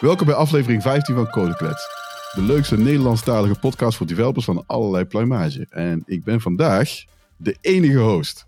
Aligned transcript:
Welkom 0.00 0.26
bij 0.26 0.34
aflevering 0.34 0.82
15 0.82 1.14
van 1.14 1.30
Codeklets. 1.30 1.88
De 2.34 2.42
leukste 2.42 2.78
Nederlandstalige 2.78 3.58
podcast 3.60 3.96
voor 3.96 4.06
developers 4.06 4.44
van 4.44 4.64
allerlei 4.66 5.04
pluimage. 5.04 5.66
En 5.70 6.02
ik 6.06 6.24
ben 6.24 6.40
vandaag 6.40 7.04
de 7.36 7.56
enige 7.60 7.98
host. 7.98 8.46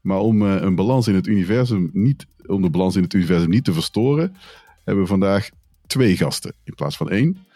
Maar 0.00 0.18
om 0.18 0.42
uh, 0.42 0.54
een 0.60 0.74
balans 0.74 1.08
in 1.08 1.14
het 1.14 1.26
universum 1.26 1.90
niet, 1.92 2.26
om 2.46 2.62
de 2.62 2.70
balans 2.70 2.96
in 2.96 3.02
het 3.02 3.12
universum 3.14 3.50
niet 3.50 3.64
te 3.64 3.72
verstoren, 3.72 4.36
hebben 4.84 5.02
we 5.04 5.10
vandaag 5.10 5.48
twee 5.86 6.16
gasten 6.16 6.54
in 6.64 6.74
plaats 6.74 6.96
van 6.96 7.10
één. 7.10 7.46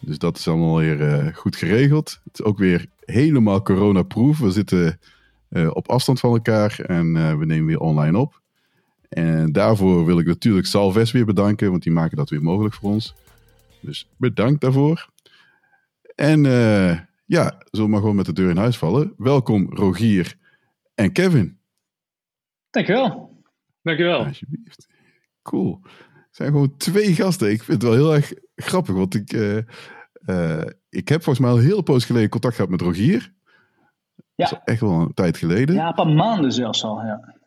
Dus 0.00 0.18
dat 0.18 0.38
is 0.38 0.48
allemaal 0.48 0.76
weer 0.76 1.00
uh, 1.00 1.34
goed 1.34 1.56
geregeld. 1.56 2.20
Het 2.24 2.38
is 2.38 2.44
ook 2.44 2.58
weer 2.58 2.86
helemaal 3.04 3.62
corona-proof. 3.62 4.38
We 4.38 4.50
zitten 4.50 4.98
uh, 5.48 5.70
op 5.72 5.88
afstand 5.88 6.20
van 6.20 6.32
elkaar 6.32 6.80
en 6.80 7.38
we 7.38 7.44
nemen 7.44 7.66
weer 7.66 7.80
online 7.80 8.18
op. 8.18 8.41
En 9.12 9.52
daarvoor 9.52 10.04
wil 10.04 10.18
ik 10.18 10.26
natuurlijk 10.26 10.66
Salves 10.66 11.12
weer 11.12 11.24
bedanken, 11.24 11.70
want 11.70 11.82
die 11.82 11.92
maken 11.92 12.16
dat 12.16 12.30
weer 12.30 12.42
mogelijk 12.42 12.74
voor 12.74 12.90
ons. 12.90 13.14
Dus 13.80 14.08
bedankt 14.16 14.60
daarvoor. 14.60 15.08
En 16.14 16.44
uh, 16.44 16.98
ja, 17.24 17.62
zullen 17.70 17.90
maar 17.90 18.00
gewoon 18.00 18.16
met 18.16 18.26
de 18.26 18.32
deur 18.32 18.50
in 18.50 18.56
huis 18.56 18.78
vallen. 18.78 19.14
Welkom 19.16 19.74
Rogier 19.74 20.36
en 20.94 21.12
Kevin. 21.12 21.58
Dankjewel. 22.70 23.42
Dankjewel. 23.82 24.24
Alsjeblieft. 24.24 24.88
Cool. 25.42 25.80
Het 25.82 26.36
zijn 26.36 26.50
gewoon 26.50 26.76
twee 26.76 27.14
gasten. 27.14 27.50
Ik 27.50 27.62
vind 27.62 27.82
het 27.82 27.90
wel 27.90 28.00
heel 28.00 28.14
erg 28.14 28.32
grappig, 28.56 28.94
want 28.94 29.14
ik, 29.14 29.32
uh, 29.32 29.58
uh, 30.26 30.62
ik 30.88 31.08
heb 31.08 31.22
volgens 31.22 31.44
mij 31.44 31.54
al 31.54 31.58
hele 31.58 31.82
poos 31.82 32.04
geleden 32.04 32.28
contact 32.28 32.54
gehad 32.54 32.70
met 32.70 32.80
Rogier. 32.80 33.32
Ja. 34.34 34.48
Dat 34.48 34.52
is 34.52 34.58
echt 34.64 34.80
wel 34.80 35.00
een 35.00 35.14
tijd 35.14 35.36
geleden. 35.36 35.74
Ja, 35.74 35.88
een 35.88 35.94
paar 35.94 36.08
maanden 36.08 36.52
zelfs 36.52 36.84
al, 36.84 37.04
ja. 37.04 37.40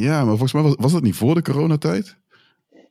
Ja, 0.00 0.16
maar 0.16 0.36
volgens 0.36 0.52
mij 0.52 0.62
was, 0.62 0.74
was 0.78 0.92
dat 0.92 1.02
niet 1.02 1.14
voor 1.14 1.34
de 1.34 1.42
coronatijd? 1.42 2.16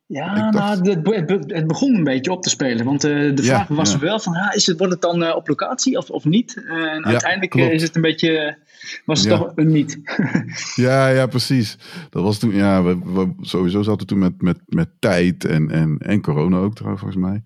Ja, 0.08 0.50
nou, 0.50 0.90
het, 0.90 1.52
het, 1.52 1.68
begon 1.68 1.96
een 1.96 2.04
beetje 2.04 2.32
op 2.32 2.42
te 2.42 2.50
spelen. 2.50 2.86
Want 2.86 3.06
uh, 3.06 3.36
de 3.36 3.44
vraag 3.44 3.68
was 3.68 3.92
ja. 3.92 4.00
wel 4.00 4.20
van, 4.20 4.36
is 4.54 4.66
het, 4.66 4.78
wordt 4.78 4.94
het 4.94 5.02
dan 5.02 5.24
uh, 5.24 5.36
op 5.36 5.48
locatie 5.48 5.98
of, 5.98 6.10
of 6.10 6.26
niet? 6.26 6.56
Uh, 6.56 6.74
en 6.74 7.00
ja, 7.00 7.04
uiteindelijk 7.04 7.56
is 7.56 7.82
het 7.82 7.96
een 7.96 8.02
beetje, 8.02 8.58
was 9.06 9.20
het 9.20 9.30
toch 9.30 9.52
een 9.56 9.72
niet. 9.72 10.00
ja, 10.76 11.08
ja, 11.08 11.28
precies. 11.28 11.78
Dat 12.10 12.24
was 12.24 12.40
toen, 12.40 12.56
ja, 12.56 12.84
we, 12.84 13.00
we, 13.14 13.34
sowieso 13.42 13.82
zaten 13.82 14.08
toen 14.08 14.20
met, 14.20 14.42
met, 14.42 14.60
met 14.66 14.90
tijd 15.00 15.46
en, 15.46 15.72
en, 15.72 15.98
en 15.98 16.22
corona 16.22 16.58
ook 16.58 16.76
trouwens 16.76 17.04
volgens 17.04 17.24
mij. 17.24 17.42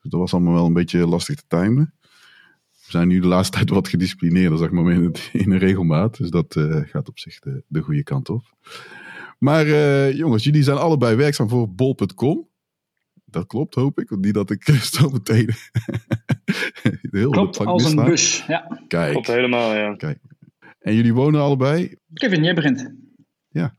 Dus 0.00 0.10
dat 0.10 0.20
was 0.20 0.32
allemaal 0.32 0.54
wel 0.54 0.66
een 0.66 0.72
beetje 0.72 1.06
lastig 1.06 1.34
te 1.34 1.44
timen. 1.48 1.94
We 2.86 2.92
zijn 2.92 3.08
nu 3.08 3.20
de 3.20 3.26
laatste 3.26 3.56
tijd 3.56 3.70
wat 3.70 3.88
gedisciplineerder, 3.88 4.58
zeg 4.58 4.70
maar, 4.70 4.92
in, 4.92 5.04
het, 5.04 5.30
in 5.32 5.52
een 5.52 5.58
regelmaat. 5.58 6.16
Dus 6.16 6.30
dat 6.30 6.56
gaat 6.84 7.08
op 7.08 7.18
zich 7.18 7.38
de, 7.38 7.62
de 7.66 7.80
goede 7.80 8.02
kant 8.02 8.28
op. 8.28 8.42
Maar 9.38 9.66
uh, 9.66 10.12
jongens, 10.12 10.44
jullie 10.44 10.62
zijn 10.62 10.76
allebei 10.76 11.16
werkzaam 11.16 11.48
voor 11.48 11.74
bol.com. 11.74 12.48
Dat 13.24 13.46
klopt, 13.46 13.74
hoop 13.74 14.00
ik. 14.00 14.16
Niet 14.16 14.34
dat 14.34 14.50
ik 14.50 14.62
zo 14.96 15.10
meteen 15.10 15.50
heel 17.10 17.30
klopt, 17.30 17.58
als 17.58 17.92
een 17.92 18.04
bus. 18.04 18.44
Ja. 18.46 18.82
Kijk. 18.88 19.10
Klopt 19.10 19.26
helemaal, 19.26 19.74
ja. 19.74 19.94
Kijk. 19.94 20.18
En 20.78 20.94
jullie 20.94 21.14
wonen 21.14 21.40
allebei? 21.40 21.94
Kevin, 22.12 22.44
jij 22.44 22.54
begint. 22.54 22.94
Ja. 23.48 23.76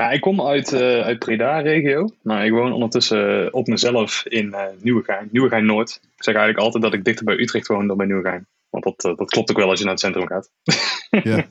Ja 0.00 0.10
ik 0.10 0.20
kom 0.20 0.42
uit, 0.42 0.72
uh, 0.72 0.80
uit 1.00 1.18
Breda-regio. 1.18 2.08
Maar 2.22 2.46
ik 2.46 2.52
woon 2.52 2.72
ondertussen 2.72 3.44
uh, 3.44 3.48
op 3.50 3.66
mezelf 3.66 4.24
in 4.26 4.46
uh, 4.46 4.62
Nieuwegein. 4.80 5.28
Nieuwegein-Noord. 5.30 6.00
Ik 6.02 6.24
zeg 6.24 6.34
eigenlijk 6.34 6.64
altijd 6.64 6.82
dat 6.82 6.94
ik 6.94 7.04
dichter 7.04 7.24
bij 7.24 7.38
Utrecht 7.38 7.66
woon 7.66 7.86
dan 7.86 7.96
bij 7.96 8.06
Nieuwegein. 8.06 8.46
Want 8.70 8.84
dat, 8.84 9.00
dat 9.18 9.30
klopt 9.30 9.50
ook 9.50 9.56
wel 9.56 9.68
als 9.68 9.78
je 9.78 9.84
naar 9.84 9.92
het 9.92 10.02
centrum 10.02 10.26
gaat. 10.26 10.50
ja. 11.30 11.44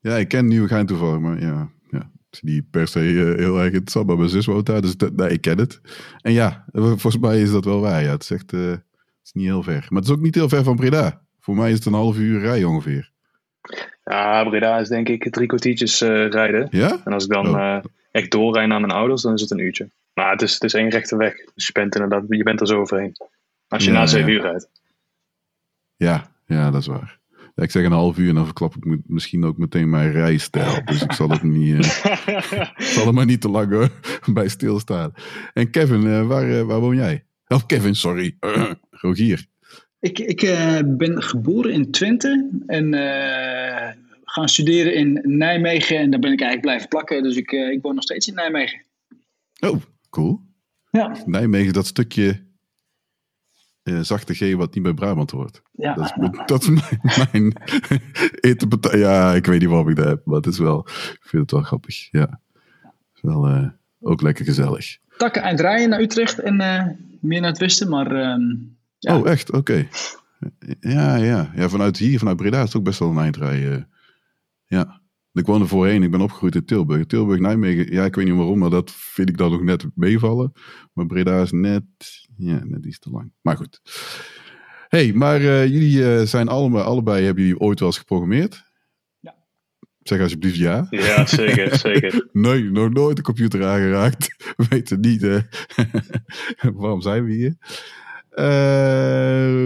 ja, 0.00 0.16
ik 0.16 0.28
ken 0.28 0.46
Nieuwegein 0.46 0.86
toevallig, 0.86 1.18
maar 1.18 1.40
ja, 1.40 1.70
niet 2.40 2.70
per 2.70 2.88
se 2.88 2.98
heel 2.98 3.58
erg 3.58 3.72
interessant, 3.72 4.06
maar 4.06 4.16
mijn 4.16 4.28
zus 4.28 4.46
woont 4.46 4.66
daar, 4.66 4.80
dus 4.80 4.96
dat, 4.96 5.30
ik 5.30 5.40
ken 5.40 5.58
het. 5.58 5.80
En 6.20 6.32
ja, 6.32 6.64
volgens 6.72 7.18
mij 7.18 7.40
is 7.40 7.50
dat 7.50 7.64
wel 7.64 7.80
waar. 7.80 8.02
Ja. 8.02 8.10
Het 8.10 8.22
is 8.22 8.30
echt 8.30 8.52
is 9.24 9.32
niet 9.32 9.44
heel 9.44 9.62
ver. 9.62 9.86
Maar 9.88 10.00
het 10.00 10.08
is 10.08 10.14
ook 10.14 10.20
niet 10.20 10.34
heel 10.34 10.48
ver 10.48 10.64
van 10.64 10.76
Breda. 10.76 11.22
Voor 11.40 11.56
mij 11.56 11.70
is 11.70 11.76
het 11.76 11.86
een 11.86 11.92
half 11.92 12.18
uur 12.18 12.40
rij 12.40 12.64
ongeveer. 12.64 13.12
Ja, 14.04 14.44
Breda 14.44 14.78
is 14.78 14.88
denk 14.88 15.08
ik 15.08 15.32
drie 15.32 15.46
kwartiertjes 15.46 16.02
uh, 16.02 16.28
rijden. 16.28 16.68
Ja? 16.70 17.00
En 17.04 17.12
als 17.12 17.24
ik 17.24 17.30
dan 17.30 17.48
oh. 17.48 17.78
echt 18.10 18.30
doorrijd 18.30 18.68
naar 18.68 18.80
mijn 18.80 18.92
ouders, 18.92 19.22
dan 19.22 19.34
is 19.34 19.40
het 19.40 19.50
een 19.50 19.58
uurtje. 19.58 19.90
Maar 20.14 20.30
het 20.30 20.42
is, 20.42 20.52
het 20.52 20.62
is 20.62 20.74
één 20.74 20.88
rechte 20.88 21.16
weg. 21.16 21.34
Dus 21.54 21.66
je 21.66 21.72
bent, 21.72 21.94
inderdaad, 21.94 22.24
je 22.28 22.42
bent 22.42 22.60
er 22.60 22.66
zo 22.66 22.80
overheen. 22.80 23.16
Als 23.68 23.84
je 23.84 23.90
ja, 23.90 23.98
na 23.98 24.06
zeven 24.06 24.30
ja. 24.30 24.36
uur 24.36 24.42
rijdt. 24.42 24.68
Ja, 25.96 26.30
ja, 26.46 26.70
dat 26.70 26.80
is 26.80 26.86
waar. 26.86 27.20
Ja, 27.54 27.62
ik 27.62 27.70
zeg 27.70 27.84
een 27.84 27.92
half 27.92 28.18
uur 28.18 28.28
en 28.28 28.34
dan 28.34 28.44
verklap 28.44 28.76
ik 28.76 28.98
misschien 29.06 29.44
ook 29.44 29.56
meteen 29.56 29.90
mijn 29.90 30.12
rijstijl. 30.12 30.84
Dus 30.84 31.02
ik 31.02 31.12
zal 31.12 31.28
het 31.28 31.42
niet, 31.42 31.74
uh, 31.74 32.70
zal 32.94 33.06
er 33.06 33.14
maar 33.14 33.24
niet 33.24 33.40
te 33.40 33.48
lang 33.48 33.72
uh, 33.72 33.86
bij 34.34 34.48
stilstaan. 34.48 35.12
En 35.52 35.70
Kevin, 35.70 36.02
uh, 36.02 36.26
waar, 36.26 36.66
waar 36.66 36.80
woon 36.80 36.96
jij? 36.96 37.24
Of 37.46 37.66
Kevin, 37.66 37.94
sorry. 37.94 38.36
Rogier. 38.90 39.46
Ik, 40.02 40.18
ik 40.18 40.40
ben 40.86 41.22
geboren 41.22 41.72
in 41.72 41.90
Twente 41.90 42.50
en 42.66 42.94
gaan 44.24 44.48
studeren 44.48 44.94
in 44.94 45.20
Nijmegen. 45.22 45.98
En 45.98 46.10
daar 46.10 46.20
ben 46.20 46.32
ik 46.32 46.40
eigenlijk 46.40 46.60
blijven 46.60 46.88
plakken. 46.88 47.22
Dus 47.22 47.36
ik, 47.36 47.52
ik 47.52 47.82
woon 47.82 47.94
nog 47.94 48.02
steeds 48.02 48.26
in 48.26 48.34
Nijmegen. 48.34 48.82
Oh, 49.60 49.82
cool. 50.10 50.40
Ja. 50.90 51.16
Nijmegen, 51.26 51.72
dat 51.72 51.86
stukje 51.86 52.40
uh, 53.84 54.00
zachte 54.00 54.34
G 54.34 54.54
wat 54.54 54.74
niet 54.74 54.82
bij 54.82 54.94
Brabant 54.94 55.30
hoort. 55.30 55.62
Ja. 55.72 55.94
Dat 55.94 56.04
is, 56.04 56.30
dat 56.46 56.62
is 56.62 56.68
mijn, 56.68 57.00
mijn 57.32 57.52
interpretatie. 58.50 58.98
Ja, 58.98 59.34
ik 59.34 59.46
weet 59.46 59.60
niet 59.60 59.68
waarom 59.68 59.88
ik 59.88 59.96
dat 59.96 60.04
heb, 60.04 60.24
maar 60.24 60.36
het 60.36 60.46
is 60.46 60.58
wel, 60.58 60.78
ik 60.88 61.18
vind 61.20 61.42
het 61.42 61.50
wel 61.50 61.62
grappig. 61.62 62.08
Ja, 62.10 62.40
is 63.14 63.20
wel 63.22 63.48
uh, 63.48 63.68
ook 64.00 64.22
lekker 64.22 64.44
gezellig. 64.44 64.98
Takken 65.16 65.42
eind 65.42 65.60
rijden 65.60 65.88
naar 65.88 66.00
Utrecht 66.00 66.38
en 66.38 66.60
uh, 66.60 66.86
meer 67.20 67.40
naar 67.40 67.50
het 67.50 67.58
westen, 67.58 67.88
maar... 67.88 68.12
Uh, 68.12 68.56
ja. 69.02 69.18
Oh, 69.18 69.28
echt? 69.28 69.50
Oké. 69.50 69.58
Okay. 69.58 69.88
Ja, 70.80 71.16
ja. 71.16 71.52
ja, 71.54 71.68
vanuit 71.68 71.96
hier, 71.96 72.18
vanuit 72.18 72.36
Breda 72.36 72.58
is 72.58 72.64
het 72.64 72.76
ook 72.76 72.84
best 72.84 72.98
wel 72.98 73.10
een 73.10 73.18
eindrijden. 73.18 73.88
Ja. 74.66 75.00
Ik 75.32 75.46
woonde 75.46 75.66
voorheen, 75.66 76.02
ik 76.02 76.10
ben 76.10 76.20
opgegroeid 76.20 76.54
in 76.54 76.64
Tilburg. 76.64 77.06
Tilburg, 77.06 77.40
Nijmegen, 77.40 77.92
ja, 77.92 78.04
ik 78.04 78.14
weet 78.14 78.24
niet 78.24 78.34
waarom, 78.34 78.58
maar 78.58 78.70
dat 78.70 78.90
vind 78.90 79.28
ik 79.28 79.36
dan 79.36 79.50
nog 79.50 79.62
net 79.62 79.86
meevallen. 79.94 80.52
Maar 80.92 81.06
Breda 81.06 81.42
is 81.42 81.52
net, 81.52 81.82
ja, 82.36 82.64
net 82.64 82.84
iets 82.84 82.98
te 82.98 83.10
lang. 83.10 83.32
Maar 83.40 83.56
goed. 83.56 83.80
hey, 84.88 85.12
maar 85.12 85.40
uh, 85.40 85.66
jullie 85.66 85.98
uh, 85.98 86.22
zijn 86.22 86.48
allemaal, 86.48 86.82
allebei, 86.82 87.24
hebben 87.24 87.44
jullie 87.44 87.60
ooit 87.60 87.78
wel 87.78 87.88
eens 87.88 87.98
geprogrammeerd? 87.98 88.64
Ja. 89.20 89.34
Zeg 90.02 90.20
alsjeblieft 90.20 90.56
ja. 90.56 90.86
Ja, 90.90 91.26
zeker, 91.26 91.76
zeker. 91.88 92.28
nee, 92.32 92.70
nog 92.70 92.92
nooit 92.92 93.16
de 93.16 93.22
computer 93.22 93.64
aangeraakt. 93.64 94.34
We 94.56 94.66
weten 94.68 95.00
niet, 95.00 95.22
uh, 95.22 95.40
waarom 96.74 97.00
zijn 97.00 97.24
we 97.24 97.32
hier? 97.32 97.56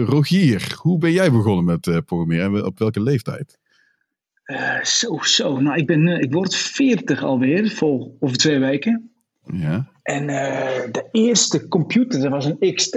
Rogier, 0.05 0.75
hoe 0.81 0.97
ben 0.97 1.11
jij 1.11 1.31
begonnen 1.31 1.65
met 1.65 2.05
programmeren 2.05 2.55
en 2.55 2.65
op 2.65 2.79
welke 2.79 3.01
leeftijd? 3.01 3.57
Uh, 4.45 4.83
zo, 4.83 5.17
zo. 5.21 5.59
Nou, 5.59 5.77
ik, 5.77 5.87
ben, 5.87 6.07
ik 6.07 6.33
word 6.33 6.55
40 6.55 7.23
alweer, 7.23 7.69
vol, 7.69 8.17
over 8.19 8.37
twee 8.37 8.59
weken. 8.59 9.11
Ja. 9.53 9.87
En 10.03 10.27
de 10.91 11.07
eerste 11.11 11.67
computer, 11.67 12.21
dat 12.21 12.31
was 12.31 12.45
een 12.45 12.73
XT. 12.73 12.95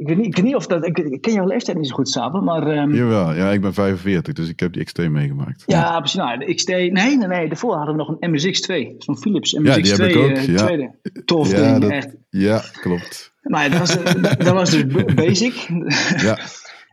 Ik 0.00 0.06
weet 0.06 0.16
niet, 0.16 0.26
ik 0.26 0.36
weet 0.36 0.44
niet 0.44 0.54
of 0.54 0.66
dat. 0.66 0.86
Ik, 0.86 1.18
ken 1.20 1.32
jouw 1.32 1.46
leeftijd 1.46 1.76
niet 1.76 1.88
zo 1.88 1.94
goed 1.94 2.08
samen, 2.08 2.44
maar. 2.44 2.78
Um, 2.78 2.94
Jawel, 2.94 3.34
ja, 3.34 3.50
ik 3.50 3.60
ben 3.60 3.74
45, 3.74 4.34
dus 4.34 4.48
ik 4.48 4.60
heb 4.60 4.72
die 4.72 4.84
XT 4.84 5.08
meegemaakt. 5.08 5.62
Ja, 5.66 5.78
ja. 5.78 5.98
precies. 5.98 6.18
Nou, 6.18 6.38
de 6.38 6.54
XT. 6.54 6.68
Nee, 6.68 6.90
nee, 6.90 7.16
nee. 7.16 7.48
Daarvoor 7.48 7.76
hadden 7.76 7.96
we 7.96 8.02
nog 8.02 8.16
een 8.18 8.30
MSX2. 8.30 8.96
Zo'n 8.98 9.18
Philips 9.18 9.56
MSX2. 9.56 9.62
Ja, 9.62 9.76
die 9.76 9.92
heb 9.92 10.00
ik 10.00 10.16
ook. 10.16 10.36
ja. 10.36 10.64
Tweede. 10.64 10.94
Tof 11.24 11.50
ja, 11.50 11.70
ding, 11.70 11.80
dat, 11.80 11.90
echt. 11.90 12.14
Ja, 12.30 12.62
klopt. 12.80 13.34
Nou, 13.42 13.64
ja, 13.64 13.70
dat, 13.70 13.78
was, 13.78 14.02
dat, 14.02 14.40
dat 14.40 14.52
was 14.52 14.70
dus 14.70 14.84
basic. 15.14 15.68
ja. 16.16 16.38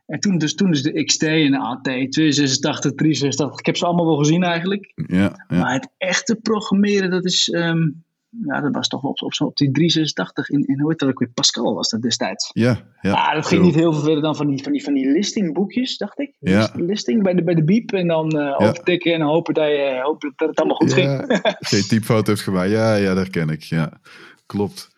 En 0.08 0.20
toen 0.20 0.38
dus, 0.38 0.56
toen 0.56 0.72
dus 0.72 0.84
de 0.84 1.04
XT 1.04 1.24
en 1.24 1.52
de 1.52 1.60
AT, 1.60 1.84
286, 1.84 2.92
386. 2.92 3.60
Ik 3.60 3.66
heb 3.66 3.78
ze 3.78 3.86
allemaal 3.86 4.06
wel 4.06 4.18
gezien 4.18 4.44
eigenlijk. 4.44 4.94
Ja, 4.96 5.46
ja. 5.48 5.58
Maar 5.60 5.74
het 5.74 5.90
echte 5.98 6.36
programmeren, 6.36 7.10
dat 7.10 7.26
is... 7.26 7.54
Um, 7.54 8.06
ja, 8.30 8.62
dat 8.62 8.76
was 8.76 8.88
toch 8.88 9.04
op, 9.04 9.22
op, 9.22 9.34
op 9.40 9.58
die 9.58 9.72
386 9.72 10.50
in, 10.50 10.68
in 10.68 10.80
hoe 10.80 10.90
heet 10.90 11.00
dat 11.00 11.10
ook 11.10 11.20
weer? 11.20 11.30
Pascal 11.30 11.74
was 11.74 11.90
dat 11.90 12.02
destijds. 12.02 12.50
Ja, 12.54 12.80
ja. 13.02 13.12
Ah, 13.14 13.34
dat 13.34 13.48
ging 13.48 13.62
niet 13.62 13.76
heel 13.76 13.94
veel 13.94 14.02
verder 14.02 14.22
dan 14.22 14.36
van 14.36 14.48
die, 14.48 14.64
van 14.64 14.72
die, 14.72 14.84
van 14.84 14.94
die 14.94 15.12
listingboekjes, 15.12 15.98
dacht 15.98 16.20
ik. 16.20 16.36
Ja. 16.40 16.72
Listing 16.76 17.24
bij 17.24 17.34
de, 17.34 17.44
bij 17.44 17.56
de 17.56 17.64
biep 17.64 17.92
en 17.92 18.08
dan 18.08 18.36
uh, 18.36 18.42
ja. 18.42 18.56
overtikken 18.56 19.14
en 19.14 19.22
hopen 19.22 19.54
dat, 19.54 19.68
je, 19.68 20.00
hopen 20.04 20.34
dat 20.36 20.50
het 20.50 20.58
allemaal 20.58 20.76
goed 20.76 20.96
ja. 20.96 20.96
ging. 20.96 21.40
Geen 21.60 21.88
typfout 21.88 22.28
heeft 22.28 22.42
gemaakt. 22.42 22.72
Ja, 22.72 22.96
ja, 22.96 23.14
dat 23.14 23.30
ken 23.30 23.50
ik. 23.50 23.64
Ja, 23.64 24.00
klopt. 24.46 24.90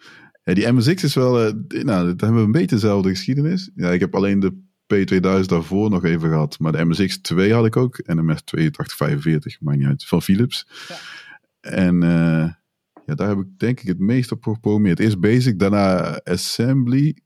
Ja, 0.43 0.53
die 0.53 0.71
MSX 0.71 1.03
is 1.03 1.15
wel, 1.15 1.45
uh, 1.45 1.53
nou, 1.67 2.05
dat 2.05 2.21
hebben 2.21 2.39
we 2.39 2.45
een 2.45 2.51
beetje 2.51 2.75
dezelfde 2.75 3.09
geschiedenis. 3.09 3.71
Ja, 3.75 3.91
ik 3.91 3.99
heb 3.99 4.15
alleen 4.15 4.39
de 4.39 4.67
P2000 4.95 5.45
daarvoor 5.45 5.89
nog 5.89 6.05
even 6.05 6.29
gehad. 6.29 6.59
Maar 6.59 6.71
de 6.71 6.85
MSX2 6.85 7.51
had 7.51 7.65
ik 7.65 7.77
ook. 7.77 7.97
En 7.97 8.15
de 8.15 8.35
MS8245, 8.35 9.59
maakt 9.59 9.77
niet 9.77 9.87
uit, 9.87 10.05
van 10.05 10.21
Philips. 10.21 10.67
Ja. 10.87 10.95
En 11.61 12.03
uh, 12.03 12.49
ja, 13.09 13.15
daar 13.15 13.27
heb 13.27 13.37
ik 13.37 13.59
denk 13.59 13.79
ik 13.79 13.87
het 13.87 13.99
meest 13.99 14.31
op 14.31 14.43
geprogrammeerd. 14.43 14.99
Eerst 14.99 15.19
Basic, 15.19 15.59
daarna 15.59 16.19
Assembly 16.23 17.17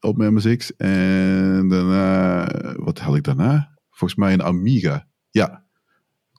op 0.00 0.16
mijn 0.16 0.34
MSX. 0.34 0.76
En 0.76 1.68
daarna, 1.68 2.46
wat 2.76 2.98
had 2.98 3.16
ik 3.16 3.22
daarna? 3.22 3.78
Volgens 3.90 4.20
mij 4.20 4.32
een 4.32 4.42
Amiga. 4.42 5.06
Ja, 5.30 5.64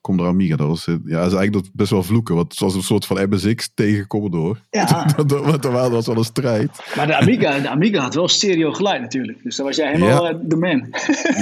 Commodore 0.02 0.34
Amiga. 0.34 0.56
Dat 0.56 0.68
was, 0.68 0.86
ja, 0.86 1.20
dat 1.20 1.32
is 1.32 1.38
eigenlijk 1.38 1.70
best 1.74 1.90
wel 1.90 2.04
vloeken. 2.04 2.36
Want 2.36 2.52
het 2.52 2.60
was 2.60 2.76
een 2.76 2.84
soort 2.84 3.06
van 3.06 3.30
MSX 3.30 3.72
tegen 3.74 4.08
Commodore. 4.08 4.60
Ja. 4.70 5.06
dat, 5.16 5.30
dat, 5.30 5.62
dat 5.62 5.92
was 5.92 6.08
wel 6.08 6.18
een 6.18 6.24
strijd. 6.24 6.94
Maar 6.96 7.08
de 7.08 7.16
Amiga, 7.16 7.60
de 7.60 7.70
Amiga 7.70 8.02
had 8.02 8.14
wel 8.14 8.28
stereo 8.28 8.74
geluid 8.74 9.02
natuurlijk. 9.02 9.44
Dus 9.44 9.56
daar 9.56 9.66
was 9.66 9.76
jij 9.76 9.92
helemaal 9.92 10.26
ja. 10.26 10.40
de 10.44 10.56
man. 10.56 10.94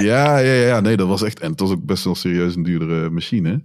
ja, 0.04 0.38
ja, 0.38 0.52
ja, 0.52 0.80
nee, 0.80 0.96
dat 0.96 1.08
was 1.08 1.22
echt... 1.22 1.40
En 1.40 1.50
het 1.50 1.60
was 1.60 1.70
ook 1.70 1.84
best 1.84 2.04
wel 2.04 2.14
serieus 2.14 2.56
een 2.56 2.62
duurdere 2.62 3.10
machine. 3.10 3.64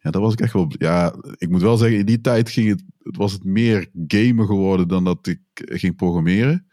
Ja, 0.00 0.10
dat 0.10 0.22
was 0.22 0.32
ik 0.32 0.40
echt 0.40 0.52
wel... 0.52 0.66
Ja, 0.68 1.14
ik 1.36 1.48
moet 1.48 1.62
wel 1.62 1.76
zeggen, 1.76 1.98
in 1.98 2.06
die 2.06 2.20
tijd 2.20 2.50
ging 2.50 2.68
het, 2.68 2.82
was 2.98 3.32
het 3.32 3.44
meer 3.44 3.88
gamen 4.06 4.46
geworden 4.46 4.88
dan 4.88 5.04
dat 5.04 5.26
ik 5.26 5.40
ging 5.54 5.96
programmeren. 5.96 6.66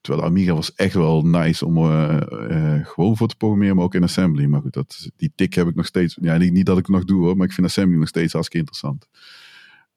Terwijl 0.00 0.24
de 0.24 0.30
Amiga 0.32 0.54
was 0.54 0.74
echt 0.74 0.94
wel 0.94 1.22
nice 1.22 1.66
om 1.66 1.76
uh, 1.76 2.20
uh, 2.30 2.86
gewoon 2.86 3.16
voor 3.16 3.28
te 3.28 3.36
programmeren, 3.36 3.76
maar 3.76 3.84
ook 3.84 3.94
in 3.94 4.02
assembly. 4.02 4.44
Maar 4.44 4.60
goed, 4.60 4.72
dat, 4.72 5.10
die 5.16 5.32
tik 5.34 5.54
heb 5.54 5.68
ik 5.68 5.74
nog 5.74 5.86
steeds. 5.86 6.18
Ja, 6.20 6.36
niet, 6.36 6.66
dat 6.66 6.78
ik 6.78 6.88
nog 6.88 7.04
doe 7.04 7.24
hoor, 7.24 7.36
maar 7.36 7.46
ik 7.46 7.52
vind 7.52 7.66
assembly 7.66 7.98
nog 7.98 8.08
steeds 8.08 8.32
hartstikke 8.32 8.66
interessant. 8.66 9.08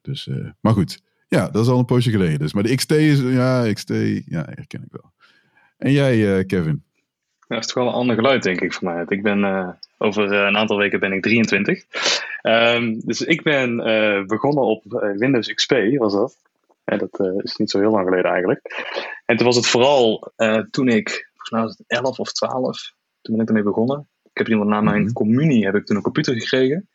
Dus, 0.02 0.28
uh, 0.28 0.50
maar 0.60 0.74
goed, 0.74 1.02
ja, 1.28 1.50
dat 1.50 1.64
is 1.64 1.72
al 1.72 1.80
een 1.80 1.86
poosje 1.86 2.12
geleden. 2.12 2.40
Dus, 2.40 2.54
maar 2.54 2.64
de 2.64 2.76
XT 2.76 2.92
is, 2.92 3.20
ja, 3.20 3.74
XT, 3.74 3.90
ja, 4.26 4.46
herken 4.46 4.84
ik 4.84 4.92
wel. 4.92 5.12
En 5.78 5.92
jij, 5.92 6.46
Kevin? 6.46 6.84
Ja, 7.50 7.56
dat 7.56 7.66
is 7.66 7.74
toch 7.74 7.84
wel 7.84 7.94
een 7.94 8.00
ander 8.00 8.16
geluid, 8.16 8.44
denk 8.44 8.62
ik, 8.62 8.74
voor 8.74 8.88
mij. 8.88 9.06
Ik 9.08 9.24
ben, 9.24 9.78
over 9.98 10.32
een 10.32 10.58
aantal 10.58 10.78
weken 10.78 11.00
ben 11.00 11.12
ik 11.12 11.22
23. 11.22 11.84
Um, 12.44 13.00
dus 13.06 13.22
ik 13.22 13.44
ben 13.44 13.76
begonnen 14.28 14.64
op 14.64 14.84
Windows 15.16 15.54
XP, 15.54 15.74
was 15.98 16.14
dat. 16.14 16.38
Ja, 16.86 16.98
dat 16.98 17.20
uh, 17.20 17.32
is 17.38 17.56
niet 17.56 17.70
zo 17.70 17.80
heel 17.80 17.92
lang 17.92 18.08
geleden 18.08 18.32
eigenlijk. 18.32 18.62
En 19.26 19.38
toen 19.38 19.46
was 19.46 19.56
het 19.56 19.68
vooral 19.68 20.32
toen 20.72 20.88
ik, 20.88 21.10
volgens 21.10 21.50
mij 21.50 21.62
was 21.62 21.78
het 21.78 21.84
11 21.88 22.20
of 22.20 22.32
12, 22.32 22.94
toen 23.22 23.34
ben 23.36 23.44
ik 23.44 23.48
ermee 23.48 23.64
begonnen. 23.64 24.08
Ik 24.24 24.38
heb 24.38 24.50
iemand 24.50 24.70
na 24.70 24.82
mijn 24.82 25.14
communie 25.14 25.66
heb 25.66 25.76
ik 25.76 25.86
toen 25.86 25.96
een 25.96 26.02
computer 26.02 26.34
gekregen. 26.34 26.88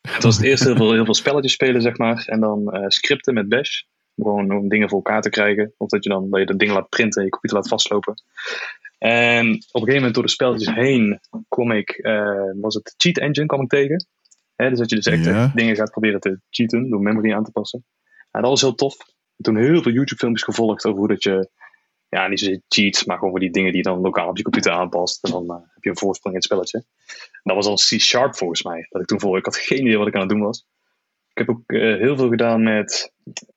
Het 0.00 0.22
was 0.22 0.36
het 0.36 0.44
eerst 0.44 0.64
heel 0.64 0.76
veel, 0.76 0.92
heel 0.92 1.04
veel 1.04 1.14
spelletjes 1.14 1.52
spelen, 1.52 1.82
zeg 1.82 1.98
maar. 1.98 2.24
En 2.26 2.40
dan 2.40 2.84
scripten 2.88 3.34
met 3.34 3.48
Bash. 3.48 3.82
Gewoon 4.16 4.50
om 4.50 4.68
dingen 4.68 4.88
voor 4.88 4.98
elkaar 4.98 5.22
te 5.22 5.30
krijgen. 5.30 5.72
Of 5.76 5.88
dat 5.88 6.04
je 6.04 6.10
dan 6.10 6.30
dat 6.30 6.40
je 6.40 6.46
de 6.46 6.56
dingen 6.56 6.74
laat 6.74 6.88
printen 6.88 7.18
en 7.18 7.24
je 7.24 7.32
computer 7.32 7.58
laat 7.58 7.68
vastlopen. 7.68 8.14
En 9.06 9.46
op 9.46 9.54
een 9.54 9.80
gegeven 9.80 9.94
moment 9.94 10.14
door 10.14 10.22
de 10.22 10.30
spelletjes 10.30 10.74
heen 10.74 11.20
kwam 11.48 11.70
ik, 11.70 12.00
was 12.60 12.74
het 12.74 12.94
Cheat 12.96 13.18
Engine 13.18 13.46
kwam 13.46 13.62
ik 13.62 13.68
tegen. 13.68 14.06
Hè, 14.54 14.68
dus 14.68 14.78
dat 14.78 14.90
je 14.90 14.96
dus 14.96 15.06
echt 15.06 15.24
ja. 15.24 15.52
dingen 15.54 15.76
gaat 15.76 15.90
proberen 15.90 16.20
te 16.20 16.40
cheaten 16.50 16.90
door 16.90 17.00
memory 17.00 17.32
aan 17.32 17.44
te 17.44 17.50
passen. 17.50 17.84
En 18.30 18.40
dat 18.40 18.50
was 18.50 18.60
heel 18.60 18.74
tof 18.74 18.96
toen 19.36 19.56
heel 19.56 19.82
veel 19.82 19.92
YouTube-filmpjes 19.92 20.44
gevolgd 20.44 20.84
over 20.84 20.98
hoe 20.98 21.08
dat 21.08 21.22
je, 21.22 21.50
ja, 22.08 22.28
niet 22.28 22.38
zozeer 22.38 22.62
cheats, 22.68 23.04
maar 23.04 23.16
gewoon 23.16 23.30
voor 23.30 23.40
die 23.40 23.50
dingen 23.50 23.72
die 23.72 23.82
je 23.82 23.88
dan 23.88 24.00
lokaal 24.00 24.28
op 24.28 24.36
je 24.36 24.42
computer 24.42 24.72
aanpast. 24.72 25.24
En 25.24 25.30
dan 25.30 25.44
uh, 25.44 25.56
heb 25.74 25.84
je 25.84 25.90
een 25.90 25.98
voorsprong 25.98 26.34
in 26.34 26.40
het 26.40 26.50
spelletje. 26.50 26.78
En 27.32 27.40
dat 27.42 27.54
was 27.54 27.66
al 27.66 27.74
C-sharp 27.74 28.36
volgens 28.36 28.62
mij, 28.62 28.86
dat 28.88 29.02
ik 29.02 29.06
toen 29.06 29.20
volgde. 29.20 29.38
Ik 29.38 29.44
had 29.44 29.56
geen 29.56 29.80
idee 29.80 29.98
wat 29.98 30.06
ik 30.06 30.14
aan 30.14 30.20
het 30.20 30.30
doen 30.30 30.40
was. 30.40 30.66
Ik 31.28 31.38
heb 31.38 31.48
ook 31.48 31.72
uh, 31.72 32.00
heel 32.00 32.16
veel 32.16 32.28
gedaan 32.28 32.62
met, 32.62 33.12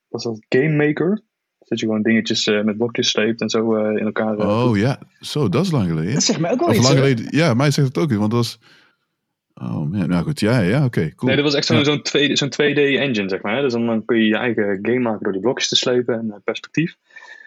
was 0.07 0.23
dat 0.23 0.45
Game 0.49 0.85
Maker? 0.85 1.21
Dat 1.69 1.79
je 1.79 1.85
gewoon 1.85 2.01
dingetjes 2.01 2.47
uh, 2.47 2.63
met 2.63 2.77
blokjes 2.77 3.09
sleept 3.09 3.41
en 3.41 3.49
zo 3.49 3.75
in 3.75 4.05
elkaar. 4.05 4.37
oh 4.37 4.77
ja, 4.77 4.99
zo, 5.19 5.49
dat 5.49 5.65
is 5.65 5.71
lang 5.71 5.87
geleden. 5.87 6.13
Dat 6.13 6.23
zegt 6.23 6.39
mij 6.39 6.51
ook 6.51 6.59
wel 6.59 6.67
of 6.67 6.75
iets. 6.75 6.83
Lang 6.83 6.97
geleden, 6.97 7.27
ja, 7.29 7.53
mij 7.53 7.71
zegt 7.71 7.87
het 7.87 7.97
ook 7.97 8.09
niet, 8.09 8.19
want 8.19 8.31
dat 8.31 8.39
was. 8.39 8.59
Oh 9.53 9.91
man, 9.91 10.09
nou 10.09 10.23
goed, 10.23 10.39
ja, 10.39 10.59
ja, 10.59 10.77
oké, 10.77 10.85
okay, 10.85 11.13
cool. 11.15 11.27
Nee, 11.27 11.35
dat 11.35 11.45
was 11.45 11.53
echt 11.53 11.65
zo'n 11.65 11.77
ja. 11.77 11.83
zo'n 11.83 11.99
2D, 11.99 12.31
zo'n 12.31 12.53
2D 12.53 12.77
engine, 12.77 13.29
zeg 13.29 13.41
maar. 13.41 13.61
Dus 13.61 13.73
dan, 13.73 14.05
kun 14.05 14.17
je 14.17 14.27
je 14.27 14.37
eigen 14.37 14.79
game 14.81 14.99
maken 14.99 15.23
door 15.23 15.31
die 15.31 15.41
blokjes 15.41 15.67
te 15.67 15.75
slepen 15.75 16.19
en 16.19 16.41
perspectief. 16.43 16.95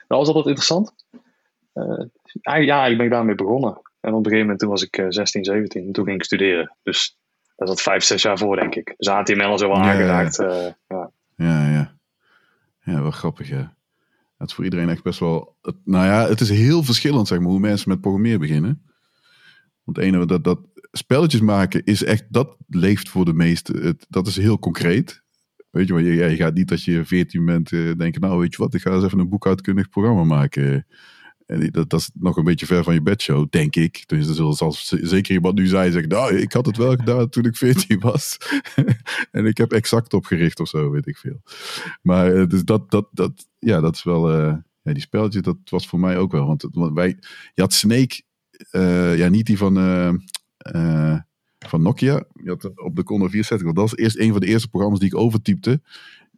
Dat 0.09 0.19
was 0.19 0.27
altijd 0.27 0.47
interessant. 0.47 0.95
Uh, 1.75 2.65
ja, 2.65 2.87
ik 2.87 2.99
ben 2.99 3.11
daarmee 3.11 3.35
begonnen. 3.35 3.81
En 4.01 4.11
op 4.11 4.17
een 4.17 4.25
gegeven 4.25 4.41
moment 4.41 4.59
toen 4.59 4.69
was 4.69 4.83
ik 4.83 4.99
uh, 4.99 5.07
16, 5.09 5.45
17. 5.45 5.87
En 5.87 5.93
toen 5.93 6.05
ging 6.05 6.17
ik 6.17 6.25
studeren. 6.25 6.77
Dus 6.83 7.19
dat 7.57 7.69
zat 7.69 7.83
5, 7.83 8.05
6 8.05 8.23
jaar 8.23 8.39
voor, 8.39 8.57
denk 8.57 8.75
ik. 8.75 8.95
Dus 8.97 9.09
HTML 9.09 9.43
al 9.43 9.59
zo 9.59 9.69
wel 9.69 9.77
ja, 9.77 9.83
aangeraakt. 9.83 10.37
Ja. 10.37 10.47
Uh, 10.47 10.73
ja. 10.89 11.11
ja, 11.37 11.71
ja. 11.71 11.93
Ja, 12.85 13.03
wel 13.03 13.11
grappig, 13.11 13.49
ja. 13.49 13.75
Het 14.43 14.50
is 14.50 14.56
voor 14.56 14.65
iedereen 14.65 14.89
echt 14.89 15.03
best 15.03 15.19
wel... 15.19 15.56
Nou 15.85 16.06
ja, 16.06 16.29
het 16.29 16.41
is 16.41 16.50
heel 16.50 16.83
verschillend, 16.83 17.29
zeg 17.29 17.39
maar, 17.39 17.49
hoe 17.49 17.61
mensen 17.61 17.89
met 17.89 18.00
programmeren 18.00 18.41
beginnen. 18.41 18.83
Want 19.85 19.97
het 19.97 20.06
ene, 20.06 20.27
dat, 20.27 20.44
dat, 20.44 20.61
spelletjes 20.93 21.41
maken 21.41 21.85
is 21.85 22.05
echt, 22.05 22.25
dat 22.29 22.56
leeft 22.69 23.09
voor 23.09 23.25
de 23.25 23.33
meesten. 23.33 23.99
Dat 24.09 24.27
is 24.27 24.37
heel 24.37 24.59
concreet. 24.59 25.23
Weet 25.71 25.87
je, 25.87 25.93
maar 25.93 26.03
je, 26.03 26.12
je 26.12 26.37
gaat 26.37 26.55
niet 26.55 26.71
als 26.71 26.85
je 26.85 27.05
14 27.05 27.44
bent 27.44 27.69
denken, 27.71 28.21
nou 28.21 28.39
weet 28.39 28.53
je 28.53 28.62
wat, 28.62 28.75
ik 28.75 28.81
ga 28.81 28.91
eens 28.91 29.05
even 29.05 29.19
een 29.19 29.29
boekhoudkundig 29.29 29.89
programma 29.89 30.25
maken. 30.25 30.87
En 31.52 31.70
dat, 31.70 31.90
dat 31.90 32.00
is 32.00 32.10
nog 32.14 32.37
een 32.37 32.44
beetje 32.44 32.66
ver 32.66 32.84
van 32.84 32.94
je 32.94 33.02
bedshow, 33.02 33.50
denk 33.50 33.76
ik. 33.76 34.02
Dus 34.06 34.26
zoals 34.34 34.88
zeker 34.88 35.34
iemand 35.34 35.54
nu 35.54 35.66
zei, 35.66 35.90
zegt, 35.90 36.08
nou, 36.08 36.37
ik 36.37 36.52
had 36.52 36.66
het 36.66 36.76
wel 36.76 36.96
gedaan 36.96 37.28
toen 37.28 37.44
ik 37.44 37.56
14 37.56 38.00
was. 38.10 38.37
en 39.31 39.46
ik 39.46 39.56
heb 39.56 39.72
exact 39.72 40.14
opgericht 40.14 40.60
of 40.60 40.69
zo, 40.69 40.90
weet 40.90 41.06
ik 41.06 41.16
veel. 41.16 41.43
Maar 42.02 42.34
uh, 42.34 42.46
dus 42.46 42.64
dat, 42.64 42.90
dat, 42.90 43.08
dat, 43.10 43.49
ja, 43.58 43.81
dat 43.81 43.94
is 43.94 44.02
wel, 44.02 44.38
uh, 44.38 44.54
ja, 44.82 44.93
die 44.93 45.02
spelletjes, 45.02 45.43
dat 45.43 45.56
was 45.64 45.87
voor 45.87 46.00
mij 46.00 46.19
ook 46.19 46.32
wel. 46.32 46.46
Want, 46.46 46.66
want 46.70 46.94
wij, 46.94 47.16
je 47.54 47.62
had 47.62 47.72
Snake, 47.72 48.22
ja, 49.16 49.28
niet 49.28 49.46
die 49.46 49.58
van 49.58 49.76
van 51.58 51.82
Nokia. 51.82 52.25
Je 52.43 52.49
had 52.49 52.64
op 52.64 52.96
de 52.96 53.02
Commodore 53.02 53.31
64. 53.31 53.66
Dat 53.66 53.76
was 53.76 53.96
eerst 53.96 54.19
een 54.19 54.31
van 54.31 54.40
de 54.40 54.46
eerste 54.46 54.69
programma's 54.69 55.00
die 55.00 55.08
ik 55.08 55.16
overtypte. 55.16 55.81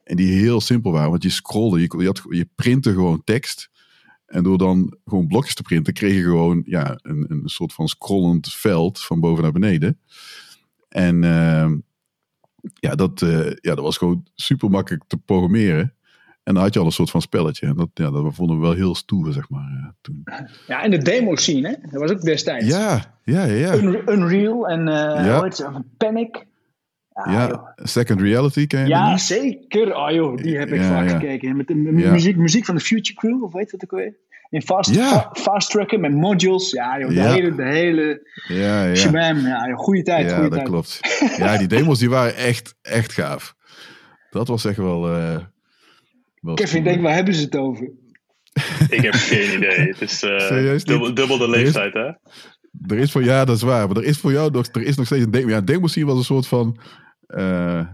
En 0.03 0.17
die 0.17 0.33
heel 0.33 0.61
simpel 0.61 0.93
waren. 0.93 1.11
Want 1.11 1.23
je 1.23 1.31
scrolde, 1.31 1.81
je, 1.81 2.15
je 2.29 2.49
printte 2.55 2.93
gewoon 2.93 3.25
tekst. 3.25 3.71
En 4.27 4.43
door 4.43 4.59
dan 4.59 4.97
gewoon 5.05 5.27
blokjes 5.27 5.55
te 5.55 5.63
printen, 5.63 5.93
kreeg 5.93 6.15
je 6.15 6.23
gewoon 6.23 6.63
ja, 6.67 6.99
een, 7.03 7.27
een 7.29 7.43
soort 7.45 7.73
van 7.73 7.89
scrollend 7.89 8.53
veld 8.53 9.01
van 9.01 9.21
boven 9.21 9.43
naar 9.43 9.53
beneden. 9.53 9.99
En 10.89 11.23
uh, 11.23 11.71
ja, 12.75 12.95
dat, 12.95 13.21
uh, 13.21 13.47
ja, 13.47 13.75
dat 13.75 13.85
was 13.85 13.97
gewoon 13.97 14.27
super 14.35 14.71
makkelijk 14.71 15.05
te 15.07 15.17
programmeren. 15.17 15.95
En 16.43 16.55
dan 16.55 16.63
had 16.63 16.75
je 16.75 16.81
al 16.81 16.87
een 16.87 16.93
soort 16.93 17.11
van 17.11 17.23
spelletje. 17.23 17.67
En 17.67 17.77
dat, 17.77 17.89
ja, 17.95 18.11
dat 18.11 18.35
vonden 18.35 18.57
we 18.57 18.63
wel 18.63 18.73
heel 18.73 18.95
stoer, 18.95 19.33
zeg 19.33 19.49
maar, 19.49 19.71
uh, 19.73 19.89
toen. 20.01 20.23
Ja, 20.67 20.83
en 20.83 20.91
de 20.91 20.99
demo 20.99 21.37
scene, 21.37 21.69
hè? 21.69 21.75
Dat 21.91 22.01
was 22.01 22.11
ook 22.11 22.21
destijds. 22.21 22.67
Ja, 22.67 23.19
ja, 23.23 23.45
ja. 23.45 23.75
Unreal 24.07 24.69
en 24.69 24.81
uh, 24.81 25.55
ja. 25.55 25.83
Panic. 25.97 26.47
Ah, 27.15 27.33
ja, 27.33 27.49
joh. 27.49 27.69
Second 27.77 28.21
Reality 28.21 28.67
ken 28.67 28.81
je 28.81 28.89
Ja, 28.89 29.09
die? 29.09 29.19
zeker. 29.19 29.97
Oh 29.97 30.11
joh, 30.11 30.37
die 30.37 30.57
heb 30.59 30.69
ik 30.69 30.81
ja, 30.81 30.89
vaak 30.89 31.09
ja. 31.09 31.19
gekeken. 31.19 31.57
Met 31.57 31.67
de 31.67 31.75
muziek, 31.75 32.37
muziek 32.37 32.65
van 32.65 32.75
de 32.75 32.81
Future 32.81 33.19
Crew, 33.19 33.43
of 33.43 33.53
weet 33.53 33.71
je 33.71 33.77
wat 33.77 33.83
ik 33.83 33.91
weet? 33.91 34.15
In 34.51 34.63
fast, 34.63 34.97
fa 34.97 35.31
fast 35.33 35.71
tracken 35.71 36.01
met 36.01 36.15
modules. 36.15 36.71
Ja, 36.71 36.99
joh, 36.99 37.09
de 37.09 37.21
hele, 37.21 37.55
de 37.55 37.65
hele 37.65 38.29
ja, 38.49 38.85
ja. 38.85 38.95
shabam. 38.95 39.39
Ja, 39.39 39.69
joh, 39.69 39.79
goede 39.79 40.03
tijd, 40.03 40.29
ja, 40.29 40.35
goede 40.35 40.49
dat 40.49 40.59
tijd. 40.59 40.69
klopt. 40.71 41.01
Ja, 41.39 41.59
die 41.59 41.67
demos 41.69 41.99
die 41.99 42.11
waren 42.11 42.37
echt, 42.37 42.75
echt 42.83 43.13
gaaf. 43.13 43.55
Dat 44.31 44.49
was 44.49 44.65
echt 44.65 44.77
wel... 44.77 45.17
Uh, 45.17 45.37
wel 46.41 46.55
Kevin, 46.55 46.85
denk, 46.85 47.03
waar 47.03 47.15
hebben 47.15 47.35
ze 47.35 47.45
het 47.45 47.57
over? 47.57 47.91
ik 48.89 49.01
heb 49.01 49.15
geen 49.15 49.57
idee. 49.57 49.79
Het 49.79 50.01
is 50.01 50.23
uh, 50.23 50.77
dubbel, 50.79 51.15
dubbel 51.15 51.39
de 51.39 51.49
leeftijd, 51.49 51.95
hè? 51.95 52.11
Er 52.87 52.99
is 52.99 53.11
voor, 53.13 53.25
ja, 53.25 53.45
dat 53.45 53.57
is 53.57 53.63
waar. 53.63 53.87
Maar 53.89 53.97
er 53.97 54.05
is 54.05 54.19
voor 54.19 54.33
jou 54.33 54.51
nog, 54.51 54.67
er 54.73 54.83
is 54.83 54.97
nog 54.97 55.07
steeds 55.07 55.25
een 55.25 55.31
demo. 55.31 55.49
Ja, 55.49 55.61
demo 55.61 55.87
scene 55.87 56.07
was 56.07 56.19
een 56.19 56.25
soort 56.25 56.47
van... 56.47 56.79
Uh, 57.27 57.87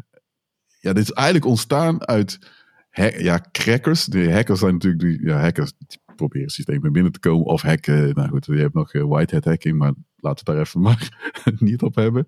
ja, 0.80 0.92
dit 0.92 1.02
is 1.02 1.10
eigenlijk 1.10 1.46
ontstaan 1.46 2.06
uit 2.06 2.38
ja, 3.18 3.44
crackers. 3.52 4.04
De 4.04 4.32
hackers 4.32 4.60
zijn 4.60 4.72
natuurlijk... 4.72 5.02
Die, 5.02 5.26
ja, 5.26 5.40
hackers 5.40 5.72
die 5.78 5.98
proberen 6.16 6.50
systemen 6.50 6.92
binnen 6.92 7.12
te 7.12 7.20
komen 7.20 7.46
of 7.46 7.62
hacken. 7.62 8.14
Nou 8.14 8.28
goed, 8.28 8.46
je 8.46 8.52
hebt 8.54 8.74
nog 8.74 8.94
uh, 8.94 9.04
white 9.04 9.34
hat 9.34 9.44
hacking, 9.44 9.78
maar 9.78 9.92
laten 10.16 10.46
we 10.46 10.52
daar 10.52 10.60
even 10.60 10.80
maar 10.86 11.08
niet 11.58 11.82
op 11.82 11.94
hebben. 11.94 12.26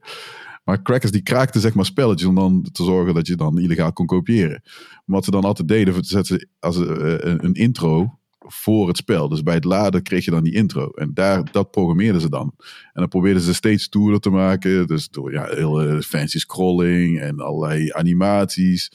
Maar 0.65 0.83
crackers 0.83 1.13
die 1.13 1.23
kraakten 1.23 1.61
zeg 1.61 1.75
maar 1.75 1.85
spelletjes 1.85 2.29
om 2.29 2.35
dan 2.35 2.69
te 2.73 2.85
zorgen 2.85 3.15
dat 3.15 3.27
je 3.27 3.37
dan 3.37 3.59
illegaal 3.59 3.93
kon 3.93 4.07
kopiëren. 4.07 4.61
Maar 4.63 5.03
wat 5.05 5.25
ze 5.25 5.31
dan 5.31 5.45
altijd 5.45 5.69
deden, 5.69 6.05
zetten 6.05 6.39
ze 6.39 6.49
als 6.59 6.77
een, 6.77 7.45
een 7.45 7.55
intro 7.55 8.19
voor 8.47 8.89
het 8.89 8.97
spel. 8.97 9.29
Dus 9.29 9.43
bij 9.43 9.55
het 9.55 9.65
laden 9.65 10.03
kreeg 10.03 10.25
je 10.25 10.31
dan 10.31 10.45
die 10.45 10.55
intro. 10.55 10.91
En 10.91 11.11
daar, 11.15 11.53
dat 11.53 11.71
programmeerden 11.71 12.21
ze 12.21 12.29
dan. 12.29 12.55
En 12.59 12.91
dan 12.93 13.09
probeerden 13.09 13.43
ze 13.43 13.55
steeds 13.55 13.85
stoerder 13.85 14.21
te 14.21 14.31
maken. 14.31 14.87
Dus 14.87 15.09
door 15.09 15.33
ja, 15.33 15.45
heel 15.45 16.01
fancy 16.01 16.39
scrolling 16.39 17.21
en 17.21 17.41
allerlei 17.41 17.93
animaties. 17.93 18.93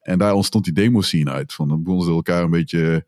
En 0.00 0.18
daar 0.18 0.34
ontstond 0.34 0.64
die 0.64 0.72
demo 0.72 1.00
scene 1.00 1.30
uit. 1.30 1.52
Van 1.52 1.68
dan 1.68 1.82
begonnen 1.82 2.06
ze 2.06 2.12
elkaar 2.12 2.42
een 2.42 2.50
beetje... 2.50 3.04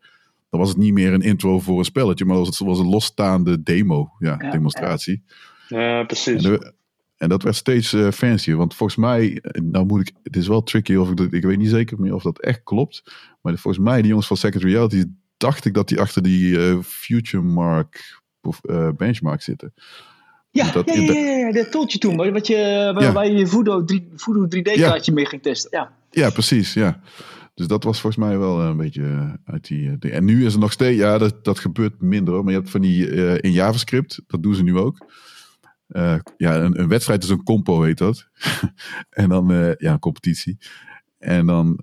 Dan 0.49 0.59
was 0.59 0.69
het 0.69 0.77
niet 0.77 0.93
meer 0.93 1.13
een 1.13 1.21
intro 1.21 1.59
voor 1.59 1.79
een 1.79 1.85
spelletje, 1.85 2.25
maar 2.25 2.37
het 2.37 2.57
was 2.57 2.79
een 2.79 2.89
losstaande 2.89 3.63
demo. 3.63 4.11
Ja, 4.19 4.35
ja 4.39 4.51
demonstratie. 4.51 5.23
Ja, 5.67 5.79
ja 5.79 6.03
precies. 6.03 6.43
En, 6.43 6.51
de, 6.51 6.73
en, 7.17 7.29
dat 7.29 7.43
werd 7.43 7.55
steeds 7.55 7.93
uh, 7.93 8.11
fancier. 8.11 8.55
Want 8.57 8.75
volgens 8.75 8.99
mij, 8.99 9.43
nou 9.63 9.85
moet 9.85 9.99
ik... 9.99 10.11
Het 10.23 10.35
is 10.35 10.47
wel 10.47 10.63
tricky 10.63 10.95
of 10.95 11.11
ik... 11.11 11.19
Ik 11.19 11.43
weet 11.43 11.57
niet 11.57 11.69
zeker 11.69 11.99
meer 11.99 12.13
of 12.13 12.23
dat 12.23 12.39
echt 12.39 12.63
klopt. 12.63 13.03
Maar 13.41 13.57
volgens 13.57 13.83
mij, 13.83 13.97
die 14.01 14.09
jongens 14.09 14.27
van 14.27 14.37
Second 14.37 14.63
Reality 14.63 15.05
dacht 15.37 15.65
ik 15.65 15.73
dat 15.73 15.87
die 15.87 15.99
achter 15.99 16.23
die 16.23 16.57
uh, 16.57 16.77
Future 16.81 17.43
Mark 17.43 18.21
uh, 18.61 18.89
benchmark 18.97 19.41
zitten. 19.41 19.73
Ja, 20.53 20.71
dat, 20.71 20.93
ja, 20.93 21.01
ja, 21.01 21.13
ja, 21.13 21.37
ja, 21.37 21.51
dat 21.51 21.99
toen, 21.99 22.31
wat 22.31 22.47
je, 22.47 22.91
waar, 22.93 23.03
ja. 23.03 23.11
waar 23.11 23.25
je 23.25 23.33
je 23.33 23.47
Voodoo, 23.47 23.83
3, 23.83 24.09
Voodoo 24.15 24.45
3D-kaartje 24.45 25.11
ja. 25.11 25.13
mee 25.13 25.25
ging 25.25 25.41
testen. 25.41 25.69
Ja. 25.79 25.91
ja, 26.09 26.29
precies, 26.29 26.73
ja. 26.73 27.01
Dus 27.53 27.67
dat 27.67 27.83
was 27.83 28.01
volgens 28.01 28.25
mij 28.25 28.37
wel 28.37 28.61
een 28.61 28.77
beetje 28.77 29.39
uit 29.45 29.67
die... 29.67 29.97
De, 29.97 30.11
en 30.11 30.25
nu 30.25 30.45
is 30.45 30.53
er 30.53 30.59
nog 30.59 30.71
steeds... 30.71 30.97
Ja, 30.97 31.17
dat, 31.17 31.43
dat 31.43 31.59
gebeurt 31.59 32.01
minder 32.01 32.33
hoor. 32.33 32.43
Maar 32.43 32.53
je 32.53 32.59
hebt 32.59 32.71
van 32.71 32.81
die 32.81 33.07
uh, 33.07 33.37
in 33.37 33.51
JavaScript, 33.51 34.21
dat 34.27 34.43
doen 34.43 34.55
ze 34.55 34.63
nu 34.63 34.77
ook. 34.77 35.05
ja, 36.37 36.55
een, 36.55 36.79
een, 36.79 36.87
wedstrijd 36.87 37.23
is 37.23 37.29
een 37.29 37.43
compo, 37.43 37.81
heet 37.81 37.97
dat. 37.97 38.27
en 39.09 39.29
dan, 39.29 39.75
ja, 39.77 39.91
een 39.91 39.99
competitie. 39.99 40.57
En 41.17 41.45
dan 41.45 41.79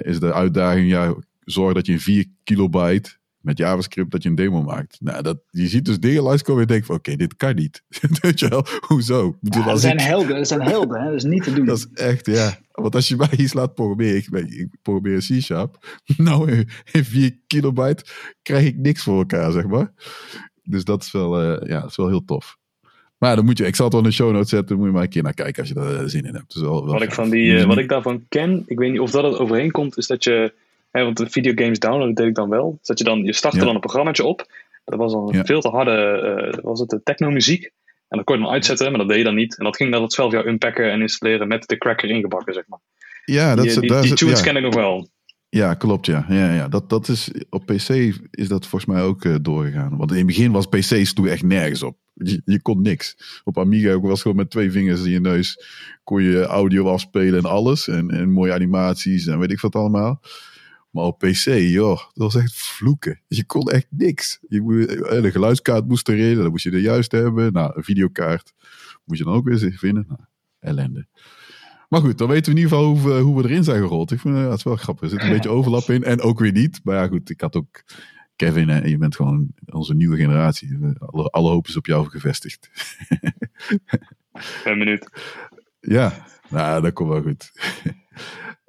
is 0.00 0.20
de 0.20 0.32
uitdaging, 0.32 0.88
ja, 0.88 1.14
zorg 1.46 1.74
dat 1.74 1.86
je 1.86 1.92
in 1.92 2.00
4 2.00 2.26
kilobyte 2.44 3.16
met 3.46 3.58
JavaScript 3.58 4.10
dat 4.10 4.22
je 4.22 4.28
een 4.28 4.34
demo 4.34 4.62
maakt. 4.62 4.96
Nou, 5.00 5.22
dat, 5.22 5.38
je 5.50 5.66
ziet 5.66 5.84
dus 5.84 5.98
dingen 5.98 6.22
langskomen 6.22 6.62
en 6.62 6.66
je 6.66 6.72
denkt 6.72 6.86
van 6.86 6.96
oké, 6.96 7.16
dit 7.16 7.36
kan 7.36 7.54
niet. 7.54 7.82
Weet 8.20 8.40
je 8.40 8.48
wel, 8.48 8.66
hoezo? 8.80 9.36
Bedoel, 9.40 9.64
ja, 9.64 9.76
zijn 9.76 10.00
helden, 10.00 10.36
dat 10.36 10.48
zijn 10.48 10.62
helden, 10.62 11.00
hè? 11.00 11.06
dat 11.06 11.14
is 11.14 11.24
niet 11.24 11.42
te 11.42 11.52
doen. 11.52 11.66
Dat 11.76 11.78
is 11.78 11.88
echt, 11.92 12.26
ja. 12.26 12.58
Want 12.72 12.94
als 12.94 13.08
je 13.08 13.16
mij 13.16 13.30
iets 13.36 13.52
laat 13.52 13.74
programmeren, 13.74 14.16
ik, 14.16 14.26
ik 14.50 14.68
probeer 14.82 15.18
C-Sharp, 15.18 16.00
nou 16.16 16.52
in, 16.52 16.68
in 16.92 17.04
4 17.04 17.38
kilobyte 17.46 18.04
krijg 18.42 18.66
ik 18.66 18.76
niks 18.76 19.02
voor 19.02 19.18
elkaar, 19.18 19.52
zeg 19.52 19.66
maar. 19.66 19.92
Dus 20.62 20.84
dat 20.84 21.02
is 21.02 21.12
wel, 21.12 21.42
uh, 21.42 21.68
ja, 21.68 21.80
dat 21.80 21.90
is 21.90 21.96
wel 21.96 22.08
heel 22.08 22.24
tof. 22.24 22.56
Maar 23.18 23.36
dan 23.36 23.44
moet 23.44 23.58
je, 23.58 23.66
ik 23.66 23.76
zal 23.76 23.84
het 23.84 23.94
wel 23.94 24.02
in 24.02 24.08
de 24.08 24.14
show 24.14 24.32
notes 24.32 24.48
zetten, 24.48 24.76
moet 24.76 24.86
je 24.86 24.92
maar 24.92 25.02
een 25.02 25.08
keer 25.08 25.22
naar 25.22 25.34
kijken 25.34 25.60
als 25.60 25.68
je 25.68 25.74
daar 25.74 25.94
eh, 25.94 26.06
zin 26.06 26.24
in 26.24 26.34
hebt. 26.34 26.54
wel, 26.54 26.86
wat, 26.86 27.02
ik 27.02 27.12
van 27.12 27.30
die, 27.30 27.52
uh, 27.52 27.64
wat 27.64 27.78
ik 27.78 27.88
daarvan 27.88 28.24
ken, 28.28 28.64
ik 28.66 28.78
weet 28.78 28.90
niet 28.90 29.00
of 29.00 29.10
dat 29.10 29.24
het 29.24 29.38
overeenkomt, 29.38 29.96
is 29.96 30.06
dat 30.06 30.24
je 30.24 30.52
want 31.04 31.16
de 31.16 31.30
videogames 31.30 31.78
downloaden 31.78 32.14
deed 32.14 32.26
ik 32.26 32.34
dan 32.34 32.48
wel. 32.48 32.78
Dat 32.82 32.98
je 32.98 33.04
dan, 33.04 33.24
je 33.24 33.32
startte 33.32 33.58
dan 33.58 33.74
een 33.74 33.80
programmaatje 33.80 34.24
op. 34.24 34.46
Dat 34.84 34.98
was 34.98 35.12
dan 35.12 35.44
veel 35.44 35.60
te 35.60 35.68
harde, 35.68 36.52
uh, 36.54 36.62
was 36.62 36.80
het 36.80 36.88
de 36.88 37.02
techno-muziek. 37.02 37.70
En 38.08 38.16
dat 38.16 38.24
kon 38.24 38.36
je 38.36 38.42
dan 38.42 38.52
uitzetten, 38.52 38.90
maar 38.90 38.98
dat 38.98 39.08
deed 39.08 39.18
je 39.18 39.24
dan 39.24 39.34
niet. 39.34 39.58
En 39.58 39.64
dat 39.64 39.76
ging 39.76 39.92
dan 39.92 40.02
het 40.02 40.12
spel 40.12 40.30
jou 40.30 40.46
unpacken 40.46 40.90
en 40.90 41.00
installeren 41.00 41.48
met 41.48 41.68
de 41.68 41.78
cracker 41.78 42.08
ingebakken, 42.08 42.54
zeg 42.54 42.64
maar. 42.66 42.78
Ja, 43.24 43.54
dat 43.54 43.64
die, 43.64 43.80
die, 43.80 44.00
die 44.00 44.14
tunes 44.14 44.42
ken 44.42 44.56
ik 44.56 44.62
nog 44.62 44.74
wel. 44.74 45.08
Ja, 45.48 45.74
klopt, 45.74 46.06
ja. 46.06 46.26
ja, 46.28 46.52
ja. 46.52 46.68
Dat, 46.68 46.88
dat 46.88 47.08
is, 47.08 47.30
op 47.50 47.66
PC 47.66 47.88
is 48.30 48.48
dat 48.48 48.66
volgens 48.66 48.92
mij 48.92 49.02
ook 49.02 49.24
uh, 49.24 49.34
doorgegaan. 49.42 49.96
Want 49.96 50.10
in 50.10 50.16
het 50.16 50.26
begin 50.26 50.52
was 50.52 50.66
PC's 50.66 51.12
toen 51.12 51.28
echt 51.28 51.42
nergens 51.42 51.82
op. 51.82 51.98
Je, 52.12 52.42
je 52.44 52.62
kon 52.62 52.82
niks. 52.82 53.16
Op 53.44 53.58
Amiga 53.58 54.00
was 54.00 54.22
gewoon 54.22 54.36
met 54.36 54.50
twee 54.50 54.70
vingers 54.70 55.04
in 55.04 55.10
je 55.10 55.20
neus 55.20 55.64
kon 56.04 56.22
je 56.22 56.44
audio 56.44 56.88
afspelen 56.88 57.38
en 57.38 57.50
alles. 57.50 57.88
En, 57.88 58.10
en 58.10 58.30
mooie 58.30 58.52
animaties 58.52 59.26
en 59.26 59.38
weet 59.38 59.50
ik 59.50 59.60
wat 59.60 59.74
allemaal. 59.74 60.20
Maar 60.96 61.04
op 61.04 61.18
PC, 61.18 61.44
joh, 61.44 61.96
dat 61.96 62.32
was 62.32 62.34
echt 62.34 62.54
vloeken. 62.54 63.20
Je 63.28 63.44
kon 63.44 63.70
echt 63.70 63.86
niks. 63.90 64.38
Je, 64.48 64.86
eh, 65.08 65.22
de 65.22 65.30
geluidskaart 65.30 65.88
moest 65.88 66.08
erin, 66.08 66.36
dan 66.36 66.50
moest 66.50 66.64
je 66.64 66.70
de 66.70 66.80
juist 66.80 67.12
hebben. 67.12 67.52
Nou, 67.52 67.72
een 67.74 67.84
videokaart 67.84 68.52
moet 69.04 69.18
je 69.18 69.24
dan 69.24 69.34
ook 69.34 69.48
weer 69.48 69.72
vinden. 69.78 70.04
Nou, 70.08 70.20
ellende. 70.60 71.06
Maar 71.88 72.00
goed, 72.00 72.18
dan 72.18 72.28
weten 72.28 72.52
we 72.52 72.58
in 72.58 72.64
ieder 72.64 72.78
geval 72.78 72.96
hoe, 72.96 73.20
hoe 73.20 73.42
we 73.42 73.48
erin 73.48 73.64
zijn 73.64 73.82
gerold. 73.82 74.10
Ik 74.10 74.20
vind 74.20 74.36
ja, 74.36 74.42
het 74.42 74.58
is 74.58 74.62
wel 74.62 74.76
grappig. 74.76 75.04
Er 75.04 75.10
zit 75.10 75.22
een 75.22 75.32
beetje 75.32 75.48
overlap 75.48 75.90
in 75.90 76.04
en 76.04 76.20
ook 76.20 76.38
weer 76.38 76.52
niet. 76.52 76.80
Maar 76.84 76.94
ja, 76.96 77.06
goed, 77.06 77.30
ik 77.30 77.40
had 77.40 77.56
ook 77.56 77.82
Kevin 78.36 78.70
en 78.70 78.88
je 78.88 78.98
bent 78.98 79.16
gewoon 79.16 79.48
onze 79.66 79.94
nieuwe 79.94 80.16
generatie. 80.16 80.78
Alle, 80.98 81.30
alle 81.30 81.50
hoop 81.50 81.66
is 81.66 81.76
op 81.76 81.86
jou 81.86 82.08
gevestigd. 82.08 82.70
Een 84.64 84.78
minuut. 84.78 85.10
Ja, 85.80 86.26
nou, 86.48 86.82
dat 86.82 86.92
komt 86.92 87.08
wel 87.08 87.22
goed. 87.22 87.52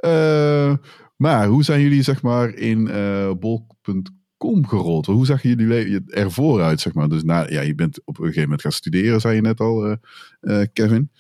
Uh, 0.05 0.75
Maar 1.17 1.47
hoe 1.47 1.63
zijn 1.63 1.81
jullie 1.81 2.01
zeg 2.01 2.21
maar 2.21 2.53
in 2.53 2.88
uh, 2.88 3.31
bol.com 3.31 4.67
gerold? 4.67 5.05
Hoe 5.05 5.25
zag 5.25 5.41
jullie 5.41 6.01
ervoor 6.07 6.62
uit? 6.62 6.81
Zeg 6.81 6.93
maar? 6.93 7.09
Dus 7.09 7.24
na, 7.24 7.45
ja, 7.50 7.62
je 7.62 7.75
bent 7.75 8.00
op 8.05 8.17
een 8.17 8.24
gegeven 8.24 8.41
moment 8.41 8.62
gaan 8.62 8.71
studeren, 8.71 9.21
zei 9.21 9.36
je 9.36 9.41
net 9.41 9.59
al, 9.59 9.89
uh, 9.89 9.95
uh, 10.41 10.63
Kevin. 10.74 11.12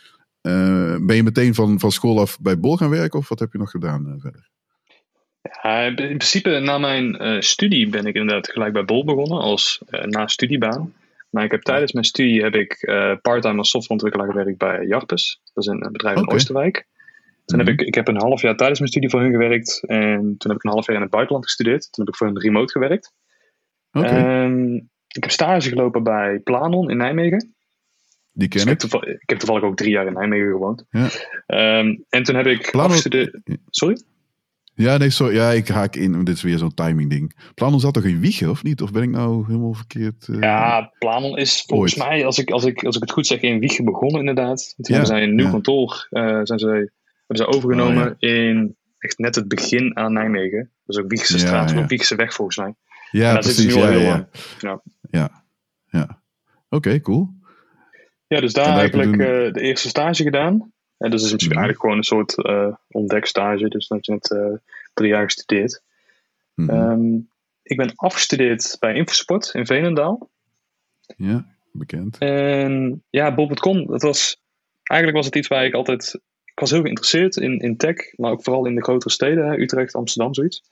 ben 1.01 1.15
je 1.15 1.23
meteen 1.23 1.53
van, 1.53 1.79
van 1.79 1.91
school 1.91 2.19
af 2.19 2.39
bij 2.39 2.59
Bol 2.59 2.77
gaan 2.77 2.89
werken 2.89 3.19
of 3.19 3.29
wat 3.29 3.39
heb 3.39 3.51
je 3.51 3.57
nog 3.57 3.71
gedaan 3.71 4.17
verder? 4.19 4.49
Ja, 5.61 5.81
in 5.81 5.95
principe 5.95 6.59
na 6.59 6.77
mijn 6.77 7.43
studie 7.43 7.89
ben 7.89 8.05
ik 8.05 8.15
inderdaad 8.15 8.51
gelijk 8.51 8.73
bij 8.73 8.85
Bol 8.85 9.05
begonnen 9.05 9.39
als 9.39 9.81
na 9.89 10.27
studiebaan. 10.27 10.93
Maar 11.29 11.43
ik 11.43 11.51
heb 11.51 11.61
tijdens 11.61 11.91
mijn 11.91 12.05
studie 12.05 12.43
heb 12.43 12.55
ik 12.55 12.77
parttime 13.21 13.57
als 13.57 13.69
softwareontwikkelaar 13.69 14.27
gewerkt 14.27 14.57
bij 14.57 14.85
Jarpes. 14.85 15.41
Dat 15.53 15.63
is 15.63 15.69
een 15.69 15.91
bedrijf 15.91 16.17
in 16.17 16.29
Oosterwijk. 16.29 16.85
Toen 17.47 17.59
heb 17.59 17.67
mhm. 17.67 17.79
ik, 17.79 17.87
ik 17.87 17.95
heb 17.95 18.07
een 18.07 18.21
half 18.21 18.41
jaar 18.41 18.55
tijdens 18.55 18.79
mijn 18.79 18.91
studie 18.91 19.09
voor 19.09 19.21
hun 19.21 19.31
gewerkt. 19.31 19.83
En 19.85 20.19
toen 20.19 20.51
heb 20.51 20.55
ik 20.55 20.63
een 20.63 20.71
half 20.71 20.87
jaar 20.87 20.95
in 20.95 21.01
het 21.01 21.11
buitenland 21.11 21.45
gestudeerd. 21.45 21.91
Toen 21.91 22.05
heb 22.05 22.13
ik 22.13 22.19
voor 22.19 22.27
hun 22.27 22.39
remote 22.39 22.71
gewerkt. 22.71 23.13
Okay. 23.91 24.75
ik 25.07 25.23
heb 25.23 25.31
stage 25.31 25.69
gelopen 25.69 26.03
bij 26.03 26.39
Planon 26.39 26.89
in 26.89 26.97
Nijmegen. 26.97 27.55
Die 28.31 28.47
ken 28.47 28.65
dus 28.65 28.73
ik. 28.73 28.93
Ik, 28.93 29.03
ik 29.03 29.29
heb 29.29 29.37
toevallig 29.37 29.63
ook 29.63 29.77
drie 29.77 29.91
jaar 29.91 30.07
in 30.07 30.13
Nijmegen 30.13 30.51
gewoond. 30.51 30.85
Ja. 30.89 31.09
Um, 31.79 32.05
en 32.09 32.23
toen 32.23 32.35
heb 32.35 32.45
ik 32.45 32.71
Planon... 32.71 32.87
afgestudeerd... 32.87 33.39
Sorry? 33.69 34.01
Ja, 34.73 34.97
nee, 34.97 35.09
sorry. 35.09 35.35
Ja, 35.35 35.51
ik 35.51 35.67
haak 35.67 35.95
in. 35.95 36.23
Dit 36.23 36.35
is 36.35 36.41
weer 36.41 36.57
zo'n 36.57 36.73
timing 36.73 37.09
ding. 37.09 37.51
Planon 37.55 37.79
zat 37.79 37.93
toch 37.93 38.03
in 38.03 38.19
Wiegen, 38.19 38.49
of 38.49 38.63
niet? 38.63 38.81
Of 38.81 38.91
ben 38.91 39.03
ik 39.03 39.09
nou 39.09 39.45
helemaal 39.45 39.73
verkeerd? 39.73 40.27
Uh... 40.27 40.39
Ja, 40.39 40.93
Planon 40.99 41.37
is 41.37 41.63
volgens 41.67 41.95
mij, 41.95 42.25
als 42.25 42.37
ik, 42.37 42.49
als, 42.49 42.65
ik, 42.65 42.83
als 42.83 42.95
ik 42.95 43.01
het 43.01 43.11
goed 43.11 43.27
zeg, 43.27 43.41
in 43.41 43.59
Wiegen 43.59 43.85
begonnen 43.85 44.19
inderdaad. 44.19 44.73
Toen 44.75 44.85
ja, 44.85 44.91
hebben 44.93 45.07
zij 45.07 45.23
een 45.23 45.35
nieuw 45.35 45.49
kantoor 45.49 46.07
uh, 46.09 46.39
zijn 46.43 46.59
zij 46.59 46.89
hebben 47.27 47.45
ze 47.45 47.47
overgenomen 47.47 48.07
oh, 48.07 48.15
in 48.19 48.75
echt 48.97 49.17
net 49.17 49.35
het 49.35 49.47
begin 49.47 49.97
aan 49.97 50.13
Nijmegen. 50.13 50.71
Dus 50.85 50.97
ook 50.97 51.09
Wiegse 51.09 51.39
straat, 51.39 51.71
ja, 51.71 51.85
Wiegse 51.85 52.15
weg 52.15 52.33
volgens 52.33 52.57
mij. 52.57 52.75
Ja, 53.11 53.33
daar 53.33 53.41
precies. 53.41 53.73
Zit 53.73 53.73
ja, 53.73 53.89
heel 53.89 53.99
ja. 53.99 54.29
ja. 54.59 54.81
ja, 55.09 55.43
ja. 55.85 56.21
Oké, 56.69 57.01
cool. 57.01 57.35
Ja, 58.27 58.39
dus 58.39 58.53
daar 58.53 58.77
eigenlijk 58.77 59.11
uh, 59.11 59.53
de 59.53 59.61
eerste 59.61 59.87
stage 59.87 60.23
gedaan. 60.23 60.73
En 60.97 61.11
dus 61.11 61.23
is 61.23 61.31
mhm. 61.31 61.41
eigenlijk 61.41 61.79
gewoon 61.79 61.97
een 61.97 62.03
soort 62.03 62.37
uh, 62.37 62.75
ontdekstage. 62.87 63.67
Dus 63.67 63.87
dan 63.87 63.97
heb 63.97 64.05
je 64.05 64.11
net 64.11 64.31
uh, 64.31 64.57
drie 64.93 65.09
jaar 65.09 65.23
gestudeerd. 65.23 65.83
Mm 66.53 66.69
-hmm. 66.69 66.91
um, 66.91 67.29
ik 67.63 67.77
ben 67.77 67.91
afgestudeerd 67.95 68.75
bij 68.79 68.93
Infosport 68.93 69.49
in 69.53 69.65
Veenendaal. 69.65 70.29
Ja, 71.17 71.45
bekend. 71.71 72.17
En 72.17 73.03
ja, 73.09 73.35
Bob.com, 73.35 73.85
dat 73.85 74.01
was... 74.01 74.41
Eigenlijk 74.83 75.19
was 75.19 75.25
het 75.25 75.35
iets 75.35 75.47
waar 75.47 75.65
ik 75.65 75.73
altijd 75.73 76.21
ik 76.57 76.63
was 76.63 76.71
heel 76.71 76.81
geïnteresseerd 76.81 77.35
in, 77.35 77.59
in 77.59 77.77
tech, 77.77 78.17
maar 78.17 78.31
ook 78.31 78.43
vooral 78.43 78.65
in 78.65 78.75
de 78.75 78.83
grotere 78.83 79.13
steden, 79.13 79.61
Utrecht, 79.61 79.95
Amsterdam, 79.95 80.33
zoiets. 80.33 80.63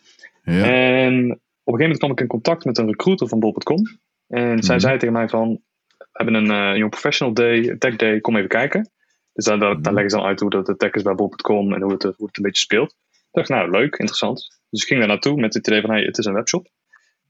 Ja. 0.43 0.63
En 0.63 1.31
op 1.31 1.73
een 1.73 1.79
gegeven 1.79 1.79
moment 1.79 1.97
kwam 1.97 2.11
ik 2.11 2.19
in 2.19 2.27
contact 2.27 2.65
met 2.65 2.77
een 2.77 2.87
recruiter 2.87 3.27
van 3.27 3.39
bol.com. 3.39 3.83
En 4.27 4.63
zij 4.63 4.75
mhm. 4.75 4.85
zei 4.85 4.97
tegen 4.97 5.13
mij 5.13 5.29
van, 5.29 5.61
we 5.97 6.05
hebben 6.11 6.33
een 6.33 6.71
uh, 6.71 6.77
Young 6.77 6.89
Professional 6.89 7.33
Day, 7.33 7.75
Tech 7.77 7.95
Day, 7.95 8.19
kom 8.19 8.35
even 8.35 8.49
kijken. 8.49 8.91
Dus 9.33 9.45
daar, 9.45 9.59
daar, 9.59 9.75
mhm. 9.75 9.93
leggen 9.93 10.09
ze 10.09 10.17
dan 10.17 10.25
uit 10.25 10.39
hoe 10.39 10.49
dat 10.49 10.65
de 10.65 10.75
tech 10.75 10.91
is 10.91 11.01
bij 11.01 11.15
bol.com 11.15 11.73
en 11.73 11.81
hoe 11.81 11.91
het, 11.91 12.03
hoe 12.03 12.27
het 12.27 12.37
een 12.37 12.43
beetje 12.43 12.61
speelt. 12.61 12.95
Ik 13.11 13.27
dacht, 13.31 13.49
nou 13.49 13.69
leuk, 13.69 13.95
interessant. 13.95 14.59
Dus 14.69 14.81
ik 14.81 14.87
ging 14.87 14.99
daar 14.99 15.09
naartoe 15.09 15.39
met 15.39 15.53
het 15.53 15.67
idee 15.67 15.81
van, 15.81 15.89
hey, 15.89 16.03
het 16.03 16.17
is 16.17 16.25
een 16.25 16.33
webshop. 16.33 16.67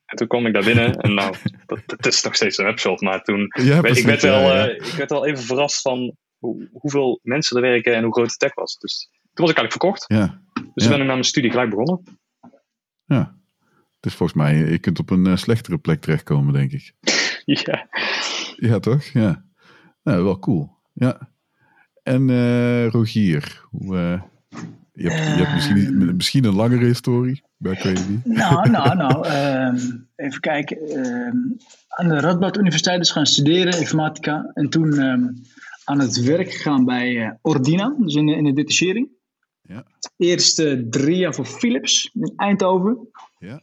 En 0.05 0.17
toen 0.17 0.27
kwam 0.27 0.45
ik 0.45 0.53
daar 0.53 0.63
binnen 0.63 0.97
en 0.97 1.13
nou, 1.13 1.35
dat, 1.65 1.79
het 1.85 2.05
is 2.05 2.23
nog 2.23 2.35
steeds 2.35 2.57
een 2.57 2.65
webshop. 2.65 3.01
Maar 3.01 3.23
toen, 3.23 3.51
ja, 3.61 3.81
precies, 3.81 3.99
ik, 3.99 4.05
werd 4.05 4.21
wel, 4.21 4.55
uh, 4.55 4.73
ik 4.73 4.93
werd 4.97 5.09
wel 5.09 5.25
even 5.25 5.43
verrast 5.43 5.81
van 5.81 6.15
hoeveel 6.71 7.19
mensen 7.23 7.55
er 7.55 7.61
werken 7.61 7.95
en 7.95 8.03
hoe 8.03 8.13
groot 8.13 8.29
de 8.29 8.35
tech 8.37 8.53
was. 8.53 8.77
Dus 8.77 9.09
toen 9.33 9.45
was 9.45 9.49
ik 9.49 9.57
eigenlijk 9.57 9.71
verkocht. 9.71 10.05
Ja. 10.07 10.41
Dus 10.73 10.83
ja. 10.83 10.89
ben 10.89 10.99
ik 10.99 11.05
na 11.05 11.11
mijn 11.11 11.23
studie 11.23 11.51
gelijk 11.51 11.69
begonnen. 11.69 12.03
Ja. 13.05 13.37
Het 13.95 14.13
is 14.13 14.15
volgens 14.15 14.37
mij, 14.37 14.55
je 14.55 14.79
kunt 14.79 14.99
op 14.99 15.09
een 15.09 15.27
uh, 15.27 15.35
slechtere 15.35 15.77
plek 15.77 16.01
terechtkomen, 16.01 16.53
denk 16.53 16.71
ik. 16.71 16.93
ja. 17.63 17.87
Ja, 18.55 18.79
toch? 18.79 19.03
Ja. 19.03 19.45
Nou, 20.03 20.23
wel 20.23 20.39
cool. 20.39 20.77
Ja. 20.93 21.29
En 22.03 22.29
uh, 22.29 22.87
Rogier, 22.87 23.65
hoe, 23.69 23.95
uh, 23.95 24.21
je, 24.93 25.09
hebt, 25.09 25.37
je 25.37 25.43
hebt 25.43 25.53
misschien, 25.53 26.15
misschien 26.15 26.45
een 26.45 26.55
langere 26.55 26.85
historie. 26.85 27.43
Bij 27.57 27.79
nou, 28.23 28.69
nou, 28.69 28.95
nou. 28.95 29.27
Um, 29.27 30.07
even 30.15 30.39
kijken. 30.39 30.97
Um, 30.97 31.57
aan 31.87 32.07
de 32.07 32.19
Radboud 32.19 32.57
Universiteit 32.57 33.01
is 33.01 33.11
gaan 33.11 33.25
studeren, 33.25 33.79
informatica. 33.79 34.51
En 34.53 34.69
toen 34.69 34.99
um, 34.99 35.41
aan 35.85 35.99
het 35.99 36.23
werk 36.23 36.51
gegaan 36.51 36.85
bij 36.85 37.11
uh, 37.11 37.31
Ordina, 37.41 37.95
dus 37.99 38.15
in 38.15 38.25
de, 38.25 38.35
in 38.35 38.43
de 38.43 38.53
detachering. 38.53 39.09
Ja. 39.61 39.85
Eerst 40.17 40.59
uh, 40.59 40.81
drie 40.89 41.17
jaar 41.17 41.33
voor 41.33 41.45
Philips 41.45 42.09
in 42.13 42.33
Eindhoven. 42.35 43.09
Ja. 43.39 43.61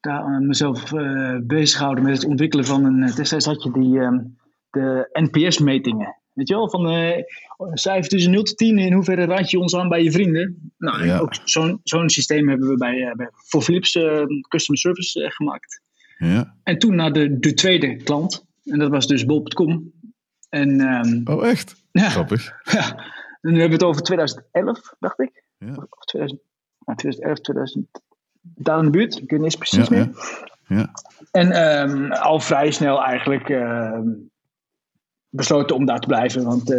Daar 0.00 0.28
uh, 0.28 0.38
mezelf 0.38 0.92
uh, 0.92 1.38
bezig 1.42 1.76
gehouden 1.76 2.04
met 2.04 2.16
het 2.16 2.24
ontwikkelen 2.24 2.64
van 2.64 2.84
een. 2.84 3.14
destijds 3.14 3.44
had 3.44 3.62
je 3.62 3.70
die, 3.70 4.00
ehm, 4.00 4.18
de 4.70 5.08
NPS-metingen. 5.12 6.16
Weet 6.32 6.48
je 6.48 6.54
wel, 6.54 6.70
van 6.70 6.92
uh, 6.92 7.22
cijfer 7.72 8.08
tussen 8.10 8.30
0 8.30 8.42
tot 8.42 8.56
10, 8.56 8.78
in 8.78 8.92
hoeverre 8.92 9.24
raad 9.24 9.50
je 9.50 9.58
ons 9.58 9.76
aan 9.76 9.88
bij 9.88 10.02
je 10.02 10.12
vrienden? 10.12 10.72
Nou, 10.78 11.04
ja. 11.04 11.18
ook 11.18 11.34
zo'n 11.44 11.80
zo'n 11.82 12.08
systeem 12.08 12.48
hebben 12.48 12.68
we 12.68 12.76
bij, 12.76 13.12
bij 13.16 13.28
voor 13.32 13.62
Philips 13.62 13.92
Customer 14.48 14.80
Service 14.80 15.30
gemaakt. 15.30 15.82
Ja. 16.18 16.56
En 16.62 16.78
toen 16.78 16.94
naar 16.94 17.12
de, 17.12 17.38
de 17.38 17.54
tweede 17.54 17.96
klant, 17.96 18.44
en 18.64 18.78
dat 18.78 18.90
was 18.90 19.06
dus 19.06 19.24
bol.com. 19.24 19.92
En, 20.54 20.80
um, 20.80 21.22
oh, 21.24 21.46
echt? 21.46 21.82
Ja. 21.92 22.08
Grappig. 22.08 22.52
Ja. 22.72 23.12
En 23.40 23.52
nu 23.52 23.60
hebben 23.60 23.78
we 23.78 23.84
het 23.84 23.92
over 23.94 24.02
2011, 24.02 24.94
dacht 24.98 25.20
ik. 25.20 25.42
Ja. 25.58 25.86
Of 25.90 26.04
2000, 26.04 26.40
nou, 26.84 26.98
2011, 26.98 27.40
2000. 27.40 27.86
Daar 28.40 28.78
in 28.78 28.84
de 28.84 28.90
buurt. 28.90 29.14
Ik 29.14 29.30
weet 29.30 29.30
niet 29.30 29.42
eens 29.42 29.56
precies 29.56 29.88
meer. 29.88 30.10
Ja. 30.66 30.90
En 31.30 31.80
um, 31.90 32.12
al 32.12 32.40
vrij 32.40 32.70
snel 32.70 33.02
eigenlijk 33.02 33.48
um, 33.48 34.30
besloten 35.28 35.76
om 35.76 35.84
daar 35.84 36.00
te 36.00 36.06
blijven. 36.06 36.44
Want 36.44 36.74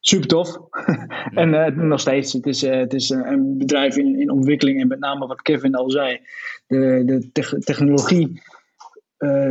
super 0.00 0.28
tof. 0.28 0.58
en 1.42 1.48
uh, 1.52 1.66
nog 1.66 2.00
steeds. 2.00 2.32
Het 2.32 2.46
is, 2.46 2.62
uh, 2.62 2.76
het 2.76 2.92
is 2.92 3.10
een 3.10 3.58
bedrijf 3.58 3.96
in, 3.96 4.20
in 4.20 4.30
ontwikkeling. 4.30 4.80
En 4.80 4.88
met 4.88 4.98
name 4.98 5.26
wat 5.26 5.42
Kevin 5.42 5.74
al 5.74 5.90
zei. 5.90 6.20
De, 6.66 7.02
de 7.04 7.32
te 7.32 7.58
technologie 7.58 8.42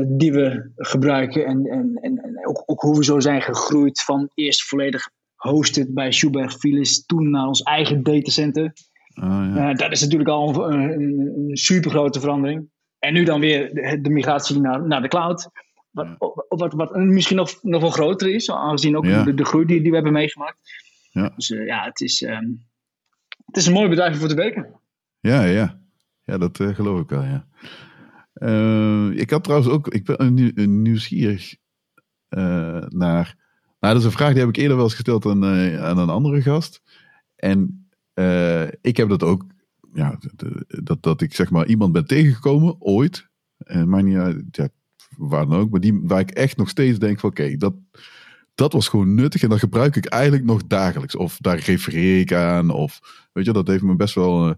die 0.08 0.34
we 0.34 0.72
gebruiken 0.76 1.46
en, 1.46 1.66
en, 1.66 2.00
en, 2.02 2.48
ook, 2.48 2.64
ook, 2.66 2.82
hoe 2.82 2.98
we 2.98 3.04
zo 3.04 3.20
zijn 3.20 3.42
gegroeid 3.42 4.02
van 4.02 4.30
eerst 4.34 4.64
volledig 4.64 5.10
hosted 5.36 5.94
bij 5.94 6.12
Schubert 6.12 6.54
Filis, 6.54 7.06
toen 7.06 7.30
naar 7.30 7.48
ons 7.48 7.62
eigen 7.62 8.04
datacenter. 8.04 8.74
Oh, 9.16 9.52
ja. 9.56 9.74
dat 9.74 9.92
is 9.92 10.02
natuurlijk 10.02 10.30
al 10.30 10.72
een, 10.72 10.80
een, 10.80 11.58
super 11.58 11.92
grote 11.92 12.20
verandering. 12.20 12.70
En 13.00 13.14
nu 13.14 13.24
dan 13.24 13.40
weer 13.40 13.74
de, 13.74 14.02
de 14.02 14.10
migratie 14.10 14.60
naar, 14.60 14.88
naar 14.88 15.02
de 15.02 15.08
cloud. 15.08 15.50
Wat, 15.92 16.08
wat, 16.48 16.74
wat, 16.74 16.96
misschien 16.96 17.38
nog, 17.38 17.64
nog 17.64 17.82
wel 17.82 17.90
groter 17.90 18.34
is, 18.34 18.52
aangezien 18.52 18.98
ook 18.98 19.04
de, 19.04 19.34
de, 19.34 19.46
groei 19.46 19.66
die, 19.66 19.82
die 19.82 19.90
we 19.90 19.96
hebben 19.96 20.14
meegemaakt. 20.14 20.58
Ja. 21.12 21.32
Dus 21.36 21.50
uh, 21.50 21.66
ja, 21.66 21.84
het 21.84 22.02
is, 22.02 22.22
um, 22.22 22.66
het 23.46 23.58
is 23.58 23.68
een 23.68 23.74
mooi 23.74 23.90
bedrijf 23.90 24.18
voor 24.18 24.28
te 24.28 24.36
werken. 24.36 24.80
Ja, 25.20 25.44
ja. 25.44 25.82
Ja, 26.24 26.38
dat 26.38 26.58
geloof 26.58 27.02
ik 27.02 27.10
wel, 27.10 27.24
ja. 27.24 27.48
Uh, 28.40 29.20
ik 29.20 29.30
had 29.30 29.44
trouwens 29.44 29.72
ook, 29.72 29.88
ik 29.88 30.04
ben 30.04 30.82
nieuwsgierig 30.82 31.56
naar. 32.88 33.38
Nou, 33.80 33.94
dat 33.94 33.98
is 33.98 34.04
een 34.04 34.12
vraag 34.12 34.32
die 34.32 34.40
heb 34.40 34.50
ik 34.50 34.58
eerder 34.58 34.76
wel 34.76 34.86
eens 34.86 34.96
gesteld 34.96 35.26
aan, 35.26 35.46
aan 35.80 35.98
een 35.98 36.10
andere 36.10 36.42
gast. 36.42 36.82
En 37.36 37.90
ik 38.82 38.98
heb 38.98 39.10
dat 39.10 39.24
ook, 39.24 39.46
ja, 39.94 40.20
dat, 40.84 41.04
dat 41.04 41.22
ik 41.22 41.34
zeg 41.34 41.50
maar 41.50 41.68
iemand 41.68 41.92
ben 41.92 42.06
tegengekomen, 42.06 42.76
ooit. 42.80 43.28
En 43.58 43.90
maar 43.90 44.04
niet, 44.04 44.16
ja, 44.52 44.70
waar 45.18 45.48
dan 45.48 45.60
ook. 45.60 45.70
Maar 45.70 45.80
die, 45.80 46.00
waar 46.04 46.20
ik 46.20 46.32
echt 46.32 46.58
nog 46.58 46.70
steeds 46.70 47.00
denk 47.00 47.20
van 47.20 47.30
oké, 47.30 47.56
dat, 47.58 47.74
dat 48.56 48.74
was 48.74 48.88
gewoon 48.88 49.14
nuttig. 49.14 49.44
En 49.44 49.50
dat 49.50 49.60
gebruik 49.60 49.96
ik 49.96 50.06
eigenlijk 50.06 50.44
nog 50.44 50.68
dagelijks. 50.68 51.16
Of 51.16 51.38
daar 51.38 51.60
refereer 51.60 52.20
ik 52.20 52.34
aan. 52.34 52.70
Of 52.70 53.00
weet 53.34 53.46
je, 53.46 53.54
dat 53.54 53.68
heeft 53.68 53.84
me 53.84 53.96
best 53.96 54.16
wel. 54.16 54.56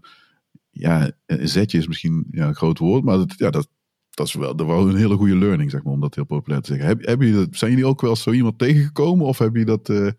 Ja, 0.72 1.10
een 1.26 1.48
zetje 1.48 1.78
is 1.78 1.86
misschien 1.86 2.26
ja, 2.30 2.48
een 2.48 2.54
groot 2.54 2.78
woord. 2.78 3.04
Maar 3.04 3.16
dat, 3.16 3.34
ja, 3.36 3.50
dat, 3.50 3.68
dat 4.10 4.26
is 4.26 4.34
wel, 4.34 4.56
dat 4.56 4.66
was 4.66 4.84
een 4.84 4.96
hele 4.96 5.16
goede 5.16 5.36
learning, 5.36 5.70
zeg 5.70 5.82
maar, 5.82 5.92
om 5.92 6.00
dat 6.00 6.14
heel 6.14 6.24
populair 6.24 6.60
te 6.60 6.74
zeggen. 6.74 7.00
Heb, 7.00 7.22
je 7.22 7.46
zijn 7.50 7.70
jullie 7.70 7.86
ook 7.86 8.00
wel 8.00 8.16
zo 8.16 8.30
iemand 8.30 8.58
tegengekomen? 8.58 9.26
Of 9.26 9.38
heb 9.38 9.56
je 9.56 9.64
dat. 9.64 9.88
Uh, 9.88 10.10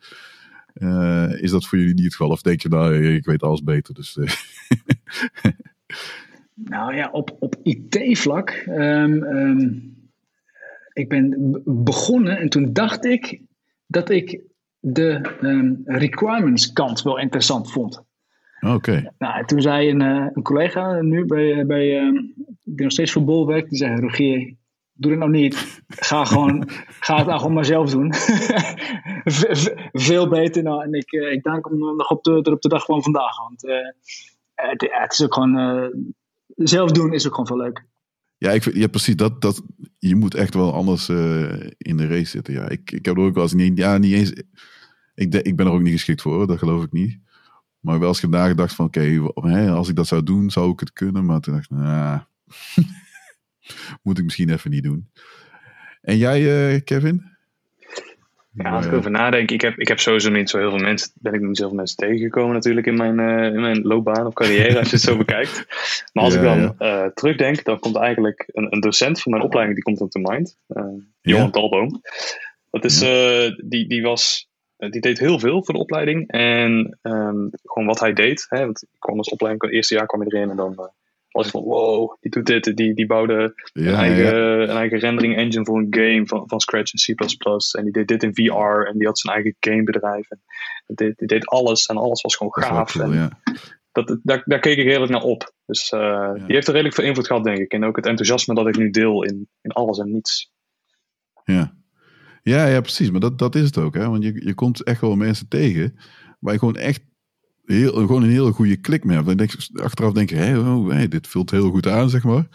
uh, 0.74 1.42
is 1.42 1.52
dat 1.52 1.66
voor 1.66 1.78
jullie 1.78 1.94
niet 1.94 2.04
het 2.04 2.16
geval? 2.16 2.32
Of 2.32 2.42
denk 2.42 2.62
je, 2.62 2.70
nou, 2.70 3.14
ik 3.14 3.26
weet 3.26 3.44
alles 3.44 3.64
beter. 3.64 3.94
Dus, 3.94 4.18
nou 6.56 6.96
ja, 6.96 7.10
op, 7.12 7.38
op 7.40 7.56
IT-vlak. 7.64 8.64
Um, 8.68 9.24
um 9.24 9.92
ik 10.94 11.10
ben 11.10 11.62
begonnen 11.66 12.38
en 12.38 12.50
toen 12.50 12.74
dacht 12.74 13.06
ik 13.06 13.42
dat 13.88 14.10
ik 14.10 14.42
de 14.80 15.38
um, 15.42 15.82
requirements 15.86 16.74
kant 16.74 17.02
wel 17.02 17.20
interessant 17.20 17.72
vond. 17.72 18.04
Oké. 18.66 19.14
Nou, 19.18 19.46
toen 19.46 19.62
zei 19.62 19.90
een, 19.90 20.02
uh, 20.02 20.28
een 20.34 20.44
collega 20.44 21.02
nu 21.02 21.26
bij, 21.26 21.66
bij 21.66 22.02
uh, 22.02 22.22
die 22.64 22.84
nog 22.84 22.92
steeds 22.92 23.12
voor 23.12 23.24
Bol 23.24 23.48
werkt, 23.48 23.70
die 23.70 23.78
zei: 23.78 24.00
Rogier, 24.00 24.56
doe 24.94 25.12
het 25.12 25.20
nou 25.20 25.32
niet. 25.32 25.82
Ga, 25.88 26.26
gewoon, 26.26 26.70
ga 27.06 27.18
het 27.18 27.28
nou 27.28 27.40
gewoon 27.40 27.54
maar 27.54 27.66
zelf 27.66 27.90
doen. 27.90 28.14
Veel 30.08 30.28
beter. 30.28 30.64
Nou, 30.64 30.84
en 30.84 30.94
ik, 30.94 31.12
ik 31.12 31.44
dank 31.44 31.66
hem 31.66 31.78
nog 31.78 32.10
op 32.10 32.24
de, 32.24 32.52
op 32.52 32.62
de 32.62 32.70
dag 32.70 32.86
van 32.86 33.04
vandaag. 33.04 33.38
Want 33.38 33.64
uh, 33.64 33.74
het, 34.54 34.82
het, 34.92 35.12
is 35.12 35.24
ook 35.24 35.34
gewoon. 35.34 35.92
zelf 36.56 36.92
doen 36.92 37.14
is 37.14 37.26
ook 37.26 37.32
gewoon 37.32 37.48
veel 37.48 37.58
leuk. 37.58 37.86
Ja, 38.38 38.52
ik, 38.52 38.74
ja 38.74 38.88
precies. 38.88 39.16
Dat, 39.16 39.42
dat, 39.42 39.62
je 40.00 40.16
moet 40.16 40.36
echt 40.36 40.54
wel 40.54 40.74
anders 40.74 41.10
uh, 41.10 41.54
in 41.78 41.98
de 41.98 42.08
race 42.08 42.26
zitten. 42.26 42.54
Ja, 42.54 42.70
ik, 42.70 42.92
ik 42.92 43.06
heb 43.06 43.18
er 43.18 43.24
ook 43.24 43.34
wel 43.34 43.44
eens 43.44 43.54
niet, 43.54 43.78
ja, 43.78 43.98
niet 43.98 44.14
eens. 44.14 44.34
Ik, 45.16 45.32
de, 45.32 45.42
ik 45.42 45.56
ben 45.56 45.66
er 45.66 45.72
ook 45.72 45.82
niet 45.82 45.94
geschikt 45.94 46.22
voor, 46.22 46.48
dat 46.48 46.58
geloof 46.58 46.84
ik 46.84 46.92
niet. 46.92 47.20
Maar 47.84 48.00
wel 48.00 48.08
eens 48.08 48.22
nagedacht 48.22 48.76
van, 48.76 48.86
oké, 48.86 49.20
okay, 49.34 49.68
als 49.68 49.90
ik 49.90 49.96
dat 49.96 50.08
zou 50.08 50.24
doen, 50.24 50.50
zou 50.50 50.72
ik 50.72 50.80
het 50.80 50.94
kunnen. 50.94 51.26
Maar 51.26 51.40
toen 51.40 51.54
dacht 51.54 51.72
ik, 51.72 51.78
nou, 51.78 52.20
moet 54.04 54.18
ik 54.18 54.24
misschien 54.24 54.50
even 54.50 54.72
niet 54.72 54.84
doen. 54.84 55.10
En 56.02 56.18
jij, 56.18 56.74
uh, 56.74 56.82
Kevin? 56.84 57.32
Ja, 58.54 58.70
als 58.70 58.86
ik 58.86 58.92
erover 58.92 59.12
nadenk, 59.12 59.52
ik 59.52 59.62
heb, 59.62 59.78
ik 59.78 59.88
heb 59.88 60.00
sowieso 60.00 60.30
niet 60.30 60.50
zo 60.50 60.58
heel 60.58 60.70
veel 60.70 60.80
mensen, 60.80 61.12
ben 61.16 61.34
ik 61.34 61.42
niet 61.42 61.58
zoveel 61.58 61.76
mensen 61.76 61.98
tegengekomen 61.98 62.54
natuurlijk 62.54 62.88
in 62.88 62.98
mijn, 62.98 63.20
uh, 63.20 63.54
in 63.54 63.62
mijn 63.62 63.82
loopbaan 63.82 64.26
of 64.26 64.34
carrière, 64.34 64.80
als 64.80 64.90
je 64.90 64.96
het 64.96 65.06
zo 65.06 65.18
bekijkt. 65.26 65.66
Maar 66.14 66.24
als 66.24 66.36
ik 66.36 66.42
dan 66.42 66.76
ja. 66.80 67.04
uh, 67.06 67.10
terugdenk, 67.14 67.64
dan 67.64 67.80
komt 67.80 67.96
eigenlijk 67.96 68.50
een, 68.52 68.74
een, 68.74 68.80
docent 68.80 69.22
van 69.22 69.32
mijn 69.32 69.44
opleiding, 69.44 69.76
die 69.76 69.84
komt 69.84 70.02
op 70.02 70.12
de 70.12 70.30
mind, 70.30 70.58
uh, 70.68 70.84
Johan 71.22 71.46
ja. 71.46 71.50
Talboom. 71.50 72.02
Dat 72.70 72.86
is, 72.86 73.00
die, 73.66 73.88
die 73.88 74.02
was, 74.02 74.50
die 74.78 75.02
deed 75.02 75.20
heel 75.20 75.40
veel 75.40 75.64
voor 75.64 75.74
de 75.74 75.80
opleiding 75.80 76.28
en 76.28 76.98
um, 77.02 77.50
gewoon 77.64 77.88
wat 77.88 78.00
hij 78.00 78.14
deed, 78.14 78.46
hè, 78.50 78.60
want 78.60 78.84
ik 78.84 79.00
kwam 79.00 79.18
als 79.18 79.30
opleiding, 79.30 79.64
het 79.66 79.74
eerste 79.74 79.96
jaar 79.96 80.06
kwam 80.06 80.22
hij 80.22 80.30
erin 80.30 80.50
en 80.50 80.56
dan 80.56 80.92
was 81.34 81.46
ik 81.46 81.52
van 81.52 81.64
wow, 81.64 82.18
die 82.20 82.32
doet 82.32 82.46
dit. 82.46 82.76
Die, 82.78 82.94
die 82.94 83.06
bouwde 83.06 83.54
ja, 83.74 83.88
een, 83.88 83.96
eigen, 83.96 84.38
ja. 84.38 84.62
een 84.62 84.78
eigen 84.78 85.00
rendering 85.00 85.36
engine 85.36 85.66
voor 85.66 85.78
een 85.78 85.88
game 85.90 86.28
van, 86.28 86.44
van 86.48 86.60
Scratch 86.60 86.94
en 86.94 87.16
C++. 87.16 87.76
En 87.78 87.84
die 87.84 87.94
deed 87.94 88.08
dit 88.08 88.24
in 88.24 88.34
VR 88.34 88.88
en 88.88 88.98
die 88.98 89.08
had 89.08 89.20
zijn 89.20 89.36
eigen 89.36 89.56
gamebedrijf. 89.60 90.30
En 90.30 90.42
die, 90.86 91.14
die 91.16 91.28
deed 91.28 91.48
alles 91.48 91.86
en 91.86 91.98
alles 91.98 92.22
was 92.22 92.36
gewoon 92.36 92.54
gaaf. 92.54 92.92
Cool, 92.92 93.12
en 93.12 93.14
ja. 93.14 93.30
dat, 93.92 94.20
daar, 94.24 94.42
daar 94.46 94.60
keek 94.60 94.78
ik 94.78 94.86
redelijk 94.86 95.12
naar 95.12 95.22
op. 95.22 95.54
Dus 95.66 95.92
uh, 95.92 96.34
die 96.34 96.56
heeft 96.56 96.68
er 96.68 96.74
redelijk 96.74 96.96
veel 96.96 97.06
invloed 97.06 97.28
gehad, 97.28 97.44
denk 97.44 97.58
ik. 97.58 97.72
En 97.72 97.86
ook 97.86 97.96
het 97.96 98.06
enthousiasme 98.06 98.56
dat 98.56 98.68
ik 98.68 98.78
nu 98.78 98.90
deel 98.90 99.24
in, 99.24 99.50
in 99.62 99.72
alles 99.72 99.98
en 99.98 100.12
niets. 100.12 100.52
Ja, 101.44 101.74
ja, 102.44 102.66
ja 102.66 102.82
precies. 102.82 103.12
Maar 103.12 103.20
dat, 103.20 103.40
dat 103.40 103.56
is 103.56 103.66
het 103.66 103.78
ook. 103.78 103.94
Hè? 103.94 104.10
Want 104.10 104.24
je, 104.24 104.46
je 104.46 104.54
komt 104.54 104.84
echt 104.84 105.02
wel 105.02 105.16
mensen 105.16 105.48
tegen 105.48 105.96
waar 106.40 106.54
je 106.54 106.60
gewoon 106.60 106.76
echt 106.76 107.02
heel, 107.66 107.92
gewoon 107.92 108.24
een 108.24 108.30
hele 108.30 108.52
goede 108.52 108.78
klik 108.78 109.04
mee 109.04 109.16
hebt. 109.16 109.28
Dan 109.28 109.38
denk 109.38 109.56
achteraf 109.74 110.14
denk 110.14 110.30
je, 110.30 110.60
oh, 110.60 110.90
hey, 110.90 111.08
dit 111.08 111.28
vult 111.28 111.52
heel 111.52 111.70
goed 111.70 111.88
aan, 111.88 112.10
zeg 112.10 112.24
maar. 112.24 112.48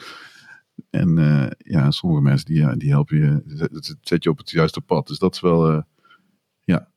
En 0.91 1.19
uh, 1.19 1.47
ja, 1.59 1.91
sommige 1.91 2.23
mensen 2.23 2.47
die, 2.47 2.77
die 2.77 2.91
helpen 2.91 3.17
je, 3.17 3.43
zet 4.01 4.25
je 4.25 4.31
op 4.31 4.39
het 4.39 4.51
juiste 4.51 4.81
pad. 4.81 5.07
Dus 5.07 5.19
dat 5.19 5.35
is 5.35 5.41
wel, 5.41 5.73
uh, 5.73 5.83
ja, 6.61 6.93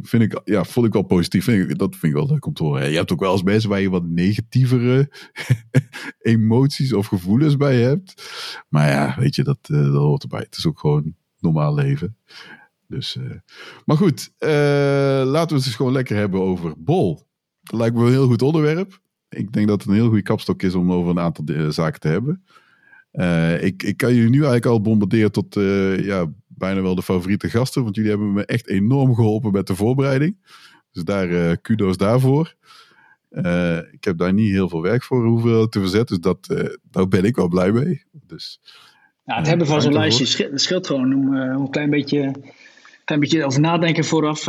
vind 0.00 0.22
ik, 0.22 0.40
ja, 0.44 0.64
vond 0.64 0.86
ik 0.86 0.92
wel 0.92 1.02
positief. 1.02 1.44
Vind 1.44 1.70
ik, 1.70 1.78
dat 1.78 1.96
vind 1.96 2.12
ik 2.12 2.18
wel 2.18 2.28
leuk 2.28 2.46
om 2.46 2.52
te 2.52 2.62
horen. 2.62 2.90
Je 2.90 2.96
hebt 2.96 3.12
ook 3.12 3.20
wel 3.20 3.32
eens 3.32 3.42
mensen 3.42 3.70
waar 3.70 3.80
je 3.80 3.90
wat 3.90 4.04
negatievere 4.04 5.10
emoties 6.18 6.92
of 6.92 7.06
gevoelens 7.06 7.56
bij 7.56 7.80
hebt. 7.80 8.14
Maar 8.68 8.88
ja, 8.88 9.14
weet 9.18 9.34
je, 9.34 9.44
dat, 9.44 9.58
uh, 9.70 9.82
dat 9.82 10.02
hoort 10.02 10.22
erbij. 10.22 10.40
Het 10.40 10.56
is 10.56 10.66
ook 10.66 10.78
gewoon 10.78 11.14
normaal 11.52 11.74
leven. 11.74 12.16
Dus, 12.88 13.18
maar 13.84 13.96
goed, 13.96 14.32
laten 14.38 15.56
we 15.56 15.62
het 15.62 15.74
gewoon 15.74 15.92
lekker 15.92 16.16
hebben 16.16 16.40
over 16.40 16.74
Bol. 16.76 17.26
Dat 17.62 17.78
lijkt 17.80 17.96
me 17.96 18.04
een 18.04 18.10
heel 18.10 18.26
goed 18.26 18.42
onderwerp. 18.42 19.00
Ik 19.28 19.52
denk 19.52 19.68
dat 19.68 19.80
het 19.80 19.88
een 19.88 19.94
heel 19.94 20.06
goede 20.06 20.22
kapstok 20.22 20.62
is 20.62 20.74
om 20.74 20.92
over 20.92 21.10
een 21.10 21.20
aantal 21.20 21.72
zaken 21.72 22.00
te 22.00 22.08
hebben. 22.08 22.44
Ik, 23.62 23.82
ik 23.82 23.96
kan 23.96 24.14
jullie 24.14 24.30
nu 24.30 24.36
eigenlijk 24.36 24.66
al 24.66 24.80
bombarderen 24.80 25.32
tot 25.32 25.54
ja, 26.04 26.32
bijna 26.46 26.82
wel 26.82 26.94
de 26.94 27.02
favoriete 27.02 27.50
gasten. 27.50 27.82
Want 27.82 27.94
jullie 27.94 28.10
hebben 28.10 28.32
me 28.32 28.44
echt 28.44 28.68
enorm 28.68 29.14
geholpen 29.14 29.52
met 29.52 29.66
de 29.66 29.74
voorbereiding. 29.74 30.36
Dus 30.92 31.04
daar 31.04 31.56
kudo's 31.56 31.96
daarvoor. 31.96 32.54
ik 33.90 34.04
heb 34.04 34.18
daar 34.18 34.32
niet 34.32 34.50
heel 34.50 34.68
veel 34.68 34.82
werk 34.82 35.02
voor 35.02 35.24
hoeven 35.24 35.70
te 35.70 35.80
verzetten. 35.80 36.20
Dus 36.20 36.32
dat, 36.32 36.70
daar 36.90 37.08
ben 37.08 37.24
ik 37.24 37.36
wel 37.36 37.48
blij 37.48 37.72
mee. 37.72 38.04
Dus, 38.12 38.60
ja, 39.26 39.36
het 39.36 39.46
hebben 39.46 39.66
van 39.66 39.82
zo'n 39.82 39.92
lijstje 39.92 40.50
scheelt 40.54 40.86
gewoon 40.86 41.14
om, 41.14 41.28
om 41.28 41.62
een 41.62 41.70
klein 41.70 41.90
beetje, 41.90 42.32
klein 43.04 43.20
beetje 43.20 43.44
over 43.44 43.60
nadenken 43.60 44.04
vooraf 44.04 44.48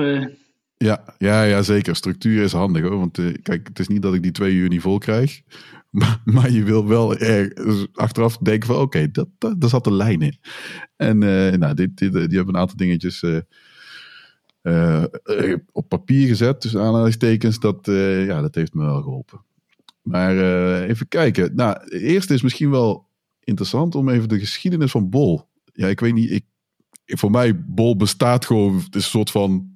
ja, 0.77 1.03
ja, 1.17 1.43
ja, 1.43 1.61
zeker. 1.61 1.95
Structuur 1.95 2.43
is 2.43 2.51
handig 2.51 2.81
hoor. 2.81 2.97
Want 2.97 3.17
uh, 3.17 3.33
kijk, 3.43 3.67
het 3.67 3.79
is 3.79 3.87
niet 3.87 4.01
dat 4.01 4.13
ik 4.13 4.23
die 4.23 4.31
twee 4.31 4.53
uur 4.53 4.69
niet 4.69 4.81
vol 4.81 4.97
krijg. 4.97 5.41
Maar, 5.89 6.21
maar 6.25 6.51
je 6.51 6.63
wil 6.63 6.87
wel 6.87 7.17
er, 7.17 7.53
achteraf 7.93 8.37
denken 8.37 8.67
van 8.67 8.75
oké, 8.75 8.83
okay, 8.83 9.11
dat, 9.11 9.27
dat, 9.37 9.61
daar 9.61 9.69
zat 9.69 9.85
een 9.85 9.95
lijn 9.95 10.21
in. 10.21 10.37
En 10.95 11.21
uh, 11.21 11.51
nou, 11.51 11.73
dit, 11.73 11.97
dit, 11.97 12.13
die 12.13 12.37
hebben 12.37 12.47
een 12.47 12.59
aantal 12.59 12.77
dingetjes 12.77 13.23
uh, 14.63 15.03
op 15.71 15.89
papier 15.89 16.27
gezet. 16.27 16.61
Dus 16.61 16.77
aanhalingstekens, 16.77 17.59
dat, 17.59 17.79
ja, 18.27 18.41
dat 18.41 18.55
heeft 18.55 18.73
me 18.73 18.83
wel 18.83 19.01
geholpen. 19.01 19.41
Maar 20.01 20.37
even 20.83 21.07
kijken. 21.07 21.55
Nou, 21.55 21.87
eerst 21.87 22.31
is 22.31 22.41
misschien 22.41 22.69
wel 22.69 23.06
interessant 23.47 23.95
om 23.95 24.09
even 24.09 24.29
de 24.29 24.39
geschiedenis 24.39 24.91
van 24.91 25.09
Bol. 25.09 25.41
Ja, 25.73 25.87
ik 25.87 25.99
weet 25.99 26.13
niet, 26.13 26.31
ik, 26.31 26.45
voor 27.05 27.31
mij, 27.31 27.59
Bol 27.65 27.95
bestaat 27.95 28.45
gewoon, 28.45 28.75
het 28.75 28.95
is 28.95 29.03
een 29.03 29.09
soort 29.09 29.31
van 29.31 29.75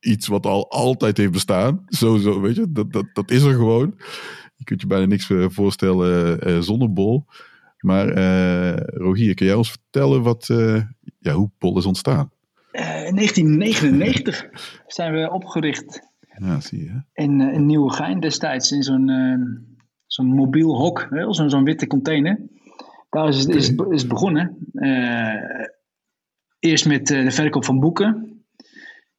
iets 0.00 0.26
wat 0.26 0.46
al 0.46 0.70
altijd 0.70 1.16
heeft 1.16 1.32
bestaan. 1.32 1.84
Sowieso, 1.88 2.40
weet 2.40 2.56
je, 2.56 2.72
dat, 2.72 2.92
dat, 2.92 3.06
dat 3.12 3.30
is 3.30 3.42
er 3.42 3.54
gewoon. 3.54 3.94
Je 4.56 4.64
kunt 4.64 4.80
je 4.80 4.86
bijna 4.86 5.06
niks 5.06 5.30
eh, 5.30 5.46
voorstellen 5.48 6.48
uh, 6.48 6.60
zonder 6.60 6.92
Bol. 6.92 7.24
Maar 7.78 8.18
uh, 8.18 8.76
Rogier, 8.76 9.34
kan 9.34 9.46
jij 9.46 9.56
ons 9.56 9.70
vertellen 9.70 10.22
wat, 10.22 10.48
uh, 10.48 10.82
ja, 11.18 11.32
hoe 11.32 11.50
Bol 11.58 11.78
is 11.78 11.86
ontstaan? 11.86 12.32
in 12.72 13.14
1999 13.14 14.48
zijn 14.86 15.12
we 15.12 15.30
opgericht. 15.30 16.00
Ja, 16.38 16.60
zie 16.60 16.82
je. 16.82 17.02
In, 17.12 17.40
in 17.40 17.66
Nieuwegein 17.66 18.20
destijds, 18.20 18.72
in 18.72 18.82
zo'n 18.82 19.10
zo'n 20.06 20.26
mobiel 20.26 20.76
hok, 20.76 21.08
zo'n 21.28 21.50
zo'n 21.50 21.64
witte 21.64 21.86
container. 21.86 22.40
Daar 23.14 23.28
is, 23.28 23.46
is, 23.46 23.68
is 23.90 24.00
het 24.00 24.08
begonnen. 24.08 24.56
eerst 26.58 26.86
met 26.86 27.06
de 27.06 27.30
verkoop 27.30 27.64
van 27.64 27.80
boeken. 27.80 28.38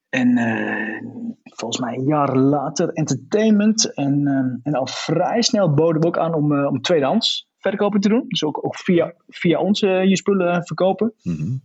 En 0.10 0.38
uh, 0.38 1.02
volgens 1.44 1.82
mij 1.82 1.96
een 1.96 2.06
jaar 2.06 2.38
later 2.38 2.90
entertainment. 2.90 3.94
En, 3.94 4.28
en 4.64 4.74
al 4.74 4.88
vrij 4.88 5.42
snel 5.42 5.74
boden 5.74 6.02
we 6.02 6.08
ook 6.08 6.18
aan 6.18 6.34
om, 6.34 6.66
om 6.66 6.82
tweedehands 6.82 7.48
verkopen 7.58 8.00
te 8.00 8.10
doen. 8.10 8.26
Dus 8.28 8.44
ook, 8.44 8.66
ook 8.66 8.76
via, 8.78 9.14
via 9.28 9.60
ons 9.60 9.80
je 9.80 10.18
spullen 10.18 10.66
verkopen. 10.66 11.14
Mhm. 11.22 11.58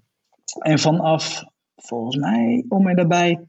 En 0.58 0.78
vanaf, 0.78 1.44
volgens 1.76 2.16
mij, 2.16 2.64
om 2.68 2.88
en 2.88 2.96
daarbij 2.96 3.48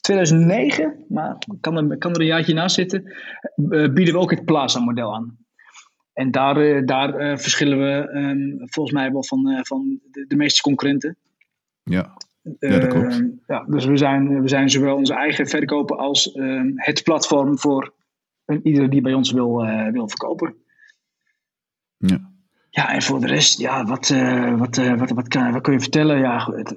2009, 0.00 1.04
maar 1.08 1.38
kan 1.60 1.90
er, 1.90 1.98
kan 1.98 2.12
er 2.12 2.20
een 2.20 2.26
jaartje 2.26 2.54
naast 2.54 2.74
zitten, 2.74 3.02
eh, 3.54 3.92
bieden 3.92 4.14
we 4.14 4.20
ook 4.20 4.30
het 4.30 4.44
Plaza-model 4.44 5.14
aan. 5.14 5.43
En 6.14 6.30
daar, 6.30 6.56
eh, 6.56 6.86
daar 6.86 7.14
eh, 7.14 7.36
verschillen 7.36 7.78
we 7.78 8.08
ehm, 8.08 8.68
volgens 8.70 8.94
mij 8.94 9.12
wel 9.12 9.24
van, 9.24 9.60
van 9.62 10.00
de, 10.10 10.24
de, 10.28 10.36
meeste 10.36 10.62
concurrenten. 10.62 11.16
Ja, 11.82 12.16
ja 12.58 12.78
dat 12.78 12.86
klopt. 12.86 13.12
Ehm, 13.12 13.28
ja, 13.46 13.64
dus 13.68 13.84
we 13.84 13.96
zijn, 13.96 14.42
we 14.42 14.48
zijn 14.48 14.70
zowel 14.70 14.96
onze 14.96 15.14
eigen 15.14 15.46
verkoper 15.46 15.96
als 15.96 16.32
ehm, 16.32 16.70
het 16.74 17.02
platform 17.02 17.58
voor 17.58 17.92
een, 18.44 18.60
ieder 18.66 18.90
die 18.90 19.00
bij 19.00 19.14
ons 19.14 19.32
wil, 19.32 19.56
wil 19.92 20.08
verkopen. 20.08 20.54
Ja. 21.96 22.32
Ja, 22.70 22.92
en 22.92 23.02
voor 23.02 23.20
de 23.20 23.26
rest, 23.26 23.58
ja, 23.58 23.84
wat, 23.84 24.08
wat, 24.56 24.76
wat, 24.76 25.10
wat, 25.10 25.28
kan, 25.28 25.52
wat 25.52 25.62
kun 25.62 25.72
je 25.72 25.80
vertellen? 25.80 26.18
Ja, 26.18 26.50
het, 26.54 26.76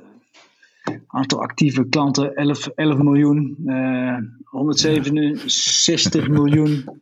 aantal 1.07 1.41
actieve 1.41 1.87
klanten 1.87 2.35
11, 2.35 2.67
11 2.67 2.97
miljoen, 2.97 3.57
uh, 3.65 4.17
167 4.43 6.27
miljoen 6.27 7.01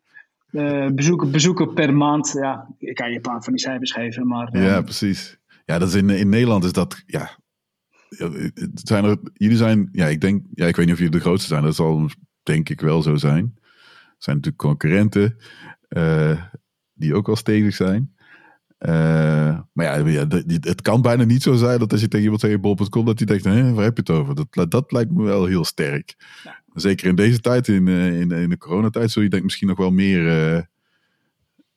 uh, 0.51 0.87
bezoeken, 0.89 1.31
bezoeken 1.31 1.73
per 1.73 1.93
maand. 1.93 2.31
Ja, 2.31 2.67
ik 2.77 2.95
kan 2.95 3.09
je 3.09 3.15
een 3.15 3.21
paar 3.21 3.43
van 3.43 3.53
die 3.53 3.61
cijfers 3.61 3.91
geven, 3.91 4.27
maar... 4.27 4.55
Uh, 4.55 4.65
ja, 4.65 4.81
precies. 4.81 5.37
Ja, 5.65 5.79
dat 5.79 5.87
is 5.87 5.95
in, 5.95 6.09
in 6.09 6.29
Nederland 6.29 6.63
is 6.63 6.71
dat, 6.71 7.03
ja... 7.05 7.37
Zijn 8.73 9.03
er, 9.05 9.17
jullie 9.33 9.57
zijn, 9.57 9.89
ja, 9.91 10.05
ik 10.05 10.21
denk, 10.21 10.45
ja, 10.53 10.65
ik 10.67 10.75
weet 10.75 10.85
niet 10.85 10.93
of 10.93 11.01
jullie 11.01 11.17
de 11.17 11.23
grootste 11.25 11.47
zijn. 11.47 11.63
Dat 11.63 11.75
zal 11.75 12.09
denk 12.43 12.69
ik 12.69 12.81
wel 12.81 13.01
zo 13.01 13.15
zijn. 13.15 13.53
Er 13.55 14.15
zijn 14.17 14.35
natuurlijk 14.35 14.63
concurrenten 14.63 15.37
uh, 15.89 16.41
die 16.93 17.15
ook 17.15 17.25
wel 17.25 17.35
stevig 17.35 17.75
zijn. 17.75 18.15
Uh, 18.79 19.59
maar 19.73 19.85
ja, 19.85 19.95
ja, 19.95 20.25
het 20.59 20.81
kan 20.81 21.01
bijna 21.01 21.23
niet 21.23 21.41
zo 21.41 21.53
zijn 21.53 21.79
dat 21.79 21.91
als 21.91 22.01
je 22.01 22.07
tegen 22.07 22.23
iemand 22.23 22.41
zegt 22.41 22.61
bol.com, 22.61 23.05
dat 23.05 23.17
hij 23.17 23.27
denkt, 23.27 23.43
Hé, 23.43 23.73
waar 23.73 23.83
heb 23.83 23.97
je 23.97 24.03
het 24.05 24.19
over? 24.19 24.47
Dat, 24.49 24.71
dat 24.71 24.91
lijkt 24.91 25.11
me 25.11 25.23
wel 25.23 25.45
heel 25.45 25.65
sterk. 25.65 26.15
Ja. 26.43 26.63
Zeker 26.75 27.07
in 27.07 27.15
deze 27.15 27.39
tijd, 27.39 27.67
in, 27.67 27.87
uh, 27.87 28.19
in, 28.19 28.31
in 28.31 28.49
de 28.49 28.57
coronatijd, 28.57 29.11
zul 29.11 29.23
je 29.23 29.29
denk 29.29 29.43
misschien 29.43 29.67
nog 29.67 29.77
wel 29.77 29.91
meer, 29.91 30.21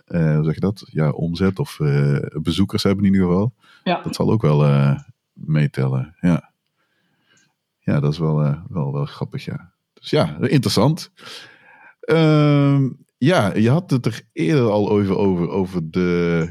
uh, 0.06 0.34
hoe 0.34 0.44
zeg 0.44 0.54
je 0.54 0.61
dat? 0.61 0.88
Ja, 0.90 1.11
omzet 1.11 1.58
of 1.58 1.76
bezoekers 2.32 2.82
hebben 2.82 3.04
in 3.04 3.12
ieder 3.12 3.28
geval. 3.28 3.54
Ja. 3.84 4.02
Dat 4.02 4.14
zal 4.14 4.30
ook 4.30 4.42
wel 4.42 4.96
meetellen, 5.32 6.14
ja. 6.20 6.52
Ja, 7.78 8.00
dat 8.00 8.12
is 8.12 8.18
wel, 8.18 8.37
wel, 8.68 8.92
wel 8.92 9.04
grappig, 9.04 9.44
ja. 9.44 9.72
Dus 9.92 10.11
ja, 10.11 10.37
interessant. 10.40 11.12
Ehm, 12.00 12.88
ja, 13.18 13.54
je 13.54 13.70
had 13.70 13.90
het 13.90 14.06
er 14.06 14.22
eerder 14.32 14.70
al 14.70 14.90
over, 14.90 15.16
over, 15.16 15.48
over 15.48 15.90
de 15.90 16.50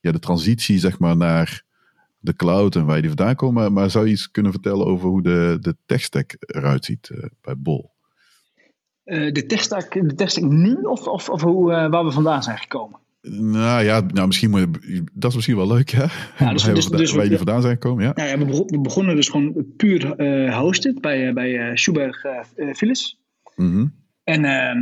ja, 0.00 0.12
de 0.12 0.18
transitie 0.18 0.78
zeg 0.78 0.98
maar, 0.98 1.16
naar 1.16 1.62
de 2.20 2.36
cloud 2.36 2.76
en 2.76 2.84
waar 2.84 2.96
je 2.96 3.00
die 3.00 3.10
vandaan 3.10 3.34
komt. 3.34 3.54
Maar, 3.54 3.72
maar 3.72 3.90
zou 3.90 4.06
je 4.06 4.12
iets 4.12 4.30
kunnen 4.30 4.52
vertellen 4.52 4.86
over 4.86 5.08
hoe 5.08 5.22
de, 5.22 5.56
de 5.60 5.76
tech-stack 5.86 6.36
eruit 6.38 6.84
ziet 6.84 7.10
uh, 7.12 7.24
bij 7.40 7.54
Bol? 7.56 7.90
Uh, 9.04 9.32
de 9.32 9.46
tech-stack 9.46 9.92
de 9.92 10.14
tech 10.14 10.36
nu 10.40 10.74
of, 10.74 11.06
of, 11.06 11.28
of 11.28 11.42
hoe, 11.42 11.70
uh, 11.70 11.90
waar 11.90 12.04
we 12.04 12.10
vandaan 12.10 12.42
zijn 12.42 12.58
gekomen? 12.58 12.98
Nou 13.22 13.84
ja, 13.84 14.00
nou, 14.00 14.26
misschien 14.26 14.50
moet 14.50 14.60
je, 14.60 15.04
dat 15.12 15.30
is 15.30 15.36
misschien 15.36 15.56
wel 15.56 15.66
leuk, 15.66 15.90
hè? 15.90 16.04
Ja, 16.38 16.52
dus, 16.52 16.62
dus, 16.74 16.88
dus, 16.88 17.12
waar 17.12 17.22
jullie 17.22 17.36
vandaan 17.36 17.62
zijn 17.62 17.74
gekomen, 17.74 18.04
ja. 18.04 18.12
Nou 18.14 18.28
ja 18.28 18.38
we, 18.38 18.80
begonnen 18.80 19.16
dus 19.16 19.28
gewoon 19.28 19.66
puur 19.76 20.52
hosted 20.52 21.00
bij, 21.00 21.32
bij 21.32 21.76
Schuberg 21.76 22.24
Philips. 22.72 23.20
Mm 23.56 23.72
-hmm. 23.72 23.94
En 24.24 24.44
ehm, 24.44 24.78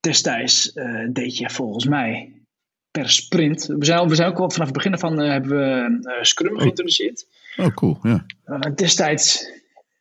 destijds 0.00 0.72
deed 1.12 1.38
je 1.38 1.50
volgens 1.50 1.86
mij 1.86 2.35
per 2.96 3.10
sprint. 3.10 3.66
We 3.66 3.84
zijn, 3.84 4.08
we 4.08 4.14
zijn 4.14 4.28
ook 4.28 4.38
al 4.38 4.50
vanaf 4.50 4.66
het 4.66 4.76
begin 4.76 4.92
ervan 4.92 5.22
uh, 5.22 5.30
hebben 5.30 5.50
we 5.50 6.08
uh, 6.08 6.22
Scrum 6.22 6.54
oh. 6.54 6.60
geïntroduceerd. 6.60 7.26
Oh, 7.56 7.66
cool, 7.66 7.98
ja. 8.02 8.24
Uh, 8.46 8.58
destijds 8.74 9.50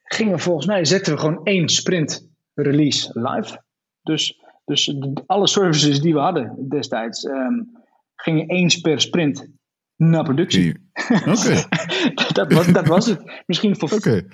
gingen 0.03 0.33
we 0.33 0.39
volgens 0.39 0.65
mij, 0.65 0.85
zetten 0.85 1.13
we 1.13 1.19
gewoon 1.19 1.43
één 1.43 1.69
sprint 1.69 2.29
release 2.53 3.09
live. 3.13 3.61
Dus, 4.01 4.39
dus 4.65 4.95
alle 5.25 5.47
services 5.47 6.01
die 6.01 6.13
we 6.13 6.19
hadden 6.19 6.69
destijds 6.69 7.23
um, 7.23 7.71
gingen 8.15 8.49
eens 8.49 8.79
per 8.79 9.01
sprint 9.01 9.47
naar 9.95 10.23
productie. 10.23 10.89
Oké. 11.25 11.63
dat, 12.33 12.53
was, 12.53 12.67
dat 12.67 12.87
was 12.87 13.05
het. 13.05 13.43
Misschien 13.45 13.75
voor... 13.75 13.91
Oké. 13.91 14.27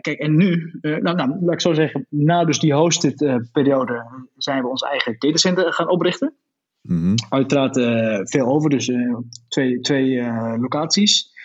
kijk, 0.00 0.18
en 0.18 0.36
nu, 0.36 0.78
nou, 0.80 1.00
nou, 1.00 1.36
laat 1.40 1.52
ik 1.52 1.60
zo 1.60 1.72
zeggen, 1.72 2.06
na 2.08 2.44
dus 2.44 2.58
die 2.58 2.74
hosted 2.74 3.48
periode 3.52 4.04
zijn 4.36 4.62
we 4.62 4.68
ons 4.68 4.82
eigen 4.82 5.16
datacenter 5.18 5.72
gaan 5.72 5.88
oprichten. 5.88 6.34
Mm 6.82 7.14
Uiteraard 7.28 7.76
uh, 7.76 8.20
veel 8.22 8.46
over, 8.46 8.70
dus 8.70 8.88
uh, 8.88 9.16
twee, 9.48 9.80
twee 9.80 10.10
uh, 10.10 10.54
locaties. 10.58 11.38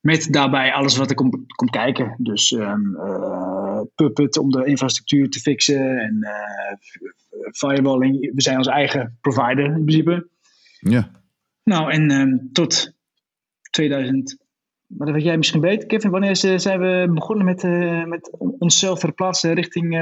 Met 0.00 0.32
daarbij 0.32 0.72
alles 0.72 0.96
wat 0.96 1.10
er 1.10 1.16
komt, 1.16 1.36
komt 1.54 1.70
kijken. 1.70 2.14
Dus 2.18 2.50
um, 2.50 2.96
Puppet 3.94 4.38
om 4.38 4.50
de 4.50 4.64
infrastructuur 4.64 5.30
te 5.30 5.40
fixen 5.40 5.98
en 5.98 6.26
firewalling. 7.52 8.32
We 8.34 8.42
zijn 8.42 8.56
onze 8.56 8.70
eigen 8.70 9.18
provider 9.20 9.64
in 9.64 9.84
principe. 9.84 10.28
Ja. 10.78 11.10
Nou, 11.64 11.92
en 11.92 12.10
um, 12.10 12.48
tot 12.52 12.92
2000. 13.70 14.36
Maar 14.86 15.06
dat 15.06 15.16
weet 15.16 15.24
jij 15.24 15.36
misschien 15.36 15.60
beter, 15.60 15.86
Kevin. 15.86 16.10
Wanneer 16.10 16.36
zijn 16.36 16.80
we 16.80 17.10
begonnen 17.14 17.44
met, 17.44 17.62
met 18.08 18.30
onszelf 18.38 19.00
verplaatsen 19.00 19.54
richting 19.54 19.94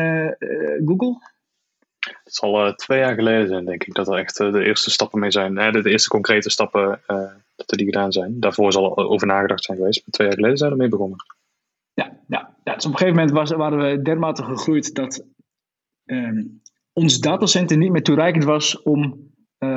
Google? 0.85 1.19
Het 2.39 2.47
zal 2.47 2.67
uh, 2.67 2.73
twee 2.73 2.99
jaar 2.99 3.15
geleden 3.15 3.49
zijn, 3.49 3.65
denk 3.65 3.85
ik, 3.85 3.95
dat 3.95 4.09
er 4.09 4.15
echt 4.15 4.41
uh, 4.41 4.53
de 4.53 4.65
eerste 4.65 4.91
stappen 4.91 5.21
mee 5.21 5.31
zijn. 5.31 5.53
Uh, 5.59 5.73
de, 5.73 5.83
de, 5.83 5.91
eerste 5.91 6.09
concrete 6.09 6.51
stappen 6.51 7.01
dat 7.57 7.71
er 7.71 7.77
die 7.77 7.87
gedaan 7.87 8.13
zijn. 8.13 8.41
Daarvoor 8.41 8.73
zal 8.73 8.97
er 8.97 9.09
over 9.09 9.27
nagedacht 9.27 9.65
zijn 9.65 9.77
geweest. 9.79 10.01
Maar 10.01 10.11
twee 10.11 10.27
jaar 10.27 10.37
geleden 10.37 10.57
zijn 10.59 10.71
we 10.71 10.77
ermee 10.77 10.91
begonnen. 10.91 11.19
Ja, 11.95 12.13
ja, 12.27 12.55
ja 12.65 12.75
dus 12.75 12.87
op 12.87 12.93
een 12.93 12.99
gegeven 12.99 13.19
moment 13.19 13.37
was, 13.37 13.51
waren 13.51 13.79
we 13.79 14.03
dermate 14.03 14.43
gegroeid 14.43 14.95
dat 14.95 15.25
ehm, 16.05 16.43
ons 16.93 17.19
datacenter 17.19 17.77
niet 17.77 17.91
meer 17.91 18.03
toereikend 18.03 18.45
was 18.45 18.83
om 18.83 19.27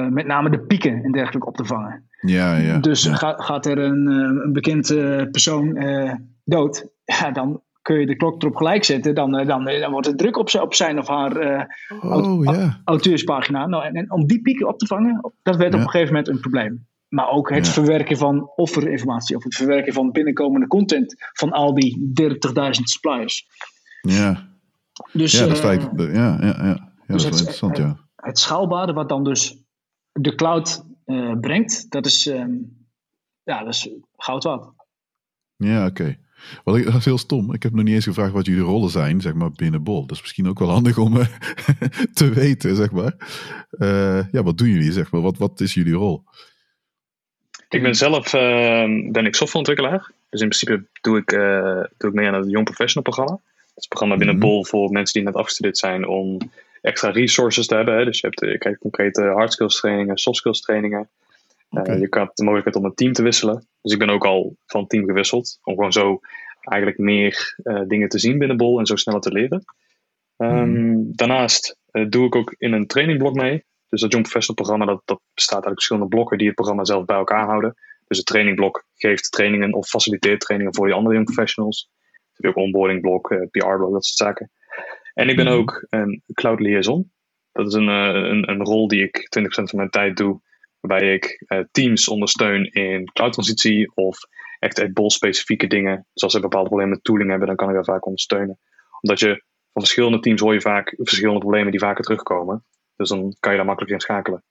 met 0.09 0.25
name 0.25 0.49
de 0.49 0.59
pieken 0.59 1.03
en 1.03 1.11
dergelijke 1.11 1.47
op 1.47 1.55
te 1.55 1.65
vangen. 1.65 2.09
Ja, 2.21 2.57
ja. 2.57 2.77
Dus 2.77 3.03
ja. 3.03 3.15
Gaat, 3.15 3.41
gaat 3.41 3.65
er 3.65 3.77
een, 3.77 4.07
een 4.07 4.53
bekend 4.53 4.87
persoon 5.31 5.79
dood, 6.43 6.87
ja, 7.03 7.31
dan 7.31 7.61
kun 7.81 7.99
je 7.99 8.05
de 8.05 8.15
klok 8.15 8.41
erop 8.41 8.55
gelijk 8.55 8.83
zetten, 8.83 9.15
dan, 9.15 9.37
eh, 9.37 9.47
dan, 9.47 9.67
eh, 9.67 9.81
dan 9.81 9.91
wordt 9.91 10.07
het 10.07 10.17
druk 10.17 10.37
op, 10.37 10.53
op 10.53 10.73
zijn 10.73 10.99
of 10.99 11.07
haar 11.07 11.41
uh, 11.41 11.63
oh, 12.01 12.43
yeah. 12.43 12.75
auteurspagina. 12.83 13.67
Nou, 13.67 13.83
en, 13.83 13.93
en, 13.93 14.11
om 14.11 14.27
die 14.27 14.41
pieken 14.41 14.67
op 14.67 14.79
te 14.79 14.85
vangen, 14.85 15.33
dat 15.43 15.55
werd 15.55 15.73
op 15.73 15.79
een 15.79 15.89
gegeven 15.89 16.13
moment 16.13 16.27
een 16.27 16.39
probleem. 16.39 16.87
Maar 17.07 17.29
ook 17.29 17.49
het 17.49 17.69
verwerken 17.69 18.17
van 18.17 18.51
offerinformatie 18.55 19.35
of 19.35 19.43
het 19.43 19.55
verwerken 19.55 19.93
van 19.93 20.11
binnenkomende 20.11 20.67
content 20.67 21.15
van 21.33 21.51
al 21.51 21.73
die 21.73 22.11
30.000 22.21 22.69
suppliers. 22.69 23.47
Ja, 24.01 24.49
dus, 25.13 25.31
ja, 25.31 25.47
dat, 25.47 25.57
uh, 25.57 25.63
lijkt, 25.63 25.87
ja, 25.95 26.05
ja, 26.05 26.37
ja. 26.41 26.63
ja 26.63 26.91
dus 27.07 27.23
dat 27.23 27.33
is 27.33 27.39
het, 27.39 27.49
interessant, 27.49 27.77
ja. 27.77 27.97
Het 28.15 28.39
schaalbare 28.39 28.93
wat 28.93 29.09
dan 29.09 29.23
dus 29.23 29.63
de 30.11 30.35
cloud 30.35 30.85
uh, 31.05 31.39
brengt, 31.39 31.91
dat 31.91 32.05
is, 32.05 32.25
um, 32.25 32.77
ja, 33.43 33.63
dat 33.63 33.73
is 33.73 33.89
goud 34.17 34.43
waard. 34.43 34.69
Ja, 35.55 35.85
oké. 35.85 36.01
Okay. 36.01 36.19
Wel, 36.63 36.83
dat 36.83 36.93
is 36.95 37.05
heel 37.05 37.17
stom. 37.17 37.53
Ik 37.53 37.63
heb 37.63 37.73
nog 37.73 37.83
niet 37.83 37.93
eens 37.93 38.05
gevraagd 38.05 38.31
wat 38.31 38.45
jullie 38.45 38.61
rollen 38.61 38.89
zijn, 38.89 39.21
zeg 39.21 39.33
maar, 39.33 39.51
binnen 39.51 39.83
Bol. 39.83 40.05
Dat 40.05 40.15
is 40.15 40.21
misschien 40.21 40.47
ook 40.47 40.59
wel 40.59 40.69
handig 40.69 40.97
om 40.97 41.17
uh, 41.17 41.25
te 42.13 42.29
weten, 42.29 42.75
zeg 42.75 42.91
maar. 42.91 43.13
Uh, 43.71 44.31
ja, 44.31 44.43
wat 44.43 44.57
doen 44.57 44.69
jullie, 44.69 44.91
zeg 44.91 45.11
maar? 45.11 45.21
Wat, 45.21 45.37
wat 45.37 45.59
is 45.59 45.73
jullie 45.73 45.93
rol? 45.93 46.23
Ik 47.69 47.81
ben 47.81 47.95
zelf 47.95 48.33
uh, 48.33 49.11
ben 49.11 49.25
ik 49.25 49.35
softwareontwikkelaar. 49.35 50.11
Dus 50.29 50.41
in 50.41 50.49
principe 50.49 50.85
doe 51.01 51.17
ik, 51.17 51.29
doe 51.97 52.09
ik 52.09 52.13
mee 52.13 52.27
aan 52.27 52.33
het 52.33 52.49
Young 52.49 52.65
Professional 52.65 53.03
programma. 53.03 53.31
Dat 53.31 53.75
is 53.75 53.83
een 53.83 53.89
programma 53.89 54.17
binnen 54.17 54.35
mm 54.35 54.41
-hmm. 54.41 54.49
Bol 54.49 54.65
voor 54.65 54.91
mensen 54.91 55.13
die 55.13 55.23
net 55.23 55.35
afgestudeerd 55.35 55.77
zijn 55.77 56.07
om 56.07 56.37
extra 56.81 57.09
resources 57.09 57.67
te 57.67 57.75
hebben. 57.75 57.97
Hè. 57.97 58.05
Dus 58.05 58.19
je, 58.19 58.27
hebt, 58.27 58.39
je 58.39 58.57
krijgt 58.57 58.79
concrete 58.79 59.21
hard 59.21 59.53
skills 59.53 59.79
trainingen, 59.79 60.17
soft 60.17 60.37
skills 60.37 60.61
trainingen. 60.61 61.09
Okay. 61.71 61.95
Uh, 61.95 62.01
je 62.01 62.07
hebt 62.09 62.37
de 62.37 62.43
mogelijkheid 62.43 62.75
om 62.75 62.85
een 62.85 62.93
team 62.93 63.13
te 63.13 63.23
wisselen. 63.23 63.67
Dus 63.81 63.93
ik 63.93 63.99
ben 63.99 64.09
ook 64.09 64.25
al 64.25 64.57
van 64.65 64.87
team 64.87 65.05
gewisseld. 65.05 65.59
Om 65.63 65.75
gewoon 65.75 65.91
zo 65.91 66.19
eigenlijk 66.59 66.97
meer 66.97 67.55
uh, 67.63 67.81
dingen 67.87 68.09
te 68.09 68.19
zien 68.19 68.37
binnen 68.37 68.57
Bol 68.57 68.79
en 68.79 68.85
zo 68.85 68.95
sneller 68.95 69.21
te 69.21 69.31
leren. 69.31 69.63
Um, 70.37 70.69
mm. 70.69 71.15
Daarnaast 71.15 71.77
uh, 71.91 72.09
doe 72.09 72.25
ik 72.25 72.35
ook 72.35 72.55
in 72.57 72.73
een 72.73 72.87
trainingblok 72.87 73.33
mee. 73.33 73.65
Dus 73.89 74.01
dat 74.01 74.11
Young 74.11 74.23
Professional 74.23 74.63
programma 74.63 74.85
dat, 74.93 75.01
dat 75.05 75.21
bestaat 75.33 75.65
uit 75.65 75.73
verschillende 75.73 76.07
blokken 76.07 76.37
die 76.37 76.47
het 76.47 76.55
programma 76.55 76.85
zelf 76.85 77.05
bij 77.05 77.17
elkaar 77.17 77.45
houden. 77.45 77.75
Dus 78.07 78.17
het 78.17 78.27
trainingblok 78.27 78.85
geeft 78.95 79.31
trainingen 79.31 79.73
of 79.73 79.87
faciliteert 79.87 80.39
trainingen 80.39 80.75
voor 80.75 80.85
die 80.85 80.95
andere 80.95 81.13
Young 81.13 81.27
Professionals. 81.33 81.89
Dus 82.11 82.27
heb 82.33 82.43
je 82.43 82.47
ook 82.47 82.65
onboardingblok, 82.65 83.27
PR-blok, 83.51 83.91
dat 83.91 84.05
soort 84.05 84.29
zaken. 84.29 84.51
En 85.13 85.29
ik 85.29 85.35
ben 85.35 85.45
mm. 85.45 85.51
ook 85.51 85.85
een 85.89 86.23
cloud 86.33 86.59
liaison. 86.59 87.11
Dat 87.51 87.67
is 87.67 87.73
een, 87.73 87.87
een, 87.87 88.49
een 88.49 88.63
rol 88.63 88.87
die 88.87 89.03
ik 89.03 89.37
20% 89.39 89.43
van 89.49 89.77
mijn 89.77 89.89
tijd 89.89 90.17
doe 90.17 90.41
waarbij 90.81 91.13
ik 91.13 91.43
uh, 91.47 91.59
teams 91.71 92.07
ondersteun 92.07 92.65
in 92.65 93.11
cloud 93.13 93.33
transitie 93.33 93.91
of 93.95 94.17
echt 94.59 94.79
uit 94.79 94.93
bol 94.93 95.09
specifieke 95.09 95.67
dingen. 95.67 96.07
Dus 96.13 96.23
als 96.23 96.33
ze 96.33 96.39
bepaalde 96.39 96.67
problemen 96.67 96.93
met 96.93 97.03
tooling 97.03 97.29
hebben, 97.29 97.47
dan 97.47 97.55
kan 97.55 97.67
ik 97.69 97.75
daar 97.75 97.83
vaak 97.83 98.05
ondersteunen. 98.05 98.59
Omdat 99.01 99.19
je 99.19 99.43
van 99.73 99.81
verschillende 99.81 100.19
teams 100.19 100.41
hoor 100.41 100.53
je 100.53 100.61
vaak 100.61 100.95
verschillende 100.97 101.39
problemen 101.39 101.71
die 101.71 101.79
vaker 101.79 102.03
terugkomen. 102.03 102.63
Dus 102.95 103.09
dan 103.09 103.35
kan 103.39 103.51
je 103.51 103.57
daar 103.57 103.65
makkelijk 103.65 103.93
in 103.93 103.99
schakelen. 103.99 104.43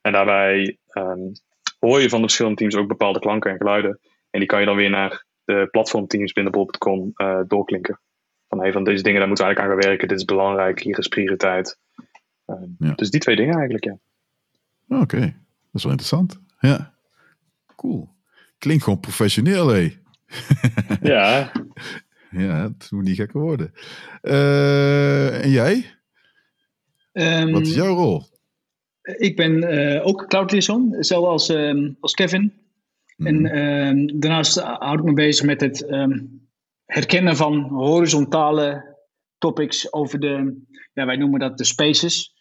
En 0.00 0.12
daarbij 0.12 0.78
ehm, 0.86 1.32
hoor 1.78 2.00
je 2.00 2.08
van 2.08 2.18
de 2.18 2.26
verschillende 2.26 2.58
teams 2.58 2.76
ook 2.76 2.88
bepaalde 2.88 3.18
klanken 3.18 3.50
en 3.50 3.56
geluiden. 3.56 4.00
En 4.30 4.38
die 4.38 4.48
kan 4.48 4.60
je 4.60 4.66
dan 4.66 4.76
weer 4.76 4.90
naar 4.90 5.24
de 5.44 5.68
platformteams 5.70 6.32
binnen 6.32 6.52
bol.com 6.52 7.12
uh, 7.16 7.40
doorklinken. 7.46 8.00
Van, 8.48 8.60
hey, 8.60 8.72
van 8.72 8.84
deze 8.84 9.02
dingen, 9.02 9.18
daar 9.18 9.28
moeten 9.28 9.46
we 9.46 9.52
eigenlijk 9.52 9.58
aan 9.58 9.82
gaan 9.82 9.90
werken. 9.90 10.08
Dit 10.08 10.18
is 10.18 10.24
belangrijk, 10.24 10.80
hier 10.80 10.98
is 10.98 11.08
prioriteit. 11.08 11.78
Ja. 12.78 12.92
Dus 12.94 13.10
die 13.10 13.20
twee 13.20 13.36
dingen 13.36 13.54
eigenlijk, 13.54 13.84
ja. 13.84 13.98
Oké, 14.88 15.02
okay. 15.02 15.41
Dat 15.72 15.80
is 15.80 15.82
wel 15.82 15.92
interessant. 15.92 16.40
Ja, 16.60 16.94
cool. 17.76 18.08
Klinkt 18.58 18.84
gewoon 18.84 19.00
professioneel, 19.00 19.68
hé. 19.68 20.00
ja. 21.02 21.52
ja, 22.30 22.62
het 22.62 22.90
moet 22.90 23.04
niet 23.04 23.16
gekker 23.16 23.40
worden. 23.40 23.72
Uh, 24.22 25.44
en 25.44 25.50
jij? 25.50 25.94
Um, 27.12 27.52
Wat 27.52 27.66
is 27.66 27.74
jouw 27.74 27.94
rol? 27.94 28.22
Ik 29.02 29.36
ben 29.36 29.74
uh, 29.74 30.06
ook 30.06 30.28
cloud 30.28 30.50
liaison, 30.50 30.92
hetzelfde 30.92 31.28
als, 31.28 31.48
um, 31.48 31.96
als 32.00 32.14
Kevin. 32.14 32.52
Mm. 33.16 33.26
En 33.26 33.58
um, 33.58 34.20
daarnaast 34.20 34.60
houd 34.60 34.98
ik 34.98 35.04
me 35.04 35.12
bezig 35.12 35.46
met 35.46 35.60
het 35.60 35.86
herkennen 36.84 37.36
van 37.36 37.62
horizontale 37.62 38.96
topics 39.38 39.92
over 39.92 40.20
de, 40.20 40.62
ja, 40.92 41.06
wij 41.06 41.16
noemen 41.16 41.40
dat 41.40 41.58
de 41.58 41.64
spaces. 41.64 42.31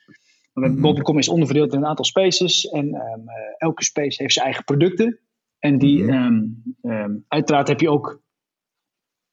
Bol.com 0.53 1.17
is 1.17 1.29
onderverdeeld 1.29 1.73
in 1.73 1.79
een 1.79 1.85
aantal 1.85 2.05
spaces 2.05 2.69
en 2.69 2.85
um, 2.85 3.23
elke 3.57 3.83
space 3.83 4.21
heeft 4.21 4.33
zijn 4.33 4.45
eigen 4.45 4.63
producten. 4.63 5.19
En 5.59 5.77
die, 5.77 6.03
mm. 6.03 6.73
um, 6.81 7.25
uiteraard 7.27 7.67
heb 7.67 7.79
je 7.79 7.89
ook 7.89 8.21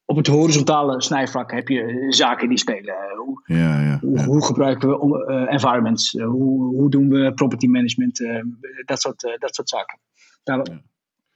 op 0.05 0.15
het 0.15 0.27
horizontale 0.27 1.01
snijvlak 1.01 1.51
heb 1.51 1.67
je 1.67 2.05
zaken 2.09 2.49
die 2.49 2.57
spelen. 2.57 2.95
Hoe, 3.17 3.41
ja, 3.45 3.81
ja, 3.81 3.99
hoe, 3.99 4.23
hoe 4.23 4.45
gebruiken 4.45 4.89
we 4.89 5.25
uh, 5.29 5.53
environments? 5.53 6.13
Uh, 6.13 6.25
hoe, 6.25 6.75
hoe 6.75 6.89
doen 6.89 7.09
we 7.09 7.33
property 7.33 7.67
management? 7.67 8.19
Uh, 8.19 8.43
dat, 8.85 9.01
soort, 9.01 9.21
dat 9.39 9.55
soort 9.55 9.69
zaken. 9.69 9.99
Daar 10.43 10.81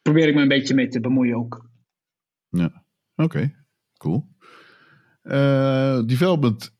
probeer 0.02 0.28
ik 0.28 0.36
me 0.36 0.41
een 0.41 0.48
beetje 0.48 0.74
mee 0.74 0.88
te 0.88 1.00
bemoeien 1.00 1.36
ook. 1.36 1.69
Ja, 2.50 2.84
oké. 3.15 3.24
Okay. 3.24 3.56
Cool. 3.98 4.28
development 6.06 6.74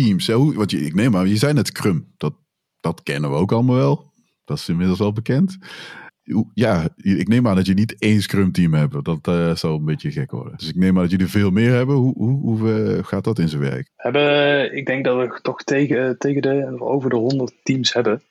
teams. 0.00 0.28
Hoe, 0.30 0.64
je, 0.66 0.84
ik 0.84 0.94
neem 0.94 1.10
maar, 1.10 1.26
je 1.26 1.36
zei 1.36 1.52
net 1.52 1.66
Scrum. 1.66 2.12
Dat, 2.16 2.34
dat 2.80 3.02
kennen 3.02 3.30
we 3.30 3.36
ook 3.36 3.52
allemaal 3.52 3.76
wel. 3.76 4.12
Dat 4.44 4.58
is 4.58 4.68
inmiddels 4.68 5.00
al 5.00 5.12
bekend 5.12 5.58
ja, 6.54 6.88
ik 6.96 7.28
neem 7.28 7.48
aan 7.48 7.56
dat 7.56 7.66
je 7.66 7.74
niet 7.74 7.98
één 7.98 8.22
scrum 8.22 8.52
team 8.52 8.74
hebt. 8.74 9.04
Dat 9.04 9.28
uh, 9.28 9.54
zou 9.54 9.78
een 9.78 9.84
beetje 9.84 10.10
gek 10.10 10.30
worden. 10.30 10.56
Dus 10.56 10.68
ik 10.68 10.74
neem 10.74 10.96
aan 10.96 11.02
dat 11.02 11.10
jullie 11.10 11.26
veel 11.26 11.50
meer 11.50 11.70
hebben. 11.70 11.94
Hoe, 11.94 12.14
hoe, 12.16 12.40
hoe 12.40 12.68
uh, 12.68 13.04
gaat 13.04 13.24
dat 13.24 13.38
in 13.38 13.48
zijn 13.48 13.62
werk? 13.62 13.88
Hebben, 13.96 14.76
ik 14.76 14.86
denk 14.86 15.04
dat 15.04 15.16
we 15.16 15.40
toch 15.42 15.62
tegen, 15.62 16.18
tegen 16.18 16.42
de, 16.42 16.80
over 16.80 17.10
de 17.10 17.16
100 17.16 17.54
teams 17.62 17.92
hebben. 17.92 18.22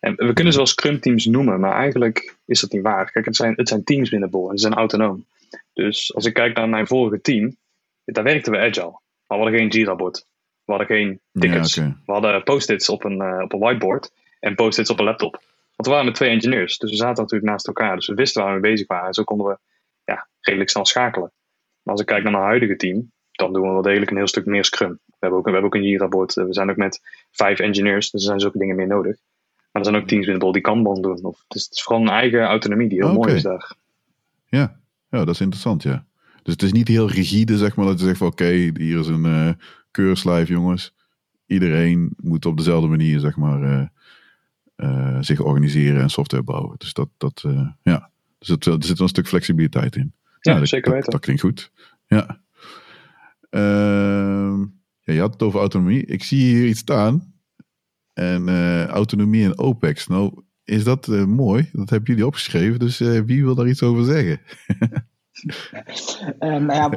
En 0.00 0.14
we 0.14 0.32
kunnen 0.32 0.52
ze 0.52 0.58
wel 0.58 0.68
scrum 0.68 1.00
teams 1.00 1.26
noemen, 1.26 1.60
maar 1.60 1.72
eigenlijk 1.72 2.36
is 2.44 2.60
dat 2.60 2.72
niet 2.72 2.82
waar. 2.82 3.10
Kijk, 3.10 3.24
het 3.24 3.36
zijn, 3.36 3.52
het 3.56 3.68
zijn 3.68 3.84
teams 3.84 4.10
binnen 4.10 4.30
Bol 4.30 4.50
en 4.50 4.58
ze 4.58 4.62
zijn 4.62 4.78
autonoom. 4.78 5.24
Dus 5.72 6.14
als 6.14 6.24
ik 6.24 6.34
kijk 6.34 6.56
naar 6.56 6.68
mijn 6.68 6.86
vorige 6.86 7.20
team, 7.20 7.56
daar 8.04 8.24
werkten 8.24 8.52
we 8.52 8.58
agile. 8.58 9.00
Maar 9.26 9.38
we 9.38 9.44
hadden 9.44 9.58
geen 9.58 9.68
Jira-bord. 9.68 10.26
We 10.64 10.72
hadden 10.72 10.86
geen 10.86 11.20
tickets. 11.32 11.74
Ja, 11.74 11.82
okay. 11.82 11.96
We 12.06 12.12
hadden 12.12 12.42
post-its 12.42 12.88
op 12.88 13.04
een, 13.04 13.22
uh, 13.22 13.40
op 13.42 13.52
een 13.52 13.58
whiteboard 13.58 14.12
en 14.40 14.54
post-its 14.54 14.90
op 14.90 14.98
een 14.98 15.04
laptop. 15.04 15.32
Want 15.76 15.88
we 15.88 15.90
waren 15.90 16.04
met 16.04 16.14
twee 16.14 16.30
engineers, 16.30 16.78
dus 16.78 16.90
we 16.90 16.96
zaten 16.96 17.22
natuurlijk 17.22 17.50
naast 17.50 17.66
elkaar. 17.66 17.94
Dus 17.96 18.06
we 18.06 18.14
wisten 18.14 18.42
waar 18.42 18.54
we 18.54 18.60
mee 18.60 18.70
bezig 18.70 18.86
waren. 18.86 19.06
En 19.06 19.14
zo 19.14 19.24
konden 19.24 19.46
we 19.46 19.58
ja, 20.04 20.28
redelijk 20.40 20.70
snel 20.70 20.86
schakelen. 20.86 21.32
Maar 21.82 21.92
als 21.92 22.00
ik 22.00 22.06
kijk 22.06 22.22
naar 22.22 22.32
mijn 22.32 22.44
huidige 22.44 22.76
team, 22.76 23.10
dan 23.32 23.52
doen 23.52 23.62
we 23.62 23.72
wel 23.72 23.82
degelijk 23.82 24.10
een 24.10 24.16
heel 24.16 24.26
stuk 24.26 24.46
meer 24.46 24.64
Scrum. 24.64 24.98
We 25.06 25.16
hebben 25.18 25.38
ook, 25.38 25.44
we 25.44 25.50
hebben 25.50 25.70
ook 25.70 25.74
een 25.74 25.88
Jira-board. 25.88 26.34
We 26.34 26.46
zijn 26.54 26.70
ook 26.70 26.76
met 26.76 27.00
vijf 27.30 27.58
engineers, 27.58 28.10
dus 28.10 28.20
er 28.20 28.26
zijn 28.26 28.40
zulke 28.40 28.58
dingen 28.58 28.76
meer 28.76 28.86
nodig. 28.86 29.16
Maar 29.56 29.82
er 29.82 29.88
zijn 29.88 30.02
ook 30.02 30.08
teams 30.08 30.24
binnen 30.24 30.42
Bol 30.42 30.52
die 30.52 30.62
Kanban 30.62 31.02
doen. 31.02 31.24
Of, 31.24 31.44
dus 31.48 31.64
het 31.64 31.72
is 31.72 31.82
vooral 31.82 32.02
een 32.02 32.12
eigen 32.12 32.42
autonomie 32.42 32.88
die 32.88 33.04
heel 33.04 33.12
mooi 33.12 33.34
is 33.34 33.42
daar. 33.42 33.74
Ja. 34.46 34.80
ja, 35.10 35.24
dat 35.24 35.34
is 35.34 35.40
interessant, 35.40 35.82
ja. 35.82 36.04
Dus 36.42 36.52
het 36.52 36.62
is 36.62 36.72
niet 36.72 36.88
heel 36.88 37.10
rigide, 37.10 37.56
zeg 37.56 37.76
maar, 37.76 37.86
dat 37.86 37.98
je 38.00 38.04
zegt 38.06 38.18
van 38.18 38.26
oké, 38.26 38.44
hier 38.76 38.98
is 38.98 39.06
een 39.06 39.26
uh, 39.26 39.50
keurslijf, 39.90 40.48
jongens. 40.48 40.94
Iedereen 41.46 42.12
moet 42.16 42.46
op 42.46 42.56
dezelfde 42.56 42.88
manier, 42.88 43.20
zeg 43.20 43.36
maar, 43.36 43.62
uh, 43.62 43.86
uh, 44.76 45.18
zich 45.20 45.40
organiseren 45.40 46.00
en 46.00 46.10
software 46.10 46.42
bouwen. 46.42 46.74
Dus 46.78 46.92
dat, 46.92 47.08
dat 47.16 47.42
uh, 47.46 47.68
ja, 47.82 48.10
dus 48.38 48.48
het, 48.48 48.66
er 48.66 48.72
zit 48.72 48.88
wel 48.88 48.96
een 48.98 49.08
stuk 49.08 49.28
flexibiliteit 49.28 49.96
in. 49.96 50.12
Ja, 50.40 50.56
ja 50.56 50.64
zeker 50.64 50.90
weten. 50.90 51.04
Dat, 51.04 51.12
dat, 51.12 51.20
klinkt 51.20 51.42
goed. 51.42 51.70
Ja. 52.06 52.40
Uh, 53.50 54.66
ja, 55.00 55.12
je 55.12 55.20
had 55.20 55.32
het 55.32 55.42
over 55.42 55.60
autonomie. 55.60 56.04
Ik 56.04 56.22
zie 56.22 56.54
hier 56.54 56.66
iets 56.66 56.80
staan. 56.80 57.34
En 58.12 58.48
uh, 58.48 58.86
autonomie 58.86 59.44
en 59.44 59.58
OPEX. 59.58 60.06
Nou, 60.06 60.42
is 60.64 60.84
dat 60.84 61.06
mooi? 61.26 61.68
Dat 61.72 61.90
hebben 61.90 62.08
jullie 62.08 62.26
opgeschreven. 62.26 62.78
Dus 62.78 62.98
wie 62.98 63.44
wil 63.44 63.54
daar 63.54 63.68
iets 63.68 63.82
over 63.82 64.04
zeggen? 64.04 64.40
nou 66.38 66.72
ja, 66.72 66.90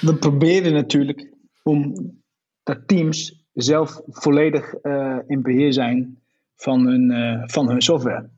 we 0.00 0.16
proberen 0.18 0.72
natuurlijk 0.72 1.32
om 1.62 1.94
dat 2.68 2.88
teams 2.88 3.46
zelf 3.52 4.00
volledig 4.06 4.74
in 5.26 5.42
beheer 5.42 5.72
zijn 5.72 6.18
van 6.58 6.86
hun, 6.86 7.10
uh, 7.10 7.42
van 7.46 7.68
hun 7.68 7.82
software. 7.82 8.28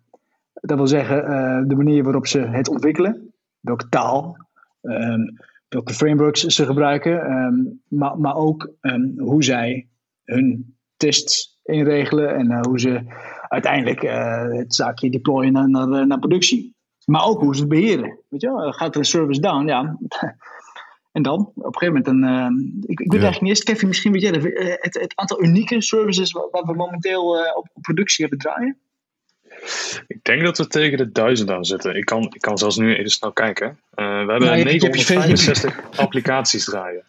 Dat 0.52 0.76
wil 0.76 0.86
zeggen, 0.86 1.22
uh, 1.22 1.68
de 1.68 1.74
manier 1.74 2.02
waarop 2.02 2.26
ze 2.26 2.40
het 2.40 2.68
ontwikkelen, 2.68 3.32
welke 3.60 3.88
taal, 3.88 4.36
um, 4.82 5.38
welke 5.68 5.94
frameworks 5.94 6.40
ze 6.44 6.66
gebruiken, 6.66 7.32
um, 7.32 7.82
maar, 7.88 8.18
maar 8.18 8.34
ook 8.34 8.70
um, 8.80 9.14
hoe 9.18 9.44
zij 9.44 9.88
hun 10.24 10.76
tests 10.96 11.58
inregelen 11.62 12.36
en 12.36 12.66
hoe 12.66 12.80
ze 12.80 13.02
uiteindelijk 13.48 14.00
het 14.56 14.74
zaakje 14.74 15.10
deployen 15.10 15.52
naar, 15.52 15.68
naar, 15.68 16.06
naar 16.06 16.18
productie. 16.18 16.74
Maar 17.04 17.24
ook 17.24 17.40
hoe 17.40 17.54
ze 17.54 17.60
het 17.60 17.70
beheren. 17.70 18.18
Weet 18.28 18.40
je, 18.40 18.72
gaat 18.76 18.94
er 18.94 19.00
een 19.00 19.04
service 19.04 19.40
down? 19.40 19.66
Ja, 19.66 19.98
En 21.12 21.22
dan, 21.22 21.52
op 21.54 21.64
een 21.64 21.78
gegeven 21.78 22.02
moment, 22.04 22.06
een, 22.06 22.82
uh, 22.82 22.90
ik, 22.90 23.00
ik 23.00 23.12
weet 23.12 23.22
eigenlijk 23.22 23.40
niet 23.40 23.50
eens, 23.50 23.62
Kevin, 23.62 23.88
misschien 23.88 24.12
weet 24.12 24.22
jij 24.22 24.32
dat, 24.32 24.44
uh, 24.44 24.74
het, 24.76 24.94
het, 25.00 25.12
aantal 25.16 25.42
unieke 25.42 25.82
services 25.82 26.32
waar, 26.32 26.64
we 26.64 26.74
momenteel 26.74 27.36
uh, 27.36 27.56
op, 27.56 27.68
op, 27.72 27.82
productie 27.82 28.26
hebben 28.26 28.38
draaien? 28.38 28.78
Ik 30.06 30.24
denk 30.24 30.42
dat 30.42 30.58
we 30.58 30.66
tegen 30.66 30.98
de 30.98 31.12
duizend 31.12 31.50
aan 31.50 31.64
zitten. 31.64 31.96
Ik 31.96 32.04
kan, 32.04 32.22
ik 32.22 32.40
kan 32.40 32.58
zelfs 32.58 32.76
nu 32.76 32.94
even 32.94 33.10
snel 33.10 33.32
kijken. 33.32 33.78
we 33.90 34.02
hebben 34.02 34.40
nou, 34.40 34.62
965 34.64 35.80
applicaties 35.96 36.64
draaien. 36.64 37.04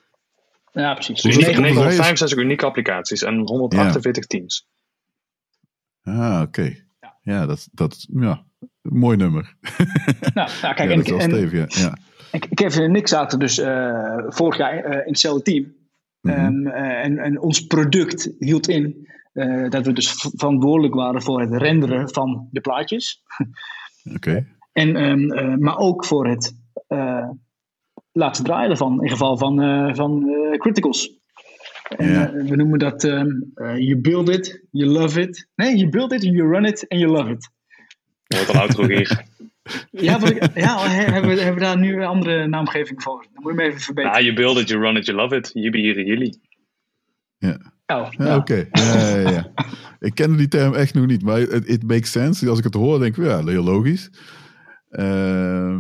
Ja, 0.71 0.93
precies. 0.93 1.21
Dus 1.21 1.37
965 1.37 2.37
unieke 2.37 2.65
applicaties 2.65 3.23
en 3.23 3.37
148 3.39 4.23
ja. 4.23 4.37
teams. 4.37 4.67
Ah, 6.03 6.41
oké. 6.41 6.41
Okay. 6.41 6.83
Ja. 6.99 7.17
ja, 7.21 7.45
dat, 7.45 7.67
dat 7.71 8.07
ja, 8.13 8.43
mooi 8.81 9.17
nummer. 9.17 9.55
Nou, 10.33 10.49
nou 10.61 10.73
kijk, 10.73 10.77
ja, 10.89 10.89
en, 10.89 10.97
dat 10.97 11.05
is 11.05 11.11
wel 11.11 11.19
stevig, 11.19 11.77
ja. 11.77 11.97
Kevin 12.53 12.83
en 12.83 12.95
ik 12.95 13.07
zaten 13.07 13.39
dus 13.39 13.59
uh, 13.59 14.23
vorig 14.27 14.57
jaar 14.57 14.85
uh, 14.85 14.91
in 14.91 15.11
hetzelfde 15.11 15.41
team. 15.41 15.79
Mm 16.21 16.31
-hmm. 16.31 16.45
um, 16.45 16.67
uh, 16.67 17.03
en, 17.03 17.17
en, 17.17 17.39
ons 17.39 17.65
product 17.65 18.33
hield 18.39 18.67
in 18.67 19.09
dat 19.69 19.85
we 19.85 19.93
dus 19.93 20.11
verantwoordelijk 20.11 20.93
waren 20.93 21.21
voor 21.21 21.41
het 21.41 21.51
renderen 21.51 22.09
van 22.09 22.47
de 22.51 22.61
plaatjes. 22.61 23.23
Oké. 24.03 24.15
Okay. 24.15 24.47
En, 24.71 24.95
um, 24.95 25.59
maar 25.59 25.77
ook 25.77 26.05
voor 26.05 26.27
het 26.27 26.55
laten 28.11 28.43
draaien 28.43 28.69
ervan, 28.69 29.03
in 29.03 29.09
geval 29.09 29.37
van, 29.37 29.55
van 29.95 30.25
criticals. 30.57 31.19
En, 31.97 32.09
yeah. 32.09 32.49
we 32.49 32.55
noemen 32.55 32.79
dat 32.79 33.03
um, 33.03 33.51
you 33.55 33.97
build 33.97 34.29
it, 34.29 34.65
you 34.71 34.89
love 34.89 35.21
it. 35.21 35.49
Nee, 35.55 35.77
you 35.77 35.89
build 35.89 36.11
it, 36.11 36.23
you 36.23 36.49
run 36.49 36.65
it 36.65 36.85
and 36.87 37.01
you 37.01 37.11
love 37.11 37.31
it. 37.31 37.49
Wat 38.27 38.49
een 38.49 38.59
outro 38.59 38.87
hier. 38.87 39.23
Ja, 39.91 40.19
ja 40.55 40.87
hebben, 40.87 41.35
we, 41.35 41.41
hebben 41.41 41.53
we 41.53 41.59
daar 41.59 41.77
nu 41.77 41.95
een 41.95 42.07
andere 42.07 42.47
naamgeving 42.47 43.03
voor? 43.03 43.25
Dan 43.33 43.43
moet 43.43 43.53
je 43.53 43.59
hem 43.59 43.69
even 43.69 43.81
verbeteren. 43.81 44.17
Ah, 44.17 44.23
you 44.23 44.35
build 44.35 44.57
it, 44.57 44.69
you 44.69 44.81
run 44.81 44.97
it, 44.97 45.05
you 45.05 45.17
love 45.17 45.35
it. 45.35 45.49
Jullie 45.53 45.81
hier 45.81 46.05
jullie. 46.05 46.39
Ja. 47.37 47.57
Oh, 47.85 48.07
ja, 48.11 48.35
Oké. 48.35 48.67
Ja, 48.71 49.07
ja, 49.07 49.29
ja. 49.29 49.51
ik 50.07 50.15
ken 50.15 50.37
die 50.37 50.47
term 50.47 50.73
echt 50.73 50.93
nog 50.93 51.05
niet, 51.05 51.23
maar 51.23 51.39
it, 51.39 51.67
it, 51.67 51.83
makes 51.83 52.11
sense. 52.11 52.49
Als 52.49 52.57
ik 52.57 52.63
het 52.63 52.73
hoor, 52.73 52.99
denk 52.99 53.17
ik, 53.17 53.23
ja, 53.23 53.45
heel 53.45 53.63
logisch. 53.63 54.09
Uh, 54.89 55.79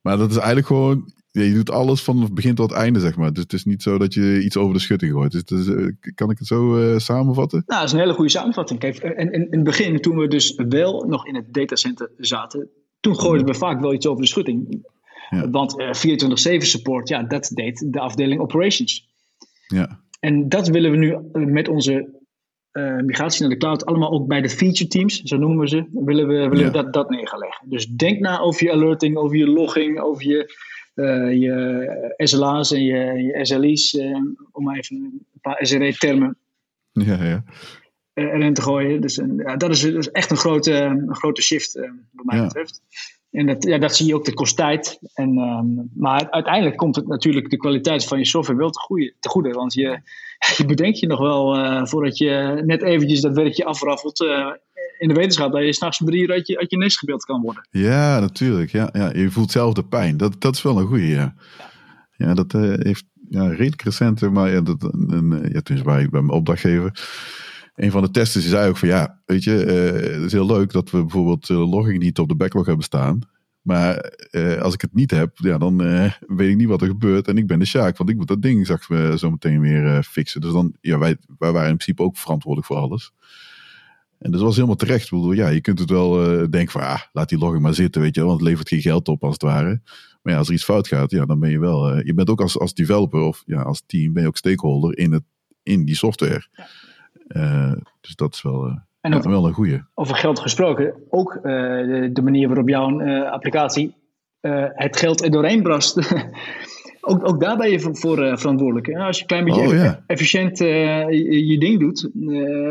maar 0.00 0.16
dat 0.16 0.30
is 0.30 0.36
eigenlijk 0.36 0.66
gewoon, 0.66 1.12
ja, 1.30 1.42
je 1.42 1.54
doet 1.54 1.70
alles 1.70 2.02
van 2.02 2.20
het 2.22 2.34
begin 2.34 2.54
tot 2.54 2.70
het 2.70 2.78
einde, 2.78 3.00
zeg 3.00 3.16
maar. 3.16 3.32
Dus 3.32 3.42
het 3.42 3.52
is 3.52 3.64
niet 3.64 3.82
zo 3.82 3.98
dat 3.98 4.14
je 4.14 4.42
iets 4.44 4.56
over 4.56 4.74
de 4.74 4.80
schutting 4.80 5.12
gooit. 5.12 5.32
Dus, 5.32 5.44
dus 5.44 5.66
uh, 5.66 5.92
kan 6.14 6.30
ik 6.30 6.38
het 6.38 6.46
zo 6.46 6.78
uh, 6.78 6.98
samenvatten? 6.98 7.62
Nou, 7.66 7.80
dat 7.80 7.88
is 7.88 7.94
een 7.94 8.00
hele 8.00 8.14
goede 8.14 8.30
samenvatting. 8.30 8.80
Kijk, 8.80 8.96
in, 8.96 9.16
in, 9.16 9.32
in 9.32 9.48
het 9.50 9.64
begin, 9.64 10.00
toen 10.00 10.16
we 10.16 10.28
dus 10.28 10.54
wel 10.68 11.04
nog 11.08 11.26
in 11.26 11.34
het 11.34 11.54
datacenter 11.54 12.10
zaten, 12.16 12.68
toen 13.00 13.18
gooiden 13.18 13.46
we 13.46 13.54
vaak 13.54 13.80
wel 13.80 13.92
iets 13.92 14.06
over 14.06 14.22
de 14.22 14.28
schutting. 14.28 14.86
Ja. 15.30 15.50
Want 15.50 15.80
uh, 15.80 16.56
24-7 16.56 16.56
support, 16.58 17.08
ja, 17.08 17.22
dat 17.22 17.50
deed 17.54 17.92
de 17.92 18.00
afdeling 18.00 18.40
operations. 18.40 19.08
Ja. 19.66 20.00
En 20.20 20.48
dat 20.48 20.68
willen 20.68 20.90
we 20.90 20.96
nu 20.96 21.16
met 21.32 21.68
onze 21.68 22.16
uh, 22.72 22.96
migratie 22.96 23.40
naar 23.40 23.50
de 23.50 23.56
cloud 23.56 23.86
allemaal 23.86 24.10
ook 24.10 24.26
bij 24.26 24.40
de 24.40 24.48
feature 24.48 24.88
teams, 24.88 25.22
zo 25.22 25.36
noemen 25.36 25.58
we 25.58 25.68
ze, 25.68 25.84
willen 25.92 26.26
we, 26.28 26.48
willen 26.48 26.64
ja. 26.64 26.70
dat, 26.70 26.92
dat 26.92 27.10
neerleggen. 27.10 27.68
Dus 27.68 27.86
denk 27.86 28.20
na 28.20 28.38
over 28.38 28.64
je 28.64 28.72
alerting, 28.72 29.16
over 29.16 29.36
je 29.36 29.46
logging, 29.46 30.00
over 30.00 30.26
je, 30.26 30.54
uh, 30.94 31.40
je 31.40 32.12
SLA's 32.16 32.72
en 32.72 32.82
je, 32.82 33.22
je 33.22 33.38
SLI's, 33.46 33.98
om 34.52 34.70
even 34.70 34.96
een 34.96 35.40
paar 35.40 35.58
SRE-termen. 35.66 36.36
Ja, 36.92 37.24
ja. 37.24 37.44
Erin 38.18 38.54
te 38.54 38.62
gooien. 38.62 39.00
Dus 39.00 39.20
ja, 39.36 39.56
dat, 39.56 39.70
is, 39.70 39.80
dat, 39.80 39.94
is, 39.94 40.10
echt 40.10 40.30
een 40.30 40.36
grote, 40.36 40.72
een 40.72 41.14
grote 41.14 41.42
shift, 41.42 41.74
wat 42.12 42.24
mij 42.24 42.42
betreft. 42.42 42.80
En 43.30 43.46
dat, 43.46 43.64
ja, 43.64 43.78
dat 43.78 43.96
zie 43.96 44.06
je 44.06 44.14
ook, 44.14 44.24
dat 44.24 44.34
kost 44.34 44.56
tijd. 44.56 44.98
En, 45.14 45.38
um, 45.38 45.90
maar 45.94 46.30
uiteindelijk 46.30 46.76
komt 46.76 46.96
het 46.96 47.06
natuurlijk 47.06 47.50
de 47.50 47.56
kwaliteit 47.56 48.04
van 48.04 48.18
je 48.18 48.26
software 48.26 48.58
wel 48.58 48.70
te, 48.70 48.80
goede, 48.80 49.14
te 49.20 49.28
goede. 49.28 49.50
Want 49.50 49.74
je, 49.74 50.00
je 50.56 50.64
bedenkt 50.64 50.98
je 50.98 51.06
nog 51.06 51.18
wel 51.18 51.58
uh, 51.58 51.84
voordat 51.84 52.18
je 52.18 52.62
net 52.64 52.82
eventjes 52.82 53.20
dat 53.20 53.34
werkje 53.34 53.64
afraffelt. 53.64 54.20
Uh, 54.20 54.50
in 54.98 55.08
de 55.08 55.14
wetenschap 55.14 55.52
dat 55.52 55.62
je 55.62 55.72
s'nachts 55.72 56.00
om 56.00 56.06
drie 56.06 56.22
uur 56.22 56.30
uit 56.30 56.46
je, 56.46 56.58
uit 56.58 56.70
je 56.70 56.76
nest 56.76 56.98
gebeeld 56.98 57.24
kan 57.24 57.40
worden. 57.40 57.68
Ja, 57.70 58.20
natuurlijk. 58.20 58.70
Ja, 58.70 58.88
ja. 58.92 59.12
Je 59.14 59.30
voelt 59.30 59.50
zelf 59.50 59.74
de 59.74 59.84
pijn. 59.84 60.16
Dat, 60.16 60.40
dat 60.40 60.54
is 60.54 60.62
wel 60.62 60.78
een 60.78 60.86
goede. 60.86 61.06
Ja, 61.06 61.34
ja 62.16 62.34
dat 62.34 62.54
uh, 62.54 62.74
heeft 62.76 63.04
ja, 63.28 63.48
redelijk 63.48 63.82
recent. 63.82 64.20
Maar 64.20 64.50
ja, 64.50 64.60
dat, 64.60 64.82
een, 64.82 65.48
ja, 65.52 65.60
toen 65.60 65.82
bij 65.82 66.08
mijn 66.10 66.30
opdrachtgever 66.30 66.92
een 67.78 67.90
van 67.90 68.02
de 68.02 68.10
testers 68.10 68.48
zei 68.48 68.68
ook 68.68 68.76
van 68.76 68.88
ja, 68.88 69.20
weet 69.24 69.44
je, 69.44 69.64
uh, 69.66 70.12
het 70.14 70.24
is 70.24 70.32
heel 70.32 70.46
leuk 70.46 70.72
dat 70.72 70.90
we 70.90 71.00
bijvoorbeeld 71.00 71.48
uh, 71.48 71.70
logging 71.70 71.98
niet 71.98 72.18
op 72.18 72.28
de 72.28 72.34
backlog 72.34 72.66
hebben 72.66 72.84
staan. 72.84 73.20
Maar 73.62 74.12
uh, 74.30 74.60
als 74.60 74.74
ik 74.74 74.80
het 74.80 74.94
niet 74.94 75.10
heb, 75.10 75.30
ja, 75.34 75.58
dan 75.58 75.78
weet 76.26 76.50
ik 76.50 76.56
niet 76.56 76.68
wat 76.68 76.82
er 76.82 76.88
gebeurt. 76.88 77.28
En 77.28 77.38
ik 77.38 77.46
ben 77.46 77.58
de 77.58 77.64
Sjaak, 77.64 77.96
want 77.96 78.10
ik 78.10 78.16
moet 78.16 78.28
dat 78.28 78.42
ding 78.42 78.64
straks 78.64 79.20
zo 79.20 79.30
meteen 79.30 79.60
weer 79.60 80.02
fixen. 80.02 80.40
Dus 80.40 80.52
dan, 80.52 80.76
ja, 80.80 80.98
wij, 80.98 81.16
wij 81.38 81.52
waren 81.52 81.70
in 81.70 81.76
principe 81.76 82.02
ook 82.02 82.16
verantwoordelijk 82.16 82.72
voor 82.72 82.76
alles. 82.76 83.12
En 84.18 84.30
dat 84.30 84.40
was 84.40 84.54
helemaal 84.54 84.76
terecht. 84.76 85.10
Bedoel, 85.10 85.32
ja, 85.32 85.48
je 85.48 85.60
kunt 85.60 85.78
het 85.78 85.90
wel 85.90 86.12
denken 86.50 86.70
van, 86.70 86.80
ah, 86.80 87.00
laat 87.12 87.28
die 87.28 87.38
logging 87.38 87.62
maar 87.62 87.74
zitten, 87.74 88.00
weet 88.00 88.14
je. 88.14 88.22
Want 88.22 88.40
het 88.40 88.48
levert 88.48 88.68
geen 88.68 88.80
geld 88.80 89.08
op 89.08 89.24
als 89.24 89.32
het 89.32 89.42
ware. 89.42 89.80
Maar 90.22 90.32
ja, 90.32 90.38
als 90.38 90.48
er 90.48 90.54
iets 90.54 90.64
fout 90.64 90.88
gaat, 90.88 91.10
ja, 91.10 91.24
dan 91.24 91.40
ben 91.40 91.50
je 91.50 91.58
wel... 91.58 91.96
je 92.04 92.14
bent 92.14 92.30
ook 92.30 92.40
als, 92.40 92.58
als 92.58 92.74
developer 92.74 93.20
of 93.20 93.42
ja, 93.46 93.62
als 93.62 93.82
team, 93.86 94.12
ben 94.12 94.22
je 94.22 94.28
ook 94.28 94.36
stakeholder 94.36 94.98
in, 94.98 95.12
het, 95.12 95.24
in 95.62 95.84
die 95.84 95.96
software. 95.96 96.46
Ja. 96.52 96.68
Uh, 97.28 97.72
dus 98.00 98.14
dat 98.14 98.34
is 98.34 98.42
wel, 98.42 98.66
uh, 98.66 98.76
en 99.00 99.14
over, 99.14 99.30
wel 99.30 99.46
een 99.46 99.52
goede. 99.52 99.86
Over 99.94 100.16
geld 100.16 100.38
gesproken, 100.38 100.94
ook 101.08 101.34
uh, 101.34 101.42
de, 101.42 102.10
de, 102.12 102.22
manier 102.22 102.46
waarop 102.46 102.68
jouw 102.68 103.02
applicatie 103.30 103.96
het 104.74 104.96
geld 104.96 105.24
er 105.24 105.30
doorheen 105.30 105.62
brast. 105.62 105.96
ook, 107.00 107.28
ook 107.28 107.40
daar 107.40 107.56
ben 107.56 107.70
je 107.70 107.80
voor, 107.80 107.96
voor 107.96 108.38
verantwoordelijk. 108.38 108.94
Als 108.94 109.16
je 109.16 109.22
een 109.22 109.28
klein 109.28 109.44
beetje 109.44 109.66
oh, 109.66 109.74
ja. 109.74 110.04
efficiënt 110.06 110.58
je, 110.58 111.46
je, 111.46 111.58
ding 111.58 111.80
doet, 111.80 112.10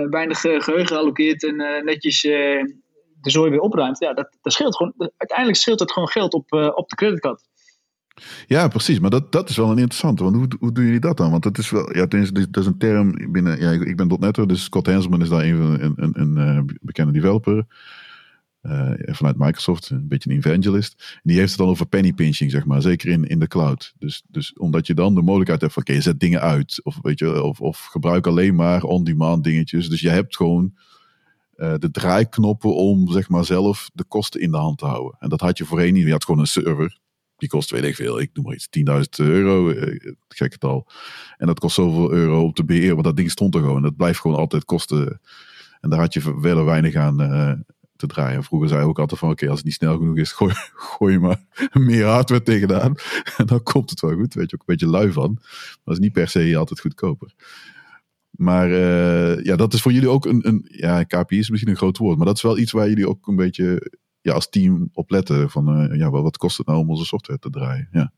weinig 0.10 0.39
geheugen 0.39 0.98
allokeert 0.98 1.43
en 1.43 1.56
netjes 1.86 2.22
de 2.22 2.76
zooi 3.22 3.50
weer 3.50 3.60
opruimt, 3.60 4.00
ja, 4.00 4.13
dat, 4.13 4.38
dat 4.41 4.54
scheelt 4.54 4.76
gewoon. 4.76 4.93
Uiteindelijk 5.17 5.58
scheelt 5.58 5.80
het 5.80 5.91
gewoon 5.91 6.08
geld 6.08 6.34
op, 6.34 6.54
op 6.76 6.89
de 6.89 6.96
creditcard. 6.96 7.43
Ja, 8.47 8.67
precies. 8.67 8.99
Maar 8.99 9.10
dat, 9.10 9.32
dat 9.32 9.49
is 9.49 9.56
wel 9.56 9.71
een 9.71 9.77
interessante. 9.77 10.23
Want 10.23 10.36
hoe, 10.36 10.47
hoe 10.60 10.71
doen 10.71 10.86
jullie 10.86 10.99
dat 10.99 11.17
dan? 11.17 11.32
Want 11.32 11.43
dat 11.43 11.58
is 11.58 11.69
wel, 11.69 11.95
ja, 11.95 12.06
dat 12.06 12.58
is 12.58 12.65
een 12.65 12.77
term 12.77 13.32
binnen. 13.32 13.60
Ja, 13.60 13.71
ik 13.71 13.95
ben 13.95 14.17
.NET'er, 14.19 14.47
dus 14.47 14.63
Scott 14.63 14.88
Hanselman 14.88 15.21
is 15.21 15.30
daar 15.30 15.43
een, 15.43 15.95
een, 15.95 16.21
een, 16.21 16.38
eh, 16.38 16.75
bekende 16.82 17.12
developer. 17.12 17.65
Uh, 18.62 18.91
vanuit 18.95 19.38
Microsoft, 19.38 19.89
een 19.89 20.08
beetje 20.08 20.30
een 20.30 20.38
evangelist. 20.38 21.19
Die 21.23 21.38
heeft 21.38 21.49
het 21.49 21.60
dan 21.60 21.67
over 21.67 21.86
penny 21.86 22.13
pinching, 22.13 22.51
zeg 22.51 22.65
maar. 22.65 22.82
Zeker 22.82 23.10
in, 23.10 23.27
in 23.27 23.39
de 23.39 23.47
cloud. 23.47 23.93
Dus, 23.99 24.23
dus 24.27 24.53
omdat 24.53 24.88
je 24.88 24.93
dan 24.93 25.15
de 25.15 25.21
mogelijkheid 25.21 25.62
hebt 25.62 25.73
van, 25.73 25.82
oké, 25.82 26.01
zet 26.01 26.19
dingen 26.19 26.41
uit. 26.41 26.80
Of, 26.84 26.99
weet 27.01 27.19
je, 27.19 27.43
of, 27.43 27.62
of 27.62 27.86
gebruik 27.86 28.27
alleen 28.27 28.56
maar 28.56 28.84
on-demand 28.84 29.43
dingetjes. 29.43 29.89
Dus 29.89 30.01
je 30.01 30.10
hebt 30.10 30.36
gewoon 30.36 30.73
uh, 31.58 31.73
de 31.77 31.91
draaiknoppen 31.91 32.75
om, 32.75 33.12
zeg 33.12 33.30
maar, 33.30 33.45
zelf 33.45 33.89
de 33.93 34.03
kosten 34.03 34.41
in 34.41 34.51
de 34.51 34.58
hand 34.58 34.77
te 34.77 34.86
houden. 34.86 35.15
En 35.19 35.30
dat 35.30 35.41
had 35.41 35.58
je 35.58 35.65
voorheen 35.65 35.93
niet. 35.93 36.06
Je 36.06 36.12
had 36.12 36.25
gewoon 36.25 36.39
een 36.39 36.47
server 36.47 36.99
die 37.38 37.50
kost 37.50 37.69
weet 37.69 37.84
ik 37.84 37.95
veel, 37.95 38.19
ik 38.19 38.30
noem 38.34 38.45
maar 38.45 38.54
iets, 38.54 38.67
10.000 38.69 39.26
euro, 39.26 39.69
eh, 39.69 40.12
gek 40.28 40.52
getal. 40.52 40.88
En 41.38 41.47
dat 41.47 41.60
kost 41.60 41.76
zoveel 41.76 42.12
euro 42.12 42.43
om 42.43 42.54
te 42.54 42.65
beheren, 42.65 42.93
want 42.93 43.04
dat 43.04 43.15
ding 43.15 43.32
stond 43.32 43.56
er 43.56 43.62
gewoon. 43.62 43.82
Dat 43.82 43.95
blijft 43.95 44.19
gewoon 44.19 44.38
altijd 44.38 44.65
kosten. 44.65 45.21
En 45.82 45.89
daar 45.89 46.00
had 46.00 46.13
je 46.13 46.39
wel 46.41 46.65
weinig 46.65 46.95
aan 46.95 47.21
uh, 47.21 47.54
te 47.95 48.08
draaien. 48.08 48.43
Vroeger 48.43 48.69
zei 48.69 48.82
ik 48.82 48.88
ook 48.88 49.00
altijd 49.00 49.19
van, 49.19 49.30
oké, 49.30 49.47
als 49.47 49.58
het 49.58 49.65
niet 49.65 49.73
snel 49.73 49.97
genoeg 49.97 50.17
is, 50.17 50.32
gooi, 50.32 50.54
gooi 50.95 51.19
maar 51.19 51.41
meer 51.73 52.06
hardware 52.06 52.43
tegenaan. 52.43 52.95
En 53.38 53.45
dan 53.45 53.63
komt 53.63 53.89
het 53.89 54.00
wel 54.00 54.13
goed, 54.15 54.34
weet 54.34 54.50
je, 54.50 54.56
ook 54.56 54.67
een 54.67 54.76
beetje 54.76 54.88
lui 54.88 55.12
van. 55.12 55.32
Maar 55.34 55.82
dat 55.84 55.93
is 55.93 56.00
niet 56.00 56.13
per 56.13 56.28
se 56.28 56.58
altijd 56.58 56.80
goedkoper. 56.80 57.34
Maar 58.30 58.69
uh, 58.69 59.43
ja, 59.43 59.56
dat 59.56 59.73
is 59.73 59.82
voor 59.82 59.91
jullie 59.91 60.10
ook 60.10 60.26
een, 60.26 60.47
een, 60.47 60.65
ja, 60.71 61.04
KPI 61.04 61.38
is 61.38 61.50
misschien 61.50 61.71
een 61.71 61.78
groot 61.78 61.97
woord, 61.97 62.17
maar 62.17 62.26
dat 62.26 62.36
is 62.36 62.41
wel 62.41 62.58
iets 62.58 62.71
waar 62.71 62.89
jullie 62.89 63.10
ook 63.10 63.28
een 63.28 63.36
beetje 63.36 63.91
ja, 64.27 64.33
als 64.33 64.49
team 64.49 64.89
opletten 64.93 65.49
van 65.49 65.91
uh, 65.91 65.97
ja, 65.99 66.09
wat 66.09 66.37
kost 66.37 66.57
het 66.57 66.67
nou 66.67 66.79
om 66.79 66.89
onze 66.89 67.05
software 67.05 67.39
te 67.39 67.49
draaien. 67.49 67.87
Ja. 67.91 68.11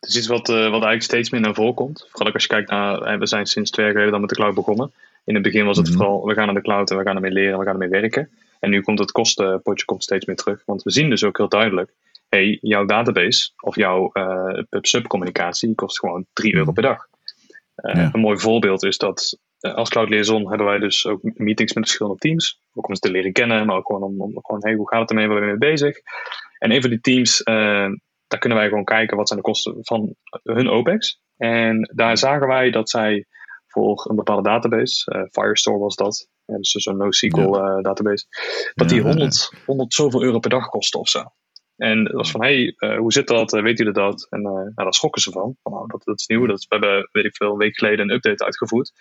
Het 0.00 0.10
is 0.10 0.16
iets 0.16 0.26
wat, 0.26 0.48
uh, 0.48 0.56
wat 0.56 0.70
eigenlijk 0.70 1.02
steeds 1.02 1.30
meer 1.30 1.40
naar 1.40 1.54
voren 1.54 1.74
komt. 1.74 2.08
Vooral 2.10 2.32
als 2.32 2.42
je 2.42 2.48
kijkt 2.48 2.70
naar, 2.70 3.02
eh, 3.02 3.18
we 3.18 3.26
zijn 3.26 3.46
sinds 3.46 3.70
twee 3.70 3.84
jaar 3.84 3.94
geleden 3.94 4.12
dan 4.12 4.20
met 4.20 4.30
de 4.30 4.36
cloud 4.36 4.54
begonnen. 4.54 4.92
In 5.24 5.34
het 5.34 5.42
begin 5.42 5.64
was 5.64 5.76
het 5.76 5.86
-hmm. 5.86 5.96
vooral, 5.96 6.26
we 6.26 6.34
gaan 6.34 6.46
naar 6.46 6.54
de 6.54 6.60
cloud 6.60 6.90
en 6.90 6.96
we 6.96 7.02
gaan 7.02 7.14
ermee 7.14 7.30
leren, 7.30 7.58
we 7.58 7.64
gaan 7.64 7.72
ermee 7.72 8.00
werken. 8.00 8.28
En 8.60 8.70
nu 8.70 8.80
komt 8.80 8.98
het 8.98 9.12
kostenpotje 9.12 9.84
komt 9.84 10.02
steeds 10.02 10.24
meer 10.26 10.36
terug. 10.36 10.62
Want 10.66 10.82
we 10.82 10.90
zien 10.90 11.10
dus 11.10 11.24
ook 11.24 11.36
heel 11.36 11.48
duidelijk, 11.48 11.92
hey, 12.28 12.58
jouw 12.60 12.84
database 12.84 13.50
of 13.60 13.76
jouw 13.76 14.10
uh, 14.12 14.62
pub-sub 14.68 15.06
communicatie 15.06 15.74
kost 15.74 15.98
gewoon 15.98 16.26
3 16.32 16.54
euro 16.54 16.72
per 16.72 16.82
dag. 16.82 17.06
Uh, 17.76 17.94
ja. 17.94 18.10
Een 18.12 18.20
mooi 18.20 18.38
voorbeeld 18.38 18.84
is 18.84 18.98
dat 18.98 19.38
als 19.60 19.88
Cloud 19.88 20.08
Liaison 20.08 20.48
hebben 20.48 20.66
wij 20.66 20.78
dus 20.78 21.06
ook 21.06 21.20
meetings 21.22 21.72
met 21.72 21.84
verschillende 21.84 22.18
teams. 22.18 22.60
Ook 22.72 22.88
om 22.88 22.94
ze 22.94 23.00
te 23.00 23.10
leren 23.10 23.32
kennen, 23.32 23.66
maar 23.66 23.76
ook 23.76 23.86
gewoon 23.86 24.02
om, 24.02 24.20
om 24.20 24.32
gewoon, 24.32 24.60
hey, 24.62 24.74
hoe 24.74 24.88
gaat 24.88 25.00
het 25.00 25.10
ermee, 25.10 25.26
waar 25.26 25.38
ben 25.38 25.48
je 25.48 25.56
mee 25.56 25.70
bezig? 25.70 25.96
En 26.58 26.72
een 26.72 26.80
van 26.80 26.90
die 26.90 27.00
teams, 27.00 27.40
uh, 27.40 27.88
daar 28.26 28.38
kunnen 28.38 28.58
wij 28.58 28.68
gewoon 28.68 28.84
kijken 28.84 29.16
wat 29.16 29.28
zijn 29.28 29.40
de 29.40 29.46
kosten 29.46 29.74
van 29.80 30.14
hun 30.42 30.68
OPEX. 30.68 31.20
En 31.36 31.90
daar 31.94 32.18
zagen 32.18 32.46
wij 32.46 32.70
dat 32.70 32.90
zij 32.90 33.26
voor 33.66 34.06
een 34.10 34.16
bepaalde 34.16 34.48
database, 34.48 35.14
uh, 35.14 35.22
Firestore 35.30 35.78
was 35.78 35.96
dat, 35.96 36.28
dus 36.44 36.70
zo'n 36.70 36.96
NoSQL 36.96 37.56
ja. 37.56 37.80
database, 37.80 38.26
dat 38.74 38.88
die 38.88 39.00
100, 39.00 39.52
100 39.66 39.94
zoveel 39.94 40.22
euro 40.22 40.38
per 40.38 40.50
dag 40.50 40.68
kostte 40.68 40.98
of 40.98 41.08
zo. 41.08 41.22
En 41.76 42.04
dat 42.04 42.12
was 42.12 42.30
van, 42.30 42.42
hey, 42.42 42.74
uh, 42.78 42.98
hoe 42.98 43.12
zit 43.12 43.26
dat? 43.26 43.52
Uh, 43.52 43.62
weet 43.62 43.78
jullie 43.78 43.92
dat? 43.92 44.26
En 44.30 44.40
uh, 44.40 44.46
nou, 44.46 44.72
daar 44.74 44.94
schrokken 44.94 45.22
ze 45.22 45.30
van. 45.30 45.56
van 45.62 45.72
nou, 45.72 45.86
dat, 45.86 46.04
dat 46.04 46.20
is 46.20 46.26
nieuw. 46.26 46.46
Dat, 46.46 46.66
we 46.68 46.76
hebben, 46.76 47.08
weet 47.12 47.24
ik 47.24 47.36
veel, 47.36 47.50
een 47.50 47.56
week 47.56 47.78
geleden 47.78 48.08
een 48.08 48.14
update 48.14 48.44
uitgevoerd. 48.44 48.92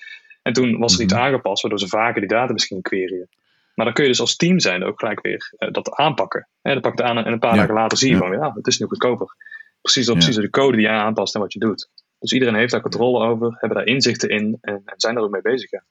En 0.49 0.55
toen 0.55 0.79
was 0.79 0.95
er 0.95 1.01
iets 1.01 1.13
mhm. 1.13 1.21
aangepast, 1.21 1.61
waardoor 1.61 1.79
ze 1.79 1.87
vaker 1.87 2.21
die 2.21 2.29
data 2.29 2.53
misschien 2.53 2.81
queryen. 2.81 3.29
Maar 3.75 3.85
dan 3.85 3.93
kun 3.93 4.03
je 4.03 4.09
dus 4.09 4.19
als 4.19 4.35
team 4.35 4.59
zijn 4.59 4.83
ook 4.83 4.99
gelijk 4.99 5.21
weer 5.21 5.53
dat 5.71 5.91
aanpakken. 5.91 6.47
En 6.61 6.71
dan 6.73 6.81
pak 6.81 6.91
het 6.91 7.01
aan 7.01 7.17
en 7.17 7.31
een 7.31 7.39
paar 7.39 7.53
ja. 7.53 7.59
dagen 7.59 7.73
later 7.73 7.97
zie 7.97 8.07
je 8.07 8.13
ja. 8.13 8.19
van, 8.19 8.31
ja, 8.31 8.53
het 8.53 8.67
is 8.67 8.79
nu 8.79 8.87
goedkoper. 8.87 9.35
Precies, 9.81 10.07
ja. 10.07 10.13
precies 10.13 10.35
de 10.35 10.49
code 10.49 10.77
die 10.77 10.85
je 10.85 10.91
aanpast 10.91 11.35
en 11.35 11.41
wat 11.41 11.53
je 11.53 11.59
doet. 11.59 11.89
Dus 12.19 12.33
iedereen 12.33 12.55
heeft 12.55 12.71
daar 12.71 12.81
controle 12.81 13.25
over, 13.25 13.55
hebben 13.59 13.77
daar 13.77 13.87
inzichten 13.87 14.29
in 14.29 14.57
en, 14.61 14.81
en 14.85 14.93
zijn 14.97 15.15
er 15.15 15.21
ook 15.21 15.31
mee 15.31 15.41
bezig. 15.41 15.71
Ja, 15.71 15.83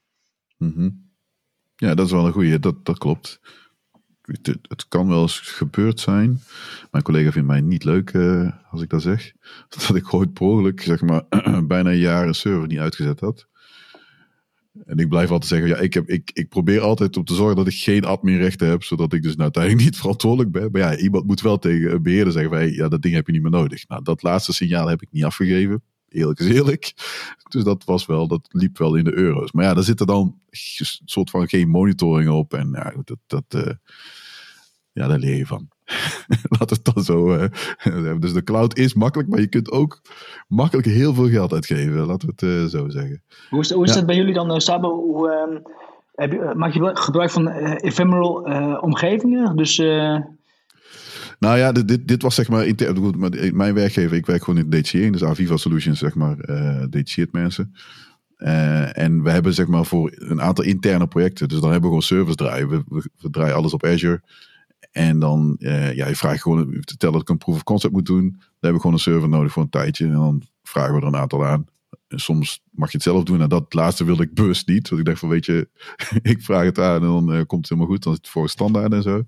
mm 0.57 0.73
-hmm. 0.75 1.11
ja 1.77 1.95
dat 1.95 2.07
is 2.07 2.13
wel 2.13 2.27
een 2.27 2.33
goede, 2.33 2.59
dat, 2.59 2.85
dat 2.85 2.99
klopt 2.99 3.41
het, 4.23 4.59
het, 4.63 4.89
kan 4.89 5.09
wel 5.09 5.23
eens 5.23 5.39
gebeurd 5.39 6.01
zijn. 6.01 6.41
Mijn 6.91 7.05
collega 7.05 7.31
vindt 7.31 7.49
mij 7.49 7.61
niet 7.61 7.85
leuk 7.85 8.13
uh, 8.13 8.53
als 8.71 8.83
ik 8.83 8.91
dat 8.91 9.03
zeg. 9.03 9.33
Dat 9.87 9.97
ik 9.97 10.15
ooit 10.15 10.33
per 10.33 10.73
zeg 10.75 11.03
maar, 11.03 11.25
bijna 11.67 11.91
een 11.91 11.99
jaar 11.99 12.27
een 12.27 12.35
server 12.35 12.67
niet 12.67 12.79
uitgezet 12.79 13.21
had. 13.21 13.49
En 14.87 14.99
ik 14.99 15.09
blijf 15.09 15.31
altijd 15.31 15.51
zeggen, 15.51 15.69
ja, 15.69 15.77
ik, 15.77 15.95
heb, 15.95 16.09
ik, 16.09 16.31
ik 16.33 16.49
probeer 16.49 16.81
altijd 16.81 17.17
om 17.17 17.25
te 17.25 17.35
zorgen 17.35 17.57
dat 17.57 17.67
ik 17.67 17.75
geen 17.75 18.05
adminrechten 18.05 18.69
heb, 18.69 18.83
zodat 18.83 19.13
ik 19.13 19.23
dus 19.23 19.31
nou 19.33 19.43
uiteindelijk 19.43 19.85
niet 19.89 19.97
verantwoordelijk 19.97 20.53
ben. 20.53 20.69
Maar 20.73 20.81
ja, 20.81 20.97
iemand 20.97 21.27
moet 21.27 21.41
wel 21.41 21.59
tegen 21.59 21.93
een 21.93 22.03
beheerder 22.03 22.33
zeggen, 22.33 22.51
van, 22.51 22.73
ja, 22.73 22.89
dat 22.89 23.03
ding 23.03 23.15
heb 23.15 23.27
je 23.27 23.33
niet 23.33 23.43
meer 23.43 23.51
nodig. 23.51 23.89
Nou, 23.89 24.03
dat 24.03 24.23
laatste 24.23 24.53
signaal 24.53 24.89
heb 24.89 25.03
ik 25.03 25.09
niet 25.11 25.25
afgegeven. 25.25 25.83
Eerlijk 26.09 26.41
is 26.41 26.49
eerlijk. 26.49 26.93
Dus 27.49 27.65
dat 27.65 27.85
was 27.85 28.07
wel, 28.07 28.29
dat 28.29 28.49
liep 28.51 28.79
wel 28.79 28.95
in 28.95 29.05
de 29.05 29.13
euro's. 29.13 29.53
Maar 29.53 29.65
ja, 29.65 29.75
daar 29.75 29.83
zit 29.83 30.01
er 30.01 30.07
dan 30.07 30.39
een 30.51 30.87
soort 31.05 31.31
van 31.31 31.49
geen 31.49 31.69
monitoring 31.69 32.31
op. 32.31 32.55
En 32.55 32.69
ja, 32.73 32.95
dat, 33.05 33.19
dat, 33.27 33.45
uh, 33.67 33.73
ja, 34.93 35.09
daar 35.09 35.19
leer 35.19 35.37
je 35.37 35.47
van. 35.47 35.69
Laat 36.59 36.71
het 36.71 36.85
dan 36.95 37.05
zo 37.05 37.35
uh, 37.35 38.21
Dus 38.21 38.33
de 38.33 38.43
cloud 38.45 38.77
is 38.77 38.95
makkelijk, 38.95 39.29
maar 39.29 39.41
je 39.41 39.47
kunt 39.47 39.71
ook 39.71 40.01
makkelijk 40.49 40.87
heel 40.87 41.15
veel 41.15 41.29
geld 41.29 41.53
uitgeven. 41.53 42.07
Laten 42.07 42.29
we 42.29 42.35
het 42.37 42.43
uh, 42.43 42.65
zo 42.65 42.89
zeggen. 42.89 43.23
Hoe 43.51 43.61
is, 43.61 43.71
hoe 43.71 43.85
is 43.85 43.91
ja. 43.91 43.97
dat 43.97 44.07
bij 44.07 44.17
jullie 44.17 44.35
dan, 44.35 44.61
Sabo? 44.61 44.95
Hoe, 44.95 45.49
uh, 45.51 45.61
heb 46.15 46.33
je, 46.33 46.53
maak 46.57 46.73
je 46.73 46.91
gebruik 46.95 47.31
van 47.31 47.49
ephemeral 47.49 48.33
omgevingen? 48.81 49.57
Dus... 49.57 49.77
Nou 51.39 51.59
ja, 51.59 51.73
dit, 51.73 52.09
dit 52.09 52.23
was 52.23 52.35
zeg 52.35 52.49
maar, 52.49 52.67
mijn 53.53 53.75
werkgever, 53.75 54.17
ik 54.17 54.27
werk 54.27 54.45
gewoon 54.45 54.61
in 54.61 54.71
de 54.71 54.81
DCE, 54.81 55.11
dus 55.11 55.25
Aviva 55.25 55.57
Solutions, 55.57 55.99
zeg 55.99 56.15
maar, 56.15 56.37
uh, 56.51 56.83
DCE 56.91 57.29
mensen. 57.31 57.75
Uh, 58.39 58.99
en 58.99 59.23
we 59.23 59.31
hebben 59.31 59.55
zeg 59.55 59.67
maar 59.67 59.85
voor 59.85 60.13
een 60.15 60.41
aantal 60.41 60.65
interne 60.65 61.07
projecten, 61.07 61.49
dus 61.49 61.61
dan 61.61 61.71
hebben 61.71 61.91
we 61.91 61.97
gewoon 61.97 62.21
service 62.21 62.37
draaien. 62.37 62.69
We, 62.69 62.83
we, 62.89 63.11
we 63.21 63.31
draaien 63.31 63.55
alles 63.55 63.73
op 63.73 63.85
Azure. 63.85 64.23
En 64.99 65.19
dan, 65.19 65.57
uh, 65.59 65.95
ja, 65.95 66.09
je 66.09 66.17
vraagt 66.17 66.43
gewoon, 66.43 66.81
te 66.81 66.97
tellen 66.97 67.15
dat 67.15 67.23
ik 67.23 67.29
een 67.29 67.39
proof 67.39 67.57
of 67.57 67.63
concept 67.63 67.93
moet 67.93 68.07
doen. 68.07 68.31
Dan 68.31 68.41
hebben 68.51 68.73
we 68.73 68.81
gewoon 68.81 68.93
een 68.93 69.03
server 69.03 69.29
nodig 69.29 69.53
voor 69.53 69.63
een 69.63 69.69
tijdje. 69.69 70.05
En 70.05 70.13
dan 70.13 70.43
vragen 70.63 70.95
we 70.95 71.01
er 71.01 71.07
een 71.07 71.17
aantal 71.17 71.47
aan. 71.47 71.67
En 72.09 72.19
soms 72.19 72.63
mag 72.71 72.91
je 72.91 72.97
het 72.97 73.07
zelf 73.07 73.25
doen. 73.25 73.41
En 73.41 73.49
dat 73.49 73.75
laatste 73.75 74.05
wilde 74.05 74.23
ik 74.23 74.35
bewust 74.35 74.69
niet. 74.69 74.89
Want 74.89 75.01
ik 75.01 75.07
dacht 75.07 75.19
van, 75.19 75.29
weet 75.29 75.47
je, 75.47 75.69
ik 76.23 76.43
vraag 76.43 76.65
het 76.65 76.79
aan 76.79 77.03
en 77.03 77.07
dan 77.09 77.35
uh, 77.35 77.43
komt 77.47 77.61
het 77.61 77.69
helemaal 77.69 77.91
goed. 77.91 78.03
Dan 78.03 78.13
is 78.13 78.19
het 78.19 78.29
voor 78.29 78.49
standaard 78.49 78.93
en 78.93 79.03
zo. 79.03 79.25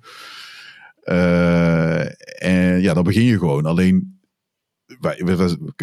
En 2.38 2.80
ja, 2.80 2.94
dan 2.94 3.04
begin 3.04 3.24
je 3.24 3.38
gewoon. 3.38 3.66
Alleen, 3.66 4.20
wij, 5.00 5.22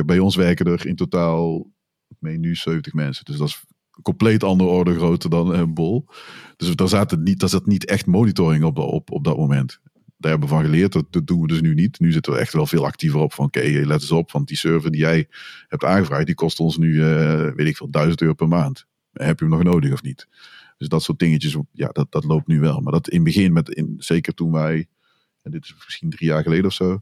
bij 0.06 0.20
ons 0.20 0.36
werken 0.36 0.66
er 0.66 0.86
in 0.86 0.96
totaal, 0.96 1.72
ik 2.08 2.38
nu 2.40 2.56
70 2.56 2.94
mensen. 2.94 3.26
Dus 3.26 3.38
dat 3.38 3.48
is 3.48 3.66
compleet 4.02 4.44
andere 4.44 4.70
orde 4.70 4.96
grootte 4.96 5.30
dan 5.30 5.54
een 5.54 5.74
bol. 5.74 6.06
Dus 6.58 6.76
daar 6.76 6.88
zat, 6.88 7.18
niet, 7.20 7.40
daar 7.40 7.50
zat 7.50 7.66
niet 7.66 7.86
echt 7.86 8.06
monitoring 8.06 8.64
op, 8.64 8.78
op, 8.78 9.12
op 9.12 9.24
dat 9.24 9.38
moment. 9.38 9.80
Daar 10.18 10.32
hebben 10.32 10.50
we 10.50 10.56
van 10.56 10.64
geleerd, 10.64 10.94
dat, 10.94 11.06
dat 11.10 11.28
doen 11.28 11.42
we 11.42 11.48
dus 11.48 11.62
nu 11.62 11.74
niet. 11.74 12.00
Nu 12.00 12.12
zitten 12.12 12.34
we 12.34 12.40
echt 12.40 12.54
wel 12.54 12.66
veel 12.66 12.86
actiever 12.86 13.20
op 13.20 13.34
van 13.34 13.46
oké, 13.46 13.60
let 13.60 14.02
eens 14.02 14.12
op, 14.12 14.32
want 14.32 14.48
die 14.48 14.58
server 14.58 14.92
die 14.92 15.02
jij 15.02 15.28
hebt 15.68 15.84
aangevraagd, 15.84 16.26
die 16.26 16.36
kost 16.36 16.60
ons 16.60 16.78
nu, 16.78 16.94
uh, 16.94 17.52
weet 17.56 17.68
ik 17.68 17.78
veel, 17.78 17.90
1000 17.90 18.22
euro 18.22 18.34
per 18.34 18.48
maand. 18.48 18.86
Heb 19.14 19.40
je 19.40 19.46
hem 19.46 19.54
nog 19.54 19.64
nodig 19.64 19.94
of 19.94 20.02
niet? 20.02 20.28
Dus 20.78 20.88
dat 20.88 21.04
soort 21.04 21.20
dingetjes, 21.20 21.58
ja, 21.72 21.88
dat, 21.88 22.12
dat 22.12 22.24
loopt 22.24 22.48
nu 22.48 22.60
wel. 22.60 22.80
Maar 22.80 22.94
dat 22.94 23.08
in 23.08 23.16
het 23.16 23.24
begin, 23.24 23.54
met, 23.54 23.70
in, 23.70 23.96
zeker 23.98 24.34
toen 24.34 24.52
wij, 24.52 24.88
en 25.42 25.52
dit 25.52 25.64
is 25.64 25.76
misschien 25.86 26.10
drie 26.10 26.30
jaar 26.30 26.44
geleden 26.44 26.66
of 26.66 26.74
zo. 26.74 27.02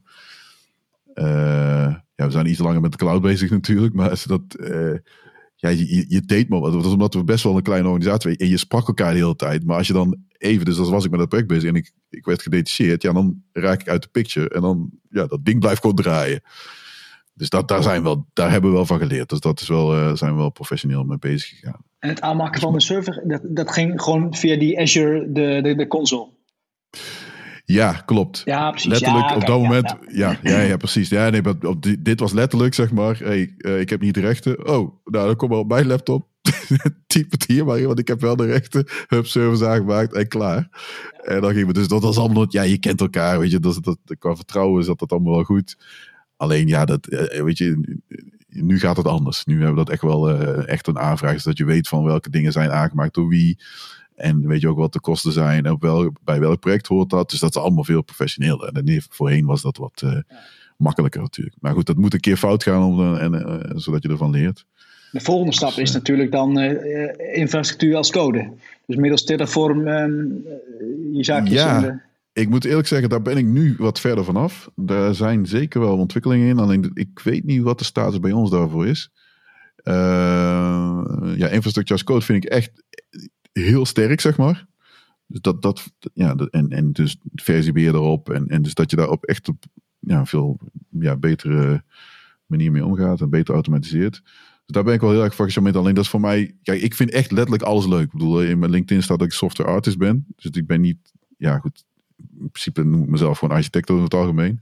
Uh, 1.14 1.94
ja, 2.14 2.24
we 2.26 2.30
zijn 2.30 2.46
iets 2.46 2.58
langer 2.58 2.80
met 2.80 2.92
de 2.92 2.98
cloud 2.98 3.22
bezig 3.22 3.50
natuurlijk, 3.50 3.94
maar 4.00 4.22
dat, 4.26 4.42
ja, 5.56 5.68
je, 5.68 6.04
je 6.08 6.20
deed 6.20 6.48
maar 6.48 6.60
wat. 6.60 6.72
Dat 6.72 6.82
was 6.82 6.92
omdat 6.92 7.14
we 7.14 7.24
best 7.24 7.44
wel 7.44 7.56
een 7.56 7.62
kleine 7.62 7.88
organisatie 7.88 8.30
waren. 8.30 8.44
En 8.44 8.50
je 8.50 8.56
sprak 8.56 8.88
elkaar 8.88 9.12
de 9.12 9.18
hele 9.18 9.36
tijd. 9.36 9.64
Maar 9.64 9.76
als 9.76 9.86
je 9.86 9.92
dan 9.92 10.16
even, 10.38 10.64
dus 10.64 10.78
als 10.78 10.88
was 10.88 11.04
ik 11.04 11.10
met 11.10 11.18
dat 11.18 11.28
project 11.28 11.48
bezig 11.48 11.68
en 11.68 11.74
ik, 11.74 11.92
ik 12.10 12.24
werd 12.24 12.42
gedetacheerd, 12.42 13.02
ja, 13.02 13.12
dan 13.12 13.42
raak 13.52 13.80
ik 13.80 13.88
uit 13.88 14.02
de 14.02 14.08
picture. 14.08 14.48
En 14.48 14.60
dan, 14.60 14.90
ja, 15.10 15.26
dat 15.26 15.44
ding 15.44 15.60
blijft 15.60 15.80
gewoon 15.80 15.96
draaien. 15.96 16.42
Dus 17.34 17.48
dat, 17.48 17.68
daar, 17.68 17.82
zijn 17.82 18.02
wel, 18.02 18.26
daar 18.32 18.50
hebben 18.50 18.70
we 18.70 18.76
wel 18.76 18.86
van 18.86 18.98
geleerd. 18.98 19.28
Dus 19.28 19.40
dat 19.40 19.60
is 19.60 19.68
wel, 19.68 19.96
uh, 19.96 20.14
zijn 20.14 20.32
we 20.32 20.38
wel 20.38 20.50
professioneel 20.50 21.04
mee 21.04 21.18
bezig 21.18 21.48
gegaan. 21.48 21.84
En 21.98 22.08
het 22.08 22.20
aanmaken 22.20 22.60
van 22.60 22.72
de 22.72 22.80
server, 22.80 23.22
dat, 23.26 23.40
dat 23.44 23.70
ging 23.70 24.02
gewoon 24.02 24.34
via 24.34 24.56
die 24.56 24.80
Azure, 24.80 25.32
de, 25.32 25.60
de, 25.62 25.74
de 25.74 25.86
console. 25.86 26.28
Ja, 27.66 27.92
klopt. 27.92 28.42
Ja, 28.44 28.70
precies. 28.70 28.90
Letterlijk 28.90 29.28
ja, 29.28 29.36
op 29.36 29.46
dat 29.46 29.60
moment. 29.60 29.96
Ja, 30.12 30.38
ja, 30.42 30.60
ja, 30.60 30.76
precies. 30.76 31.08
Ja, 31.08 31.30
nee, 31.30 31.42
op, 31.62 31.82
die, 31.82 32.02
dit 32.02 32.20
was 32.20 32.32
letterlijk, 32.32 32.74
zeg 32.74 32.92
maar. 32.92 33.18
Hey, 33.18 33.54
uh, 33.58 33.80
ik 33.80 33.90
heb 33.90 34.00
niet 34.00 34.14
de 34.14 34.20
rechten. 34.20 34.68
Oh, 34.68 34.94
nou, 35.04 35.26
dan 35.26 35.36
kom 35.36 35.48
maar 35.48 35.58
op 35.58 35.68
mijn 35.68 35.86
laptop. 35.86 36.28
Typ 37.06 37.30
het 37.30 37.46
hier 37.46 37.64
maar, 37.64 37.82
want 37.82 37.98
ik 37.98 38.08
heb 38.08 38.20
wel 38.20 38.36
de 38.36 38.46
rechten. 38.46 38.86
Hub 39.06 39.26
service 39.26 39.66
aangemaakt 39.66 40.14
en 40.14 40.28
klaar. 40.28 40.68
En 41.22 41.40
dan 41.40 41.50
gingen 41.52 41.66
we. 41.66 41.72
Dus 41.72 41.88
dat 41.88 42.02
was 42.02 42.18
allemaal. 42.18 42.46
Ja, 42.48 42.62
je 42.62 42.78
kent 42.78 43.00
elkaar, 43.00 43.38
weet 43.38 43.50
je. 43.50 43.60
Dat, 43.60 43.78
dat, 43.82 43.98
qua 44.18 44.36
vertrouwen 44.36 44.84
zat 44.84 44.98
dat 44.98 45.12
allemaal 45.12 45.34
wel 45.34 45.44
goed. 45.44 45.78
Alleen 46.36 46.66
ja, 46.66 46.84
dat, 46.84 47.06
weet 47.44 47.58
je, 47.58 47.98
nu 48.48 48.78
gaat 48.78 48.96
het 48.96 49.06
anders. 49.06 49.44
Nu 49.44 49.54
hebben 49.54 49.74
we 49.74 49.84
dat 49.84 49.90
echt 49.90 50.02
wel 50.02 50.30
uh, 50.30 50.68
echt 50.68 50.86
een 50.86 50.98
aanvraag. 50.98 51.40
Zodat 51.40 51.58
je 51.58 51.64
weet 51.64 51.88
van 51.88 52.04
welke 52.04 52.30
dingen 52.30 52.52
zijn 52.52 52.70
aangemaakt 52.70 53.14
door 53.14 53.28
wie. 53.28 53.58
En 54.16 54.46
weet 54.46 54.60
je 54.60 54.68
ook 54.68 54.78
wat 54.78 54.92
de 54.92 55.00
kosten 55.00 55.32
zijn 55.32 55.64
en 55.64 55.72
op 55.72 55.82
wel, 55.82 56.12
bij 56.24 56.40
welk 56.40 56.60
project 56.60 56.86
hoort 56.86 57.10
dat. 57.10 57.30
Dus 57.30 57.40
dat 57.40 57.56
is 57.56 57.62
allemaal 57.62 57.84
veel 57.84 58.02
professioneler. 58.02 58.72
En 58.72 59.02
voorheen 59.08 59.46
was 59.46 59.62
dat 59.62 59.76
wat 59.76 60.02
uh, 60.04 60.10
ja. 60.10 60.24
makkelijker 60.76 61.20
natuurlijk. 61.20 61.56
Maar 61.60 61.72
goed, 61.72 61.86
dat 61.86 61.96
moet 61.96 62.14
een 62.14 62.20
keer 62.20 62.36
fout 62.36 62.62
gaan 62.62 62.82
om, 62.82 63.16
en, 63.16 63.34
uh, 63.34 63.78
zodat 63.78 64.02
je 64.02 64.08
ervan 64.08 64.30
leert. 64.30 64.66
De 65.12 65.20
volgende 65.20 65.52
stap 65.52 65.68
dus, 65.68 65.78
is 65.78 65.92
natuurlijk 65.92 66.32
dan 66.32 66.58
uh, 66.58 67.12
infrastructuur 67.32 67.96
als 67.96 68.10
code. 68.10 68.52
Dus 68.86 68.96
middels 68.96 69.24
Terraform 69.24 69.86
je 71.12 71.24
zaakjes... 71.24 71.52
Ja, 71.52 71.80
de... 71.80 72.00
ik 72.32 72.48
moet 72.48 72.64
eerlijk 72.64 72.88
zeggen, 72.88 73.08
daar 73.08 73.22
ben 73.22 73.36
ik 73.36 73.46
nu 73.46 73.74
wat 73.78 74.00
verder 74.00 74.24
vanaf. 74.24 74.70
Daar 74.74 75.14
zijn 75.14 75.46
zeker 75.46 75.80
wel 75.80 75.98
ontwikkelingen 75.98 76.48
in. 76.48 76.58
Alleen 76.58 76.90
ik 76.94 77.20
weet 77.24 77.44
niet 77.44 77.62
wat 77.62 77.78
de 77.78 77.84
status 77.84 78.20
bij 78.20 78.32
ons 78.32 78.50
daarvoor 78.50 78.86
is. 78.86 79.10
ja, 81.36 81.48
infrastructuur 81.48 81.96
als 81.96 82.04
code 82.04 82.24
vind 82.24 82.44
ik 82.44 82.50
echt 82.50 82.70
heel 83.62 83.86
sterk, 83.86 84.20
zeg 84.20 84.36
maar. 84.36 84.66
Dus 85.26 85.40
dat, 85.40 85.62
dat 85.62 85.92
ja, 86.14 86.34
en, 86.34 86.70
en 86.70 86.92
dus 86.92 87.16
versiebeheer 87.34 87.94
erop. 87.94 88.30
En, 88.30 88.48
en 88.48 88.62
dus 88.62 88.74
dat 88.74 88.90
je 88.90 88.96
daar 88.96 89.10
op 89.10 89.24
echt 89.24 89.48
op 89.48 89.64
ja, 89.98 90.26
veel 90.26 90.58
ja, 90.90 91.16
betere 91.16 91.82
manier 92.46 92.72
mee 92.72 92.84
omgaat 92.84 93.20
en 93.20 93.30
beter 93.30 93.54
automatiseert. 93.54 94.22
Dus 94.66 94.74
daar 94.74 94.84
ben 94.84 94.94
ik 94.94 95.00
wel 95.00 95.10
heel 95.10 95.22
erg 95.22 95.34
gefocust 95.34 95.76
Alleen 95.76 95.94
dat 95.94 96.04
is 96.04 96.10
voor 96.10 96.20
mij, 96.20 96.54
kijk, 96.62 96.82
ik 96.82 96.94
vind 96.94 97.10
echt 97.10 97.30
letterlijk 97.30 97.62
alles 97.62 97.86
leuk. 97.86 98.04
Ik 98.04 98.12
bedoel, 98.12 98.42
in 98.42 98.58
mijn 98.58 98.70
LinkedIn 98.70 99.02
staat 99.02 99.18
dat 99.18 99.26
ik 99.26 99.32
software 99.32 99.70
artist 99.70 99.98
ben. 99.98 100.26
Dus 100.36 100.50
ik 100.50 100.66
ben 100.66 100.80
niet, 100.80 101.12
ja 101.36 101.58
goed, 101.58 101.84
in 102.16 102.50
principe 102.50 102.84
noem 102.84 103.02
ik 103.02 103.08
mezelf 103.08 103.38
gewoon 103.38 103.56
architect 103.56 103.88
in 103.88 103.96
het 103.96 104.14
algemeen. 104.14 104.60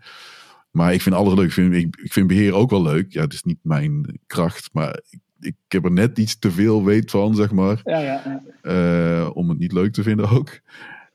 Maar 0.71 0.93
ik 0.93 1.03
vind 1.03 1.15
alles 1.15 1.35
leuk. 1.35 1.47
Ik 1.47 1.53
vind, 1.53 1.75
ik, 1.75 1.97
ik 1.97 2.13
vind 2.13 2.27
beheer 2.27 2.53
ook 2.55 2.71
wel 2.71 2.83
leuk. 2.83 3.13
Ja, 3.13 3.21
het 3.21 3.33
is 3.33 3.43
niet 3.43 3.59
mijn 3.63 4.21
kracht, 4.27 4.71
maar 4.73 5.01
ik 5.11 5.21
ik 5.47 5.57
heb 5.69 5.85
er 5.85 5.93
net 5.93 6.19
iets 6.19 6.39
te 6.39 6.51
veel 6.51 6.85
weet 6.85 7.11
van, 7.11 7.35
zeg 7.35 7.53
maar. 7.53 7.81
Ja, 7.85 7.99
ja, 7.99 8.23
ja. 8.25 9.23
Uh, 9.23 9.31
om 9.37 9.49
het 9.49 9.59
niet 9.59 9.73
leuk 9.73 9.93
te 9.93 10.03
vinden 10.03 10.29
ook. 10.29 10.61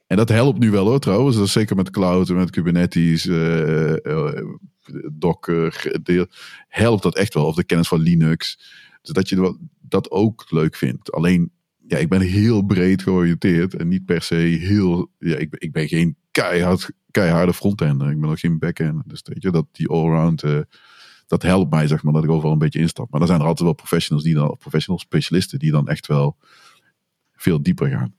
En 0.07 0.17
dat 0.17 0.29
helpt 0.29 0.59
nu 0.59 0.71
wel 0.71 0.85
hoor 0.85 0.99
trouwens. 0.99 1.35
Dat 1.35 1.45
is 1.45 1.51
zeker 1.51 1.75
met 1.75 1.89
cloud 1.89 2.29
en 2.29 2.35
met 2.35 2.49
Kubernetes, 2.49 3.25
uh, 3.25 3.95
uh, 3.95 4.41
Docker. 5.11 5.99
Deel, 6.03 6.25
helpt 6.67 7.03
dat 7.03 7.15
echt 7.15 7.33
wel. 7.33 7.45
Of 7.45 7.55
de 7.55 7.63
kennis 7.63 7.87
van 7.87 8.01
Linux. 8.01 8.59
Dus 9.01 9.11
dat 9.11 9.29
je 9.29 9.57
dat 9.81 10.11
ook 10.11 10.45
leuk 10.49 10.75
vindt. 10.75 11.11
Alleen, 11.11 11.51
ja, 11.87 11.97
ik 11.97 12.09
ben 12.09 12.21
heel 12.21 12.65
breed 12.65 13.01
georiënteerd. 13.01 13.75
En 13.75 13.87
niet 13.87 14.05
per 14.05 14.21
se 14.21 14.35
heel... 14.35 15.11
Ja, 15.19 15.35
ik, 15.35 15.55
ik 15.57 15.71
ben 15.71 15.87
geen 15.87 16.15
keihard, 16.31 16.91
keiharde 17.11 17.53
frontender. 17.53 18.09
Ik 18.09 18.21
ben 18.21 18.29
ook 18.29 18.39
geen 18.39 18.59
backender. 18.59 19.03
Dus 19.07 19.21
weet 19.23 19.43
je, 19.43 19.51
dat 19.51 19.65
die 19.71 19.87
allround 19.87 20.43
dat 21.29 21.41
helpt 21.41 21.71
mij, 21.71 21.87
zeg 21.87 22.03
maar, 22.03 22.13
dat 22.13 22.23
ik 22.23 22.29
overal 22.29 22.51
een 22.51 22.59
beetje 22.59 22.79
instap. 22.79 23.09
Maar 23.11 23.21
er 23.21 23.27
zijn 23.27 23.39
er 23.39 23.45
altijd 23.45 23.65
wel 23.65 23.75
professionals 23.75 24.23
die 24.23 24.33
dan, 24.33 24.57
professional 24.59 24.99
specialisten, 24.99 25.59
die 25.59 25.71
dan 25.71 25.87
echt 25.87 26.07
wel 26.07 26.37
veel 27.35 27.61
dieper 27.61 27.89
gaan. 27.89 28.15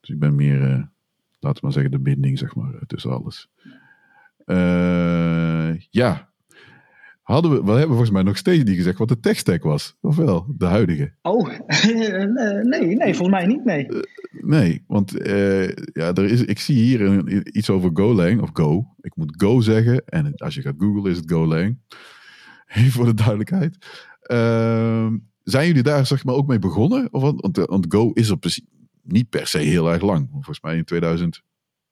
Dus 0.00 0.10
ik 0.10 0.18
ben 0.18 0.34
meer, 0.34 0.60
uh, 0.60 0.82
laten 1.38 1.60
we 1.60 1.60
maar 1.60 1.72
zeggen, 1.72 1.90
de 1.90 1.98
binding, 1.98 2.38
zeg 2.38 2.54
maar, 2.54 2.72
tussen 2.86 3.10
alles. 3.10 3.48
Uh, 4.46 5.80
ja. 5.90 6.30
Hadden 7.22 7.50
we, 7.50 7.62
we 7.64 7.70
hebben 7.70 7.88
volgens 7.88 8.10
mij 8.10 8.22
nog 8.22 8.36
steeds 8.36 8.64
niet 8.64 8.76
gezegd 8.76 8.98
wat 8.98 9.08
de 9.08 9.20
tech-stack 9.20 9.62
was. 9.62 9.96
Of 10.00 10.16
wel, 10.16 10.46
de 10.58 10.66
huidige? 10.66 11.12
Oh, 11.22 11.48
nee, 12.62 12.96
nee, 12.96 13.14
volgens 13.14 13.28
mij 13.28 13.46
niet, 13.46 13.64
nee. 13.64 13.88
Uh, 13.88 14.02
nee, 14.30 14.84
want 14.86 15.10
ja, 15.92 16.12
er 16.12 16.24
is, 16.24 16.44
ik 16.44 16.58
zie 16.58 16.76
hier 16.76 17.00
een, 17.00 17.56
iets 17.58 17.70
over 17.70 17.90
Golang, 17.92 18.40
of 18.40 18.50
Go. 18.52 18.86
Ik 19.00 19.16
moet 19.16 19.34
Go 19.36 19.60
zeggen, 19.60 20.04
en 20.06 20.34
als 20.36 20.54
je 20.54 20.62
gaat 20.62 20.74
googlen 20.78 21.10
is 21.10 21.16
het 21.16 21.32
Golang. 21.32 21.78
Even 22.74 22.92
voor 22.92 23.04
de 23.04 23.14
duidelijkheid. 23.14 23.76
Uh, 24.26 25.06
zijn 25.42 25.66
jullie 25.66 25.82
daar 25.82 26.06
zeg 26.06 26.24
maar 26.24 26.34
ook 26.34 26.46
mee 26.46 26.58
begonnen? 26.58 27.08
Of, 27.10 27.22
want, 27.22 27.56
want 27.56 27.86
Go 27.88 28.10
is 28.12 28.30
op 28.30 28.44
niet 29.02 29.28
per 29.28 29.46
se 29.46 29.58
heel 29.58 29.92
erg 29.92 30.02
lang. 30.02 30.28
Volgens 30.32 30.60
mij 30.60 30.76
in 30.76 30.84
2000. 30.84 31.42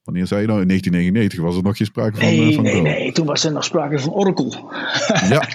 Wanneer 0.02 0.26
zei 0.26 0.40
je 0.40 0.46
nou? 0.46 0.60
In 0.60 0.68
1999 0.68 1.40
was 1.40 1.56
er 1.56 1.62
nog 1.62 1.76
geen 1.76 1.86
sprake 1.86 2.16
van, 2.16 2.26
nee, 2.26 2.48
uh, 2.48 2.54
van 2.54 2.64
nee, 2.64 2.74
Go. 2.74 2.82
Nee, 2.82 3.12
toen 3.12 3.26
was 3.26 3.44
er 3.44 3.52
nog 3.52 3.64
sprake 3.64 3.98
van 3.98 4.12
Oracle. 4.12 4.50
Ja, 5.28 5.48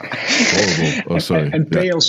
Oracle. 0.53 1.03
Oh, 1.13 1.17
sorry. 1.17 1.49
En, 1.49 1.51
en 1.51 1.67
PL 1.67 1.99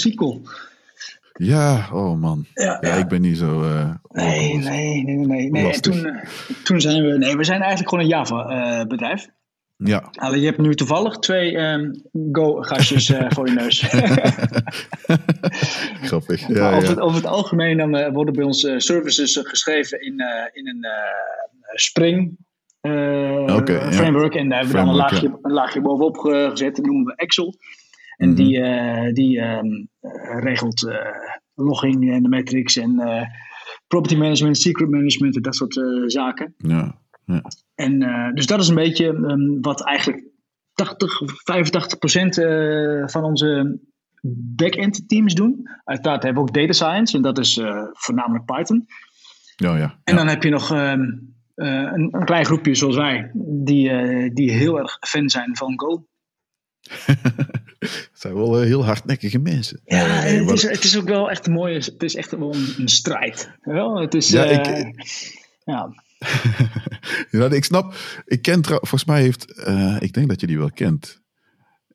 Ja, 1.33 1.89
oh 1.93 2.21
man. 2.21 2.47
Ja, 2.55 2.79
ja, 2.81 2.89
ja. 2.89 2.95
ik 2.95 3.09
ben 3.09 3.21
niet 3.21 3.39
zo. 3.39 3.63
Uh, 3.63 3.91
nee, 4.09 4.57
nee, 4.57 5.03
nee, 5.05 5.17
nee. 5.17 5.51
nee. 5.51 5.73
En 5.73 5.83
toen, 5.83 6.07
uh, 6.07 6.25
toen 6.65 6.81
zijn 6.81 7.03
we. 7.05 7.19
Nee, 7.19 7.37
we 7.37 7.45
zijn 7.45 7.61
eigenlijk 7.61 7.89
gewoon 7.89 8.05
een 8.05 8.11
Java-bedrijf. 8.11 9.29
Ja. 9.77 10.09
Alleen 10.13 10.41
je 10.41 10.47
hebt 10.47 10.59
nu 10.59 10.75
toevallig 10.75 11.19
twee 11.19 11.57
um, 11.57 12.03
Go-gastjes 12.33 13.11
uh, 13.11 13.25
voor 13.29 13.49
je 13.49 13.55
neus. 13.55 13.81
Grappig. 16.09 16.49
Ja, 16.49 16.75
over, 16.75 16.83
ja. 16.83 16.89
het, 16.89 17.01
over 17.01 17.17
het 17.17 17.27
algemeen 17.27 17.77
dan, 17.77 17.97
uh, 17.97 18.13
worden 18.13 18.35
bij 18.35 18.45
ons 18.45 18.65
uh, 18.65 18.79
services 18.79 19.41
geschreven 19.43 20.01
in, 20.01 20.23
in 20.53 20.69
een 20.69 20.87
Spring 21.75 22.37
okay, 22.81 23.93
framework. 23.93 24.33
Ja. 24.33 24.41
En 24.41 24.49
daar 24.49 24.59
hebben 24.59 24.77
we 24.77 24.83
dan 24.83 24.89
een 24.89 24.95
laagje, 24.95 25.39
een 25.43 25.53
laagje 25.53 25.81
bovenop 25.81 26.17
gezet. 26.17 26.77
Dat 26.77 26.85
noemen 26.85 27.05
we 27.05 27.15
Excel. 27.17 27.55
En 28.17 28.29
Mhm. 28.29 28.37
die, 28.37 28.63
die 29.13 29.41
um, 29.41 29.89
regelt 30.41 30.97
logging 31.55 32.13
en 32.13 32.23
de 32.23 32.29
metrics 32.29 32.77
en 32.77 33.03
property 33.87 34.17
management, 34.17 34.59
secret 34.59 34.91
management 34.91 35.37
en 35.37 35.43
dat 35.43 35.55
soort 35.55 35.81
zaken. 36.07 36.55
Ja. 36.59 36.99
Ja. 37.27 37.43
En 37.75 38.03
uh, 38.03 38.33
dus 38.33 38.47
dat 38.47 38.61
is 38.61 38.69
een 38.69 38.75
beetje 38.75 39.07
um, 39.07 39.61
wat 39.61 39.85
eigenlijk 39.85 40.25
80 40.73 41.21
of 41.21 41.33
85 41.45 41.99
procent 41.99 42.39
uh, 42.39 43.09
van 43.09 43.25
onze 43.25 43.79
back-end 44.57 45.09
teams 45.09 45.35
doen. 45.35 45.69
Uiteraard 45.85 46.23
hebben 46.23 46.43
we 46.43 46.49
ook 46.49 46.55
data 46.55 46.73
science 46.73 47.17
en 47.17 47.23
dat 47.23 47.39
is 47.39 47.57
uh, 47.57 47.83
voornamelijk 47.93 48.45
Python. 48.45 48.87
Ja, 49.57 49.77
ja. 49.77 49.99
En 50.05 50.17
dan 50.17 50.29
heb 50.29 50.43
je 50.43 50.51
nog 50.51 50.71
um, 50.71 51.35
een, 51.55 52.15
een, 52.15 52.25
klein 52.25 52.45
groepje 52.45 52.75
zoals 52.75 52.97
wij, 52.97 53.31
die, 53.65 54.33
die 54.33 54.53
heel 54.53 54.79
erg 54.79 54.97
fan 55.01 55.31
zijn 55.31 55.57
van 55.57 55.81
Go. 55.81 56.07
Het 57.79 58.11
zijn 58.13 58.35
wel 58.35 58.61
heel 58.61 58.85
hardnekkige 58.85 59.39
mensen. 59.39 59.81
Ja, 59.85 60.05
het 60.05 60.51
is, 60.51 60.63
het 60.63 60.85
is 60.85 60.99
ook 60.99 61.09
wel 61.09 61.31
echt 61.31 61.47
een 61.47 61.53
mooie. 61.53 61.75
Het 61.75 62.03
is 62.03 62.15
echt 62.15 62.31
wel 62.31 62.55
een, 62.55 62.75
een 62.79 62.89
strijd. 62.89 63.51
Wel, 63.61 64.01
het 64.01 64.15
is. 64.15 64.31
Ja, 64.31 64.45
ik, 64.45 64.95
ja. 65.65 66.05
ja, 67.31 67.51
ik 67.51 67.65
snap. 67.65 67.95
Ik 68.25 68.43
ken 68.43 68.65
volgens 68.65 69.05
mij 69.05 69.21
heeft. 69.21 69.63
Uh, 69.69 69.97
ik 70.01 70.13
denk 70.13 70.29
dat 70.29 70.41
je 70.41 70.47
die 70.47 70.59
wel 70.59 70.71
kent. 70.71 71.21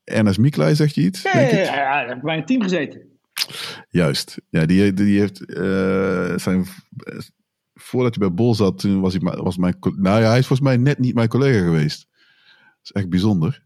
Ernest 0.03 0.39
Miklai, 0.39 0.75
zegt 0.75 0.95
je 0.95 1.01
iets? 1.01 1.21
Ja, 1.21 1.33
denk 1.33 1.51
ja, 1.51 1.57
ik? 1.57 2.07
ja, 2.07 2.19
bij 2.21 2.37
een 2.37 2.45
team 2.45 2.61
gezeten. 2.61 3.01
Juist. 3.89 4.41
Ja, 4.49 4.65
die, 4.65 4.93
die 4.93 5.19
heeft. 5.19 5.41
Uh, 5.49 6.37
zijn, 6.37 6.65
voordat 7.73 8.15
hij 8.15 8.27
bij 8.27 8.35
Bol 8.35 8.55
zat, 8.55 8.79
toen 8.79 9.01
was 9.01 9.13
hij, 9.13 9.21
was 9.21 9.57
mijn. 9.57 9.75
Nou 9.79 10.21
ja, 10.21 10.29
hij 10.29 10.39
is 10.39 10.47
volgens 10.47 10.67
mij 10.67 10.77
net 10.77 10.99
niet 10.99 11.15
mijn 11.15 11.27
collega 11.27 11.63
geweest. 11.63 12.07
Dat 12.11 12.83
is 12.83 12.91
echt 12.91 13.09
bijzonder. 13.09 13.65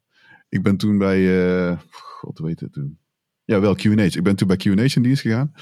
Ik 0.49 0.64
ben 0.64 0.78
toen 0.78 0.97
bij. 0.97 1.20
Uh, 1.20 1.78
God 1.89 2.39
weet 2.39 2.60
het 2.60 2.74
toen. 2.74 2.99
Ja, 3.43 3.60
wel 3.60 3.76
QA. 3.76 4.01
Ik 4.03 4.24
ben 4.24 4.36
toen 4.36 4.47
bij 4.47 4.58
QA 4.58 4.95
in 4.95 5.01
dienst 5.01 5.22
gegaan. 5.22 5.53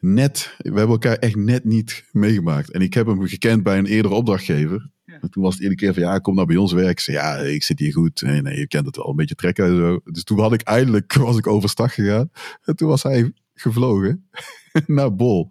Net, 0.00 0.54
we 0.58 0.68
hebben 0.68 0.88
elkaar 0.88 1.16
echt 1.16 1.36
net 1.36 1.64
niet 1.64 2.04
meegemaakt. 2.12 2.70
En 2.70 2.80
ik 2.80 2.94
heb 2.94 3.06
hem 3.06 3.26
gekend 3.26 3.62
bij 3.62 3.78
een 3.78 3.86
eerdere 3.86 4.14
opdrachtgever. 4.14 4.90
En 5.20 5.30
toen 5.30 5.42
was 5.42 5.52
het 5.52 5.62
iedere 5.62 5.80
keer 5.80 5.94
van, 5.94 6.02
ja, 6.02 6.18
kom 6.18 6.34
nou 6.34 6.46
bij 6.46 6.56
ons 6.56 6.72
werken. 6.72 6.90
Ik 6.90 7.00
zei, 7.00 7.16
ja, 7.16 7.36
ik 7.36 7.62
zit 7.62 7.78
hier 7.78 7.92
goed. 7.92 8.22
Nee, 8.22 8.42
nee, 8.42 8.58
je 8.58 8.66
kent 8.66 8.86
het 8.86 8.96
wel, 8.96 9.08
een 9.08 9.16
beetje 9.16 9.34
trekken 9.34 9.64
en 9.64 9.76
zo. 9.76 10.00
Dus 10.04 10.24
toen 10.24 10.40
had 10.40 10.52
ik 10.52 10.60
eindelijk, 10.60 11.12
was 11.12 11.36
ik 11.36 11.46
overstag 11.46 11.94
gegaan. 11.94 12.30
En 12.64 12.76
toen 12.76 12.88
was 12.88 13.02
hij 13.02 13.32
gevlogen 13.54 14.28
naar 14.86 15.14
Bol. 15.14 15.50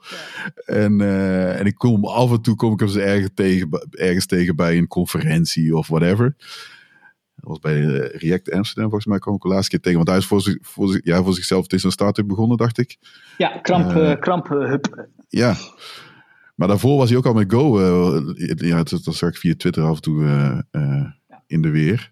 En, 0.66 1.00
uh, 1.02 1.60
en 1.60 1.66
ik 1.66 1.76
kom 1.76 2.06
af 2.06 2.32
en 2.32 2.42
toe 2.42 2.56
kom 2.56 2.74
ik 2.74 2.80
hem 2.80 2.90
ze 2.90 3.02
ergens 3.02 3.32
tegen, 3.34 3.88
ergens 3.90 4.26
tegen 4.26 4.56
bij 4.56 4.78
een 4.78 4.88
conferentie 4.88 5.78
of 5.78 5.88
whatever. 5.88 6.36
Dat 7.38 7.50
was 7.50 7.60
bij 7.60 7.82
React 8.14 8.52
Amsterdam, 8.52 8.90
volgens 8.90 9.06
mij 9.06 9.20
kwam 9.20 9.36
ik 9.36 9.42
de 9.42 9.48
laatste 9.48 9.70
keer 9.70 9.80
tegen. 9.80 9.98
Want 9.98 10.10
hij 10.10 10.18
is 10.18 10.26
voor, 10.26 10.42
zich, 10.42 10.58
voor, 10.62 10.88
zich, 10.88 11.02
ja, 11.04 11.24
voor 11.24 11.34
zichzelf, 11.34 11.64
het 11.64 11.74
is 11.74 11.84
een 11.84 11.92
start-up 11.92 12.28
begonnen, 12.28 12.58
dacht 12.58 12.78
ik. 12.78 12.98
Ja, 13.38 13.58
Kramp, 13.58 13.92
uh, 13.92 14.20
Kramp 14.20 14.48
Hub. 14.48 15.08
Ja, 15.28 15.56
maar 16.56 16.68
daarvoor 16.68 16.98
was 16.98 17.10
hij 17.10 17.18
ook 17.18 17.26
al 17.26 17.34
met 17.34 17.52
Go. 17.52 17.80
Uh, 17.80 18.58
ja, 18.58 18.84
dat, 18.84 19.04
dat 19.04 19.16
zag 19.16 19.30
ik 19.30 19.38
via 19.38 19.54
Twitter 19.58 19.84
af 19.84 19.96
en 19.96 20.02
toe 20.02 20.24
uh, 20.72 21.06
in 21.48 21.62
de 21.62 21.70
weer. 21.70 22.12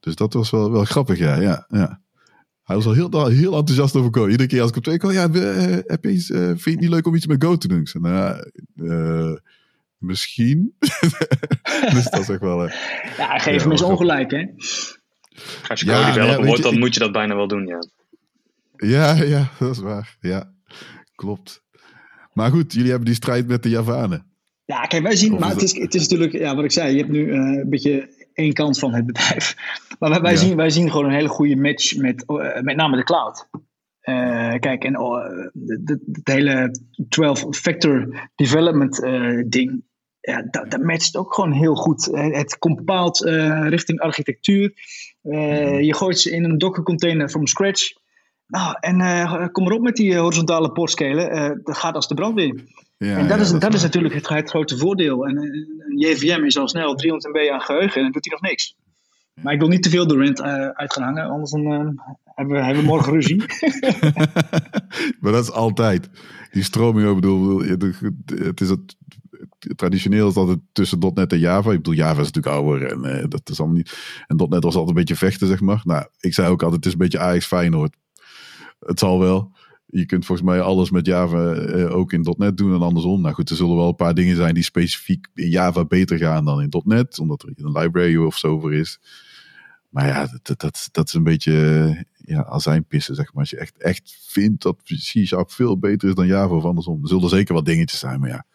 dus 0.00 0.14
dat 0.14 0.32
was 0.32 0.50
wel, 0.50 0.70
wel 0.70 0.84
grappig, 0.84 1.18
ja. 1.18 1.40
ja, 1.40 1.66
ja. 1.68 2.02
Hij 2.62 2.76
was 2.76 2.86
al 2.86 2.92
heel, 2.92 3.26
heel 3.26 3.56
enthousiast 3.56 3.96
over 3.96 4.14
Go. 4.14 4.28
Iedere 4.28 4.48
keer 4.48 4.60
als 4.60 4.70
ik 4.70 4.76
op 4.76 4.82
twee 4.82 4.98
kwam, 4.98 5.12
ja, 5.12 5.30
heb 5.86 6.04
je 6.04 6.10
iets, 6.10 6.26
vind 6.26 6.64
je 6.64 6.70
het 6.70 6.80
niet 6.80 6.88
leuk 6.88 7.06
om 7.06 7.14
iets 7.14 7.26
met 7.26 7.44
Go 7.44 7.56
te 7.56 7.68
doen? 7.68 7.80
Ik 7.80 7.88
zei, 7.88 8.02
nou, 8.02 8.42
misschien. 10.04 10.74
dus 11.94 12.04
dat 12.10 12.20
is 12.20 12.28
echt 12.28 12.40
wel... 12.40 12.68
ja, 13.16 13.38
geef 13.38 13.62
hem 13.62 13.70
eens 13.70 13.82
ongelijk, 13.82 14.30
hè. 14.30 14.46
Als 15.68 15.80
je 15.80 15.86
ja, 15.86 16.12
developer 16.12 16.46
wordt, 16.46 16.62
dan 16.62 16.78
moet 16.78 16.94
je 16.94 17.00
dat 17.00 17.12
bijna 17.12 17.34
wel 17.34 17.48
doen, 17.48 17.66
ja. 17.66 17.78
Ja, 18.76 19.14
ja, 19.14 19.50
dat 19.58 19.70
is 19.70 19.78
waar. 19.78 20.16
Ja, 20.20 20.52
klopt. 21.14 21.62
Maar 22.32 22.50
goed, 22.50 22.72
jullie 22.72 22.88
hebben 22.88 23.06
die 23.06 23.14
strijd 23.14 23.46
met 23.46 23.62
de 23.62 23.68
Javanen. 23.68 24.26
Ja, 24.64 24.80
kijk, 24.80 25.02
wij 25.02 25.16
zien, 25.16 25.38
maar 25.38 25.50
het 25.50 25.62
is, 25.62 25.78
het 25.78 25.94
is 25.94 26.00
natuurlijk, 26.00 26.32
ja, 26.32 26.54
wat 26.54 26.64
ik 26.64 26.72
zei, 26.72 26.92
je 26.92 26.98
hebt 26.98 27.10
nu 27.10 27.26
uh, 27.26 27.34
een 27.34 27.68
beetje 27.68 28.08
één 28.34 28.52
kant 28.52 28.78
van 28.78 28.94
het 28.94 29.06
bedrijf. 29.06 29.54
Maar 29.98 30.10
wij, 30.10 30.20
wij 30.20 30.32
ja. 30.32 30.38
zien, 30.38 30.56
wij 30.56 30.70
zien 30.70 30.90
gewoon 30.90 31.06
een 31.06 31.14
hele 31.14 31.28
goede 31.28 31.56
match 31.56 31.96
met 31.96 32.24
uh, 32.26 32.60
met 32.60 32.76
name 32.76 32.96
de 32.96 33.04
cloud. 33.04 33.48
Uh, 34.02 34.54
kijk, 34.54 34.84
en 34.84 34.94
het 36.12 36.20
hele 36.22 36.78
12-factor 37.02 38.28
development 38.34 39.00
ding, 39.46 39.84
ja, 40.30 40.42
dat, 40.50 40.70
dat 40.70 40.82
matcht 40.82 41.16
ook 41.16 41.34
gewoon 41.34 41.52
heel 41.52 41.74
goed. 41.74 42.04
Het 42.12 42.58
komt 42.58 42.76
bepaald 42.76 43.18
richting 43.68 44.00
architectuur. 44.00 44.72
je 45.80 45.94
gooit 45.94 46.18
ze 46.18 46.30
in 46.30 46.44
een 46.44 46.58
Docker 46.58 46.82
container 46.82 47.28
from 47.28 47.46
scratch. 47.46 47.92
Nou, 48.46 48.76
en 48.80 49.00
uh, 49.00 49.46
kom 49.52 49.66
erop 49.66 49.82
met 49.82 49.96
die 49.96 50.16
horizontale 50.16 50.72
portscalen. 50.72 51.34
Uh, 51.34 51.50
dat 51.62 51.76
gaat 51.76 51.94
als 51.94 52.08
de 52.08 52.14
brandweer. 52.14 52.64
Ja, 52.96 53.16
en 53.16 53.28
dat, 53.28 53.36
ja, 53.36 53.42
is, 53.42 53.50
dat, 53.50 53.60
dat 53.60 53.74
is 53.74 53.82
natuurlijk 53.82 54.14
het, 54.14 54.28
het, 54.28 54.50
grote 54.50 54.76
voordeel. 54.76 55.26
En 55.26 55.36
een 55.36 55.98
JVM 55.98 56.44
is 56.44 56.58
al 56.58 56.68
snel 56.68 56.94
300 56.94 57.34
MB 57.34 57.50
aan 57.50 57.60
geheugen 57.60 57.96
en 57.96 58.02
dan 58.02 58.12
doet 58.12 58.24
hij 58.24 58.38
nog 58.40 58.50
niks. 58.50 58.76
Maar 59.42 59.52
ik 59.52 59.58
wil 59.58 59.68
niet 59.68 59.82
te 59.82 59.90
veel 59.90 60.06
de 60.06 60.16
rent 60.16 60.42
uit 60.74 60.92
gaan 60.92 61.02
hangen, 61.02 61.30
anders 61.30 61.50
dan, 61.50 62.00
hebben, 62.24 62.56
we, 62.56 62.64
hebben 62.64 62.82
we 62.82 62.88
morgen 62.88 63.12
ruzie. 63.12 63.36
maar 65.20 65.32
dat 65.32 65.42
is 65.42 65.50
altijd. 65.50 66.10
Die 66.50 66.62
stroming, 66.62 67.08
ik 67.08 67.14
bedoel, 67.14 67.62
het 68.26 68.60
is 68.60 68.68
het, 68.68 68.96
traditioneel 69.76 70.28
is 70.28 70.36
altijd 70.36 70.58
tussen 70.72 71.12
.NET 71.14 71.32
en 71.32 71.38
Java. 71.38 71.70
Ik 71.70 71.76
bedoel, 71.76 71.94
Java 71.94 72.20
is 72.20 72.30
natuurlijk 72.30 72.54
ouder 72.54 72.92
en 72.92 73.28
dat 73.28 73.50
is 73.50 73.58
allemaal 73.58 73.76
niet. 73.76 74.24
En 74.26 74.36
.NET 74.36 74.62
was 74.64 74.74
altijd 74.74 74.88
een 74.88 74.94
beetje 74.94 75.16
vechten, 75.16 75.46
zeg 75.46 75.60
maar. 75.60 75.80
Nou, 75.84 76.06
ik 76.20 76.34
zei 76.34 76.48
ook 76.48 76.62
altijd, 76.62 76.84
het 76.84 76.86
is 76.86 76.92
een 76.92 76.98
beetje 76.98 77.18
Ajax 77.18 77.46
Feyenoord 77.46 77.96
het 78.86 78.98
zal 78.98 79.18
wel. 79.18 79.52
Je 79.86 80.06
kunt 80.06 80.26
volgens 80.26 80.48
mij 80.48 80.60
alles 80.60 80.90
met 80.90 81.06
Java 81.06 81.54
uh, 81.54 81.96
ook 81.96 82.12
in 82.12 82.34
.NET 82.36 82.56
doen 82.56 82.74
en 82.74 82.82
andersom. 82.82 83.20
Nou 83.20 83.34
goed, 83.34 83.50
er 83.50 83.56
zullen 83.56 83.76
wel 83.76 83.88
een 83.88 83.94
paar 83.94 84.14
dingen 84.14 84.36
zijn 84.36 84.54
die 84.54 84.62
specifiek 84.62 85.26
in 85.34 85.48
Java 85.48 85.84
beter 85.84 86.18
gaan 86.18 86.44
dan 86.44 86.62
in 86.62 86.82
.NET. 86.84 87.18
Omdat 87.18 87.42
er 87.42 87.52
een 87.56 87.72
library 87.72 88.16
of 88.16 88.38
zo 88.38 88.60
voor 88.60 88.74
is. 88.74 89.00
Maar 89.88 90.06
ja, 90.06 90.28
dat, 90.42 90.60
dat, 90.60 90.88
dat 90.92 91.06
is 91.08 91.14
een 91.14 91.22
beetje 91.22 92.06
ja, 92.16 92.44
azijnpissen, 92.44 93.14
zeg 93.14 93.32
maar. 93.32 93.40
Als 93.40 93.50
je 93.50 93.56
echt, 93.56 93.76
echt 93.76 94.18
vindt 94.26 94.62
dat 94.62 94.82
C-Sharp 94.82 95.50
veel 95.50 95.78
beter 95.78 96.08
is 96.08 96.14
dan 96.14 96.26
Java 96.26 96.54
of 96.54 96.64
andersom. 96.64 97.02
Er 97.02 97.08
zullen 97.08 97.28
zeker 97.28 97.54
wat 97.54 97.64
dingetjes 97.64 97.98
zijn, 97.98 98.20
maar 98.20 98.28
ja. 98.28 98.46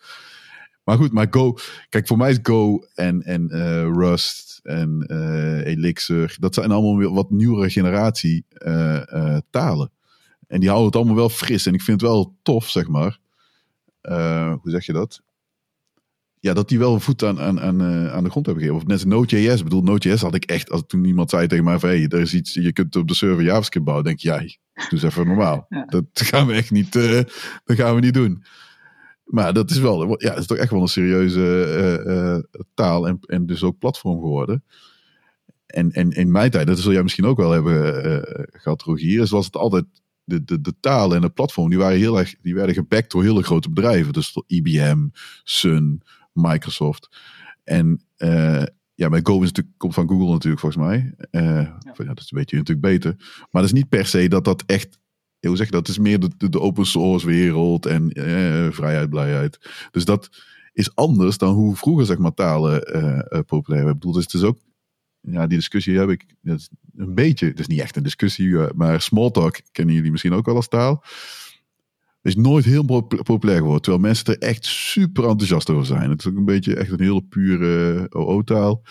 Maar 0.89 0.97
goed, 0.97 1.11
maar 1.11 1.27
Go... 1.29 1.55
Kijk, 1.89 2.07
voor 2.07 2.17
mij 2.17 2.31
is 2.31 2.39
Go 2.41 2.83
en, 2.93 3.21
en 3.21 3.49
uh, 3.51 3.81
Rust 3.81 4.59
en 4.63 5.05
uh, 5.07 5.65
Elixir... 5.65 6.35
Dat 6.39 6.53
zijn 6.53 6.71
allemaal 6.71 6.97
weer 6.97 7.13
wat 7.13 7.29
nieuwere 7.29 7.69
generatie 7.69 8.45
talen. 9.49 9.91
En 10.47 10.59
die 10.59 10.69
houden 10.69 10.87
het 10.87 10.95
allemaal 10.95 11.15
wel 11.15 11.29
fris. 11.29 11.65
En 11.65 11.73
ik 11.73 11.81
vind 11.81 12.01
het 12.01 12.09
wel 12.09 12.37
tof, 12.41 12.69
zeg 12.69 12.87
maar. 12.87 13.19
Hoe 14.61 14.69
zeg 14.71 14.85
je 14.85 14.93
dat? 14.93 15.21
Ja, 16.39 16.53
dat 16.53 16.69
die 16.69 16.79
wel 16.79 16.93
een 16.93 17.01
voet 17.01 17.23
aan, 17.23 17.39
aan, 17.39 17.59
aan, 17.59 17.81
uh, 17.81 18.13
aan 18.13 18.23
de 18.23 18.29
grond 18.29 18.45
hebben 18.45 18.63
gegeven. 18.63 18.75
Of 18.75 18.87
net 18.87 19.05
Node.js. 19.05 19.57
Ik 19.57 19.63
bedoel, 19.63 19.83
Node.js 19.83 20.21
had 20.21 20.35
ik 20.35 20.45
echt... 20.45 20.71
Als 20.71 20.83
toen 20.87 21.05
iemand 21.05 21.29
zei 21.29 21.47
tegen 21.47 21.63
mij 21.63 21.79
van... 21.79 21.89
Hey, 21.89 22.07
er 22.07 22.19
is 22.19 22.33
iets... 22.33 22.53
Je 22.53 22.73
kunt 22.73 22.95
op 22.95 23.07
de 23.07 23.15
server 23.15 23.43
JavaScript 23.43 23.85
bouwen. 23.85 24.05
denk 24.05 24.19
je, 24.19 24.27
ja, 24.27 24.37
doe 24.37 24.55
eens 24.89 25.03
even 25.03 25.27
normaal. 25.27 25.65
Ja. 25.69 25.85
Dat 25.85 26.05
gaan 26.13 26.47
we 26.47 26.53
echt 26.53 26.71
niet... 26.71 26.95
Uh, 26.95 27.21
dat 27.63 27.77
gaan 27.77 27.95
we 27.95 28.01
niet 28.01 28.13
doen. 28.13 28.43
Maar 29.30 29.53
dat 29.53 29.69
is 29.71 29.80
wel... 29.80 30.21
Ja, 30.21 30.30
het 30.30 30.39
is 30.39 30.45
toch 30.45 30.57
echt 30.57 30.71
wel 30.71 30.82
een 30.82 30.88
serieuze 30.88 32.47
taal. 32.73 33.07
En, 33.07 33.19
en 33.25 33.45
dus 33.45 33.63
ook 33.63 33.77
platform 33.77 34.19
geworden. 34.19 34.63
En, 35.65 35.91
en 35.91 36.11
in 36.11 36.32
mijn 36.32 36.51
tijd, 36.51 36.67
dat 36.67 36.80
zul 36.80 36.91
jij 36.91 37.03
misschien 37.03 37.25
ook 37.25 37.38
wel 37.38 37.51
hebben 37.51 38.23
gehad, 38.51 38.82
Rogier, 38.82 39.27
was 39.27 39.45
het 39.45 39.55
altijd 39.55 39.86
de, 40.23 40.43
de, 40.43 40.61
de 40.61 40.73
talen 40.80 41.17
en 41.17 41.23
het 41.23 41.34
platform, 41.34 41.69
die, 41.69 41.77
waren 41.77 41.97
heel 41.97 42.19
erg, 42.19 42.36
die 42.41 42.55
werden 42.55 42.75
gebackt 42.75 43.11
door 43.11 43.23
hele 43.23 43.43
grote 43.43 43.69
bedrijven. 43.69 44.13
Dus 44.13 44.41
IBM, 44.47 45.07
Sun, 45.43 46.01
Microsoft. 46.34 47.09
En 47.63 48.01
ja, 48.99 49.09
met 49.09 49.27
Go 49.27 49.41
is 49.41 49.47
natuurlijk, 49.47 49.77
komt 49.77 49.93
van 49.93 50.07
Google 50.07 50.32
natuurlijk 50.32 50.61
volgens 50.61 50.86
mij. 50.86 51.13
Uh, 51.32 51.41
ja. 51.41 51.80
ja. 51.97 52.13
dat 52.13 52.30
weet 52.30 52.49
je 52.49 52.57
natuurlijk 52.57 52.88
beter. 52.88 53.15
Maar 53.17 53.61
dat 53.61 53.63
is 53.63 53.71
niet 53.71 53.89
per 53.89 54.05
se 54.05 54.27
dat 54.27 54.45
dat 54.45 54.63
echt 54.65 54.99
hoe 55.47 55.57
zeg 55.57 55.65
je 55.65 55.71
dat? 55.71 55.87
Het 55.87 55.97
is 55.97 56.03
meer 56.03 56.19
de, 56.19 56.49
de, 56.49 56.59
open 56.59 56.85
source 56.85 57.25
wereld 57.25 57.85
en 57.85 58.09
eh, 58.09 58.71
vrijheid, 58.71 59.09
blijheid. 59.09 59.59
Dus 59.91 60.05
dat 60.05 60.29
is 60.73 60.95
anders 60.95 61.37
dan 61.37 61.53
hoe 61.53 61.75
vroeger 61.75 62.05
zeg 62.05 62.17
maar 62.17 62.33
talen 62.33 62.95
uh, 62.95 63.39
populair 63.45 63.83
werden. 63.83 63.93
Ik 63.93 63.99
bedoel, 63.99 64.13
dus 64.13 64.23
het 64.23 64.33
is 64.33 64.43
ook 64.43 64.57
ja, 65.21 65.47
die 65.47 65.57
discussie 65.57 65.97
heb 65.97 66.09
ik 66.09 66.25
een 66.95 67.13
beetje, 67.15 67.47
het 67.47 67.59
is 67.59 67.67
niet 67.67 67.79
echt 67.79 67.95
een 67.95 68.03
discussie, 68.03 68.59
eh, 68.59 68.71
maar 68.75 69.01
Smalltalk 69.01 69.59
kennen 69.71 69.95
jullie 69.95 70.11
misschien 70.11 70.33
ook 70.33 70.45
wel 70.45 70.55
als 70.55 70.67
taal. 70.67 71.03
Is 72.21 72.35
nooit 72.35 72.65
heel 72.65 72.83
populair 73.23 73.57
geworden, 73.57 73.81
terwijl 73.81 74.03
mensen 74.03 74.25
er 74.25 74.47
echt 74.47 74.65
super 74.65 75.23
enthousiast 75.23 75.69
over 75.69 75.85
zijn. 75.85 76.09
Het 76.09 76.19
is 76.19 76.27
ook 76.27 76.37
een 76.37 76.45
beetje 76.45 76.75
echt 76.75 76.91
een 76.91 77.01
hele 77.01 77.23
pure 77.23 78.07
eh, 78.09 78.19
OO-taal. 78.21 78.83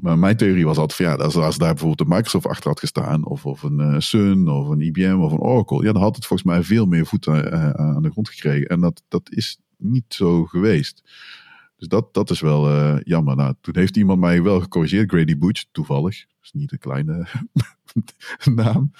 Maar 0.00 0.18
mijn 0.18 0.36
theorie 0.36 0.64
was 0.64 0.76
altijd 0.76 0.94
van 0.94 1.06
ja, 1.06 1.24
als, 1.24 1.36
als 1.36 1.58
daar 1.58 1.74
bijvoorbeeld 1.74 2.00
een 2.00 2.16
Microsoft 2.16 2.46
achter 2.46 2.68
had 2.68 2.80
gestaan, 2.80 3.24
of, 3.26 3.46
of 3.46 3.62
een 3.62 3.78
uh, 3.78 3.98
Sun, 3.98 4.48
of 4.48 4.68
een 4.68 4.80
IBM, 4.80 5.18
of 5.20 5.32
een 5.32 5.40
Oracle, 5.40 5.84
ja, 5.84 5.92
dan 5.92 6.02
had 6.02 6.16
het 6.16 6.26
volgens 6.26 6.48
mij 6.48 6.62
veel 6.62 6.86
meer 6.86 7.06
voet 7.06 7.28
aan, 7.28 7.78
aan 7.78 8.02
de 8.02 8.10
grond 8.10 8.28
gekregen. 8.28 8.66
En 8.68 8.80
dat, 8.80 9.02
dat 9.08 9.30
is 9.30 9.58
niet 9.76 10.04
zo 10.08 10.44
geweest. 10.44 11.02
Dus 11.76 11.88
dat, 11.88 12.14
dat 12.14 12.30
is 12.30 12.40
wel 12.40 12.70
uh, 12.70 12.96
jammer. 13.02 13.36
Nou, 13.36 13.54
toen 13.60 13.76
heeft 13.76 13.96
iemand 13.96 14.20
mij 14.20 14.42
wel 14.42 14.60
gecorrigeerd, 14.60 15.10
Grady 15.10 15.38
Butch, 15.38 15.64
toevallig. 15.72 16.18
Dat 16.18 16.36
is 16.42 16.52
niet 16.52 16.72
een 16.72 16.78
kleine 16.78 17.26
naam. 18.62 18.90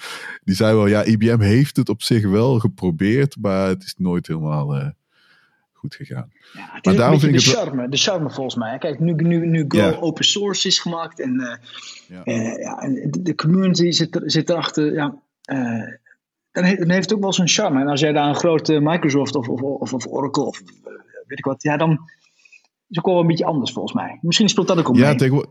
Die 0.43 0.55
zei 0.55 0.75
wel, 0.75 0.87
ja, 0.87 1.03
IBM 1.03 1.39
heeft 1.39 1.75
het 1.75 1.89
op 1.89 2.01
zich 2.01 2.27
wel 2.27 2.59
geprobeerd, 2.59 3.37
maar 3.41 3.67
het 3.67 3.83
is 3.83 3.95
nooit 3.97 4.27
helemaal 4.27 4.93
goed 5.79 5.95
gegaan. 5.95 6.31
Ja, 6.53 6.59
het 6.71 6.85
is 6.85 6.91
maar 6.91 6.95
daarom 6.95 7.19
vind 7.19 7.33
de, 7.33 7.39
ik 7.39 7.45
het 7.45 7.55
charme, 7.55 7.89
de 7.89 7.97
charme 7.97 8.29
volgens 8.29 8.55
mij. 8.55 8.77
Kijk, 8.77 8.99
nu, 8.99 9.13
nu, 9.13 9.45
nu 9.45 9.65
Go 9.67 9.97
open 9.99 10.25
source 10.25 10.67
is 10.67 10.79
gemaakt 10.79 11.19
en, 11.19 11.33
uh, 11.33 11.55
ja. 12.07 12.21
ja. 12.33 12.77
en 12.77 12.93
de, 13.11 13.21
de, 13.21 13.35
community 13.35 13.91
zit, 13.91 14.15
er, 14.15 14.31
zit 14.31 14.49
erachter, 14.49 14.93
ja, 14.93 15.21
dan, 16.51 16.63
heeft, 16.63 16.79
dan 16.79 16.89
heeft 16.89 17.09
het 17.09 17.13
ook 17.13 17.23
wel 17.23 17.33
zijn 17.33 17.47
charme. 17.47 17.81
En 17.81 17.87
als 17.87 17.99
jij 17.99 18.11
daar 18.11 18.27
een 18.27 18.35
grote 18.35 18.79
Microsoft 18.79 19.35
of, 19.35 19.47
of, 19.47 19.61
of, 19.61 19.93
of 19.93 20.07
Oracle 20.07 20.43
of 20.43 20.61
weet 21.27 21.37
ik 21.37 21.45
wat, 21.45 21.63
ja, 21.63 21.77
dan 21.77 21.99
is 22.89 22.97
ook 22.97 23.05
wel 23.05 23.19
een 23.19 23.27
beetje 23.27 23.45
anders 23.45 23.71
volgens 23.71 23.93
mij. 23.93 24.19
Misschien 24.21 24.49
speelt 24.49 24.67
dat 24.67 24.77
ook 24.77 24.89
op 24.89 24.95
ja, 24.95 25.13
mee. 25.13 25.43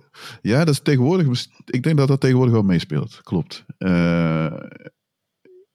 Ja, 0.42 0.58
dat 0.58 0.74
is 0.74 0.80
tegenwoordig. 0.80 1.46
Ik 1.64 1.82
denk 1.82 1.96
dat 1.96 2.08
dat 2.08 2.20
tegenwoordig 2.20 2.54
wel 2.54 2.62
meespeelt. 2.62 3.20
Klopt. 3.22 3.64
Uh, 3.78 4.52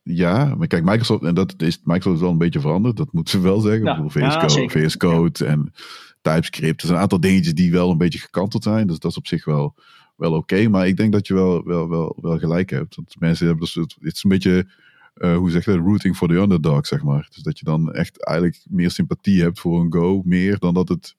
ja, 0.03 0.55
maar 0.55 0.67
kijk, 0.67 0.83
Microsoft, 0.83 1.23
en 1.23 1.35
dat 1.35 1.61
is, 1.61 1.79
Microsoft 1.83 2.15
is 2.15 2.21
wel 2.21 2.31
een 2.31 2.37
beetje 2.37 2.59
veranderd. 2.59 2.97
Dat 2.97 3.13
moeten 3.13 3.33
ze 3.33 3.45
wel 3.45 3.59
zeggen. 3.59 3.83
Ja, 3.83 4.03
VS, 4.07 4.13
ja, 4.13 4.45
Code, 4.45 4.69
VS 4.69 4.97
Code 4.97 5.45
en 5.45 5.73
TypeScript. 6.21 6.81
Er 6.81 6.87
zijn 6.87 6.97
een 6.97 7.03
aantal 7.03 7.19
dingetjes 7.19 7.53
die 7.53 7.71
wel 7.71 7.91
een 7.91 7.97
beetje 7.97 8.19
gekanteld 8.19 8.63
zijn. 8.63 8.87
Dus 8.87 8.99
dat 8.99 9.11
is 9.11 9.17
op 9.17 9.27
zich 9.27 9.45
wel, 9.45 9.75
wel 10.15 10.31
oké. 10.31 10.39
Okay. 10.39 10.65
Maar 10.65 10.87
ik 10.87 10.97
denk 10.97 11.11
dat 11.11 11.27
je 11.27 11.33
wel, 11.33 11.63
wel, 11.63 11.89
wel, 11.89 12.17
wel 12.21 12.39
gelijk 12.39 12.69
hebt. 12.69 12.95
Want 12.95 13.15
mensen 13.19 13.45
hebben 13.45 13.63
dus, 13.63 13.73
het 13.75 13.97
is 13.99 14.23
een 14.23 14.29
beetje... 14.29 14.67
Uh, 15.15 15.37
hoe 15.37 15.51
zeg 15.51 15.65
je 15.65 15.71
dat? 15.71 15.79
Rooting 15.79 16.15
for 16.15 16.27
the 16.27 16.33
underdog, 16.33 16.87
zeg 16.87 17.03
maar. 17.03 17.27
Dus 17.33 17.43
dat 17.43 17.59
je 17.59 17.65
dan 17.65 17.91
echt 17.91 18.23
eigenlijk 18.25 18.65
meer 18.69 18.91
sympathie 18.91 19.41
hebt 19.41 19.59
voor 19.59 19.81
een 19.81 19.93
Go, 19.93 20.21
meer 20.25 20.59
dan 20.59 20.73
dat 20.73 20.89
het 20.89 21.15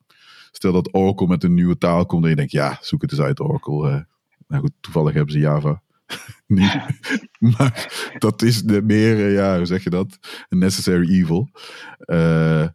Stel 0.56 0.72
dat 0.72 0.94
Oracle 0.94 1.26
met 1.26 1.44
een 1.44 1.54
nieuwe 1.54 1.78
taal 1.78 2.06
komt 2.06 2.24
en 2.24 2.30
je 2.30 2.36
denkt, 2.36 2.52
ja, 2.52 2.78
zoek 2.80 3.02
het 3.02 3.12
eens 3.12 3.20
uit 3.20 3.40
Oracle. 3.40 3.90
Uh, 3.90 4.00
nou 4.48 4.62
goed, 4.62 4.72
toevallig 4.80 5.14
hebben 5.14 5.32
ze 5.32 5.38
Java. 5.38 5.82
nee. 6.46 6.80
maar 7.38 8.12
dat 8.18 8.42
is 8.42 8.62
de 8.62 8.82
meer, 8.82 9.30
ja, 9.30 9.56
hoe 9.56 9.66
zeg 9.66 9.84
je 9.84 9.90
dat? 9.90 10.18
Een 10.48 10.58
necessary 10.58 11.10
evil. 11.10 11.48
Uh, 12.06 12.66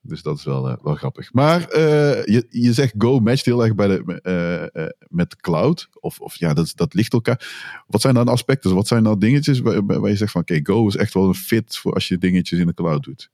dus 0.00 0.22
dat 0.22 0.38
is 0.38 0.44
wel, 0.44 0.68
uh, 0.68 0.76
wel 0.82 0.94
grappig. 0.94 1.32
Maar 1.32 1.60
uh, 1.60 2.24
je, 2.24 2.46
je 2.48 2.72
zegt 2.72 2.94
Go 2.98 3.18
matcht 3.18 3.44
heel 3.44 3.64
erg 3.64 3.74
bij 3.74 3.86
de, 3.86 4.94
met 5.08 5.36
cloud. 5.36 5.88
Of, 6.00 6.20
of 6.20 6.34
ja, 6.34 6.54
dat, 6.54 6.72
dat 6.74 6.94
ligt 6.94 7.12
elkaar. 7.12 7.82
Wat 7.86 8.00
zijn 8.00 8.14
dan 8.14 8.28
aspecten? 8.28 8.74
Wat 8.74 8.86
zijn 8.86 9.02
dan 9.02 9.18
dingetjes 9.18 9.60
waar, 9.60 9.86
waar 9.86 10.10
je 10.10 10.16
zegt 10.16 10.32
van 10.32 10.40
oké, 10.40 10.52
okay, 10.52 10.74
Go 10.74 10.86
is 10.86 10.96
echt 10.96 11.14
wel 11.14 11.28
een 11.28 11.34
fit 11.34 11.76
voor 11.76 11.92
als 11.92 12.08
je 12.08 12.18
dingetjes 12.18 12.58
in 12.58 12.66
de 12.66 12.74
cloud 12.74 13.02
doet? 13.02 13.30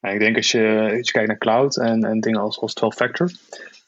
ik 0.00 0.18
denk 0.18 0.36
als 0.36 0.50
je, 0.50 0.94
als 0.98 1.06
je 1.06 1.12
kijkt 1.12 1.28
naar 1.28 1.38
cloud 1.38 1.76
en, 1.76 2.04
en 2.04 2.20
dingen 2.20 2.40
als, 2.40 2.58
als 2.58 2.74
12-factor, 2.84 3.30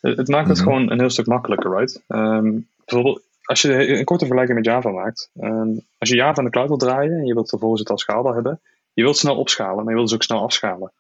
het 0.00 0.28
maakt 0.28 0.48
het 0.48 0.58
mm 0.58 0.64
-hmm. 0.64 0.72
gewoon 0.72 0.90
een 0.90 0.98
heel 0.98 1.10
stuk 1.10 1.26
makkelijker, 1.26 1.70
right? 1.76 2.02
Um, 2.08 2.68
bijvoorbeeld, 2.84 3.22
als 3.44 3.62
je 3.62 3.98
een 3.98 4.04
korte 4.04 4.26
vergelijking 4.26 4.58
met 4.58 4.66
Java 4.66 4.90
maakt. 4.90 5.30
Um, 5.40 5.80
als 5.98 6.08
je 6.08 6.16
Java 6.16 6.38
in 6.38 6.44
de 6.44 6.50
cloud 6.50 6.68
wilt 6.68 6.80
draaien 6.80 7.18
en 7.18 7.26
je 7.26 7.34
wilt 7.34 7.48
vervolgens 7.48 7.80
het 7.80 7.90
al 7.90 7.98
schaalbaar 7.98 8.34
hebben, 8.34 8.60
je 8.92 9.02
wilt 9.02 9.16
snel 9.16 9.36
opschalen, 9.36 9.76
maar 9.76 9.88
je 9.88 9.94
wilt 9.94 10.06
dus 10.06 10.14
ook 10.14 10.22
snel 10.22 10.42
afschalen. 10.42 10.92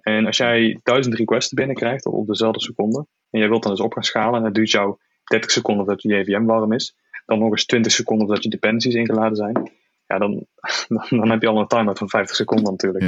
En 0.00 0.26
als 0.26 0.36
jij 0.36 0.80
duizend 0.82 1.14
requests 1.14 1.52
binnenkrijgt 1.52 2.06
op 2.06 2.26
dezelfde 2.26 2.60
seconde, 2.60 3.06
en 3.30 3.38
jij 3.38 3.48
wilt 3.48 3.62
dan 3.62 3.72
dus 3.72 3.80
op 3.80 3.92
gaan 3.92 4.02
schalen, 4.02 4.38
en 4.38 4.44
het 4.44 4.54
duurt 4.54 4.70
jou 4.70 4.96
30 5.24 5.50
seconden 5.50 5.84
voordat 5.84 6.02
je 6.02 6.16
JVM 6.16 6.44
warm 6.44 6.72
is, 6.72 6.96
dan 7.26 7.38
nog 7.38 7.50
eens 7.50 7.66
20 7.66 7.92
seconden 7.92 8.26
voordat 8.26 8.44
je 8.44 8.50
dependencies 8.50 8.94
ingeladen 8.94 9.36
zijn, 9.36 9.70
ja, 10.06 10.18
dan, 10.18 10.46
dan, 10.88 11.06
dan 11.08 11.30
heb 11.30 11.42
je 11.42 11.48
al 11.48 11.58
een 11.58 11.66
timeout 11.66 11.98
van 11.98 12.08
50 12.08 12.36
seconden 12.36 12.70
natuurlijk. 12.70 13.04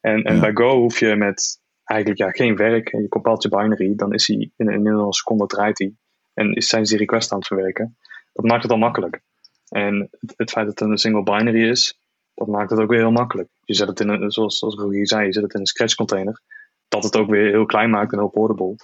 En, 0.00 0.22
en 0.22 0.40
bij 0.40 0.52
Go 0.54 0.78
hoef 0.78 0.98
je 0.98 1.16
met 1.16 1.60
eigenlijk 1.84 2.20
ja, 2.20 2.30
geen 2.30 2.56
werk, 2.56 2.88
en 2.88 3.02
je 3.02 3.08
compilt 3.08 3.42
je 3.42 3.48
binary, 3.48 3.94
dan 3.94 4.14
is 4.14 4.26
hij 4.26 4.50
in, 4.56 4.68
in 4.68 4.86
een 4.86 5.12
seconde 5.12 5.46
draait 5.46 5.78
hij, 5.78 5.94
en 6.34 6.52
is, 6.52 6.68
zijn 6.68 6.86
ze 6.86 6.90
die 6.90 7.00
request 7.00 7.32
aan 7.32 7.38
het 7.38 7.46
verwerken. 7.46 7.96
Dat 8.38 8.50
maakt 8.50 8.62
het 8.62 8.72
al 8.72 8.78
makkelijk. 8.78 9.20
En 9.68 10.08
het, 10.10 10.34
het 10.36 10.50
feit 10.50 10.66
dat 10.66 10.78
het 10.78 10.88
een 10.88 10.98
single 10.98 11.22
binary 11.22 11.68
is, 11.68 12.00
dat 12.34 12.46
maakt 12.46 12.70
het 12.70 12.80
ook 12.80 12.90
weer 12.90 12.98
heel 12.98 13.10
makkelijk. 13.10 13.48
Je 13.64 13.74
zet 13.74 13.88
het 13.88 14.00
in 14.00 14.08
een, 14.08 14.30
zoals, 14.30 14.58
zoals 14.58 14.74
Rogier 14.74 15.06
zei, 15.06 15.26
je 15.26 15.32
zet 15.32 15.42
het 15.42 15.54
in 15.54 15.60
een 15.60 15.66
scratch 15.66 15.94
container. 15.94 16.40
Dat 16.88 17.02
het 17.02 17.16
ook 17.16 17.30
weer 17.30 17.50
heel 17.50 17.66
klein 17.66 17.90
maakt 17.90 18.12
en 18.12 18.18
heel 18.18 18.28
portable. 18.28 18.74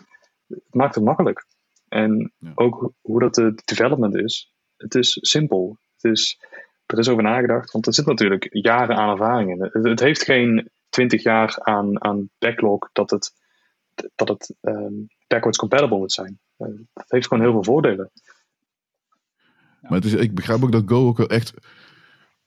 Het 0.46 0.74
maakt 0.74 0.94
het 0.94 1.05
makkelijk. 1.05 1.46
En 1.88 2.32
ja. 2.38 2.52
ook 2.55 2.92
hoe 3.00 3.20
dat 3.20 3.34
de 3.34 3.52
development 3.64 4.14
is. 4.14 4.52
Het 4.76 4.94
is 4.94 5.18
simpel. 5.20 5.78
Het 5.96 6.12
is, 6.12 6.40
er 6.86 6.98
is 6.98 7.09
over 7.09 7.22
nagedacht, 7.22 7.72
want 7.72 7.86
er 7.86 7.94
zit 7.94 8.07
natuurlijk 8.07 8.46
jaren 8.50 8.96
aan 8.96 9.11
ervaring 9.11 9.50
in. 9.50 9.62
Het, 9.62 9.84
het 9.84 10.00
heeft 10.00 10.22
geen 10.22 10.70
twintig 10.88 11.22
jaar 11.22 11.59
aan, 11.62 12.05
aan 12.05 12.30
backlog 12.38 12.90
dat 12.92 13.11
het, 13.11 13.32
dat 14.14 14.28
het 14.28 14.55
um, 14.61 15.07
backwards 15.26 15.59
compatible 15.59 15.98
moet 15.98 16.12
zijn. 16.12 16.38
Uh, 16.59 16.68
het 16.92 17.11
heeft 17.11 17.26
gewoon 17.26 17.42
heel 17.42 17.52
veel 17.52 17.64
voordelen. 17.64 18.11
Maar 19.89 19.99
het 19.99 20.05
is, 20.05 20.12
ik 20.12 20.35
begrijp 20.35 20.62
ook 20.62 20.72
dat 20.72 20.82
Go 20.87 21.07
ook 21.07 21.16
wel 21.16 21.28
echt 21.28 21.53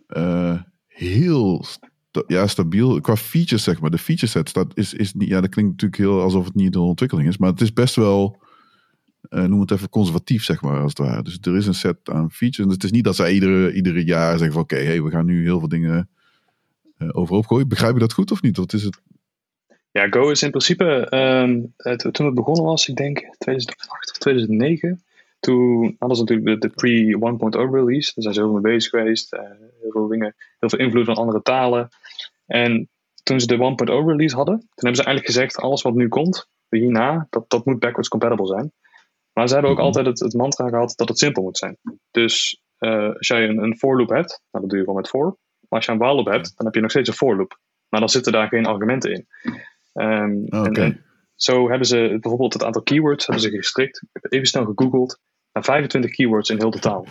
uh, 0.09 0.61
heel 0.87 1.63
sta 1.63 1.87
ja, 2.27 2.47
stabiel 2.47 3.01
qua 3.01 3.15
features, 3.15 3.63
zeg 3.63 3.79
maar. 3.79 3.89
De 3.89 3.97
feature 3.97 4.31
set 4.31 4.53
dat 4.53 4.71
is, 4.73 4.93
is 4.93 5.13
niet, 5.13 5.29
ja, 5.29 5.41
dat 5.41 5.49
klinkt 5.49 5.71
natuurlijk 5.71 6.01
heel 6.01 6.21
alsof 6.21 6.45
het 6.45 6.55
niet 6.55 6.73
de 6.73 6.79
ontwikkeling 6.79 7.27
is, 7.27 7.37
maar 7.37 7.49
het 7.49 7.61
is 7.61 7.73
best 7.73 7.95
wel, 7.95 8.41
uh, 9.29 9.43
noem 9.43 9.59
het 9.59 9.71
even 9.71 9.89
conservatief, 9.89 10.43
zeg 10.43 10.61
maar, 10.61 10.81
als 10.81 10.93
het 10.97 11.07
ware. 11.07 11.23
Dus 11.23 11.37
er 11.41 11.55
is 11.55 11.67
een 11.67 11.73
set 11.73 11.97
aan 12.03 12.31
features. 12.31 12.65
Dus 12.65 12.73
het 12.73 12.83
is 12.83 12.91
niet 12.91 13.03
dat 13.03 13.15
zij 13.15 13.33
iedere, 13.33 13.73
iedere 13.73 14.03
jaar 14.03 14.31
zeggen 14.31 14.51
van, 14.51 14.61
oké, 14.61 14.73
okay, 14.73 14.85
hey, 14.85 15.01
we 15.01 15.09
gaan 15.09 15.25
nu 15.25 15.43
heel 15.43 15.59
veel 15.59 15.67
dingen 15.67 16.09
uh, 16.97 17.09
overhoop 17.11 17.45
gooien. 17.45 17.67
Begrijp 17.67 17.93
je 17.93 17.99
dat 17.99 18.13
goed 18.13 18.31
of 18.31 18.41
niet? 18.41 18.57
Wat 18.57 18.73
is 18.73 18.83
het? 18.83 19.01
Ja, 19.91 20.07
Go 20.09 20.29
is 20.29 20.43
in 20.43 20.49
principe, 20.49 21.07
um, 21.15 21.73
toen 22.11 22.25
het 22.25 22.35
begonnen 22.35 22.63
was, 22.63 22.87
ik 22.87 22.95
denk 22.95 23.17
2008 23.37 24.11
of 24.11 24.17
2009, 24.17 25.03
toen 25.47 25.95
hadden 25.99 26.17
ze 26.17 26.23
natuurlijk 26.23 26.61
de, 26.61 26.67
de 26.67 26.73
pre-1.0 26.73 27.73
release. 27.73 28.11
Daar 28.13 28.23
zijn 28.23 28.33
ze 28.33 28.41
heel 28.41 28.51
mee 28.51 28.73
bezig 28.73 28.89
geweest. 28.89 29.33
Uh, 29.33 29.39
heel 29.81 29.91
veel 29.91 30.07
dingen, 30.07 30.35
heel 30.59 30.69
veel 30.69 30.79
invloed 30.79 31.05
van 31.05 31.15
andere 31.15 31.41
talen. 31.41 31.89
En 32.45 32.89
toen 33.23 33.39
ze 33.39 33.47
de 33.47 33.55
1.0 33.55 34.07
release 34.07 34.35
hadden, 34.35 34.57
toen 34.59 34.69
hebben 34.75 34.95
ze 34.95 35.03
eigenlijk 35.03 35.25
gezegd: 35.25 35.57
alles 35.57 35.81
wat 35.81 35.93
nu 35.93 36.07
komt, 36.07 36.49
hierna, 36.69 37.27
dat, 37.29 37.49
dat 37.49 37.65
moet 37.65 37.79
backwards 37.79 38.09
compatible 38.09 38.47
zijn. 38.47 38.71
Maar 39.33 39.47
ze 39.47 39.53
hebben 39.53 39.71
ook 39.71 39.79
altijd 39.79 40.05
het, 40.05 40.19
het 40.19 40.33
mantra 40.33 40.69
gehad 40.69 40.93
dat 40.95 41.07
het 41.07 41.19
simpel 41.19 41.43
moet 41.43 41.57
zijn. 41.57 41.77
Dus 42.11 42.61
uh, 42.79 43.13
als 43.13 43.27
jij 43.27 43.49
een, 43.49 43.57
een 43.57 43.77
for 43.77 43.97
loop 43.97 44.09
hebt, 44.09 44.41
nou, 44.51 44.63
dat 44.63 44.69
doe 44.69 44.77
je 44.77 44.83
gewoon 44.83 45.01
met 45.01 45.09
for. 45.09 45.37
Maar 45.59 45.79
als 45.79 45.85
je 45.85 45.91
een 45.91 45.97
while 45.97 46.15
loop 46.15 46.25
hebt, 46.25 46.53
dan 46.57 46.65
heb 46.65 46.75
je 46.75 46.81
nog 46.81 46.91
steeds 46.91 47.09
een 47.09 47.15
for 47.15 47.35
loop. 47.35 47.59
Maar 47.89 47.99
dan 47.99 48.09
zitten 48.09 48.31
daar 48.31 48.47
geen 48.47 48.65
argumenten 48.65 49.11
in. 49.11 49.27
Um, 49.93 50.45
okay. 50.45 50.63
en, 50.63 50.73
en, 50.73 51.05
zo 51.35 51.69
hebben 51.69 51.87
ze 51.87 52.17
bijvoorbeeld 52.21 52.53
het 52.53 52.63
aantal 52.63 52.81
keywords 52.81 53.25
hebben 53.25 53.43
ze 53.43 53.49
gestrikt. 53.49 54.01
Ik 54.01 54.21
heb 54.21 54.31
even 54.31 54.47
snel 54.47 54.65
gegoogeld. 54.65 55.19
Naar 55.57 55.65
25 55.65 56.11
keywords 56.11 56.49
in 56.49 56.57
heel 56.57 56.71
de 56.71 56.79
taal. 56.79 57.07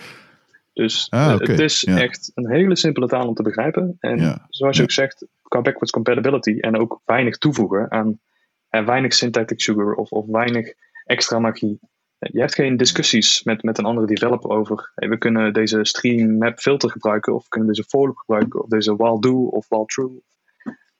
Dus 0.72 1.06
ah, 1.10 1.34
okay. 1.34 1.46
het 1.46 1.60
is 1.60 1.80
ja. 1.80 2.00
echt 2.00 2.30
een 2.34 2.50
hele 2.50 2.76
simpele 2.76 3.06
taal 3.06 3.28
om 3.28 3.34
te 3.34 3.42
begrijpen. 3.42 3.96
En 4.00 4.18
ja. 4.18 4.46
zoals 4.50 4.76
je 4.76 4.82
ook 4.82 4.90
zegt, 4.90 5.26
qua 5.42 5.60
backwards 5.60 5.92
compatibility 5.92 6.58
en 6.60 6.78
ook 6.78 7.00
weinig 7.04 7.38
toevoegen 7.38 7.90
aan 7.90 8.20
en 8.68 8.86
weinig 8.86 9.14
syntactic 9.14 9.60
sugar 9.60 9.94
of, 9.94 10.10
of 10.10 10.26
weinig 10.26 10.72
extra 11.04 11.38
magie. 11.38 11.78
Je 12.18 12.40
hebt 12.40 12.54
geen 12.54 12.76
discussies 12.76 13.42
met, 13.42 13.62
met 13.62 13.78
een 13.78 13.84
andere 13.84 14.06
developer 14.06 14.50
over. 14.50 14.92
Hey, 14.94 15.08
we 15.08 15.18
kunnen 15.18 15.52
deze 15.52 15.84
stream 15.84 16.38
map 16.38 16.58
filter 16.58 16.90
gebruiken, 16.90 17.34
of 17.34 17.42
we 17.42 17.48
kunnen 17.48 17.68
deze 17.68 17.84
for 17.88 18.06
loop 18.06 18.16
gebruiken, 18.16 18.62
of 18.62 18.68
deze 18.68 18.96
while 18.96 19.20
do 19.20 19.46
of 19.46 19.68
while 19.68 19.86
true. 19.86 20.22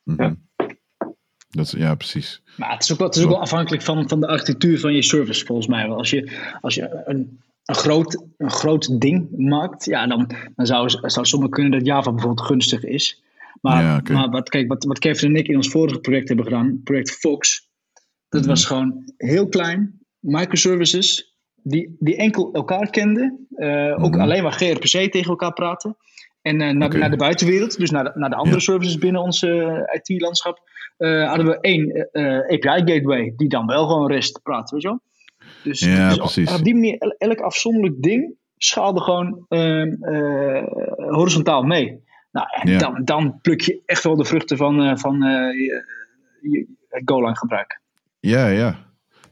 Mm 0.03 0.17
-hmm. 0.17 0.46
Ja. 1.57 1.63
Dat, 1.63 1.71
ja, 1.71 1.95
precies. 1.95 2.43
Maar 2.57 2.73
het 2.73 2.83
is 2.83 2.93
ook 2.93 2.99
wel, 2.99 3.07
het 3.07 3.17
is 3.17 3.23
ook 3.23 3.31
wel 3.31 3.41
afhankelijk 3.41 3.83
van, 3.83 4.09
van 4.09 4.21
de 4.21 4.27
architectuur 4.27 4.81
van 4.81 4.95
je 4.95 5.03
service, 5.03 5.45
volgens 5.45 5.67
mij. 5.67 5.89
Als 5.89 6.11
je, 6.11 6.31
als 6.61 6.75
je 6.75 7.03
een, 7.05 7.41
een, 7.65 7.75
groot, 7.75 8.25
een 8.37 8.51
groot 8.51 9.01
ding 9.01 9.29
maakt, 9.37 9.85
ja, 9.85 10.07
dan, 10.07 10.31
dan 10.57 10.67
zou, 10.67 10.89
zou 10.89 11.27
sommigen 11.27 11.55
kunnen 11.55 11.73
dat 11.73 11.87
Java 11.87 12.13
bijvoorbeeld 12.13 12.47
gunstig 12.47 12.85
is. 12.85 13.23
Maar, 13.61 13.83
ja, 13.83 13.97
okay. 13.97 14.17
maar 14.17 14.31
wat, 14.31 14.49
kijk, 14.49 14.69
wat, 14.69 14.85
wat 14.85 14.99
Kevin 14.99 15.29
en 15.29 15.37
ik 15.37 15.49
in 15.49 15.57
ons 15.57 15.69
vorige 15.69 15.99
project 15.99 16.29
hebben 16.29 16.47
gedaan, 16.47 16.81
project 16.85 17.11
Fox, 17.11 17.69
dat 18.29 18.43
mm. 18.43 18.49
was 18.49 18.65
gewoon 18.65 19.13
heel 19.17 19.49
klein, 19.49 19.99
microservices, 20.19 21.37
die, 21.63 21.97
die 21.99 22.17
enkel 22.17 22.53
elkaar 22.53 22.91
kenden, 22.91 23.47
uh, 23.57 23.97
mm. 23.97 24.05
ook 24.05 24.17
alleen 24.17 24.43
maar 24.43 24.53
gRPC 24.53 25.13
tegen 25.13 25.31
elkaar 25.31 25.53
praten. 25.53 25.97
En 26.43 26.61
uh, 26.61 26.71
naar, 26.71 26.89
okay. 26.89 27.01
naar 27.01 27.11
de 27.11 27.17
buitenwereld, 27.17 27.79
dus 27.79 27.91
naar 27.91 28.05
de, 28.05 28.13
naar 28.15 28.31
de 28.31 28.37
andere 28.37 28.57
ja. 28.57 28.63
services 28.63 28.99
binnen 28.99 29.23
ons 29.23 29.43
uh, 29.43 29.79
IT-landschap, 29.93 30.66
uh, 30.99 31.29
hadden 31.29 31.47
we 31.47 31.61
één 31.61 32.09
API-gateway 32.53 33.33
die 33.37 33.49
dan 33.49 33.67
wel 33.67 33.87
gewoon 33.87 34.11
rest 34.11 34.43
praat, 34.43 34.71
weet 34.71 34.83
je 34.83 34.89
wel? 34.89 35.01
Dus, 35.63 35.81
ja, 35.81 36.09
dus 36.09 36.19
precies. 36.19 36.55
op 36.59 36.65
die 36.65 36.75
manier, 36.75 37.15
elk 37.19 37.41
afzonderlijk 37.41 38.03
ding 38.03 38.35
schaalde 38.57 39.01
gewoon 39.01 39.47
horizontaal 40.97 41.63
mee. 41.63 42.05
Nou, 42.33 42.47
en 42.61 42.71
Ja. 42.71 42.79
dan, 42.79 43.05
dan 43.05 43.39
pluk 43.43 43.61
je 43.61 43.83
echt 43.87 44.03
wel 44.03 44.17
de 44.17 44.25
vruchten 44.25 44.57
van, 44.57 44.99
van 44.99 45.15
je, 46.41 46.67
Golang 47.05 47.39
gebruik. 47.39 47.81
Ja, 48.21 48.47
ja. 48.49 48.85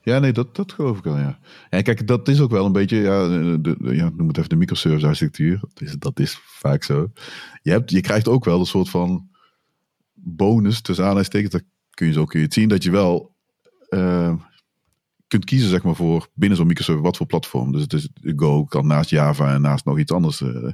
Ja, 0.03 0.19
nee, 0.19 0.33
dat, 0.33 0.57
dat 0.57 0.73
geloof 0.73 0.99
ik 0.99 1.05
wel, 1.05 1.19
ja. 1.19 1.39
En 1.71 1.83
kijk, 1.83 2.07
dat 2.07 2.29
is 2.29 2.41
ook 2.41 2.51
wel 2.51 2.67
een 2.67 2.73
beetje, 2.73 2.97
ja, 2.97 3.29
de, 3.29 3.59
de, 3.61 3.95
ja 3.95 4.11
noem 4.17 4.29
het 4.29 4.37
even 4.37 4.49
de 4.49 4.57
microservice 4.57 5.07
architectuur. 5.07 5.59
Dat 5.61 5.81
is, 5.81 5.97
dat 5.99 6.21
is 6.21 6.41
vaak 6.43 6.83
zo. 6.83 7.11
Je, 7.63 7.71
hebt, 7.71 7.91
je 7.91 8.01
krijgt 8.01 8.29
ook 8.29 8.45
wel 8.45 8.59
een 8.59 8.67
soort 8.67 8.89
van 8.91 9.29
bonus, 10.25 10.81
tussen 10.81 11.05
aanhalingstekens, 11.05 11.53
dat 11.53 11.63
kun 11.91 12.07
je 12.07 12.13
zo 12.13 12.25
kun 12.25 12.41
je 12.41 12.47
zien, 12.49 12.69
dat 12.69 12.83
je 12.83 12.91
wel 12.91 13.35
uh, 13.89 14.35
kunt 15.27 15.45
kiezen, 15.45 15.69
zeg 15.69 15.83
maar, 15.83 15.95
voor 15.95 16.29
binnen 16.35 16.59
zo'n 16.59 16.67
microservice 16.67 17.07
wat 17.07 17.17
voor 17.17 17.27
platform. 17.27 17.73
Dus 17.73 17.87
is 17.87 18.09
Go 18.37 18.65
kan 18.65 18.87
naast 18.87 19.11
Java 19.11 19.55
en 19.55 19.61
naast 19.61 19.85
nog 19.85 19.99
iets 19.99 20.13
anders 20.13 20.41
uh, 20.41 20.71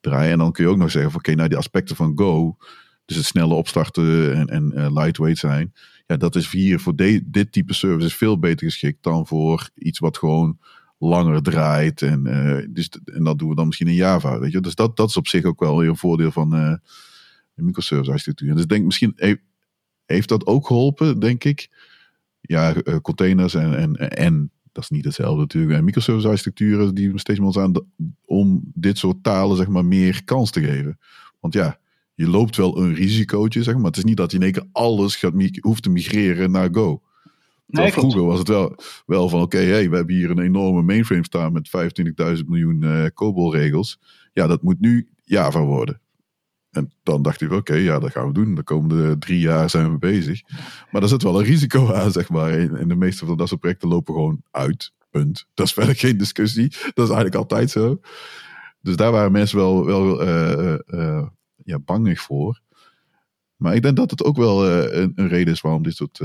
draaien. 0.00 0.32
En 0.32 0.38
dan 0.38 0.52
kun 0.52 0.64
je 0.64 0.70
ook 0.70 0.76
nog 0.76 0.90
zeggen, 0.90 1.10
oké, 1.10 1.18
okay, 1.18 1.34
nou 1.34 1.48
die 1.48 1.58
aspecten 1.58 1.96
van 1.96 2.12
Go, 2.14 2.56
dus 3.04 3.16
het 3.16 3.26
snelle 3.26 3.54
opstarten 3.54 4.34
en, 4.34 4.46
en 4.46 4.72
uh, 4.74 4.92
lightweight 4.92 5.38
zijn 5.38 5.72
ja, 6.10 6.16
dat 6.16 6.36
is 6.36 6.50
hier 6.50 6.80
voor 6.80 6.96
dit 7.24 7.52
type 7.52 7.74
service 7.74 8.16
veel 8.16 8.38
beter 8.38 8.66
geschikt 8.66 9.02
dan 9.02 9.26
voor 9.26 9.70
iets 9.74 9.98
wat 9.98 10.18
gewoon 10.18 10.58
langer 10.98 11.42
draait. 11.42 12.02
En, 12.02 12.22
dus, 12.72 12.88
en 13.04 13.24
dat 13.24 13.38
doen 13.38 13.48
we 13.48 13.54
dan 13.54 13.66
misschien 13.66 13.88
in 13.88 13.94
Java. 13.94 14.38
Weet 14.38 14.52
je? 14.52 14.60
Dus 14.60 14.74
dat, 14.74 14.96
dat 14.96 15.08
is 15.08 15.16
op 15.16 15.26
zich 15.26 15.44
ook 15.44 15.60
wel 15.60 15.84
een 15.84 15.96
voordeel 15.96 16.30
van 16.30 16.80
de 17.60 17.66
microservice 17.66 18.10
architectuur. 18.10 18.54
Dus 18.54 18.66
denk 18.66 18.84
misschien 18.84 19.12
heeft, 19.16 19.40
heeft 20.06 20.28
dat 20.28 20.46
ook 20.46 20.66
geholpen, 20.66 21.18
denk 21.18 21.44
ik. 21.44 21.68
Ja, 22.40 22.74
uh, 22.84 22.96
containers 22.96 23.54
en, 23.54 23.74
en, 23.74 23.96
en 24.10 24.50
dat 24.72 24.82
is 24.82 24.90
niet 24.90 25.04
hetzelfde 25.04 25.40
natuurlijk. 25.40 25.72
En 25.72 25.84
microservice 25.84 26.28
architecturen 26.28 26.94
die 26.94 27.18
steeds 27.18 27.38
meer 27.38 27.60
aan 27.60 27.72
om 28.24 28.62
dit 28.74 28.98
soort 28.98 29.22
talen 29.22 29.56
zeg 29.56 29.68
maar 29.68 29.84
meer 29.84 30.24
kans 30.24 30.50
te 30.50 30.60
geven. 30.60 30.98
Want 31.40 31.54
ja, 31.54 31.78
je 32.14 32.28
loopt 32.28 32.56
wel 32.56 32.78
een 32.78 32.94
risicootje, 32.94 33.62
zeg 33.62 33.74
maar. 33.74 33.84
Het 33.84 33.96
is 33.96 34.04
niet 34.04 34.16
dat 34.16 34.30
je 34.30 34.36
in 34.36 34.42
één 34.42 34.52
keer 34.52 34.66
alles 34.72 35.16
gaat, 35.16 35.32
hoeft 35.60 35.82
te 35.82 35.90
migreren 35.90 36.50
naar 36.50 36.68
Go. 36.72 37.02
Nee, 37.66 37.92
vroeger 37.92 38.24
was 38.24 38.38
het 38.38 38.48
wel, 38.48 38.76
wel 39.06 39.28
van 39.28 39.40
oké, 39.42 39.56
okay, 39.56 39.68
hey, 39.68 39.90
we 39.90 39.96
hebben 39.96 40.14
hier 40.14 40.30
een 40.30 40.40
enorme 40.40 40.82
mainframe 40.82 41.24
staan 41.24 41.52
met 41.52 41.70
25.000 42.38 42.44
miljoen 42.46 42.82
uh, 42.82 43.04
COBOL 43.14 43.54
regels. 43.54 43.98
Ja, 44.32 44.46
dat 44.46 44.62
moet 44.62 44.80
nu 44.80 45.08
Java 45.24 45.64
worden. 45.64 46.00
En 46.70 46.92
dan 47.02 47.22
dacht 47.22 47.40
ik, 47.40 47.48
oké, 47.48 47.56
okay, 47.56 47.80
ja, 47.80 47.98
dat 47.98 48.10
gaan 48.10 48.26
we 48.26 48.32
doen. 48.32 48.54
De 48.54 48.62
komende 48.62 49.18
drie 49.18 49.40
jaar 49.40 49.70
zijn 49.70 49.92
we 49.92 49.98
bezig. 49.98 50.42
Maar 50.90 51.00
daar 51.00 51.10
zit 51.10 51.22
wel 51.22 51.38
een 51.38 51.46
risico 51.46 51.92
aan, 51.92 52.12
zeg 52.12 52.28
maar. 52.28 52.52
En 52.52 52.88
de 52.88 52.96
meeste 52.96 53.26
van 53.26 53.36
dat 53.36 53.48
soort 53.48 53.60
projecten 53.60 53.88
lopen 53.88 54.14
gewoon 54.14 54.42
uit. 54.50 54.92
Punt. 55.10 55.46
Dat 55.54 55.66
is 55.66 55.72
verder 55.72 55.96
geen 55.96 56.16
discussie. 56.16 56.68
Dat 56.68 57.08
is 57.08 57.14
eigenlijk 57.14 57.34
altijd 57.34 57.70
zo. 57.70 58.00
Dus 58.80 58.96
daar 58.96 59.12
waren 59.12 59.32
mensen 59.32 59.58
wel, 59.58 59.84
wel 59.84 60.22
uh, 60.22 60.78
uh, 60.86 61.26
ja, 61.56 61.78
bangig 61.78 62.20
voor. 62.20 62.60
Maar 63.56 63.74
ik 63.74 63.82
denk 63.82 63.96
dat 63.96 64.10
het 64.10 64.24
ook 64.24 64.36
wel 64.36 64.68
een, 64.68 65.12
een, 65.14 65.28
reden 65.28 65.52
is 65.52 65.60
waarom 65.60 65.82
dit 65.82 65.96
soort 65.96 66.20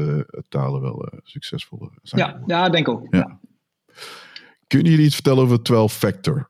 talen 0.50 0.82
wel 0.82 1.10
succesvol 1.24 1.89
zijn. 2.02 2.22
Ja, 2.22 2.41
ja 2.46 2.70
denk 2.70 2.88
ook. 2.88 3.08
Ja. 3.10 3.39
Kun 4.68 4.84
je 4.84 4.98
iets 4.98 5.16
vertellen 5.16 5.43
over 5.43 5.62
12 5.62 5.93
Factor? 5.93 6.50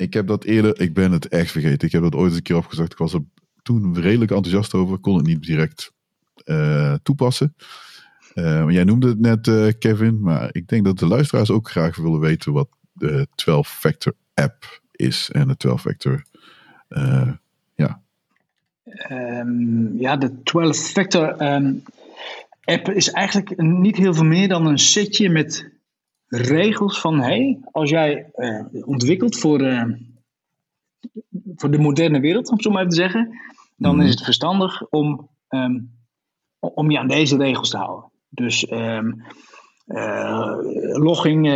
Ik 0.00 0.12
heb 0.14 0.26
dat 0.26 0.44
eerder, 0.44 0.80
ik 0.80 0.94
ben 0.94 1.12
het 1.12 1.28
echt 1.28 1.50
vergeten. 1.50 1.86
Ik 1.86 1.92
heb 1.92 2.02
dat 2.02 2.14
ooit 2.14 2.34
een 2.34 2.42
keer 2.42 2.56
opgezegd. 2.56 2.92
Ik 2.92 2.98
was 2.98 3.12
er 3.12 3.22
toen 3.62 4.00
redelijk 4.00 4.30
enthousiast 4.30 4.74
over. 4.74 4.98
Kon 4.98 5.16
het 5.16 5.26
niet 5.26 5.42
direct 5.42 5.92
toepassen. 7.02 7.54
Uh, 8.34 8.64
jij 8.68 8.84
noemde 8.84 9.08
het 9.08 9.20
net, 9.20 9.46
uh, 9.46 9.72
Kevin, 9.78 10.20
maar 10.20 10.48
ik 10.52 10.68
denk 10.68 10.84
dat 10.84 10.98
de 10.98 11.06
luisteraars 11.06 11.50
ook 11.50 11.70
graag 11.70 11.96
willen 11.96 12.20
weten 12.20 12.52
wat 12.52 12.68
de 12.92 13.26
12-factor 13.26 14.14
app 14.34 14.80
is 14.92 15.30
en 15.32 15.48
de 15.48 15.68
12-factor, 15.68 16.24
uh, 16.88 17.20
eh, 17.20 17.28
ja. 17.74 18.00
Um, 19.10 19.98
ja, 19.98 20.16
de 20.16 20.30
12-factor 20.30 21.28
um, 21.30 21.38
ehm, 21.38 21.74
app 22.64 22.88
is 22.88 23.10
eigenlijk 23.10 23.62
niet 23.62 23.96
heel 23.96 24.14
veel 24.14 24.24
meer 24.24 24.48
dan 24.48 24.66
een 24.66 24.78
setje 24.78 25.30
met 25.30 25.70
regels 26.30 27.00
van, 27.00 27.20
hey, 27.20 27.58
als 27.72 27.90
jij 27.90 28.30
ontwikkelt 28.84 29.36
voor, 29.36 29.58
voor 31.56 31.70
de 31.70 31.78
moderne 31.78 32.20
wereld, 32.20 32.50
om 32.50 32.60
zo 32.60 32.70
maar 32.70 32.78
even 32.78 32.94
te 32.94 33.02
zeggen, 33.02 33.40
dan 33.76 33.94
mm. 33.94 34.00
is 34.00 34.10
het 34.10 34.24
verstandig 34.24 34.86
om, 34.88 35.28
um, 35.48 35.90
om 36.58 36.90
je 36.90 36.98
aan 36.98 37.08
deze 37.08 37.36
regels 37.36 37.70
te 37.70 37.76
houden. 37.76 38.10
Dus 38.28 38.70
um, 38.70 39.22
uh, 39.86 40.56
logging, 40.92 41.48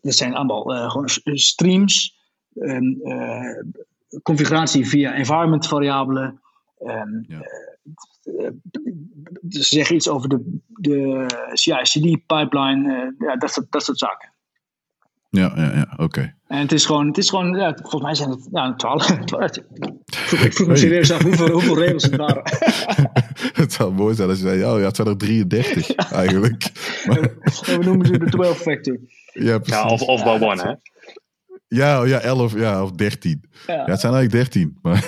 dat 0.00 0.14
zijn 0.14 0.34
allemaal 0.34 0.90
gewoon 0.90 1.08
streams. 1.38 2.22
Um, 2.54 3.02
configuratie 4.22 4.88
via 4.88 5.14
environment 5.14 5.66
variabelen. 5.66 6.40
Ze 9.48 9.62
zeggen 9.62 9.96
iets 9.96 10.08
over 10.08 10.28
de, 10.28 10.58
de 10.66 11.26
CI/CD 11.52 12.26
pipeline, 12.26 13.14
ja, 13.18 13.36
dat, 13.36 13.52
soort, 13.52 13.66
dat 13.70 13.84
soort 13.84 13.98
zaken. 13.98 14.32
Ja, 15.34 15.52
ja, 15.56 15.72
ja, 15.74 15.94
oké. 15.96 16.34
En 16.46 16.58
het 16.58 16.72
is 16.72 16.86
gewoon, 16.86 17.06
het 17.06 17.18
is 17.18 17.30
gewoon 17.30 17.54
ja, 17.54 17.74
volgens 17.80 18.02
mij 18.02 18.14
zijn 18.14 18.30
het 18.30 18.48
ja, 18.52 18.74
twaalf. 18.76 19.10
ik 19.10 20.52
vroeg 20.52 20.68
me 20.68 20.76
serieus 20.76 21.12
af 21.12 21.22
hoeveel, 21.22 21.50
hoeveel 21.50 21.78
regels 21.78 22.02
het 22.02 22.16
waren. 22.16 22.42
het 23.62 23.72
zou 23.72 23.92
mooi 23.92 24.14
zijn 24.14 24.28
als 24.28 24.38
je 24.38 24.44
zei, 24.44 24.64
oh 24.64 24.78
ja, 24.78 24.86
het 24.86 24.96
zijn 24.96 25.08
er 25.08 25.16
33 25.16 25.94
eigenlijk. 26.22 26.70
Maar... 27.06 27.20
we 27.20 27.78
noemen 27.84 28.06
ze 28.06 28.18
de 28.18 28.30
12 28.30 28.58
factor. 28.58 28.98
Ja, 29.32 29.58
ja 29.62 29.86
of, 29.86 30.02
of 30.02 30.22
wel 30.22 30.40
one, 30.40 30.62
hè? 30.62 30.74
Ja, 31.68 32.00
oh 32.00 32.08
ja, 32.08 32.20
11 32.20 32.54
ja, 32.58 32.82
of 32.82 32.90
13. 32.90 33.44
Ja. 33.66 33.74
ja 33.74 33.84
het 33.84 34.00
zijn 34.00 34.14
eigenlijk 34.14 34.52
13. 34.52 34.78
Maar 34.82 35.04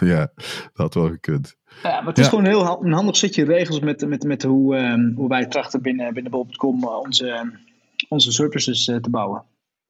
ja, 0.00 0.32
dat 0.36 0.70
had 0.72 0.94
wel 0.94 1.08
gekund. 1.08 1.56
Ja, 1.84 2.00
maar 2.00 2.06
het 2.06 2.18
is 2.18 2.28
gewoon 2.28 2.44
een 2.44 2.50
heel 2.50 2.82
een 2.82 2.92
handig 2.92 3.16
setje 3.16 3.44
regels 3.44 3.80
met, 3.80 4.08
met, 4.08 4.22
met 4.22 4.42
hoe, 4.42 4.76
um, 4.76 5.12
hoe 5.16 5.28
wij 5.28 5.46
trachten 5.46 5.82
binnen, 5.82 6.14
binnen 6.14 6.32
Bob.com 6.32 6.82
uh, 6.82 6.98
onze, 6.98 7.50
onze 8.08 8.32
services 8.32 8.88
uh, 8.88 8.96
te 8.96 9.10
bouwen. 9.10 9.44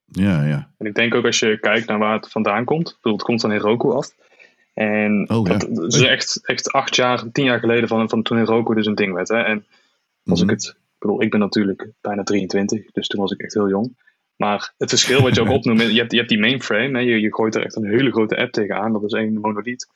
Ja, 0.04 0.44
ja. 0.44 0.70
En 0.78 0.86
ik 0.86 0.94
denk 0.94 1.14
ook 1.14 1.24
als 1.24 1.38
je 1.38 1.58
kijkt 1.60 1.86
naar 1.86 1.98
waar 1.98 2.16
het 2.16 2.30
vandaan 2.30 2.64
komt. 2.64 2.96
Bedoel, 2.96 3.12
het 3.12 3.26
komt 3.26 3.40
van 3.40 3.50
Heroku 3.50 3.90
af. 3.90 4.14
En 4.74 5.30
oh, 5.30 5.44
dat, 5.44 5.68
ja. 5.72 5.86
is 5.86 6.00
echt, 6.00 6.46
echt 6.46 6.72
acht 6.72 6.96
jaar, 6.96 7.30
tien 7.32 7.44
jaar 7.44 7.58
geleden 7.58 7.88
van, 7.88 8.08
van 8.08 8.22
toen 8.22 8.38
Heroku 8.38 8.74
dus 8.74 8.86
een 8.86 8.94
ding 8.94 9.12
werd. 9.12 9.28
Hè. 9.28 9.42
En 9.42 9.66
als 10.24 10.40
ik 10.40 10.46
mhm. 10.46 10.54
het, 10.54 10.66
ik 10.66 10.98
bedoel, 10.98 11.22
ik 11.22 11.30
ben 11.30 11.40
natuurlijk 11.40 11.88
bijna 12.00 12.22
23, 12.22 12.90
dus 12.92 13.06
toen 13.06 13.20
was 13.20 13.32
ik 13.32 13.40
echt 13.40 13.54
heel 13.54 13.68
jong. 13.68 13.96
Maar 14.36 14.72
het 14.78 14.90
verschil 14.90 15.22
wat 15.22 15.34
je 15.34 15.40
ook 15.40 15.50
opnoemt, 15.58 15.80
je 15.80 15.98
hebt, 15.98 16.10
je 16.10 16.18
hebt 16.18 16.28
die 16.28 16.40
mainframe, 16.40 16.98
hè, 16.98 16.98
je, 16.98 17.20
je 17.20 17.34
gooit 17.34 17.54
er 17.54 17.64
echt 17.64 17.76
een 17.76 17.88
hele 17.88 18.10
grote 18.10 18.36
app 18.36 18.52
tegenaan, 18.52 18.92
dat 18.92 19.04
is 19.04 19.12
één 19.12 19.40
monolith. 19.40 19.86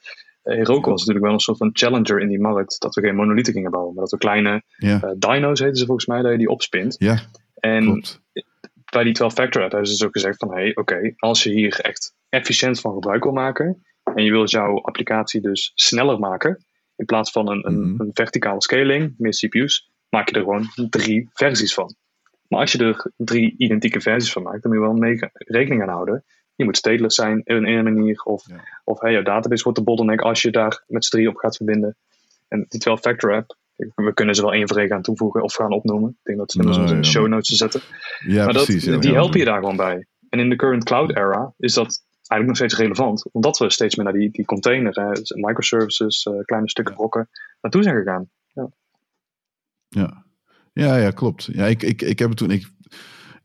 Uh, 0.49 0.57
Heroku 0.57 0.91
was 0.91 1.01
natuurlijk 1.01 1.25
wel 1.25 1.35
een 1.35 1.41
soort 1.41 1.59
van 1.59 1.71
challenger 1.73 2.21
in 2.21 2.29
die 2.29 2.41
markt, 2.41 2.81
dat 2.81 2.95
we 2.95 3.01
geen 3.01 3.17
monolithen 3.17 3.53
gingen 3.53 3.71
bouwen, 3.71 3.95
maar 3.95 4.03
dat 4.03 4.13
we 4.13 4.19
kleine 4.19 4.63
ja. 4.77 5.01
uh, 5.05 5.11
dyno's 5.19 5.61
heten 5.61 5.77
ze 5.77 5.87
volgens 5.87 6.07
mij, 6.07 6.23
dat 6.23 6.31
je 6.33 6.39
die 6.39 6.49
opspint. 6.49 6.97
Ja, 6.99 7.19
en 7.55 7.85
klopt 7.85 8.21
bij 8.91 9.05
die 9.05 9.17
12-factor 9.23 9.63
app 9.63 9.73
hebben 9.73 9.87
ze 9.87 9.97
dus 9.97 10.05
ook 10.05 10.13
gezegd 10.13 10.39
van, 10.39 10.53
hey, 10.53 10.75
oké, 10.75 11.13
als 11.17 11.43
je 11.43 11.51
hier 11.51 11.81
echt 11.81 12.15
efficiënt 12.29 12.81
van 12.81 12.93
gebruik 12.93 13.23
wil 13.23 13.33
maken 13.33 13.83
en 14.15 14.25
je 14.25 14.31
wilt 14.31 14.51
jouw 14.51 14.81
applicatie 14.81 15.41
dus 15.41 15.73
sneller 15.75 16.19
maken, 16.19 16.65
in 16.97 17.05
plaats 17.05 17.31
van 17.31 17.49
een, 17.49 17.67
een, 17.67 17.93
mhm. 17.93 18.01
een 18.01 18.11
verticale 18.13 18.63
scaling, 18.63 19.15
meer 19.19 19.33
CPU's, 19.33 19.91
maak 20.09 20.29
je 20.29 20.35
er 20.35 20.43
gewoon 20.43 20.67
drie 20.91 21.29
versies 21.33 21.75
van. 21.75 21.95
Maar 22.49 22.61
als 22.61 22.73
je 22.73 22.79
er 22.79 23.13
drie 23.17 23.55
identieke 23.59 24.01
versies 24.01 24.33
van 24.33 24.43
maakt, 24.43 24.63
dan 24.63 24.73
moet 24.73 24.81
je 24.81 24.87
wel 24.87 24.97
mee 24.97 25.19
rekening 25.35 25.83
aan 25.83 25.89
houden. 25.89 26.25
Je 26.59 26.65
moet 26.65 26.77
stateless 26.77 27.17
zijn 27.17 27.41
in 27.45 27.67
een 27.67 27.85
manier, 27.85 28.23
of, 28.23 28.45
of 28.85 29.01
hey, 29.01 29.13
jouw 29.13 29.23
database 29.23 29.63
wordt 29.63 29.79
de 29.79 29.85
bottleneck 29.85 30.21
als 30.21 30.43
je 30.43 30.51
daar 30.51 30.85
met 30.87 31.05
z'n 31.05 31.11
drie 31.11 31.29
op 31.29 31.37
gaat 31.37 31.57
verbinden. 31.57 31.97
En 32.49 32.67
die 32.69 32.81
12-factor 32.89 33.35
app 33.35 33.57
we 33.95 34.15
kunnen 34.15 34.35
ze 34.35 34.43
wel 34.43 34.53
één 34.53 34.69
voor 34.69 34.79
één 34.79 34.89
gaan 34.89 35.03
toevoegen 35.03 35.43
of 35.43 35.55
gaan 35.55 35.73
opnoemen. 35.73 36.11
Ik 36.11 36.17
denk 36.23 36.39
dat 36.39 36.53
ze 36.53 36.59
no, 36.59 36.85
in 36.85 37.01
de 37.01 37.05
show 37.05 37.27
notes 37.27 37.57
zetten. 37.57 37.81
Ja, 38.27 38.45
maar 38.45 38.55
precies, 38.55 38.85
dat, 38.85 39.03
die 39.03 39.13
helpen 39.13 39.39
je 39.39 39.45
daar 39.45 39.59
gewoon 39.59 39.77
bij. 39.77 40.07
En 40.29 40.39
in 40.39 40.49
de 40.49 40.57
current 40.57 40.85
cloud 40.85 41.17
era 41.17 41.55
is 41.59 41.75
dat 41.75 42.05
eigenlijk 42.27 42.47
nog 42.47 42.57
steeds 42.57 42.77
relevant. 42.77 43.33
Omdat 43.33 43.59
we 43.59 43.71
steeds 43.71 43.97
meer 43.97 44.05
naar 44.05 44.15
die, 44.15 44.31
die 44.31 44.45
container, 44.45 44.95
hè, 44.95 45.11
microservices, 45.35 46.25
uh, 46.25 46.45
kleine 46.45 46.69
stukken 46.69 46.95
brokken, 46.95 47.29
naartoe 47.61 47.83
zijn 47.83 47.97
gegaan. 47.97 48.31
Ja, 48.53 48.69
ja, 49.89 50.25
ja, 50.73 50.97
ja 50.97 51.11
klopt. 51.11 51.49
Ja, 51.53 51.67
ik, 51.67 51.83
ik, 51.83 52.03
ik, 52.03 52.19
heb 52.19 52.29
het 52.29 52.39
toen, 52.39 52.51
ik, 52.51 52.71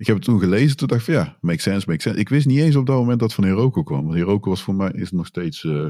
ik 0.04 0.10
heb 0.10 0.16
het 0.16 0.26
toen 0.26 0.40
gelezen. 0.40 0.78
Toen 0.78 0.88
dacht 0.88 1.00
ik 1.00 1.06
van 1.06 1.24
ja, 1.24 1.38
make 1.42 1.62
sense, 1.62 1.90
make 1.90 2.02
sense. 2.02 2.20
Ik 2.20 2.30
wist 2.30 2.46
niet 2.46 2.60
eens 2.60 2.76
op 2.76 2.86
dat 2.86 2.96
moment 2.96 3.20
dat 3.20 3.34
van 3.34 3.44
Heroku 3.44 3.84
kwam. 3.84 4.04
Want 4.04 4.18
Heroku 4.18 4.50
was 4.50 4.64
voor 4.64 4.76
mij 4.76 4.92
is 4.92 5.12
nog 5.12 5.26
steeds... 5.26 5.64
Uh, 5.64 5.86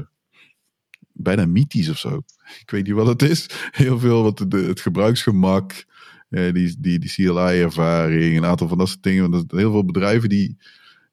bijna 1.12 1.46
mythisch 1.46 1.88
of 1.88 1.98
zo. 1.98 2.22
Ik 2.60 2.70
weet 2.70 2.86
niet 2.86 2.94
wat 2.94 3.06
het 3.06 3.22
is. 3.22 3.46
Heel 3.70 3.98
veel 3.98 4.22
wat 4.22 4.44
de, 4.48 4.56
het 4.56 4.80
gebruiksgemak, 4.80 5.84
eh, 6.28 6.52
die, 6.52 6.76
die, 6.78 6.98
die 6.98 7.10
CLI-ervaring, 7.10 8.36
een 8.36 8.44
aantal 8.44 8.68
van 8.68 8.78
dat 8.78 8.88
soort 8.88 9.02
dingen. 9.02 9.30
Want 9.30 9.50
heel 9.50 9.70
veel 9.70 9.84
bedrijven 9.84 10.28
die, 10.28 10.56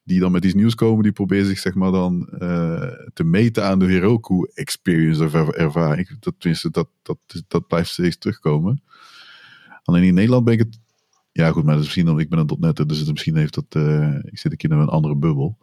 die 0.04 0.20
dan 0.20 0.32
met 0.32 0.44
iets 0.44 0.54
nieuws 0.54 0.74
komen, 0.74 1.02
die 1.02 1.12
proberen 1.12 1.46
zich 1.46 1.58
zeg 1.58 1.74
maar 1.74 1.90
dan 1.90 2.28
uh, 2.38 2.92
te 3.12 3.24
meten 3.24 3.64
aan 3.64 3.78
de 3.78 3.86
Heroku 3.86 4.50
experience 4.54 5.24
of 5.24 5.34
ervaring. 5.34 6.18
Dat, 6.18 6.34
tenminste, 6.38 6.70
dat, 6.70 6.88
dat, 7.02 7.18
dat 7.48 7.66
blijft 7.66 7.90
steeds 7.90 8.18
terugkomen. 8.18 8.82
Alleen 9.82 10.02
in 10.02 10.14
Nederland 10.14 10.44
ben 10.44 10.54
ik 10.54 10.58
het. 10.58 10.80
Ja, 11.32 11.50
goed, 11.50 11.64
maar 11.64 11.76
dat 11.76 11.84
is 11.84 11.96
ik 11.96 12.28
ben 12.28 12.38
een 12.38 12.56
.NET, 12.58 12.88
dus 12.88 12.98
het, 12.98 13.10
misschien 13.10 13.36
heeft 13.36 13.54
dat. 13.54 13.64
Uh, 13.76 14.18
ik 14.22 14.38
zit 14.38 14.52
een 14.52 14.58
keer 14.58 14.70
in 14.70 14.78
een 14.78 14.88
andere 14.88 15.16
bubbel 15.16 15.58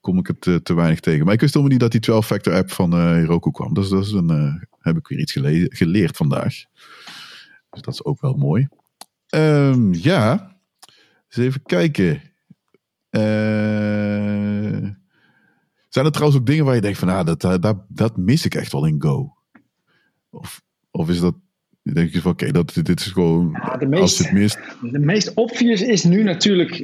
kom 0.00 0.18
ik 0.18 0.26
het 0.26 0.46
uh, 0.46 0.56
te 0.56 0.74
weinig 0.74 1.00
tegen. 1.00 1.24
Maar 1.24 1.34
ik 1.34 1.40
wist 1.40 1.54
helemaal 1.54 1.76
niet 1.76 1.90
dat 1.90 2.02
die 2.02 2.10
12-factor 2.10 2.54
app 2.54 2.70
van 2.70 2.94
uh, 2.94 3.00
Heroku 3.00 3.50
kwam. 3.50 3.74
Dus 3.74 3.88
dat 3.88 4.04
is 4.04 4.12
een, 4.12 4.60
heb 4.78 4.96
ik 4.96 5.08
weer 5.08 5.18
iets 5.18 5.32
geleerd 5.68 6.16
vandaag. 6.16 6.54
Dus 7.70 7.82
dat 7.82 7.94
is 7.94 8.04
ook 8.04 8.20
wel 8.20 8.34
mooi. 8.34 8.68
Um, 9.34 9.94
ja, 9.94 10.56
eens 11.28 11.46
even 11.46 11.62
kijken. 11.62 12.22
zijn 15.88 16.04
er 16.06 16.12
trouwens 16.12 16.40
ook 16.40 16.46
dingen 16.46 16.64
waar 16.64 16.74
je 16.74 16.80
denkt 16.80 16.98
van, 16.98 17.08
ah, 17.08 17.26
dat, 17.26 17.40
dat, 17.40 17.76
dat 17.88 18.16
mis 18.16 18.44
ik 18.44 18.54
echt 18.54 18.72
wel 18.72 18.86
in 18.86 19.02
Go? 19.02 19.36
Of, 20.30 20.62
of 20.90 21.08
is 21.08 21.20
dat, 21.20 21.34
denk 21.82 22.10
je 22.10 22.20
van, 22.20 22.32
oké, 22.32 22.48
okay, 22.48 22.82
dit 22.82 23.00
is 23.00 23.06
gewoon, 23.06 23.58
ja, 23.62 23.76
de 23.76 23.86
meest, 23.86 24.02
als 24.02 24.18
het 24.18 24.32
mist. 24.32 24.58
De 24.82 24.98
meest 24.98 25.34
obvious 25.34 25.82
is 25.82 26.04
nu 26.04 26.22
natuurlijk 26.22 26.78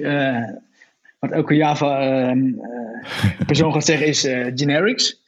wat 1.18 1.30
elke 1.30 1.54
Java-persoon 1.54 3.66
ehm, 3.66 3.72
gaat 3.72 3.84
zeggen 3.84 4.06
is 4.06 4.24
uh, 4.24 4.46
generics. 4.54 5.24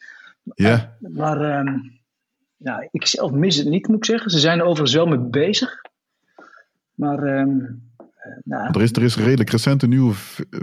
Ja. 0.54 0.96
Maar 0.98 1.40
ehm, 1.40 1.78
ja, 2.56 2.88
ik 2.90 3.06
zelf 3.06 3.30
mis 3.30 3.56
het 3.56 3.68
niet, 3.68 3.88
moet 3.88 3.96
ik 3.96 4.04
zeggen. 4.04 4.30
Ze 4.30 4.38
zijn 4.38 4.58
er 4.58 4.64
overigens 4.64 4.94
wel 4.94 5.06
mee 5.06 5.18
bezig. 5.18 5.80
Maar 6.94 7.22
eh, 7.22 7.46
nou, 8.44 8.68
er, 8.72 8.82
is, 8.82 8.92
er 8.92 9.02
is 9.02 9.16
redelijk 9.16 9.50
recent 9.50 9.82
een 9.82 9.88
nieuwe, 9.88 10.14
eh, 10.50 10.60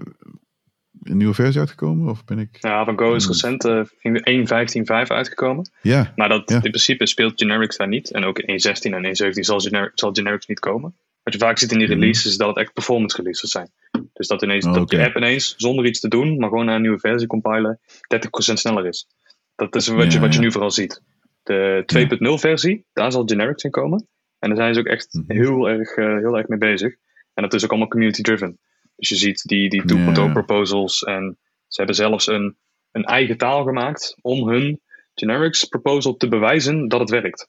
een 1.06 1.18
nieuwe 1.18 1.34
versie 1.34 1.60
uitgekomen? 1.60 2.10
Of 2.10 2.26
ben 2.26 2.40
ik... 2.40 2.58
Ja, 2.60 2.86
van 2.86 2.98
Go 2.98 3.14
is 3.14 3.28
recent 3.28 3.66
uh, 3.66 3.84
1.15.5 3.84 5.08
uitgekomen. 5.08 5.70
Ja. 5.82 6.14
Maar 6.16 6.30
dat, 6.30 6.52
in 6.52 6.60
principe 6.60 7.06
speelt 7.06 7.34
generics 7.36 7.78
daar 7.78 7.88
niet. 7.88 8.12
En 8.12 8.24
ook 8.24 8.40
in 8.40 8.60
1.16 8.60 8.74
en 8.82 9.34
1.17 9.34 9.40
zal, 9.40 9.60
gener 9.60 9.92
zal 9.96 10.14
generics 10.14 10.46
niet 10.46 10.60
komen. 10.60 10.96
Wat 11.24 11.34
je 11.34 11.40
vaak 11.40 11.58
ziet 11.58 11.72
in 11.72 11.78
die 11.78 11.88
mhm. 11.88 11.98
releases 11.98 12.26
is 12.26 12.38
dat 12.38 12.48
het 12.48 12.58
echt 12.58 12.74
performance 12.74 13.18
releases 13.18 13.52
zijn. 13.52 13.70
Dus 14.14 14.28
dat, 14.28 14.42
ineens, 14.42 14.66
oh, 14.66 14.74
dat 14.74 14.92
je 14.92 15.06
app 15.06 15.16
ineens, 15.16 15.54
zonder 15.58 15.86
iets 15.86 16.00
te 16.00 16.08
doen, 16.08 16.38
maar 16.38 16.50
gewoon 16.50 16.66
naar 16.66 16.76
een 16.76 16.82
nieuwe 16.82 17.00
versie 17.00 17.28
compilen, 17.28 17.80
30% 17.82 17.88
sneller 18.38 18.86
is. 18.86 19.08
Dat 19.56 19.76
is 19.76 19.88
wat, 19.88 20.14
je, 20.14 20.20
wat 20.20 20.34
je 20.34 20.40
nu 20.40 20.52
vooral 20.52 20.72
ziet. 20.72 21.02
De 21.44 21.84
2.0 22.28 22.40
versie, 22.40 22.86
daar 22.94 23.12
zal 23.12 23.24
generics 23.26 23.64
in 23.64 23.72
komen. 23.72 24.08
En 24.40 24.50
daar 24.50 24.58
zijn 24.58 24.74
ze 24.74 24.80
ook 24.80 24.86
echt 24.86 25.14
mhm. 25.14 25.38
heel, 25.38 25.70
erg, 25.70 25.98
uh, 25.98 26.18
heel 26.18 26.38
erg 26.38 26.48
mee 26.48 26.60
bezig. 26.60 26.96
En 27.34 27.44
dat 27.44 27.54
is 27.54 27.64
ook 27.64 27.70
allemaal 27.70 27.90
community 27.90 28.22
driven. 28.22 28.60
Dus 28.96 29.10
je 29.10 29.16
ziet 29.16 29.42
die, 29.44 29.70
die 29.70 29.82
2.0 29.82 30.32
proposals 30.32 31.04
en 31.04 31.38
ze 31.68 31.76
hebben 31.78 31.96
zelfs 31.96 32.28
een, 32.28 32.58
een 32.92 33.04
eigen 33.04 33.38
taal 33.38 33.64
gemaakt 33.64 34.18
om 34.22 34.50
hun 34.50 34.82
generics 35.14 35.66
proposal 35.66 36.16
te 36.16 36.28
bewijzen 36.28 36.88
dat 36.88 37.00
het 37.00 37.10
werkt. 37.10 37.48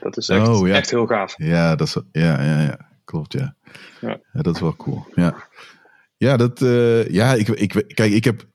Dat 0.00 0.16
is 0.16 0.28
echt, 0.28 0.48
oh, 0.48 0.68
echt 0.70 0.90
heel 0.90 1.06
gaaf. 1.06 1.34
Ja, 1.36 1.76
dat 1.76 1.86
is, 1.86 1.96
ja, 2.12 2.42
ja, 2.42 2.60
ja, 2.62 2.88
klopt, 3.04 3.32
ja. 3.32 3.56
ja. 4.00 4.20
dat 4.32 4.54
is 4.54 4.60
wel 4.60 4.76
cool. 4.76 5.06
Ja, 5.14 5.48
ja, 6.16 6.36
dat, 6.36 6.60
uh, 6.60 7.08
ja 7.08 7.34
ik, 7.34 7.48
ik, 7.48 7.84
kijk, 7.94 8.12
ik 8.12 8.24
heb 8.24 8.48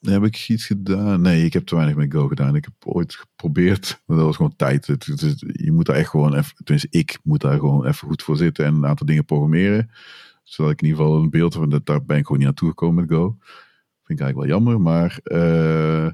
heb 0.00 0.24
ik 0.24 0.48
iets 0.48 0.66
gedaan? 0.66 1.20
Nee, 1.20 1.44
ik 1.44 1.52
heb 1.52 1.66
te 1.66 1.74
weinig 1.74 1.96
met 1.96 2.12
Go 2.12 2.26
gedaan. 2.28 2.54
Ik 2.56 2.64
heb 2.64 2.74
ooit 2.94 3.14
geprobeerd, 3.14 4.02
maar 4.06 4.16
dat 4.16 4.26
was 4.26 4.36
gewoon 4.36 4.56
tijd. 4.56 4.86
Het, 4.86 5.06
het 5.06 5.22
is- 5.22 5.44
je 5.52 5.72
moet 5.72 5.86
daar 5.86 5.96
echt 5.96 6.08
gewoon 6.10 6.34
even, 6.34 6.54
tenminste 6.64 6.98
ik 6.98 7.18
moet 7.22 7.40
daar 7.40 7.58
gewoon 7.58 7.86
even 7.86 8.08
goed 8.08 8.22
voor 8.22 8.36
zitten 8.36 8.64
en 8.64 8.74
een 8.74 8.86
aantal 8.86 9.06
dingen 9.06 9.24
programmeren. 9.24 9.90
Zodat 10.44 10.72
ik 10.72 10.80
in 10.80 10.88
ieder 10.88 11.02
geval 11.02 11.22
een 11.22 11.30
beeld 11.30 11.54
van, 11.54 11.70
dat, 11.70 11.86
daar 11.86 12.04
ben 12.04 12.16
ik 12.16 12.22
gewoon 12.22 12.38
niet 12.38 12.46
naartoe 12.46 12.68
gekomen 12.68 12.94
met 12.94 13.16
Go. 13.16 13.36
Vind 14.04 14.20
ik 14.20 14.24
eigenlijk 14.24 14.36
wel 14.36 14.46
jammer, 14.58 14.80
maar... 14.80 15.18
eh, 15.22 16.08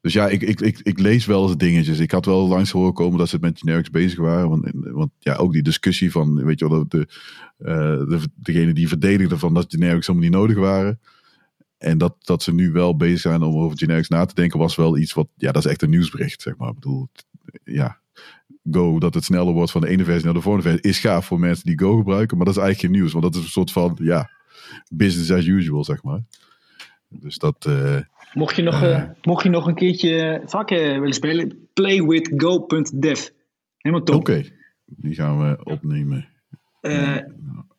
dus 0.00 0.12
ja, 0.12 0.28
ik, 0.28 0.42
ik, 0.42 0.60
ik, 0.60 0.78
ik 0.82 0.98
lees 0.98 1.26
wel 1.26 1.48
eens 1.48 1.56
dingetjes. 1.56 1.98
Ik 1.98 2.10
had 2.10 2.24
wel 2.24 2.48
langs 2.48 2.70
horen 2.70 2.92
komen 2.92 3.18
dat 3.18 3.28
ze 3.28 3.38
met 3.40 3.58
generics 3.58 3.90
bezig 3.90 4.18
waren. 4.18 4.48
Want, 4.48 4.70
want 4.74 5.10
ja, 5.18 5.34
ook 5.34 5.52
die 5.52 5.62
discussie 5.62 6.10
van, 6.10 6.44
weet 6.44 6.58
je 6.58 6.68
wel, 6.68 6.88
de, 6.88 7.08
eh, 7.58 8.08
de, 8.08 8.20
degene 8.34 8.72
die 8.72 8.88
verdedigde 8.88 9.38
van 9.38 9.54
dat 9.54 9.66
generics 9.68 10.06
helemaal 10.06 10.28
niet 10.28 10.38
nodig 10.38 10.56
waren. 10.56 11.00
En 11.78 11.98
dat, 11.98 12.16
dat 12.18 12.42
ze 12.42 12.54
nu 12.54 12.72
wel 12.72 12.96
bezig 12.96 13.20
zijn 13.20 13.42
om 13.42 13.56
over 13.56 13.78
generics 13.78 14.08
na 14.08 14.24
te 14.24 14.34
denken, 14.34 14.58
was 14.58 14.76
wel 14.76 14.98
iets 14.98 15.12
wat, 15.12 15.28
ja, 15.36 15.52
dat 15.52 15.64
is 15.64 15.70
echt 15.70 15.82
een 15.82 15.90
nieuwsbericht, 15.90 16.42
zeg 16.42 16.56
maar. 16.56 16.68
Ik 16.68 16.74
bedoel, 16.74 17.08
ja, 17.64 18.00
Go, 18.70 18.98
dat 18.98 19.14
het 19.14 19.24
sneller 19.24 19.52
wordt 19.52 19.70
van 19.70 19.80
de 19.80 19.88
ene 19.88 20.04
versie 20.04 20.24
naar 20.24 20.34
de 20.34 20.40
volgende 20.40 20.68
versie, 20.68 20.90
is 20.90 20.98
gaaf 20.98 21.26
voor 21.26 21.40
mensen 21.40 21.66
die 21.66 21.78
Go 21.78 21.96
gebruiken. 21.96 22.36
Maar 22.36 22.46
dat 22.46 22.56
is 22.56 22.62
eigenlijk 22.62 22.92
geen 22.92 23.00
nieuws, 23.00 23.12
want 23.12 23.24
dat 23.24 23.34
is 23.34 23.42
een 23.42 23.50
soort 23.50 23.72
van, 23.72 23.98
ja, 24.02 24.30
business 24.92 25.30
as 25.30 25.46
usual, 25.46 25.84
zeg 25.84 26.02
maar. 26.02 26.20
Dus 27.08 27.38
dat, 27.38 27.66
eh, 27.66 27.96
Mocht 28.32 28.56
je 28.56 28.62
nog, 28.62 28.82
eh, 28.82 29.02
mocht 29.22 29.42
je 29.42 29.48
nog 29.48 29.66
een 29.66 29.74
keertje 29.74 30.42
vaker 30.44 31.00
willen 31.00 31.14
spelen, 31.14 31.68
playwithgo.dev. 31.72 33.28
Helemaal 33.76 34.04
top. 34.04 34.14
oké, 34.14 34.44
die 34.84 35.14
gaan 35.14 35.38
we 35.38 35.64
opnemen. 35.64 36.28
Eh, 36.80 37.16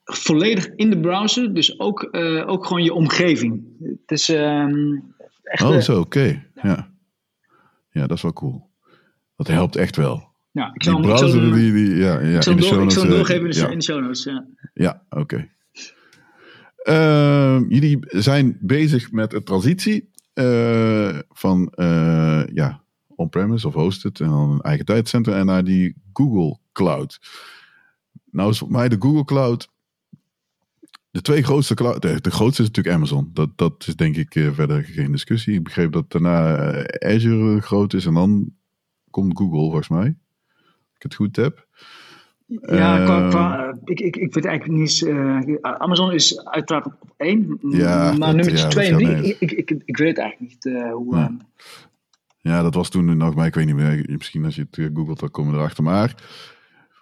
volledig 0.04 0.70
in 0.76 0.90
de 0.90 1.00
browser, 1.00 1.54
dus 1.54 1.80
ook, 1.80 2.04
eh, 2.04 2.48
ook 2.48 2.66
gewoon 2.66 2.84
je 2.84 2.94
omgeving. 2.94 3.64
Het 3.82 4.12
is 4.12 4.30
ehm, 4.30 5.00
echt. 5.44 5.64
Oh, 5.64 5.76
eh, 5.76 5.82
zo, 5.82 6.00
oké. 6.00 6.44
Ja. 6.64 6.92
ja, 7.92 8.08
dat 8.08 8.18
is 8.18 8.22
wel 8.22 8.34
cool. 8.34 8.70
Dat 9.36 9.48
helpt 9.48 9.76
echt 9.76 9.96
wel. 9.96 10.29
Ja, 10.52 10.72
ik 10.74 10.84
zal, 10.84 11.02
browser, 11.02 11.42
hem- 11.42 11.54
die, 11.54 11.74
die, 11.74 11.96
ja, 11.96 12.20
ja, 12.20 12.36
ik 12.36 12.44
zal 12.44 12.54
in 12.54 12.60
door- 12.60 12.84
ik 12.84 12.92
zal 12.92 13.02
hem 13.04 13.12
doorgeven 13.12 13.44
in 13.46 13.52
de, 13.52 13.58
ja. 13.58 13.68
in 13.68 13.78
de 13.78 13.84
show 13.84 14.02
notes. 14.02 14.24
Ja. 14.24 14.46
Ja, 14.74 15.04
oké. 15.10 15.50
Ehm, 16.84 17.64
jullie 17.68 18.00
zijn 18.08 18.58
bezig 18.62 19.12
met 19.12 19.34
een 19.34 19.44
transitie 19.44 20.10
eh, 20.34 21.20
van 21.30 21.70
eh, 21.70 22.44
ja, 22.54 22.82
on-premise 23.08 23.68
of 23.68 23.74
hosted 23.74 24.20
en 24.20 24.30
dan 24.30 24.52
een 24.52 24.62
eigen 24.62 24.86
tijdcentrum 24.86 25.36
en 25.36 25.46
naar 25.46 25.64
die 25.64 25.96
Google 26.14 26.58
Cloud. 26.74 27.20
Nou 28.32 28.50
is 28.50 28.58
voor 28.58 28.72
mij 28.72 28.90
de 28.90 28.96
Google 29.00 29.26
Cloud 29.26 29.70
de 31.12 31.22
twee 31.22 31.44
grootste 31.44 31.74
cloud. 31.74 32.02
De, 32.02 32.22
de 32.22 32.32
grootste 32.32 32.62
is 32.62 32.68
natuurlijk 32.68 32.96
Amazon. 32.96 33.30
Dat, 33.34 33.50
dat 33.56 33.86
is 33.88 33.96
denk 33.96 34.16
ik 34.16 34.36
eh, 34.36 34.52
verder 34.52 34.84
geen 34.84 35.12
discussie. 35.12 35.54
Ik 35.54 35.64
begreep 35.64 35.92
dat 35.92 36.12
daarna 36.12 36.58
Azure 37.00 37.62
groot 37.62 37.94
is 37.94 38.06
en 38.06 38.14
dan 38.14 38.54
komt 39.10 39.38
Google 39.38 39.60
volgens 39.60 39.88
mij. 39.90 40.16
Ik 41.00 41.06
het 41.06 41.16
goed 41.16 41.36
heb. 41.36 41.68
Ja, 42.46 43.04
qua, 43.04 43.24
Eh, 43.24 43.30
qua, 43.30 43.68
eh, 43.70 43.78
ik, 43.86 44.00
ik, 44.00 44.16
ik 44.16 44.34
weet 44.34 44.46
eigenlijk 44.46 44.80
niet. 44.80 45.02
eh, 45.02 45.40
Amazon 45.62 46.12
is 46.12 46.46
uiteraard 46.46 46.86
op 46.86 46.96
op 47.00 47.14
één, 47.18 47.58
Ja, 47.62 48.14
maar 48.18 48.32
twee 48.34 48.44
dat 48.44 48.54
en 48.54 48.58
gaat 48.58 48.72
drie, 48.72 49.08
nergens. 49.08 49.28
ik, 49.30 49.52
ik, 49.52 49.70
ik, 49.70 49.82
ik 49.86 49.98
weet 49.98 50.18
eigenlijk 50.18 50.52
niet 50.54 50.66
eh, 50.66 50.92
hoe. 50.92 51.16
Ja. 51.16 51.26
eh, 51.28 51.46
Ja, 52.38 52.62
dat 52.62 52.74
was 52.74 52.90
toen 52.90 53.18
nog, 53.18 53.36
maar 53.36 53.46
ik 53.46 53.54
weet 53.56 53.66
niet 53.66 53.76
meer. 53.76 54.06
Misschien 54.18 54.46
als 54.46 54.56
je 54.56 54.68
het 54.72 54.90
googelt, 54.94 55.20
dan 55.20 55.32
komen 55.32 55.52
we 55.54 55.58
erachter. 55.60 55.84
Maar 55.84 56.16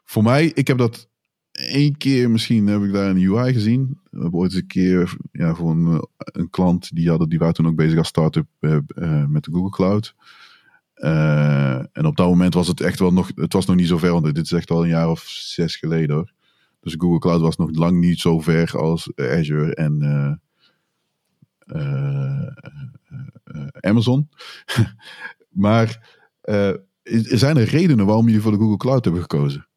voor 0.03 0.23
mij, 0.23 0.45
ik 0.45 0.67
heb 0.67 0.77
dat 0.77 1.09
één 1.51 1.97
keer, 1.97 2.29
misschien 2.29 2.67
heb 2.67 2.81
ik 2.83 2.93
daar 2.93 3.09
een 3.09 3.31
UI 3.31 3.53
gezien. 3.53 3.99
We 4.11 4.21
hebben 4.21 4.39
ooit 4.39 4.51
eens 4.51 4.61
een 4.61 4.67
keer 4.67 5.17
ja, 5.31 5.55
voor 5.55 5.71
een, 5.71 6.07
een 6.17 6.49
klant, 6.49 6.95
die, 6.95 7.09
hadden, 7.09 7.29
die 7.29 7.39
waren 7.39 7.53
toen 7.53 7.67
ook 7.67 7.75
bezig 7.75 7.97
als 7.97 8.07
start-up 8.07 8.47
met 9.27 9.43
de 9.43 9.51
Google 9.51 9.69
Cloud. 9.69 10.15
Eh, 10.97 11.75
en 11.91 12.05
op 12.05 12.15
dat 12.15 12.27
moment 12.27 12.53
was 12.53 12.67
het 12.67 12.81
echt 12.81 12.99
wel 12.99 13.13
nog, 13.13 13.31
het 13.35 13.53
was 13.53 13.65
nog 13.65 13.75
niet 13.75 13.87
zo 13.87 13.97
ver, 13.97 14.11
want 14.11 14.25
dit 14.25 14.45
is 14.45 14.51
echt 14.51 14.71
al 14.71 14.83
een 14.83 14.89
jaar 14.89 15.09
of 15.09 15.19
zes 15.27 15.75
geleden 15.75 16.15
hoor. 16.15 16.31
Dus 16.79 16.95
Google 16.97 17.19
Cloud 17.19 17.41
was 17.41 17.57
nog 17.57 17.75
lang 17.75 17.99
niet 17.99 18.19
zo 18.19 18.39
ver 18.39 18.77
als 18.77 19.11
Azure 19.15 19.75
en 19.75 20.01
eh, 20.01 20.33
eh, 21.75 23.67
Amazon. 23.79 24.29
maar 25.65 26.15
zijn 27.11 27.57
er 27.57 27.67
redenen 27.67 28.05
waarom 28.05 28.25
jullie 28.25 28.41
voor 28.41 28.51
de 28.51 28.57
Google 28.57 28.77
Cloud 28.77 29.03
hebben 29.03 29.21
gekozen? 29.21 29.67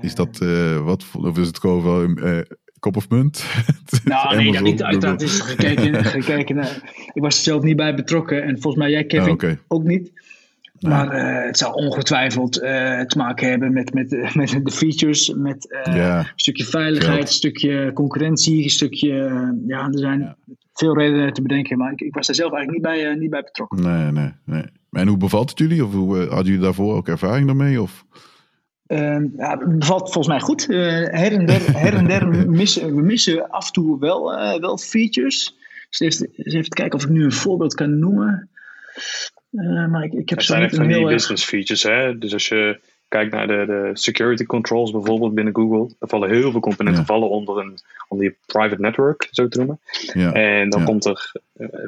Is 0.00 0.14
dat 0.14 0.38
wat, 0.82 1.04
of 1.12 1.38
is 1.38 1.46
het 1.46 1.58
gewoon 1.58 1.82
wel 1.82 2.02
kop 2.80 2.96
of 2.96 3.08
munt? 3.08 3.44
Nou, 4.04 4.36
nee, 4.36 4.52
dat 4.52 4.62
niet. 4.62 4.82
Uiteraard 4.82 5.22
is 5.22 5.40
gekeken. 5.40 6.04
gekeken 6.20 6.56
naar, 6.56 6.82
ik 7.12 7.22
was 7.22 7.36
er 7.36 7.42
zelf 7.42 7.62
niet 7.62 7.76
bij 7.76 7.94
betrokken 7.94 8.42
en 8.42 8.60
volgens 8.60 8.76
mij 8.82 8.90
jij, 8.90 9.04
Kevin, 9.04 9.26
Ah, 9.26 9.32
oké. 9.32 9.58
ook 9.68 9.82
niet. 9.84 10.12
Maar 10.80 11.08
eh, 11.10 11.46
het 11.46 11.58
zal 11.58 11.72
ongetwijfeld 11.72 12.60
eh, 12.60 13.00
te 13.00 13.18
maken 13.18 13.48
hebben 13.50 13.72
met, 13.72 13.94
met, 13.94 14.12
eh, 14.14 14.34
met 14.34 14.60
de 14.64 14.70
features, 14.72 15.32
met 15.36 15.66
een 15.82 16.26
stukje 16.36 16.64
veiligheid, 16.64 17.14
Geld. 17.14 17.28
een 17.28 17.34
stukje 17.34 17.90
concurrentie, 17.94 18.62
een 18.62 18.70
stukje. 18.70 19.12
ja, 19.66 19.86
er 19.86 19.98
zijn 19.98 20.20
Ja. 20.20 20.36
veel 20.72 20.98
redenen 20.98 21.32
te 21.32 21.42
bedenken, 21.42 21.78
maar 21.78 21.92
ik, 21.92 22.00
ik 22.00 22.14
was 22.14 22.26
daar 22.26 22.36
zelf 22.36 22.52
eigenlijk 22.52 22.84
niet 22.84 22.94
bij, 23.02 23.14
niet 23.14 23.30
bij 23.30 23.42
betrokken. 23.42 23.82
Nee, 23.82 24.12
nee, 24.12 24.32
nee. 24.44 24.64
En 24.90 25.08
hoe 25.08 25.16
bevalt 25.16 25.50
het 25.50 25.58
jullie? 25.58 25.84
Of 25.84 25.92
hoe, 25.92 26.18
hadden 26.18 26.44
jullie 26.44 26.60
daarvoor 26.60 26.94
ook 26.94 27.08
ervaring 27.08 27.46
daarmee? 27.46 27.82
Of? 27.82 28.04
Ehm, 28.88 29.26
ja, 29.36 29.58
het 29.58 29.78
bevalt 29.78 30.12
volgens 30.12 30.26
mij 30.26 30.40
goed. 30.40 30.68
Eh, 30.70 30.78
her 31.10 31.32
en 31.32 31.46
der, 31.46 31.78
her 31.78 31.94
en 31.94 32.06
der 32.06 32.28
missen 32.50 32.94
we 32.94 33.02
missen 33.02 33.50
af 33.50 33.66
en 33.66 33.72
toe 33.72 33.98
wel, 33.98 34.34
eh, 34.34 34.60
wel 34.60 34.78
features. 34.78 35.56
Dus 35.90 36.00
even, 36.00 36.30
even 36.34 36.68
kijken 36.68 36.98
of 36.98 37.04
ik 37.04 37.10
nu 37.10 37.24
een 37.24 37.32
voorbeeld 37.32 37.74
kan 37.74 37.98
noemen. 37.98 38.48
Eh, 39.50 39.86
maar 39.86 40.04
ik, 40.04 40.12
ik 40.12 40.28
heb 40.28 40.38
Het 40.38 40.46
zijn 40.46 40.62
echt 40.62 40.74
van 40.74 40.86
die 40.86 41.06
business 41.06 41.44
features. 41.44 41.82
Hè? 41.82 42.18
Dus 42.18 42.32
als 42.32 42.48
je 42.48 42.80
kijkt 43.08 43.32
naar 43.32 43.46
de, 43.46 43.64
de 43.66 43.90
security 43.92 44.44
controls 44.44 44.90
bijvoorbeeld 44.90 45.34
binnen 45.34 45.54
Google, 45.54 45.94
er 45.98 46.08
vallen 46.08 46.30
heel 46.30 46.50
veel 46.50 46.60
componenten 46.60 47.00
Ja. 47.00 47.06
vallen 47.06 47.30
onder 47.30 47.58
een 47.58 47.78
onder 48.08 48.26
die 48.28 48.36
private 48.46 48.80
network, 48.80 49.28
zo 49.30 49.48
te 49.48 49.58
noemen. 49.58 49.80
Ja. 50.12 50.32
En 50.32 50.70
dan 50.70 50.84
komt 50.84 51.04
er 51.04 51.32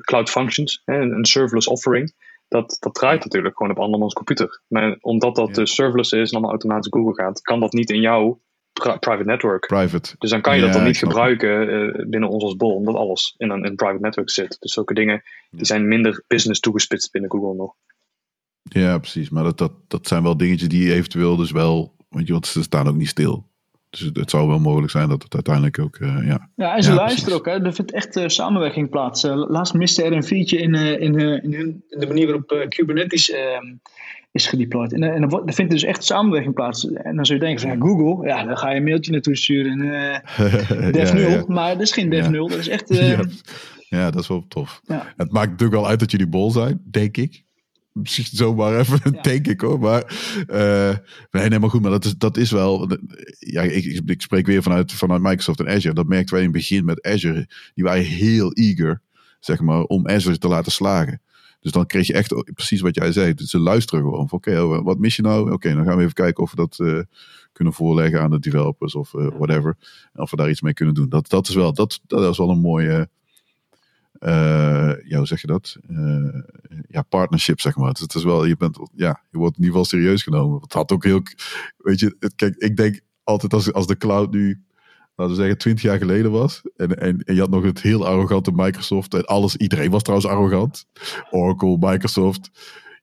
cloud 0.00 0.30
functions, 0.30 0.82
hè, 0.84 1.00
een 1.00 1.12
een 1.12 1.24
serverless 1.24 1.68
offering. 1.68 2.12
Dat, 2.50 2.76
dat 2.80 2.94
draait 2.94 3.24
natuurlijk 3.24 3.56
gewoon 3.56 3.72
op 3.72 3.78
andermans 3.78 4.12
computer. 4.14 4.60
Maar 4.68 4.96
omdat 5.00 5.34
dat 5.36 5.48
Ja. 5.48 5.54
dus 5.54 5.74
serverless 5.74 6.12
is 6.12 6.28
en 6.28 6.32
allemaal 6.32 6.50
automatisch 6.50 6.92
Google 6.92 7.14
gaat, 7.24 7.40
kan 7.40 7.60
dat 7.60 7.72
niet 7.72 7.90
in 7.90 8.00
jouw 8.00 8.40
pri- 8.72 8.98
private 8.98 9.24
network. 9.24 9.66
Private. 9.66 10.14
Dus 10.18 10.30
dan 10.30 10.40
kan 10.40 10.54
je 10.54 10.60
Ja, 10.60 10.66
dat 10.66 10.74
dan 10.74 10.84
niet 10.84 10.98
gebruiken 10.98 11.68
eh, 11.68 12.06
binnen 12.06 12.28
ons 12.28 12.42
als 12.42 12.56
bol, 12.56 12.74
omdat 12.74 12.94
alles 12.94 13.34
in 13.38 13.50
een, 13.50 13.64
in 13.64 13.74
private 13.74 14.00
network 14.00 14.30
zit. 14.30 14.56
Dus 14.60 14.72
zulke 14.72 14.94
dingen 14.94 15.22
die 15.50 15.66
zijn 15.66 15.88
minder 15.88 16.24
business 16.26 16.60
toegespitst 16.60 17.12
binnen 17.12 17.30
Google 17.30 17.54
nog. 17.54 17.74
Ja, 18.62 18.98
precies. 18.98 19.30
Maar 19.30 19.44
dat, 19.44 19.58
dat, 19.58 19.72
dat 19.88 20.06
zijn 20.06 20.22
wel 20.22 20.36
dingetjes 20.36 20.68
die 20.68 20.92
eventueel 20.92 21.36
dus 21.36 21.50
wel... 21.50 21.94
Want, 22.08 22.26
je, 22.26 22.32
want 22.32 22.46
ze 22.46 22.62
staan 22.62 22.88
ook 22.88 22.96
niet 22.96 23.08
stil. 23.08 23.49
Dus 23.90 24.00
het, 24.00 24.16
het 24.16 24.30
zou 24.30 24.48
wel 24.48 24.58
mogelijk 24.58 24.90
zijn 24.92 25.08
dat 25.08 25.22
het 25.22 25.34
uiteindelijk 25.34 25.78
ook... 25.78 25.96
eh, 25.96 26.26
ja. 26.26 26.48
Ja, 26.56 26.76
en 26.76 26.82
ze 26.82 26.90
Ja, 26.90 26.96
luisteren 26.96 27.34
ook. 27.38 27.46
Hè. 27.46 27.64
Er 27.64 27.72
vindt 27.74 27.92
echt 27.92 28.16
eh, 28.16 28.28
samenwerking 28.28 28.90
plaats. 28.90 29.24
Eh, 29.24 29.44
laatst 29.48 29.74
miste 29.74 30.02
er 30.02 30.12
een 30.12 30.24
feature 30.24 30.62
in, 30.62 30.74
in, 30.74 31.00
in, 31.00 31.18
hun, 31.54 31.82
in 31.88 31.98
de 31.98 32.06
manier 32.06 32.26
waarop 32.26 32.66
Kubernetes 32.68 33.30
eh, 33.30 33.40
is 34.32 34.46
gedeployed. 34.46 34.92
En, 34.92 35.02
en 35.02 35.22
er, 35.22 35.54
vindt 35.54 35.70
dus 35.72 35.82
echt 35.82 36.04
samenwerking 36.04 36.54
plaats. 36.54 36.92
En 36.92 37.16
dan 37.16 37.26
zou 37.26 37.38
je 37.38 37.44
denken 37.44 37.60
van 37.68 37.70
ja, 37.78 37.84
Google, 37.84 38.28
ja, 38.28 38.44
dan 38.44 38.56
ga 38.58 38.70
je 38.70 38.76
een 38.76 38.84
mailtje 38.84 39.12
naartoe 39.12 39.36
sturen. 39.36 39.80
En, 39.80 40.22
Dev 40.92 41.08
ja, 41.08 41.14
0. 41.14 41.30
ja. 41.30 41.44
Maar 41.48 41.72
dat 41.72 41.82
is 41.82 41.92
geen 41.92 42.10
Dev 42.10 42.24
Ja. 42.24 42.30
0. 42.30 42.48
Dat 42.48 42.58
is 42.58 42.68
echt... 42.68 42.88
Ja. 43.88 44.10
dat 44.10 44.22
is 44.22 44.28
wel 44.28 44.44
tof. 44.48 44.80
Het 45.16 45.32
maakt 45.32 45.50
natuurlijk 45.50 45.80
wel 45.80 45.88
uit 45.88 45.98
dat 46.00 46.10
jullie 46.10 46.26
bol 46.28 46.50
zijn, 46.50 46.82
denk 46.90 47.16
ik. 47.16 47.44
Misschien 47.92 48.24
zomaar 48.32 48.78
even, 48.78 49.00
Ja. 49.12 49.22
denk 49.30 49.46
ik 49.46 49.60
hoor. 49.60 49.78
Maar 49.80 50.02
eh 50.46 50.96
nee, 51.30 51.48
nee, 51.48 51.58
maar 51.58 51.70
goed, 51.70 51.82
maar 51.82 51.90
dat 51.90 52.04
is, 52.04 52.16
dat 52.16 52.36
is 52.36 52.50
wel. 52.50 52.98
Ja, 53.38 53.62
ik, 53.62 53.84
ik- 53.84 54.22
spreek 54.22 54.46
weer 54.46 54.62
vanuit, 54.62 54.92
vanuit 54.92 55.22
Microsoft 55.22 55.60
en 55.60 55.68
Azure. 55.68 55.94
Dat 55.94 56.06
merkten 56.06 56.34
wij 56.34 56.44
in 56.44 56.48
het 56.50 56.56
begin 56.58 56.84
met 56.84 57.02
Azure. 57.06 57.48
Die 57.74 57.84
waren 57.84 58.02
heel 58.04 58.52
eager, 58.52 59.02
zeg 59.40 59.60
maar, 59.60 59.82
om 59.82 60.08
Azure 60.08 60.38
te 60.38 60.48
laten 60.48 60.72
slagen. 60.72 61.20
Dus 61.60 61.72
dan 61.72 61.86
kreeg 61.86 62.06
je 62.06 62.12
echt 62.12 62.52
precies 62.54 62.80
wat 62.80 62.94
jij 62.94 63.12
zei. 63.12 63.34
Dus 63.34 63.50
ze 63.50 63.58
luisteren 63.58 64.04
gewoon. 64.04 64.28
van, 64.28 64.38
Oké, 64.38 64.60
oh, 64.60 64.84
wat 64.84 64.98
mis 64.98 65.16
je 65.16 65.22
nou? 65.22 65.52
Oké, 65.52 65.74
dan 65.74 65.84
gaan 65.84 65.96
we 65.96 66.02
even 66.02 66.14
kijken 66.14 66.42
of 66.42 66.50
we 66.50 66.56
dat 66.56 66.78
eh, 66.78 66.98
kunnen 67.52 67.72
voorleggen 67.72 68.20
aan 68.20 68.30
de 68.30 68.38
developers 68.38 68.94
of 68.94 69.14
eh, 69.14 69.26
whatever. 69.38 69.76
En 70.12 70.22
of 70.22 70.30
we 70.30 70.36
daar 70.36 70.50
iets 70.50 70.60
mee 70.60 70.72
kunnen 70.74 70.94
doen. 70.94 71.08
Dat, 71.08 71.28
dat 71.28 71.48
is 71.48 71.54
wel, 71.54 71.72
dat, 71.74 72.00
dat 72.06 72.30
is 72.30 72.38
wel 72.38 72.50
een 72.50 72.60
mooie. 72.60 73.08
Eh, 74.20 74.92
ja, 75.04 75.16
hoe 75.16 75.26
zeg 75.26 75.40
je 75.40 75.46
dat? 75.46 75.76
Eh, 75.88 76.40
ja, 76.88 77.02
partnership, 77.02 77.60
zeg 77.60 77.76
maar. 77.76 77.92
Dus 77.92 78.00
het 78.00 78.14
is 78.14 78.24
wel, 78.24 78.44
je 78.44 78.56
bent, 78.56 78.78
ja, 78.94 79.22
je 79.30 79.38
wordt 79.38 79.56
in 79.56 79.62
ieder 79.62 79.78
geval 79.78 79.98
serieus 79.98 80.22
genomen. 80.22 80.60
Het 80.60 80.72
had 80.72 80.92
ook 80.92 81.04
heel, 81.04 81.22
weet 81.76 82.00
je, 82.00 82.16
het, 82.18 82.34
kijk, 82.34 82.56
ik 82.56 82.76
denk 82.76 83.00
altijd 83.24 83.52
als, 83.52 83.72
als 83.72 83.86
de 83.86 83.96
cloud 83.96 84.32
nu, 84.32 84.64
laten 85.14 85.34
we 85.34 85.40
zeggen, 85.40 85.58
twintig 85.58 85.82
jaar 85.84 85.98
geleden 85.98 86.30
was. 86.30 86.62
En, 86.76 86.98
en, 86.98 87.18
en 87.18 87.34
je 87.34 87.40
had 87.40 87.50
nog 87.50 87.62
het 87.62 87.80
heel 87.80 88.06
arrogante 88.06 88.52
Microsoft. 88.54 89.14
En 89.14 89.24
alles, 89.24 89.56
iedereen 89.56 89.90
was 89.90 90.02
trouwens 90.02 90.30
arrogant. 90.30 90.86
Oracle, 91.30 91.76
Microsoft. 91.80 92.50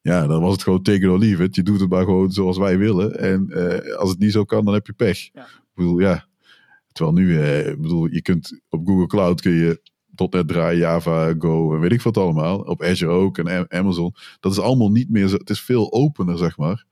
Ja, 0.01 0.28
dan 0.28 0.41
was 0.41 0.51
het 0.51 0.63
gewoon 0.63 0.82
take 0.82 0.97
it 0.97 1.07
or 1.07 1.20
leave 1.20 1.43
it. 1.43 1.55
Je 1.55 1.63
doet 1.63 1.80
het 1.80 1.89
maar 1.89 2.03
gewoon 2.03 2.32
zoals 2.32 2.57
wij 2.57 2.78
willen. 2.78 3.20
En 3.20 3.49
eh, 3.49 3.95
als 3.95 4.09
het 4.09 4.20
niet 4.20 4.32
zo 4.32 4.43
kan, 4.43 4.65
dan 4.65 4.74
heb 4.74 4.88
je 4.88 4.93
pech. 4.93 5.30
Ja. 5.34 5.41
Ik 5.41 5.74
bedoel, 5.74 5.99
ja. 5.99 6.26
Terwijl 6.91 7.18
nu, 7.18 7.41
eh, 7.41 7.68
ik 7.68 7.82
bedoel, 7.82 8.05
je 8.05 8.22
kunt 8.22 8.59
op 8.70 8.88
Google 8.88 9.07
Cloud 9.07 9.41
kun 9.41 9.51
je 9.51 9.82
.NET 10.20 10.47
draaien, 10.47 10.80
Java, 10.80 11.34
Go 11.39 11.74
en 11.74 11.80
weet 11.80 11.91
ik 11.91 12.01
wat 12.01 12.18
allemaal. 12.18 12.59
Op 12.59 12.84
Azure 12.84 13.11
ook 13.11 13.38
en 13.38 13.72
Amazon. 13.72 14.13
Dat 14.39 14.51
is 14.51 14.59
allemaal 14.59 14.91
niet 14.91 15.09
meer 15.09 15.28
zo, 15.28 15.36
het 15.36 15.49
is 15.49 15.61
veel 15.61 15.93
opener, 15.93 16.38
zeg 16.38 16.57
maar. 16.57 16.86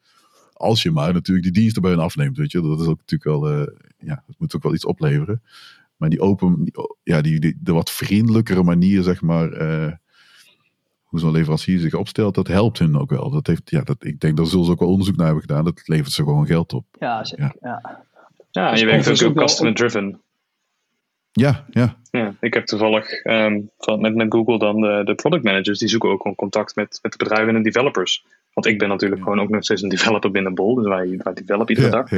Als 0.53 0.83
je 0.83 0.91
maar 0.91 1.13
natuurlijk 1.13 1.45
die 1.45 1.61
diensten 1.61 1.81
bij 1.81 1.91
hen 1.91 1.99
afneemt, 1.99 2.37
weet 2.37 2.51
je. 2.51 2.61
Dat 2.61 2.81
is 2.81 2.87
ook 2.87 2.97
natuurlijk 2.97 3.23
wel, 3.23 3.51
uh, 3.51 3.67
ja, 3.97 4.23
dat 4.27 4.35
moet 4.37 4.55
ook 4.55 4.63
wel 4.63 4.73
iets 4.73 4.85
opleveren. 4.85 5.41
Maar 5.97 6.09
die 6.09 6.21
open, 6.21 6.71
ja, 7.03 7.21
die, 7.21 7.39
die, 7.39 7.57
de 7.59 7.73
wat 7.73 7.91
vriendelijkere 7.91 8.63
manier, 8.63 9.03
zeg 9.03 9.21
maar, 9.21 9.61
uh, 9.61 9.91
hoe 11.03 11.19
zo'n 11.19 11.31
leverancier 11.31 11.79
zich 11.79 11.93
opstelt, 11.93 12.35
dat 12.35 12.47
helpt 12.47 12.79
hen 12.79 12.99
ook 12.99 13.09
wel. 13.09 13.29
Dat 13.29 13.47
heeft, 13.47 13.69
ja, 13.69 13.81
dat, 13.81 14.05
ik 14.05 14.19
denk, 14.19 14.37
daar 14.37 14.45
zullen 14.45 14.65
ze 14.65 14.71
ook 14.71 14.79
wel 14.79 14.89
onderzoek 14.89 15.15
naar 15.15 15.25
hebben 15.25 15.43
gedaan. 15.43 15.63
Dat 15.63 15.87
levert 15.87 16.11
ze 16.11 16.23
gewoon 16.23 16.45
geld 16.45 16.73
op. 16.73 16.85
Ja, 16.99 17.23
zeker. 17.23 17.55
Ja, 17.61 17.79
ja. 17.81 18.03
ja 18.51 18.75
je 18.75 18.85
werkt 18.85 19.23
ook, 19.23 19.29
ook 19.29 19.37
customer-driven. 19.37 20.21
Ja, 21.41 21.65
ja. 21.69 21.97
ja. 22.11 22.35
Ik 22.39 22.53
heb 22.53 22.65
toevallig 22.65 23.25
um, 23.25 23.69
van, 23.77 24.01
met, 24.01 24.15
met 24.15 24.33
Google 24.33 24.59
dan 24.59 24.81
de, 24.81 25.01
de 25.03 25.15
product 25.15 25.43
managers, 25.43 25.79
die 25.79 25.87
zoeken 25.87 26.09
ook 26.09 26.21
gewoon 26.21 26.35
contact 26.35 26.75
met, 26.75 26.99
met 27.01 27.11
de 27.11 27.17
bedrijven 27.17 27.55
en 27.55 27.63
de 27.63 27.69
developers. 27.69 28.25
Want 28.53 28.67
ik 28.67 28.79
ben 28.79 28.89
natuurlijk 28.89 29.23
gewoon 29.23 29.39
ook 29.39 29.49
nog 29.49 29.63
steeds 29.63 29.81
een 29.81 29.89
developer 29.89 30.31
binnen 30.31 30.53
Bol, 30.53 30.75
dus 30.75 30.87
wij, 30.87 31.19
wij 31.23 31.33
developen 31.33 31.75
iedere 31.75 31.89
dag. 31.89 32.09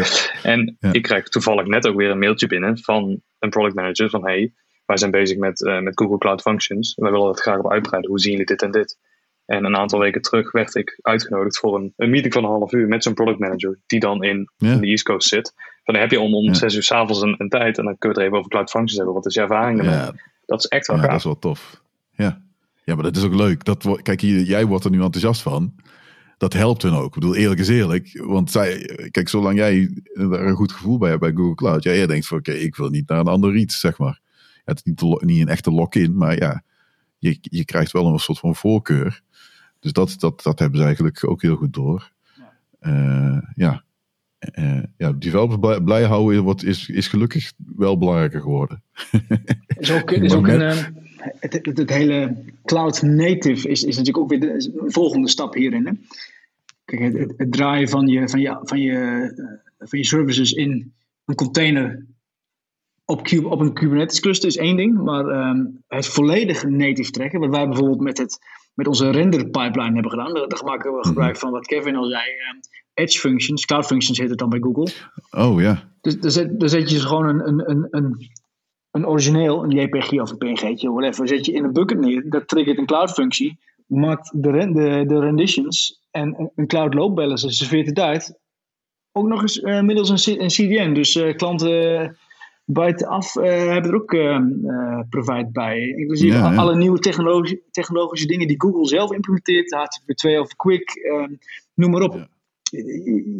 En 0.44 0.78
ik 0.92 1.02
krijg 1.02 1.24
toevallig 1.30 1.66
net 1.66 1.88
ook 1.88 1.96
weer 1.96 2.10
een 2.10 2.20
mailtje 2.20 2.48
binnen 2.48 2.78
van 2.78 3.22
een 3.40 3.50
product 3.50 3.76
manager 3.76 4.10
van 4.10 4.24
hey, 4.24 4.54
wij 4.86 4.98
zijn 4.98 5.12
bezig 5.12 5.38
met, 5.38 5.62
uh, 5.62 5.80
met 5.80 6.00
Google 6.00 6.18
Cloud 6.18 6.42
Functions. 6.42 6.94
Wij 6.96 7.12
willen 7.12 7.26
dat 7.26 7.42
graag 7.42 7.60
op 7.60 7.72
uitbreiden. 7.72 8.10
Hoe 8.10 8.20
zien 8.20 8.32
jullie 8.32 8.46
dit 8.46 8.62
en 8.62 8.72
dit? 8.72 8.98
En 9.46 9.66
een 9.66 9.76
aantal 9.76 10.00
weken 10.00 10.22
terug 10.22 10.52
werd 10.52 10.76
ik 10.76 11.00
uitgenodigd 11.02 11.60
voor 11.60 11.76
een, 11.76 11.94
een 11.96 12.10
meeting 12.10 12.34
van 12.34 12.44
een 12.44 12.50
half 12.50 12.74
uur 12.74 12.88
met 12.88 13.04
zo'n 13.04 13.14
product 13.14 13.40
manager, 13.40 13.80
die 13.86 14.00
dan 14.00 14.24
in, 14.24 14.50
in 14.58 14.82
de 14.82 14.88
East 14.88 15.04
Coast 15.04 15.28
zit. 15.28 15.54
Dan 15.88 15.96
heb 15.96 16.12
je 16.12 16.20
om, 16.20 16.36
om 16.36 16.54
zes 16.54 16.76
uur 16.76 16.84
s'avonds 16.84 17.22
een, 17.22 17.36
een 17.38 17.50
tijd 17.50 17.78
en 17.78 17.84
dan 17.84 17.98
kun 17.98 18.10
je 18.10 18.16
het 18.16 18.26
even 18.26 18.38
over 18.38 18.52
Cloud 18.52 18.70
Functions 18.70 18.96
hebben. 18.96 19.14
Wat 19.14 19.26
is 19.26 19.34
je 19.34 19.42
ervaring 19.42 19.80
ermee? 19.80 20.12
Dat 20.46 20.60
is 20.60 20.66
echt 20.66 20.88
wel 20.88 20.96
ja, 20.96 21.02
gaaf. 21.02 21.12
dat 21.12 21.20
is 21.20 21.26
wel 21.26 21.40
tof. 21.40 21.82
Ja. 22.12 22.42
ja, 22.84 22.94
maar 22.96 23.04
dat 23.04 23.16
is 23.16 23.24
ook 23.24 23.34
leuk. 23.34 23.64
Dat, 23.64 24.02
kijk, 24.02 24.22
hier, 24.22 24.42
jij 24.42 24.66
wordt 24.66 24.86
er 24.86 24.92
nu 24.92 25.02
enthousiast 25.02 25.42
van. 25.42 25.76
Dat 26.38 26.54
helpt 26.54 26.82
hun 26.82 26.94
ook. 26.94 27.06
Ik 27.06 27.14
bedoel, 27.14 27.36
eerlijk 27.36 27.60
is 27.60 27.68
eerlijk. 27.68 28.22
Want 28.26 28.52
zij, 28.52 28.90
kijk, 29.12 29.30
zolang 29.30 29.58
jij 29.58 30.02
er 30.14 30.48
een 30.48 30.56
goed 30.56 30.72
gevoel 30.72 30.98
bij 30.98 31.10
hebt 31.10 31.22
bij 31.22 31.32
Google 31.32 31.56
Cloud. 31.56 31.84
Ja, 31.84 31.92
jij 31.92 32.08
denkt 32.08 32.28
van, 32.28 32.38
oké, 32.38 32.52
ik 32.52 32.76
wil 32.76 32.90
niet 32.90 33.10
naar 33.10 33.20
een 33.20 33.28
ander 33.28 33.56
iets, 33.56 33.80
zeg 33.80 33.98
maar. 33.98 34.20
Het 34.66 34.78
is 34.78 34.84
niet, 34.84 35.22
niet 35.24 35.42
een 35.42 35.48
echte 35.48 35.72
lock-in, 35.72 36.18
maar 36.18 36.38
ja, 36.38 36.64
je, 37.18 37.38
je 37.42 37.66
krijgt 37.66 37.92
wel 37.92 38.06
een 38.06 38.20
soort 38.20 38.40
van 38.40 38.56
voorkeur. 38.56 39.22
Dus 39.80 39.92
dat, 39.92 40.16
dat, 40.18 40.44
dat 40.44 40.60
hebben 40.60 40.80
ze 40.80 40.86
eigenlijk 40.86 41.30
ook 41.30 41.42
heel 41.42 41.56
goed 41.56 41.74
door. 41.74 42.12
Uh, 42.82 43.38
ja, 43.56 43.84
uh, 44.56 44.84
ja, 44.98 45.12
developers 45.12 45.60
blij, 45.60 45.82
blij 45.82 46.04
houden 46.04 46.44
wordt, 46.44 46.64
is, 46.64 46.90
is 46.90 47.08
gelukkig 47.08 47.54
wel 47.76 47.98
belangrijker 47.98 48.42
geworden. 48.42 48.84
is 49.80 49.92
ook, 49.92 50.12
is 50.12 50.34
ook 50.34 50.48
een, 50.48 50.62
uh, 50.62 50.84
het, 51.40 51.54
het, 51.54 51.78
het, 51.78 51.90
hele 51.90 52.36
cloud 52.66 53.02
native 53.02 53.70
is, 53.70 53.84
is 53.84 53.98
natuurlijk 53.98 54.18
ook 54.18 54.30
weer 54.30 54.40
de 54.40 54.84
volgende 54.86 55.30
stap 55.30 55.54
hierin. 55.54 55.86
Hè? 55.86 55.92
Kijk, 56.86 57.18
het, 57.18 57.34
het, 57.38 57.52
draaien 57.52 57.90
van 57.90 58.08
je, 58.08 58.30
van, 58.30 58.40
je, 58.40 58.60
van, 58.62 58.82
je, 58.82 59.32
van 59.80 60.00
je 60.00 60.06
services 60.06 60.52
in 60.52 60.94
een 61.26 61.36
container 61.36 62.06
op, 63.06 63.28
op 63.44 63.60
een 63.60 63.74
Kubernetes 63.74 64.20
cluster 64.20 64.50
is 64.50 64.58
één 64.58 64.78
ding, 64.78 65.04
maar 65.04 65.26
um, 65.26 65.84
het 65.88 66.08
volledig 66.08 66.66
native 66.66 67.12
trekken, 67.12 67.40
wat 67.40 67.50
wij 67.50 67.68
bijvoorbeeld 67.68 68.00
met, 68.00 68.18
het, 68.18 68.40
met 68.78 68.88
onze 68.88 69.10
render 69.10 69.50
pipeline 69.50 69.94
hebben 69.94 70.12
gedaan, 70.12 70.34
daar 70.34 70.64
maken 70.66 70.94
we 70.94 71.08
gebruik 71.08 71.32
mhm. 71.32 71.40
van 71.40 71.52
wat 71.52 71.68
Kevin 71.68 71.96
al 71.96 72.10
zei, 72.10 72.24
um, 72.24 72.60
Edge 72.94 73.20
functions, 73.20 73.66
cloud 73.66 73.86
functions 73.86 74.18
heet 74.18 74.30
het 74.30 74.40
dan 74.40 74.50
bij 74.50 74.60
Google. 74.60 74.92
Oh 75.32 75.62
ja. 75.62 75.92
Dus 76.02 76.20
daar 76.20 76.32
zet, 76.32 76.60
daar 76.60 76.70
zet 76.70 76.90
je 76.90 77.00
gewoon 77.00 77.28
een, 77.28 77.48
een, 77.48 77.70
een, 77.70 77.88
een, 77.90 78.30
een 78.92 79.08
origineel, 79.08 79.64
een 79.64 79.72
JPG 79.72 80.12
of 80.12 80.32
een 80.32 80.38
PNG'tje, 80.38 80.92
whatever, 80.92 81.28
zet 81.28 81.46
je 81.46 81.52
in 81.52 81.64
een 81.64 81.74
bucket 81.74 82.00
neer, 82.00 82.30
dat 82.30 82.48
triggert 82.48 82.78
een 82.78 82.86
cloud 82.86 83.12
functie, 83.12 83.60
maakt 83.86 84.32
de, 84.34 84.52
de, 84.52 85.04
de 85.08 85.20
renditions 85.20 86.02
en 86.12 86.52
een 86.56 86.68
cloud 86.68 86.94
load 86.94 87.16
balancer 87.16 87.52
serveert 87.52 87.88
het 87.88 88.00
uit. 88.00 88.40
Ook 89.12 89.28
nog 89.28 89.42
eens 89.42 89.58
uh, 89.58 89.82
middels 89.82 90.28
een, 90.28 90.42
een 90.42 90.48
CDN, 90.48 90.94
dus 90.94 91.16
uh, 91.16 91.36
klanten 91.36 92.18
buitenaf 92.70 93.36
uh, 93.36 93.44
hebben 93.44 93.92
er 93.92 93.96
ook 93.96 94.14
uh, 94.14 94.40
provide 95.10 95.50
bij. 95.52 95.80
Inclusief 95.82 96.34
ja, 96.34 96.56
alle 96.56 96.76
nieuwe 96.76 97.00
technologische, 97.00 97.62
technologische 97.72 98.28
dingen 98.28 98.48
die 98.48 98.62
Google 98.62 98.88
zelf 98.88 99.12
implementeert, 99.12 99.76
HTTP2 99.76 100.40
of 100.40 100.56
Quick, 100.56 100.96
uh, 100.96 101.38
noem 101.74 101.92
maar 101.92 102.02
op. 102.02 102.14
Ja. 102.14 102.28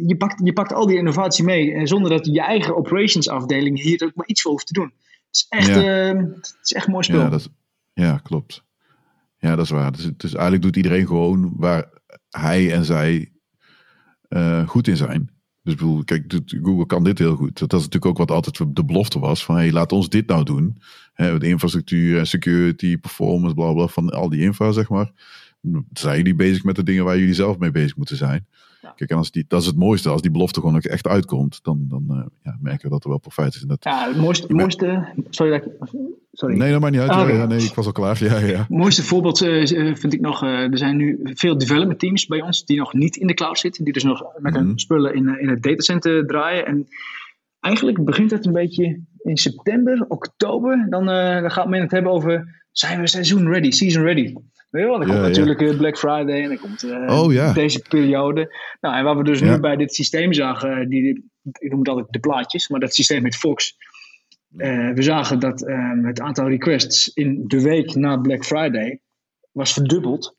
Je, 0.06 0.14
pakt, 0.18 0.40
je 0.44 0.52
pakt 0.52 0.72
al 0.72 0.86
die 0.86 0.96
innovatie 0.96 1.44
mee 1.44 1.86
zonder 1.86 2.10
dat 2.10 2.26
je 2.26 2.40
eigen 2.40 2.76
operations 2.76 3.28
afdeling 3.28 3.82
hier 3.82 4.04
ook 4.04 4.14
maar 4.14 4.26
iets 4.26 4.42
voor 4.42 4.50
hoeft 4.50 4.66
te 4.66 4.72
doen. 4.72 4.92
Het 5.26 5.36
is 5.36 5.46
echt, 5.48 5.66
ja. 5.66 5.82
het 6.14 6.58
is 6.62 6.72
echt 6.72 6.86
een 6.86 6.92
mooi 6.92 7.04
spel. 7.04 7.20
Ja, 7.20 7.28
dat 7.28 7.50
ja, 7.94 8.20
klopt. 8.22 8.64
Ja, 9.38 9.56
dat 9.56 9.64
is 9.64 9.70
waar. 9.70 9.92
Dus, 9.92 10.10
dus 10.16 10.32
eigenlijk 10.32 10.62
doet 10.62 10.76
iedereen 10.76 11.06
gewoon 11.06 11.52
waar 11.56 11.88
hij 12.30 12.72
en 12.72 12.84
zij 12.84 13.32
goed 14.66 14.88
in 14.88 14.96
zijn. 14.96 15.37
Dus 15.68 15.76
ik 15.76 15.82
bedoel, 15.82 16.04
kijk, 16.04 16.40
Google 16.62 16.86
kan 16.86 17.04
dit 17.04 17.18
heel 17.18 17.36
goed. 17.36 17.58
Dat 17.58 17.72
is 17.72 17.78
natuurlijk 17.78 18.06
ook 18.06 18.18
wat 18.18 18.30
altijd 18.30 18.76
de 18.76 18.84
belofte 18.84 19.18
was. 19.18 19.44
Van 19.44 19.56
hey, 19.56 19.72
laat 19.72 19.92
ons 19.92 20.08
dit 20.08 20.26
nou 20.26 20.44
doen. 20.44 20.78
De 21.14 21.48
infrastructuur 21.48 22.18
en 22.18 22.26
security, 22.26 22.96
performance, 22.96 23.54
bla 23.54 23.72
bla, 23.72 23.86
van 23.86 24.10
al 24.10 24.28
die 24.28 24.40
infra, 24.40 24.72
zeg 24.72 24.88
maar. 24.88 25.12
Zijn 25.92 26.16
jullie 26.16 26.34
bezig 26.34 26.64
met 26.64 26.76
de 26.76 26.82
dingen 26.82 27.04
waar 27.04 27.18
jullie 27.18 27.34
zelf 27.34 27.58
mee 27.58 27.70
bezig 27.70 27.96
moeten 27.96 28.16
zijn? 28.16 28.46
Kijk, 28.94 29.10
en 29.10 29.16
als 29.16 29.30
die, 29.30 29.44
dat 29.48 29.60
is 29.60 29.66
het 29.66 29.76
mooiste. 29.76 30.08
Als 30.08 30.22
die 30.22 30.30
belofte 30.30 30.60
gewoon 30.60 30.76
ook 30.76 30.82
echt 30.82 31.06
uitkomt, 31.06 31.58
dan, 31.62 31.84
dan 31.88 32.04
uh, 32.10 32.22
ja, 32.42 32.56
merken 32.60 32.82
we 32.82 32.88
dat 32.88 33.04
er 33.04 33.08
wel 33.08 33.18
profijt 33.18 33.54
is. 33.54 33.60
dat, 33.60 33.84
ja, 33.84 34.08
het 34.08 34.16
mooiste, 34.16 34.54
mooiste 34.54 35.14
sorry 35.30 35.58
dat 35.58 35.66
ik, 35.66 35.90
sorry. 36.32 36.56
Nee, 36.56 36.72
dat 36.72 36.80
maakt 36.80 36.92
niet 36.92 37.02
uit. 37.02 37.10
Ah, 37.10 37.28
ja, 37.28 37.46
nee, 37.46 37.60
ik 37.60 37.74
was 37.74 37.86
al 37.86 37.92
klaar. 37.92 38.24
Ja, 38.24 38.38
ja. 38.38 38.58
Het 38.58 38.68
mooiste 38.68 39.02
voorbeeld 39.02 39.42
uh, 39.42 39.94
vind 39.94 40.12
ik 40.12 40.20
nog, 40.20 40.42
uh, 40.42 40.50
er 40.50 40.78
zijn 40.78 40.96
nu 40.96 41.20
veel 41.22 41.58
development 41.58 41.98
teams 41.98 42.26
bij 42.26 42.40
ons 42.40 42.64
die 42.64 42.78
nog 42.78 42.92
niet 42.92 43.16
in 43.16 43.26
de 43.26 43.34
cloud 43.34 43.58
zitten. 43.58 43.84
Die 43.84 43.92
dus 43.92 44.04
nog 44.04 44.24
met 44.36 44.54
hun 44.54 44.66
mhm. 44.66 44.78
spullen 44.78 45.14
in, 45.14 45.40
in 45.40 45.48
het 45.48 45.62
datacenter 45.62 46.26
draaien. 46.26 46.66
En 46.66 46.88
eigenlijk 47.60 48.04
begint 48.04 48.30
het 48.30 48.46
een 48.46 48.52
beetje 48.52 49.00
in 49.22 49.36
september, 49.36 50.04
oktober. 50.08 50.86
Dan, 50.88 51.06
dan 51.06 51.50
gaat 51.50 51.68
men 51.68 51.80
het 51.80 51.90
hebben 51.90 52.12
over, 52.12 52.62
zijn 52.72 53.00
we 53.00 53.08
seizoen 53.08 53.48
ready, 53.48 53.70
season 53.70 54.02
ready? 54.02 54.32
Weet 54.70 54.82
je 54.82 54.88
wel, 54.88 54.98
dan 54.98 55.08
komt 55.08 55.20
natuurlijk 55.20 55.60
ja. 55.60 55.76
Black 55.76 55.98
Friday 55.98 56.42
en 56.42 56.48
dan 56.48 56.58
komt 56.58 56.82
uh, 56.82 57.22
oh, 57.22 57.32
ja. 57.32 57.52
deze 57.52 57.82
periode. 57.88 58.56
Nou, 58.80 58.96
en 58.96 59.04
wat 59.04 59.16
we 59.16 59.24
dus 59.24 59.40
nu 59.40 59.60
bij 59.60 59.76
dit 59.76 59.94
systeem 59.94 60.32
zagen, 60.32 60.88
die, 60.88 61.30
ik 61.58 61.70
noem 61.70 61.78
het 61.78 61.88
altijd 61.88 62.06
de 62.10 62.18
plaatjes, 62.18 62.68
maar 62.68 62.80
dat 62.80 62.94
systeem 62.94 63.22
met 63.22 63.36
Fox. 63.36 63.76
Uh, 64.56 64.92
we 64.92 65.02
zagen 65.02 65.38
dat 65.38 65.68
um, 65.68 66.04
het 66.04 66.20
aantal 66.20 66.48
requests 66.48 67.08
in 67.08 67.44
de 67.46 67.62
week 67.62 67.94
na 67.94 68.16
Black 68.16 68.44
Friday 68.44 69.00
was 69.52 69.72
verdubbeld. 69.72 70.36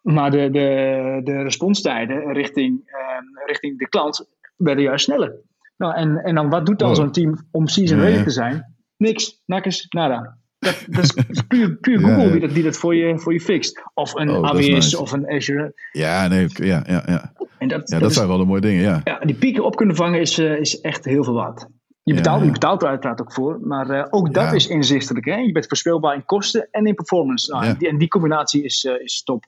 Maar 0.00 0.30
de, 0.30 0.50
de, 0.50 1.20
de 1.24 1.42
responstijden 1.42 2.32
richting, 2.32 2.70
um, 2.72 3.46
richting 3.46 3.78
de 3.78 3.88
klant 3.88 4.28
werden 4.56 4.84
juist 4.84 5.04
sneller. 5.04 5.34
Nou, 5.76 5.94
en, 5.94 6.16
en 6.16 6.34
dan 6.34 6.50
wat 6.50 6.66
doet 6.66 6.78
dan 6.78 6.90
oh. 6.90 6.94
zo'n 6.94 7.12
team 7.12 7.46
om 7.50 7.66
season 7.66 8.00
ready 8.00 8.22
te 8.22 8.30
zijn? 8.30 8.74
Niks, 8.96 9.42
nakkers, 9.46 9.86
nada. 9.88 10.38
Dat, 10.58 10.84
dat 10.86 11.04
is 11.28 11.42
puur, 11.48 11.76
puur 11.76 11.98
Google 11.98 12.30
die, 12.30 12.40
dat, 12.40 12.50
die 12.50 12.62
dat 12.62 12.76
voor 12.76 12.94
je, 12.94 13.18
voor 13.18 13.32
je 13.32 13.40
fixt. 13.40 13.82
Of 13.94 14.14
een 14.14 14.30
oh, 14.30 14.50
AWS 14.50 14.94
of 14.94 15.12
een 15.12 15.28
Azure. 15.28 15.72
Ja, 15.92 16.28
nee, 16.28 16.46
ja, 16.54 16.84
ja, 16.86 17.02
ja. 17.06 17.32
En 17.58 17.68
dat, 17.68 17.88
ja, 17.90 17.98
dat, 17.98 18.12
zijn 18.12 18.28
wel 18.28 18.38
de 18.38 18.44
mooie 18.44 18.60
dingen, 18.60 18.82
ja. 18.82 19.00
Ja, 19.04 19.18
die 19.18 19.34
pieken 19.34 19.64
op 19.64 19.76
kunnen 19.76 19.96
vangen 19.96 20.20
is, 20.20 20.38
uh, 20.38 20.58
is 20.58 20.80
echt 20.80 21.04
heel 21.04 21.24
veel 21.24 21.32
waard. 21.32 21.66
Je 22.04 22.14
betaalt, 22.14 22.40
ja, 22.40 22.46
je 22.46 22.52
betaalt 22.52 22.82
er 22.82 22.88
uiteraard 22.88 23.20
ook 23.20 23.32
voor, 23.32 23.60
maar 23.62 23.90
uh, 23.90 24.06
ook 24.10 24.34
dat 24.34 24.52
is 24.52 24.66
inzichtelijk. 24.66 25.24
Hè? 25.24 25.36
Je 25.36 25.52
bent 25.52 25.66
voorspelbaar 25.66 26.14
in 26.14 26.24
kosten 26.24 26.68
en 26.70 26.86
in 26.86 26.94
performance. 26.94 27.52
Nou, 27.52 27.64
en, 27.64 27.78
die, 27.78 27.88
en 27.88 27.98
die 27.98 28.08
combinatie 28.08 28.62
is, 28.62 28.84
uh, 28.84 29.00
is 29.00 29.22
top. 29.22 29.46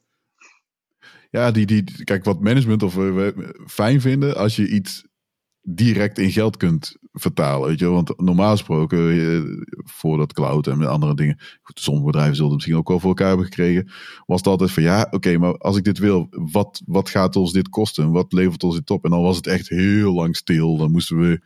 Ja, 1.31 1.51
die, 1.51 1.67
die, 1.67 2.05
kijk, 2.05 2.25
wat 2.25 2.41
management 2.41 2.83
of 2.83 2.95
we 2.95 3.55
fijn 3.67 4.01
vinden 4.01 4.37
als 4.37 4.57
je 4.57 4.69
iets 4.69 5.05
direct 5.69 6.19
in 6.19 6.31
geld 6.31 6.57
kunt 6.57 6.97
vertalen. 7.13 7.69
Weet 7.69 7.79
je? 7.79 7.87
Want 7.87 8.21
normaal 8.21 8.51
gesproken, 8.51 9.11
eh, 9.11 9.67
voor 9.85 10.19
dat 10.19 10.33
cloud 10.33 10.67
en 10.67 10.79
met 10.79 10.89
andere 10.89 11.15
dingen, 11.15 11.39
goed, 11.63 11.81
sommige 11.81 12.07
bedrijven 12.07 12.35
zullen 12.35 12.51
het 12.51 12.57
misschien 12.57 12.79
ook 12.79 12.89
wel 12.89 13.01
voor 13.01 13.09
elkaar 13.09 13.29
hebben 13.29 13.47
gekregen, 13.47 13.91
was 14.27 14.37
het 14.37 14.47
altijd 14.47 14.71
van 14.71 14.83
ja, 14.83 15.07
oké, 15.11 15.39
maar 15.39 15.59
als 15.59 15.77
ik 15.77 15.85
dit 15.85 15.99
wil, 15.99 16.27
wat, 16.31 16.83
wat 16.87 17.09
gaat 17.09 17.37
ons 17.37 17.53
dit 17.53 17.69
kosten? 17.69 18.11
Wat 18.11 18.33
levert 18.33 18.63
ons 18.63 18.75
dit 18.75 18.91
op? 18.91 19.05
En 19.05 19.11
dan 19.11 19.23
was 19.23 19.37
het 19.37 19.47
echt 19.47 19.69
heel 19.69 20.13
lang 20.15 20.37
stil. 20.37 20.77
Dan 20.77 20.91
moesten 20.91 21.19
we 21.19 21.41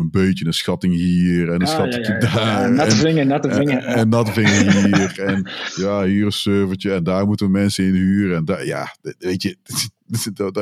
een 0.00 0.10
beetje 0.10 0.46
een 0.46 0.54
schatting 0.54 0.94
hier 0.94 1.48
en 1.48 1.54
een 1.54 1.66
ah, 1.66 1.68
schatting 1.68 2.06
ja, 2.06 2.14
ja, 2.14 2.34
daar. 2.34 2.72
Natte 2.72 2.96
vinger, 2.96 3.26
natte 3.26 3.50
vinger. 3.50 3.84
En, 3.84 3.94
en 3.94 4.08
natte 4.08 4.32
vinger 4.32 4.84
hier. 4.86 5.20
en 5.20 5.50
ja, 5.74 6.04
hier 6.04 6.24
een 6.24 6.32
servertje 6.32 6.92
en 6.92 7.04
daar 7.04 7.26
moeten 7.26 7.46
we 7.46 7.52
mensen 7.52 7.84
in 7.84 7.94
huren. 7.94 8.36
En 8.36 8.44
daar, 8.44 8.66
ja, 8.66 8.96
weet 9.18 9.42
je, 9.42 9.56
daar, 10.34 10.52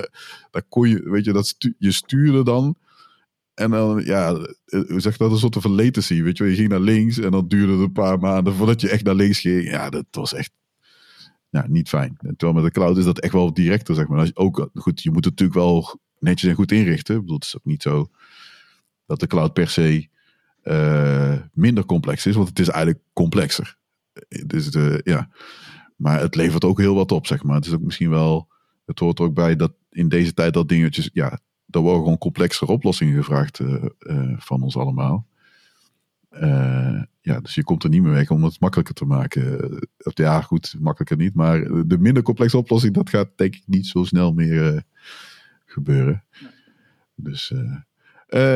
daar, 0.51 0.63
kon 0.69 0.89
je, 0.89 1.11
weet 1.11 1.25
je, 1.25 1.33
dat 1.33 1.47
stu 1.47 1.75
je 1.79 1.93
stuurde 1.93 2.45
dan 2.45 2.77
en 3.59 3.71
dan, 3.71 4.05
ja, 4.05 4.33
eh, 4.67 4.81
hoe 4.89 5.01
zeg 5.01 5.17
dat? 5.17 5.31
Een 5.31 5.39
soort 5.39 5.57
van 5.59 5.75
latency, 5.75 6.23
weet 6.23 6.39
je. 6.39 6.45
Je 6.45 6.55
ging 6.55 6.69
naar 6.69 6.81
links 6.81 7.19
en 7.19 7.31
dan 7.31 7.49
duurde 7.49 7.73
het 7.73 7.81
een 7.81 7.93
paar 7.93 8.19
maanden 8.19 8.55
voordat 8.55 8.81
je 8.81 8.89
echt 8.89 9.05
naar 9.05 9.15
links 9.15 9.41
ging. 9.41 9.71
Ja, 9.71 9.91
dat 9.91 10.05
was 10.11 10.35
echt 10.35 10.51
ja, 11.51 11.67
niet 11.69 11.89
fijn. 11.89 12.17
terwijl 12.17 12.53
met 12.53 12.65
de 12.65 12.71
cloud 12.71 12.97
is 12.97 13.05
dat 13.05 13.19
echt 13.19 13.33
wel 13.33 13.53
directer, 13.53 13.95
zeg 13.95 14.09
maar. 14.09 14.19
Als 14.19 14.29
je 14.29 14.37
ook, 14.37 14.71
goed, 14.75 15.03
je 15.03 15.11
moet 15.11 15.25
het 15.25 15.39
natuurlijk 15.39 15.59
wel 15.59 15.99
netjes 16.19 16.51
en 16.51 16.57
goed 16.57 16.73
inrichten. 16.73 17.15
Ik 17.15 17.21
bedoel, 17.21 17.37
het 17.37 17.45
is 17.45 17.57
ook 17.57 17.65
niet 17.65 17.83
zo 17.83 18.11
dat 19.09 19.21
de 19.21 19.27
cloud 19.27 19.53
per 19.53 19.69
se 19.69 20.09
uh, 20.65 21.37
minder 21.53 21.85
complex 21.85 22.27
is, 22.27 22.35
want 22.35 22.49
het 22.49 22.59
is 22.59 22.69
eigenlijk 22.69 23.05
complexer. 23.13 23.77
dus 24.47 24.71
de, 24.71 25.01
ja. 25.05 25.31
Maar 25.97 26.21
het 26.21 26.35
levert 26.35 26.65
ook 26.65 26.79
heel 26.79 26.95
wat 26.95 27.13
op, 27.13 27.27
zeg 27.27 27.43
maar. 27.43 27.57
Het 27.57 27.67
is 27.67 27.73
ook 27.73 27.81
misschien 27.81 28.11
wel, 28.11 28.49
het 28.87 28.99
hoort 28.99 29.19
er 29.19 29.25
ook 29.25 29.35
bij 29.35 29.57
dat 29.57 29.73
in 29.91 30.09
deze 30.09 30.35
tijd 30.35 30.55
dat 30.55 30.69
dingetjes, 30.69 31.11
ja, 31.13 31.41
er 31.71 31.81
worden 31.81 32.03
gewoon 32.03 32.19
complexere 32.19 32.73
oplossingen 32.73 33.17
gevraagd 33.17 33.59
uh, 33.59 33.85
uh, 33.99 34.35
van 34.39 34.63
ons 34.63 34.77
allemaal. 34.77 35.27
Ja, 37.21 37.41
dus 37.41 37.55
je 37.55 37.65
komt 37.65 37.85
er 37.85 37.91
niet 37.91 38.03
meer 38.03 38.13
weg 38.13 38.31
om 38.31 38.45
het 38.45 38.61
makkelijker 38.61 38.95
te 38.95 39.05
maken. 39.05 39.79
Ja, 39.97 40.41
goed, 40.41 40.75
makkelijker 40.79 41.17
niet. 41.17 41.35
Maar 41.35 41.87
de 41.87 41.99
minder 41.99 42.23
complexe 42.23 42.57
oplossing, 42.57 42.95
dat 42.95 43.11
gaat 43.11 43.29
denk 43.37 43.55
ik 43.55 43.63
niet 43.67 43.87
zo 43.87 44.05
snel 44.05 44.33
meer 44.33 44.83
gebeuren. 45.65 46.25
Dus 47.15 47.53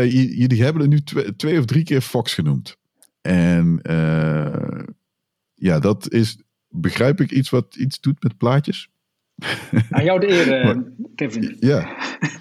jullie 0.09 0.63
hebben 0.63 0.83
er 0.83 0.89
nu 0.89 1.03
twee, 1.03 1.37
twee, 1.37 1.59
of 1.59 1.65
drie 1.65 1.85
keer 1.85 2.01
Fox 2.01 2.35
genoemd. 2.35 2.77
En 3.21 3.81
ja, 5.55 5.79
dat 5.79 6.11
is, 6.11 6.43
begrijp 6.69 7.21
ik, 7.21 7.31
iets 7.31 7.51
wat 7.51 7.77
iets 7.77 8.01
doet 8.01 8.23
met 8.23 8.37
plaatjes? 8.37 8.89
Aan 9.91 10.05
jou 10.05 10.21
de 10.21 10.29
eer, 10.29 10.83
Kevin. 11.17 11.57
Ja. 11.61 11.89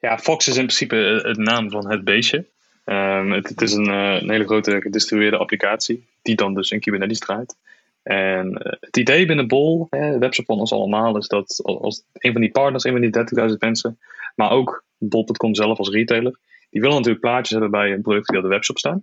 Ja, 0.00 0.18
Fox 0.18 0.48
is 0.48 0.56
in 0.56 0.64
principe 0.64 1.20
het 1.22 1.36
naam 1.36 1.70
van 1.70 1.90
het 1.90 2.04
beestje. 2.04 2.46
Um, 2.84 3.32
het, 3.32 3.48
het, 3.48 3.60
is 3.60 3.72
een, 3.72 3.88
uh, 3.88 4.18
een, 4.20 4.30
hele 4.30 4.44
grote 4.44 4.80
gedistribueerde 4.80 5.36
applicatie, 5.36 6.06
die 6.22 6.36
dan 6.36 6.54
dus 6.54 6.70
in 6.70 6.80
Kubernetes 6.80 7.18
draait. 7.18 7.56
En 8.02 8.46
uh, 8.46 8.72
het 8.80 8.96
idee 8.96 9.26
binnen 9.26 9.48
Bol, 9.48 9.86
hè, 9.90 10.18
webshop 10.18 10.44
van 10.44 10.58
ons 10.58 10.72
allemaal, 10.72 11.16
is 11.16 11.28
dat 11.28 11.60
als 11.64 12.02
een 12.12 12.32
van 12.32 12.40
die 12.40 12.50
partners, 12.50 12.84
een 12.84 12.92
van 12.92 13.00
die 13.00 13.48
30.000 13.50 13.56
mensen, 13.58 13.98
maar 14.34 14.50
ook 14.50 14.84
Bol.com 14.98 15.54
zelf 15.54 15.78
als 15.78 15.88
retailer, 15.88 16.38
die 16.70 16.80
willen 16.80 16.96
natuurlijk 16.96 17.24
plaatjes 17.24 17.50
hebben 17.50 17.70
bij 17.70 17.92
een 17.92 18.02
product 18.02 18.28
die 18.28 18.36
op 18.36 18.42
de 18.42 18.48
webshop 18.48 18.78
staan. 18.78 19.02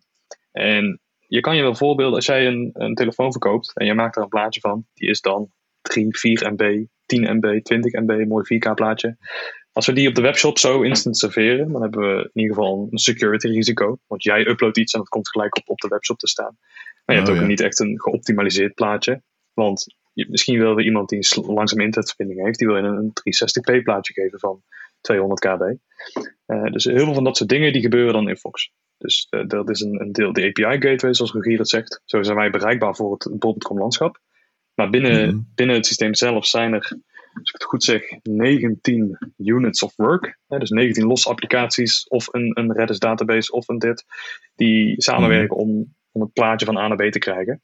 En 0.51 0.99
je 1.27 1.39
kan 1.39 1.55
je 1.55 1.61
wel 1.61 1.75
voorbeelden, 1.75 2.15
als 2.15 2.25
jij 2.25 2.47
een, 2.47 2.69
een 2.73 2.95
telefoon 2.95 3.31
verkoopt 3.31 3.71
en 3.77 3.85
je 3.85 3.93
maakt 3.93 4.15
er 4.15 4.21
een 4.21 4.27
plaatje 4.27 4.59
van, 4.59 4.85
die 4.93 5.09
is 5.09 5.21
dan 5.21 5.51
3, 5.81 6.17
4 6.17 6.51
MB, 6.51 6.85
10 7.05 7.35
MB, 7.35 7.63
20 7.63 7.93
MB, 7.93 8.27
mooi 8.27 8.43
4K 8.55 8.73
plaatje. 8.73 9.17
Als 9.71 9.85
we 9.85 9.93
die 9.93 10.07
op 10.07 10.15
de 10.15 10.21
webshop 10.21 10.57
zo 10.57 10.81
instant 10.81 11.17
serveren, 11.17 11.71
dan 11.71 11.81
hebben 11.81 11.99
we 11.99 12.29
in 12.33 12.41
ieder 12.41 12.55
geval 12.55 12.87
een 12.91 12.97
security 12.97 13.47
risico. 13.47 13.97
Want 14.07 14.23
jij 14.23 14.47
uploadt 14.47 14.77
iets 14.77 14.93
en 14.93 14.99
dat 14.99 15.09
komt 15.09 15.29
gelijk 15.29 15.57
op, 15.57 15.69
op 15.69 15.79
de 15.79 15.87
webshop 15.87 16.17
te 16.17 16.27
staan. 16.27 16.57
Maar 17.05 17.15
je 17.15 17.21
hebt 17.21 17.33
oh, 17.33 17.41
ook 17.41 17.47
niet 17.47 17.61
echt 17.61 17.79
een 17.79 18.01
geoptimaliseerd 18.01 18.73
plaatje. 18.73 19.21
Want 19.53 19.95
je, 20.13 20.25
misschien 20.29 20.59
wil 20.59 20.77
er 20.77 20.83
iemand 20.83 21.09
die 21.09 21.19
een 21.35 21.53
langzame 21.53 21.83
internetverbinding 21.83 22.45
heeft, 22.45 22.57
die 22.57 22.67
wil 22.67 22.77
je 22.77 22.83
een 22.83 23.13
360p 23.13 23.83
plaatje 23.83 24.13
geven 24.13 24.39
van 24.39 24.61
200 25.01 25.39
kb. 25.39 25.61
Uh, 26.47 26.63
dus 26.63 26.83
heel 26.83 27.05
veel 27.05 27.13
van 27.13 27.23
dat 27.23 27.37
soort 27.37 27.49
dingen 27.49 27.73
die 27.73 27.81
gebeuren 27.81 28.13
dan 28.13 28.29
in 28.29 28.37
Fox. 28.37 28.71
Dus 28.97 29.27
uh, 29.29 29.47
dat 29.47 29.69
is 29.69 29.81
een, 29.81 30.01
een, 30.01 30.11
deel, 30.11 30.33
de 30.33 30.45
API 30.47 30.87
gateway, 30.87 31.13
zoals 31.13 31.31
Rogier 31.31 31.57
het 31.57 31.69
zegt. 31.69 32.01
Zo 32.05 32.23
zijn 32.23 32.37
wij 32.37 32.49
bereikbaar 32.49 32.95
voor 32.95 33.11
het 33.11 33.39
bol.com 33.39 33.79
landschap. 33.79 34.19
Maar 34.73 34.89
binnen, 34.89 35.27
mhm. 35.27 35.39
binnen 35.55 35.75
het 35.75 35.85
systeem 35.85 36.15
zelf 36.15 36.45
zijn 36.45 36.73
er 36.73 36.97
als 37.39 37.49
ik 37.49 37.53
het 37.53 37.63
goed 37.63 37.83
zeg, 37.83 38.01
19 38.23 39.17
units 39.37 39.83
of 39.83 39.95
work. 39.95 40.39
Hè, 40.47 40.57
dus 40.57 40.69
19 40.69 41.05
losse 41.05 41.29
applicaties 41.29 42.07
of 42.07 42.33
een, 42.33 42.51
een 42.53 42.73
Redis 42.73 42.99
database 42.99 43.51
of 43.51 43.67
een 43.67 43.79
dit. 43.79 44.05
Die 44.55 45.01
samenwerken 45.01 45.57
mhm. 45.57 45.67
om, 45.67 45.95
om 46.11 46.21
het 46.21 46.33
plaatje 46.33 46.65
van 46.65 46.77
A 46.77 46.87
naar 46.87 47.07
B 47.07 47.11
te 47.11 47.19
krijgen. 47.19 47.61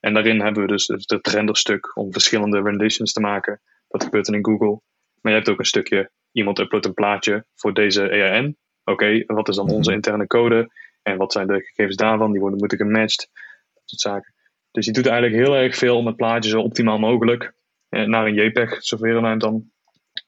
En 0.00 0.14
daarin 0.14 0.40
hebben 0.40 0.62
we 0.62 0.68
dus 0.68 0.86
het 0.86 1.26
renderstuk 1.26 1.96
om 1.96 2.12
verschillende 2.12 2.62
renditions 2.62 3.12
te 3.12 3.20
maken. 3.20 3.60
Dat 3.88 4.04
gebeurt 4.04 4.26
dan 4.26 4.34
in 4.34 4.44
Google. 4.44 4.80
Maar 5.20 5.32
je 5.32 5.38
hebt 5.38 5.50
ook 5.50 5.58
een 5.58 5.64
stukje, 5.64 6.10
iemand 6.32 6.58
uploadt 6.58 6.86
een 6.86 6.94
plaatje 6.94 7.46
voor 7.54 7.74
deze 7.74 8.08
ERN. 8.08 8.56
Oké, 8.84 9.24
wat 9.26 9.48
is 9.48 9.56
dan 9.56 9.70
onze 9.70 9.88
mhm. 9.88 9.92
interne 9.92 10.26
code? 10.26 10.70
En 11.02 11.16
wat 11.16 11.32
zijn 11.32 11.46
de 11.46 11.60
gegevens 11.60 11.96
daarvan? 11.96 12.30
Die 12.30 12.40
worden 12.40 12.58
moeten 12.58 12.78
gematcht. 12.78 13.30
Dat 13.74 13.82
soort 13.84 14.00
zaken. 14.00 14.34
Dus 14.70 14.86
je 14.86 14.92
doet 14.92 15.06
eigenlijk 15.06 15.44
heel 15.44 15.56
erg 15.56 15.76
veel 15.76 15.96
om 15.96 16.06
het 16.06 16.16
plaatje 16.16 16.50
zo 16.50 16.60
optimaal 16.60 16.98
mogelijk 16.98 17.54
eh, 17.88 18.06
naar 18.06 18.26
een 18.26 18.34
JPEG 18.34 18.98
wij 18.98 19.12
hem 19.12 19.38
dan. 19.38 19.70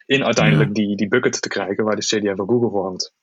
In 0.06 0.24
uiteindelijk 0.24 0.74
die, 0.74 0.96
die 0.96 1.08
bucket 1.08 1.42
te 1.42 1.48
krijgen 1.48 1.84
waar 1.84 1.96
de 1.96 2.02
CDN 2.02 2.36
van 2.36 2.48
Google 2.48 2.70
voor 2.70 2.84
hangt. 2.84 3.14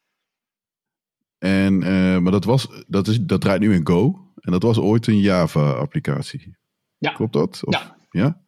En, 1.38 1.82
uh, 1.82 2.18
maar 2.18 2.32
dat, 2.32 2.44
was, 2.44 2.84
dat, 2.88 3.08
is, 3.08 3.20
dat 3.20 3.42
draait 3.42 3.62
nu 3.62 3.74
in 3.74 3.88
Go. 3.88 4.32
En 4.36 4.52
dat 4.52 4.64
was 4.64 4.80
ooit 4.80 5.08
een 5.08 5.20
Java-applicatie. 5.20 6.58
Ja. 6.98 7.12
Klopt 7.12 7.34
dat? 7.34 7.60
Of, 7.64 7.74
ja. 7.74 7.98
ja. 8.10 8.42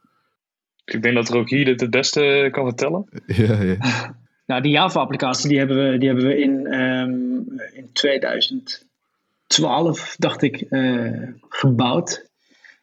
Ik 0.85 1.01
denk 1.01 1.15
dat 1.15 1.29
Rogier 1.29 1.65
dit 1.65 1.81
het 1.81 1.89
beste 1.89 2.49
kan 2.51 2.65
vertellen. 2.65 3.09
Ja, 3.25 3.61
ja. 3.61 3.77
Nou, 4.45 4.61
die 4.61 4.71
Java-applicatie 4.71 5.49
die 5.49 5.57
hebben 5.57 5.91
we, 5.91 5.97
die 5.97 6.07
hebben 6.07 6.27
we 6.27 6.37
in, 6.37 6.79
um, 6.79 7.45
in 7.73 7.89
2012, 7.93 10.15
dacht 10.17 10.41
ik, 10.41 10.65
uh, 10.69 11.27
gebouwd. 11.49 12.31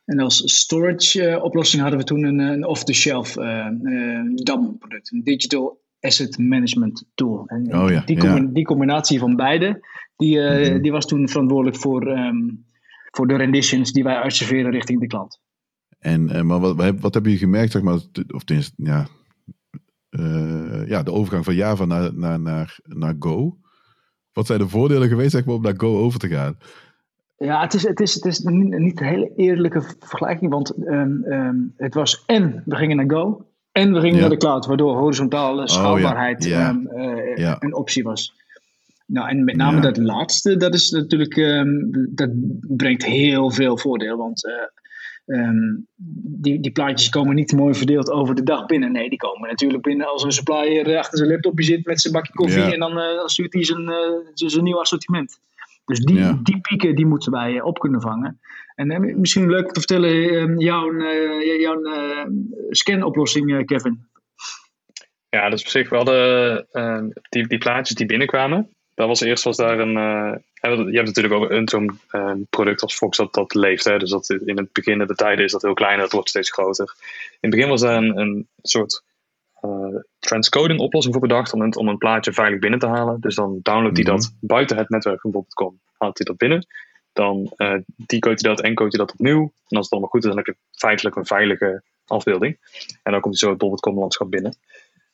En 0.05 0.19
als 0.19 0.55
storage 0.55 1.31
uh, 1.31 1.43
oplossing 1.43 1.83
hadden 1.83 2.01
we 2.01 2.07
toen 2.07 2.25
een, 2.25 2.39
een 2.39 2.67
off-the-shelf 2.67 3.37
uh, 3.37 3.67
uh, 3.83 4.21
DAM 4.35 4.79
product, 4.79 5.13
een 5.13 5.25
Digital 5.25 5.81
Asset 6.01 6.39
Management 6.39 7.05
Tool. 7.15 7.47
En 7.47 7.77
oh, 7.77 7.91
ja, 7.91 8.03
die, 8.05 8.23
ja. 8.23 8.41
die, 8.41 8.65
combinatie 8.65 9.19
van 9.19 9.37
beide, 9.37 9.81
die, 10.17 10.39
mm 10.39 10.47
-hmm. 10.47 10.83
die 10.83 10.93
was 10.93 11.07
toen 11.07 11.29
verantwoordelijk 11.29 11.77
voor, 11.77 12.19
um, 12.19 12.65
voor 13.11 13.27
de 13.27 13.37
renditions 13.37 13.93
die 13.93 14.05
wij 14.05 14.17
uitserveren 14.17 14.71
richting 14.71 15.01
de 15.01 15.07
klant. 15.07 15.41
En 15.99 16.47
maar 16.47 16.61
wat, 16.61 16.95
wat 17.01 17.15
heb 17.15 17.27
je 17.27 17.37
gemerkt, 17.37 17.73
zeg 17.73 17.83
maar, 17.83 17.99
of 18.29 18.45
tenminste, 18.45 18.75
ja, 18.77 19.09
ja, 20.87 21.03
de 21.03 21.13
overgang 21.13 21.45
van 21.45 21.55
Java 21.55 21.85
naar, 21.85 22.15
naar, 22.15 22.41
naar, 22.41 22.79
naar 22.83 23.15
Go. 23.19 23.57
Wat 24.33 24.47
zijn 24.47 24.59
de 24.59 24.69
voordelen 24.69 25.09
geweest 25.09 25.31
zeg 25.31 25.45
maar, 25.45 25.55
om 25.55 25.63
naar 25.63 25.75
Go 25.77 25.99
over 25.99 26.19
te 26.19 26.29
gaan? 26.29 26.59
Ja, 27.39 27.61
het 27.61 27.75
is, 27.75 27.83
het 27.83 28.01
is, 28.01 28.15
het 28.15 28.25
is 28.25 28.39
niet 28.39 29.01
een 29.01 29.07
hele 29.07 29.33
eerlijke 29.37 29.83
vergelijking, 29.99 30.51
want 30.51 30.77
um, 30.79 31.25
um, 31.25 31.75
het 31.77 31.95
was 31.95 32.23
en 32.27 32.63
we 32.67 32.77
gingen 32.77 32.97
naar 32.97 33.11
Go 33.11 33.47
en 33.73 33.93
we 33.93 34.01
gingen 34.01 34.15
ja. 34.15 34.21
naar 34.21 34.31
de 34.31 34.37
cloud, 34.37 34.67
waardoor 34.67 34.97
horizontale 34.97 35.69
schaalbaarheid 35.69 36.45
oh, 36.45 36.51
ja. 36.51 36.59
Ja. 36.59 36.69
Um, 36.69 36.89
uh, 37.39 37.57
een 37.59 37.75
optie 37.75 38.03
was. 38.03 38.35
Nou, 39.07 39.29
en 39.29 39.45
met 39.45 39.57
name 39.57 39.81
dat 39.81 39.97
laatste, 39.97 40.57
dat 40.57 40.75
is 40.75 40.91
natuurlijk, 40.91 41.35
dat 42.09 42.31
brengt 42.61 43.05
heel 43.05 43.51
veel 43.51 43.79
voordeel, 43.79 44.17
want 44.17 44.45
uh, 44.45 44.53
die, 46.41 46.61
die 46.61 46.73
plaatjes 46.73 47.09
komen 47.09 47.35
niet 47.35 47.53
mooi 47.53 47.75
verdeeld 47.75 48.11
over 48.11 48.35
de 48.35 48.43
dag 48.43 48.67
binnen. 48.67 48.93
Nee, 48.93 49.09
die 49.09 49.19
komen 49.19 49.49
natuurlijk 49.49 49.83
binnen 49.83 50.07
als 50.07 50.23
een 50.23 50.33
supplier 50.33 50.99
achter 50.99 51.19
zijn 51.19 51.31
laptopje 51.31 51.65
zit 51.65 51.87
met 51.87 52.01
zijn 52.01 52.13
bakje 52.13 52.33
koffie 52.33 52.73
en 52.73 52.79
dan, 52.79 52.99
uh, 52.99 53.25
stuurt 53.25 53.53
hij 53.53 53.65
zijn, 53.65 53.93
zijn 54.35 54.65
nieuw 54.65 54.81
assortiment. 54.81 55.41
Dus 55.91 56.01
die, 56.01 56.43
die 56.43 56.61
pieken 56.61 56.95
die 56.95 57.07
moeten 57.07 57.33
wij 57.33 57.57
eh, 57.57 57.65
op 57.65 57.79
kunnen 57.79 58.01
vangen. 58.01 58.41
En 58.75 58.91
uh, 58.91 59.17
misschien 59.17 59.51
leuk 59.51 59.73
te 59.73 59.81
vertellen, 59.81 60.11
uh, 60.11 60.59
jouw, 60.59 60.93
uh, 60.93 61.61
jouw 61.61 61.83
scanoplossing, 62.71 63.67
Kevin. 63.67 64.09
Ja, 65.29 65.49
dat 65.49 65.59
is 65.59 65.65
op 65.65 65.71
zich 65.71 65.89
wel 65.89 66.05
de, 66.05 67.07
die, 67.29 67.47
die 67.47 67.59
plaatjes 67.59 67.97
die 67.97 68.07
binnenkwamen. 68.07 68.69
Dat 69.01 69.09
was 69.09 69.21
eerst 69.21 69.45
was 69.45 69.57
daar 69.57 69.79
een. 69.79 69.93
je 70.63 70.97
hebt 70.97 71.07
natuurlijk 71.07 71.35
ook 71.35 71.51
een 71.51 71.69
zo'n 71.69 72.01
product 72.51 72.83
als 72.83 72.95
Fox 72.95 73.17
dat, 73.17 73.35
dat 73.35 73.55
leeft. 73.55 73.85
Hè? 73.85 73.99
Dus 73.99 74.11
dat 74.11 74.31
in 74.31 74.57
het 74.57 74.73
begin 74.73 74.99
de 74.99 75.15
tijden 75.15 75.45
is 75.45 75.53
dat 75.53 75.63
heel 75.63 75.75
klein, 75.75 75.99
dat 75.99 76.13
wordt 76.13 76.29
steeds 76.29 76.51
groter. 76.51 76.95
In 77.31 77.39
het 77.41 77.51
begin 77.51 77.69
was 77.69 77.81
daar 77.81 77.97
een, 77.97 78.19
een 78.19 78.49
soort 78.63 79.03
uh, 79.63 80.01
transcoding 80.19 80.81
oplossing 80.81 81.15
voor 81.15 81.29
bedacht 81.29 81.53
om 81.53 81.61
een, 81.61 81.77
om 81.77 81.89
een 81.89 81.99
plaatje 81.99 82.33
veilig 82.33 82.59
binnen 82.59 82.79
te 82.79 82.87
halen. 82.87 83.21
Dus 83.21 83.35
dan 83.35 83.59
downloadt 83.63 83.97
hij 83.97 84.05
dat 84.05 84.21
mhm. 84.21 84.47
buiten 84.47 84.77
het 84.77 84.89
netwerk 84.89 85.21
van 85.21 85.31
Bob.com, 85.31 85.81
haalt 85.99 86.19
hij 86.19 86.27
dat 86.27 86.37
binnen. 86.37 86.67
Dan 87.13 87.53
uh, 87.57 87.75
decode 87.97 88.39
hij 88.41 88.55
dat 88.55 88.61
en 88.61 88.75
code 88.75 88.91
je 88.91 88.99
dat 88.99 89.13
opnieuw. 89.13 89.53
En 89.69 89.77
als 89.77 89.85
het 89.85 89.91
allemaal 89.91 90.11
goed 90.11 90.23
is, 90.23 90.29
dan 90.29 90.37
heb 90.37 90.47
je 90.47 90.57
feitelijk 90.71 91.17
een 91.17 91.27
veilige 91.27 91.83
afbeelding. 92.07 92.59
En 93.03 93.13
dan 93.13 93.21
komt 93.21 93.41
hij 93.41 93.49
zo 93.49 93.57
het 93.57 93.59
Bob.com 93.59 93.99
landschap 93.99 94.31
binnen. 94.31 94.57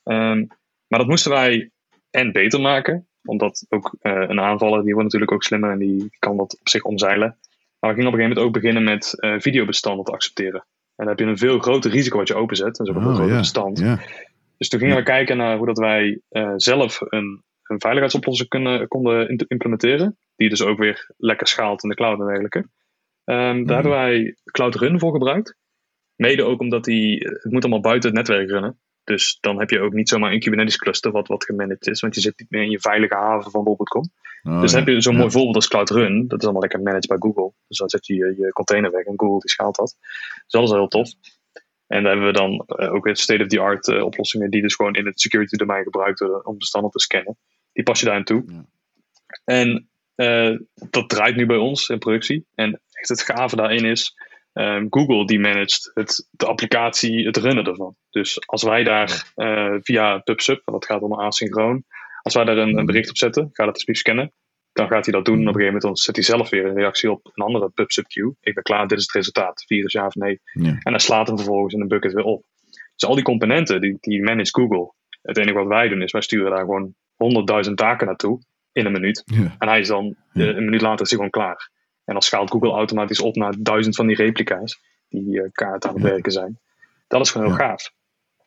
Um, 0.03 0.47
maar 0.87 0.99
dat 0.99 1.07
moesten 1.07 1.31
wij 1.31 1.71
en 2.09 2.31
beter 2.31 2.61
maken. 2.61 3.06
Omdat 3.27 3.65
ook 3.69 3.95
uh, 4.01 4.13
een 4.27 4.39
aanvaller, 4.39 4.83
die 4.83 4.93
wordt 4.93 5.03
natuurlijk 5.03 5.31
ook 5.31 5.43
slimmer 5.43 5.71
en 5.71 5.79
die 5.79 6.09
kan 6.19 6.37
dat 6.37 6.57
op 6.59 6.69
zich 6.69 6.83
omzeilen. 6.83 7.37
Maar 7.79 7.89
we 7.89 7.95
gingen 7.95 8.07
op 8.07 8.13
een 8.13 8.19
gegeven 8.19 8.27
moment 8.27 8.45
ook 8.45 8.61
beginnen 8.61 8.83
met 8.83 9.13
uh, 9.17 9.39
videobestanden 9.39 10.05
te 10.05 10.11
accepteren. 10.11 10.59
En 10.59 11.05
dan 11.05 11.07
heb 11.07 11.19
je 11.19 11.25
een 11.25 11.37
veel 11.37 11.59
groter 11.59 11.91
risico 11.91 12.17
wat 12.17 12.27
je 12.27 12.35
openzet. 12.35 12.75
Dat 12.75 12.87
is 12.87 12.93
ook 12.93 13.01
een 13.01 13.07
oh, 13.07 13.15
groter 13.15 13.37
bestand. 13.37 13.83
Dus 14.57 14.69
toen 14.69 14.79
gingen 14.79 14.95
we 14.95 15.03
kijken 15.03 15.37
naar 15.37 15.57
hoe 15.57 15.65
dat 15.65 15.77
wij 15.77 16.21
uh, 16.29 16.53
zelf 16.55 17.01
een, 17.01 17.43
een 17.63 17.79
veiligheidsoplossing 17.79 18.49
kunnen, 18.49 18.87
konden 18.87 19.45
implementeren. 19.47 20.17
Die 20.35 20.49
dus 20.49 20.61
ook 20.61 20.77
weer 20.77 21.13
lekker 21.17 21.47
schaalt 21.47 21.83
in 21.83 21.89
de 21.89 21.95
cloud 21.95 22.19
en 22.19 22.25
dergelijke. 22.25 22.57
Um, 22.59 22.65
daar 23.25 23.53
mm. 23.55 23.69
hebben 23.69 23.91
wij 23.91 24.35
Cloud 24.43 24.75
Run 24.75 24.99
voor 24.99 25.11
gebruikt. 25.11 25.55
Mede 26.15 26.43
ook 26.43 26.59
omdat 26.59 26.83
die, 26.83 27.19
het 27.19 27.51
moet 27.51 27.63
allemaal 27.63 27.81
buiten 27.81 28.09
het 28.09 28.17
netwerk 28.17 28.49
runnen. 28.49 28.79
Dus 29.07 29.37
dan 29.39 29.59
heb 29.59 29.69
je 29.69 29.79
ook 29.79 29.93
niet 29.93 30.09
zomaar 30.09 30.31
een 30.31 30.39
Kubernetes 30.39 30.77
cluster 30.77 31.11
wat, 31.11 31.27
wat 31.27 31.45
gemanaged 31.45 31.87
is. 31.87 31.99
Want 31.99 32.15
je 32.15 32.21
zit 32.21 32.39
niet 32.39 32.49
meer 32.49 32.61
in 32.61 32.69
je 32.69 32.79
veilige 32.79 33.15
haven 33.15 33.51
van 33.51 33.63
bol.com. 33.63 34.03
Oh, 34.43 34.61
dus 34.61 34.71
dan 34.71 34.79
heb 34.79 34.93
je 34.93 35.01
zo'n 35.01 35.13
ja. 35.13 35.19
mooi 35.19 35.31
voorbeeld 35.31 35.55
als 35.55 35.67
Cloud 35.67 35.89
Run. 35.89 36.27
Dat 36.27 36.39
is 36.39 36.43
allemaal 36.43 36.61
lekker 36.61 36.81
managed 36.81 37.07
bij 37.07 37.17
Google. 37.17 37.51
Dus 37.67 37.77
dan 37.77 37.89
zet 37.89 38.05
je 38.05 38.15
je, 38.15 38.35
je 38.37 38.51
container 38.51 38.91
weg 38.91 39.05
en 39.05 39.19
Google 39.19 39.39
die 39.39 39.49
schaalt 39.49 39.75
dat. 39.75 39.95
Dus 39.99 40.43
dat 40.47 40.63
is 40.63 40.69
heel 40.69 40.87
tof. 40.87 41.09
En 41.87 42.03
daar 42.03 42.11
hebben 42.11 42.31
we 42.31 42.37
dan 42.37 42.65
uh, 42.67 42.93
ook 42.93 43.03
weer 43.03 43.17
state-of-the-art 43.17 43.87
uh, 43.87 44.03
oplossingen 44.03 44.49
die 44.49 44.61
dus 44.61 44.75
gewoon 44.75 44.95
in 44.95 45.05
het 45.05 45.21
security 45.21 45.55
domein 45.55 45.83
gebruikt 45.83 46.19
worden 46.19 46.45
om 46.45 46.57
bestanden 46.57 46.91
te 46.91 46.99
scannen. 46.99 47.37
Die 47.73 47.83
pas 47.83 47.99
je 47.99 48.05
daar 48.05 48.15
aan 48.15 48.23
toe. 48.23 48.43
Ja. 48.47 48.65
En 49.43 49.89
uh, 50.15 50.59
dat 50.89 51.09
draait 51.09 51.35
nu 51.35 51.45
bij 51.45 51.57
ons 51.57 51.89
in 51.89 51.99
productie. 51.99 52.45
En 52.55 52.81
echt 52.91 53.09
het 53.09 53.21
gave 53.21 53.55
daarin 53.55 53.85
is, 53.85 54.13
Ehm, 54.57 54.85
Google 54.89 55.25
die 55.25 55.39
managt 55.39 55.91
het, 55.93 56.27
de 56.31 56.45
applicatie, 56.45 57.25
het 57.25 57.37
runnen 57.37 57.65
ervan. 57.65 57.95
Dus 58.09 58.47
als 58.47 58.63
wij 58.63 58.83
daar 58.83 59.31
uh, 59.35 59.75
via 59.81 60.17
PubSub, 60.17 60.61
want 60.65 60.81
dat 60.81 60.85
gaat 60.85 61.01
om 61.01 61.13
asynchroon, 61.13 61.83
als 62.21 62.33
wij 62.33 62.43
daar 62.43 62.57
een, 62.57 62.77
een 62.77 62.85
bericht 62.85 63.09
op 63.09 63.17
zetten, 63.17 63.49
ga 63.51 63.63
dat 63.63 63.73
alsjeblieft 63.73 63.99
scannen, 63.99 64.33
dan 64.71 64.87
gaat 64.87 65.05
hij 65.05 65.13
dat 65.13 65.25
doen. 65.25 65.35
En 65.35 65.41
op 65.41 65.47
een 65.47 65.53
gegeven 65.53 65.79
moment 65.81 65.99
zet 65.99 66.15
hij 66.15 66.23
zelf 66.23 66.49
weer 66.49 66.65
een 66.65 66.75
reactie 66.75 67.11
op 67.11 67.29
een 67.33 67.43
andere 67.43 67.69
PubSub 67.69 68.07
queue. 68.07 68.35
Ik 68.41 68.53
ben 68.53 68.63
klaar, 68.63 68.87
dit 68.87 68.97
is 68.97 69.03
het 69.03 69.13
resultaat. 69.13 69.63
Virus 69.67 69.93
ja 69.93 70.05
of 70.05 70.15
nee. 70.15 70.39
Ja. 70.53 70.69
En 70.69 70.91
dan 70.91 70.99
slaat 70.99 71.27
hem 71.27 71.37
vervolgens 71.37 71.73
in 71.73 71.79
de 71.79 71.87
bucket 71.87 72.13
weer 72.13 72.23
op. 72.23 72.45
Dus 72.95 73.09
al 73.09 73.15
die 73.15 73.23
componenten, 73.23 73.81
die, 73.81 73.97
die 73.99 74.23
manage 74.23 74.51
Google. 74.51 74.93
Het 75.21 75.37
enige 75.37 75.57
wat 75.57 75.67
wij 75.67 75.87
doen 75.87 76.01
is, 76.01 76.11
wij 76.11 76.21
sturen 76.21 76.51
daar 76.51 76.65
gewoon 76.65 76.93
100.000 77.67 77.73
taken 77.73 78.07
naartoe 78.07 78.41
in 78.71 78.85
een 78.85 78.91
minuut. 78.91 79.23
Ja. 79.25 79.55
En 79.57 79.67
hij 79.67 79.79
is 79.79 79.87
dan, 79.87 80.15
ja. 80.33 80.45
een 80.45 80.65
minuut 80.65 80.81
later 80.81 81.01
is 81.01 81.09
hij 81.09 81.19
gewoon 81.19 81.29
klaar. 81.29 81.69
En 82.07 82.13
dan 82.13 82.21
schaalt 82.21 82.51
Google 82.51 82.71
automatisch 82.71 83.21
op 83.21 83.35
naar 83.35 83.53
duizend 83.59 83.95
van 83.95 84.07
die 84.07 84.15
replica's 84.15 84.81
die 85.09 85.35
uh, 85.35 85.47
kaart 85.51 85.85
aan 85.85 85.93
het 85.93 86.03
werken 86.03 86.31
zijn. 86.31 86.59
Dat 87.07 87.21
is 87.21 87.31
gewoon 87.31 87.47
heel 87.47 87.55
gaaf. 87.55 87.91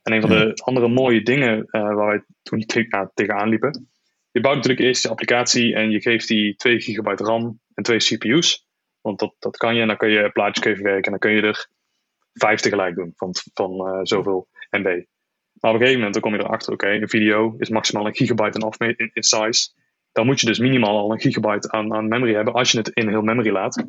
En 0.02 0.12
een 0.12 0.20
van 0.20 0.30
de 0.30 0.52
andere 0.64 0.88
mooie 0.88 1.22
dingen 1.22 1.58
uh, 1.58 1.64
waar 1.70 2.06
wij 2.06 2.22
toen 2.42 2.60
tegen, 2.60 3.10
tegenaan 3.14 3.48
liepen. 3.48 3.88
Je 4.30 4.40
bouwt 4.40 4.56
natuurlijk 4.56 4.84
eerst 4.84 5.02
je 5.02 5.08
applicatie 5.08 5.74
en 5.74 5.90
je 5.90 6.00
geeft 6.00 6.28
die 6.28 6.56
2 6.56 6.80
gigabyte 6.80 7.24
RAM 7.24 7.60
en 7.74 7.82
twee 7.82 7.98
CPU's. 7.98 8.66
Want 9.00 9.18
dat, 9.18 9.34
dat 9.38 9.56
kan 9.56 9.74
je 9.74 9.80
en 9.80 9.86
dan 9.86 9.96
kun 9.96 10.10
je 10.10 10.30
plaatjes 10.30 10.66
even 10.66 10.82
werken 10.82 11.04
en 11.04 11.10
dan 11.10 11.18
kun 11.18 11.30
je 11.30 11.42
er 11.42 11.68
vijf 12.32 12.60
tegelijk 12.60 12.94
doen 12.94 13.12
van, 13.16 13.34
van 13.54 13.72
uh, 13.72 14.00
zoveel 14.02 14.48
MB. 14.70 14.84
Maar 14.84 15.70
op 15.70 15.76
een 15.76 15.86
gegeven 15.86 15.94
moment 15.94 16.12
dan 16.12 16.22
kom 16.22 16.34
je 16.34 16.38
erachter, 16.38 16.72
oké, 16.72 16.88
een 16.88 17.08
video 17.08 17.54
is 17.58 17.68
maximaal 17.68 18.06
een 18.06 18.14
gigabyte 18.14 18.72
in, 18.78 18.94
in, 18.96 19.10
in 19.12 19.22
size 19.22 19.70
dan 20.12 20.26
moet 20.26 20.40
je 20.40 20.46
dus 20.46 20.58
minimaal 20.58 20.98
al 20.98 21.12
een 21.12 21.20
gigabyte 21.20 21.70
aan, 21.70 21.94
aan 21.94 22.08
memory 22.08 22.34
hebben 22.34 22.54
als 22.54 22.72
je 22.72 22.78
het 22.78 22.88
in 22.88 23.08
heel 23.08 23.22
memory 23.22 23.50
laat. 23.50 23.84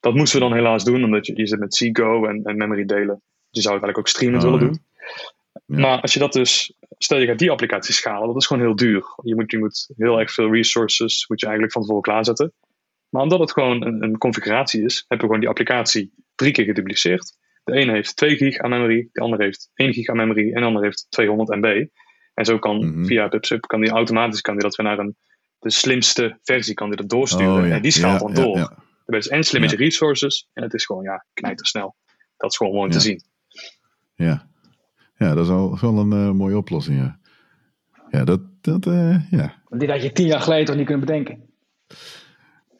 Dat 0.00 0.14
moesten 0.14 0.40
we 0.40 0.48
dan 0.48 0.56
helaas 0.56 0.84
doen, 0.84 1.04
omdat 1.04 1.26
je, 1.26 1.36
je 1.36 1.46
zit 1.46 1.58
met 1.58 1.76
C-Go 1.76 2.26
en, 2.26 2.42
en 2.44 2.56
memory 2.56 2.84
delen. 2.84 3.22
Je 3.50 3.60
zou 3.60 3.74
het 3.74 3.84
eigenlijk 3.84 3.98
ook 3.98 4.08
streamen 4.08 4.40
willen 4.40 4.54
oh, 4.54 4.60
doen. 4.60 4.82
Maar 5.66 6.00
als 6.00 6.12
je 6.12 6.18
dat 6.18 6.32
dus, 6.32 6.74
stel 6.98 7.18
je 7.18 7.26
gaat 7.26 7.38
die 7.38 7.50
applicatie 7.50 7.94
schalen, 7.94 8.26
dat 8.26 8.36
is 8.36 8.46
gewoon 8.46 8.62
heel 8.62 8.76
duur. 8.76 9.04
Je 9.22 9.34
moet, 9.34 9.50
je 9.50 9.58
moet 9.58 9.90
heel 9.96 10.18
erg 10.20 10.32
veel 10.32 10.52
resources, 10.52 11.28
moet 11.28 11.40
je 11.40 11.46
eigenlijk 11.46 11.74
van 11.74 11.82
tevoren 11.82 12.02
klaarzetten. 12.02 12.52
Maar 13.08 13.22
omdat 13.22 13.38
het 13.38 13.52
gewoon 13.52 13.86
een, 13.86 14.02
een 14.02 14.18
configuratie 14.18 14.84
is, 14.84 15.04
hebben 15.08 15.16
we 15.18 15.24
gewoon 15.24 15.40
die 15.40 15.48
applicatie 15.48 16.12
drie 16.34 16.52
keer 16.52 16.64
gedupliceerd. 16.64 17.36
De 17.64 17.72
ene 17.72 17.92
heeft 17.92 18.16
2 18.16 18.36
gig 18.36 18.58
aan 18.58 18.70
memory, 18.70 19.08
de 19.12 19.20
andere 19.20 19.44
heeft 19.44 19.70
1 19.74 19.92
gig 19.92 20.08
aan 20.08 20.16
memory 20.16 20.52
en 20.52 20.60
de 20.60 20.66
andere 20.66 20.84
heeft 20.84 21.06
200 21.08 21.48
MB. 21.48 21.86
En 22.34 22.44
zo 22.44 22.58
kan 22.58 22.76
mm 22.76 22.92
-hmm. 22.92 23.06
via 23.06 23.28
PubSub 23.28 23.66
kan 23.66 23.80
die 23.80 23.90
automatisch 23.90 24.40
kan 24.40 24.54
die 24.54 24.62
dat 24.62 24.76
weer 24.76 24.86
naar 24.86 24.98
een 24.98 25.16
de 25.58 25.70
slimste 25.70 26.38
versie 26.42 26.74
kan 26.74 26.90
dit 26.90 27.08
doorsturen. 27.08 27.64
Oh, 27.64 27.72
en 27.72 27.82
die 27.82 27.90
schaalt 27.90 28.20
dan 28.20 28.34
door. 28.34 28.56
Ja, 28.56 28.76
ja. 29.06 29.18
en 29.18 29.44
slim 29.44 29.60
met 29.60 29.70
je 29.70 29.76
resources. 29.76 30.48
En 30.52 30.62
het 30.62 30.74
is 30.74 30.84
gewoon, 30.84 31.02
ja, 31.02 31.24
snel. 31.54 31.96
Dat 32.36 32.50
is 32.50 32.56
gewoon 32.56 32.74
mooi 32.74 32.90
te 32.90 33.00
zien. 33.00 33.22
Ja. 34.14 34.48
ja, 35.16 35.34
dat 35.34 35.44
is 35.44 35.50
wel, 35.50 35.78
wel 35.80 35.98
een 35.98 36.12
uh, 36.12 36.30
mooie 36.30 36.56
oplossing, 36.56 36.98
ja. 36.98 37.18
Ja, 38.10 38.24
dat, 38.24 38.40
dat 38.60 38.86
uh, 38.86 39.30
ja. 39.30 39.62
Dit 39.68 39.90
had 39.90 40.02
je 40.02 40.12
tien 40.12 40.26
jaar 40.26 40.40
geleden 40.40 40.64
toch 40.64 40.76
niet 40.76 40.86
kunnen 40.86 41.06
bedenken? 41.06 41.48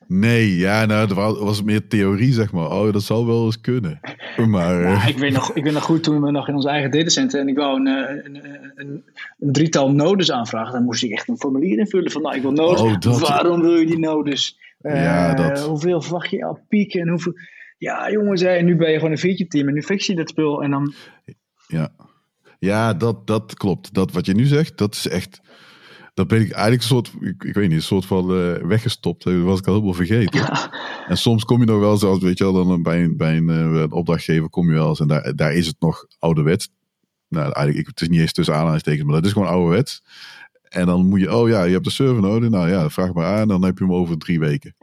Nee, 0.08 0.56
ja, 0.56 0.84
nou, 0.84 1.06
dat 1.06 1.38
was 1.38 1.62
meer 1.62 1.88
theorie, 1.88 2.32
zeg 2.32 2.52
maar. 2.52 2.70
Oh, 2.70 2.92
dat 2.92 3.02
zal 3.02 3.26
wel 3.26 3.44
eens 3.44 3.60
kunnen. 3.60 4.00
Maar, 4.46 4.80
nou, 4.82 5.08
ik, 5.08 5.18
weet 5.18 5.32
nog, 5.32 5.52
ik 5.52 5.64
weet 5.64 5.72
nog 5.72 5.82
goed 5.82 6.02
toen 6.02 6.22
we 6.22 6.30
nog 6.30 6.48
in 6.48 6.54
ons 6.54 6.64
eigen 6.64 6.90
datacenter 6.90 7.40
en 7.40 7.48
ik 7.48 7.56
wou 7.56 7.80
een, 7.80 7.86
eh, 7.86 8.24
een, 8.24 8.34
een, 8.74 9.04
een, 9.38 9.52
drietal 9.52 9.90
nodes 9.90 10.32
aanvragen. 10.32 10.72
Dan 10.72 10.84
moest 10.84 11.02
ik 11.02 11.10
echt 11.10 11.28
een 11.28 11.38
formulier 11.38 11.78
invullen 11.78 12.10
van, 12.10 12.22
nou, 12.22 12.36
ik 12.36 12.42
wil 12.42 12.52
nodes. 12.52 12.80
Oh, 12.80 12.98
dat... 12.98 13.20
Waarom 13.20 13.60
wil 13.60 13.76
je 13.76 13.86
die 13.86 13.98
nodes? 13.98 14.58
Ja, 14.78 15.30
uh, 15.30 15.36
dat... 15.36 15.66
Hoeveel 15.66 16.02
verwacht 16.02 16.30
je 16.30 16.44
al 16.44 16.64
pieken 16.68 17.00
en 17.00 17.08
hoeveel... 17.08 17.34
Ja, 17.78 18.10
jongens, 18.10 18.42
en 18.42 18.64
nu 18.64 18.76
ben 18.76 18.90
je 18.90 18.96
gewoon 18.96 19.10
een 19.10 19.18
feature 19.18 19.48
team 19.48 19.68
en 19.68 19.74
nu 19.74 19.82
fix 19.82 20.06
je 20.06 20.14
dat 20.14 20.28
spul 20.28 20.62
en 20.62 20.70
dan... 20.70 20.94
Ja, 21.66 21.90
ja 22.58 22.94
dat, 22.94 23.26
dat 23.26 23.54
klopt. 23.54 23.94
Dat 23.94 24.12
wat 24.12 24.26
je 24.26 24.34
nu 24.34 24.44
zegt, 24.44 24.78
dat 24.78 24.94
is 24.94 25.08
echt 25.08 25.40
dat 26.18 26.28
ben 26.28 26.40
ik 26.40 26.50
eigenlijk 26.50 26.82
een 26.82 26.88
soort, 26.88 27.12
ik, 27.20 27.44
ik 27.44 27.54
weet 27.54 27.68
niet, 27.68 27.76
een 27.76 27.82
soort 27.82 28.06
van 28.06 28.30
uh, 28.30 28.52
weggestopt. 28.54 29.24
Dat 29.24 29.42
was 29.42 29.58
ik 29.58 29.66
al 29.66 29.72
helemaal 29.72 29.94
vergeten. 29.94 30.70
En 31.06 31.16
soms 31.16 31.44
kom 31.44 31.60
je 31.60 31.66
nog 31.66 31.80
wel 31.80 31.96
zoals, 31.96 32.18
weet 32.18 32.38
je 32.38 32.52
wel, 32.52 32.66
dan 32.66 32.82
bij 32.82 33.04
een, 33.04 33.16
bij 33.16 33.36
een, 33.36 33.48
uh, 33.48 33.84
opdrachtgever 33.88 34.48
kom 34.48 34.68
je 34.68 34.74
wel 34.74 34.88
eens 34.88 35.00
en 35.00 35.08
daar, 35.08 35.36
daar 35.36 35.52
is 35.52 35.66
het 35.66 35.76
nog 35.78 36.06
ouderwets. 36.18 36.68
Nou, 37.28 37.44
eigenlijk, 37.44 37.78
ik, 37.78 37.86
het 37.86 38.00
is 38.00 38.08
niet 38.08 38.20
eens 38.20 38.32
tussen 38.32 38.54
aanhalingstekens, 38.54 39.04
maar 39.04 39.14
dat 39.14 39.24
is 39.24 39.32
gewoon 39.32 39.48
ouderwets. 39.48 40.02
En 40.68 40.86
dan 40.86 41.06
moet 41.06 41.20
je, 41.20 41.34
oh 41.34 41.48
ja, 41.48 41.64
je 41.64 41.72
hebt 41.72 41.84
de 41.84 41.90
server 41.90 42.22
nodig. 42.22 42.50
Nou 42.50 42.68
ja, 42.68 42.90
vraag 42.90 43.12
maar 43.12 43.38
aan, 43.38 43.48
dan 43.48 43.64
heb 43.64 43.78
je 43.78 43.84
hem 43.84 43.94
over 43.94 44.18
drie 44.18 44.38
weken. 44.38 44.74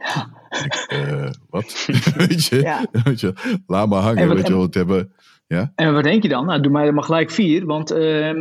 Ik, 0.64 0.86
uh, 0.92 1.30
wat? 1.50 1.86
weet, 2.16 2.44
je? 2.44 2.60
Ja. 2.60 2.86
weet 3.04 3.20
je? 3.20 3.58
Laat 3.66 3.88
maar 3.88 4.02
hangen, 4.02 4.34
weet 4.34 4.46
je 4.46 4.52
wel. 4.52 4.62
Het 4.62 4.74
hebben, 4.74 5.12
ja? 5.46 5.72
En 5.74 5.92
wat 5.92 6.04
denk 6.04 6.22
je 6.22 6.28
dan? 6.28 6.46
Nou, 6.46 6.60
doe 6.60 6.72
mij 6.72 6.86
er 6.86 6.94
maar 6.94 7.04
gelijk 7.04 7.30
vier, 7.30 7.66
want 7.66 7.92
uh, 7.92 8.32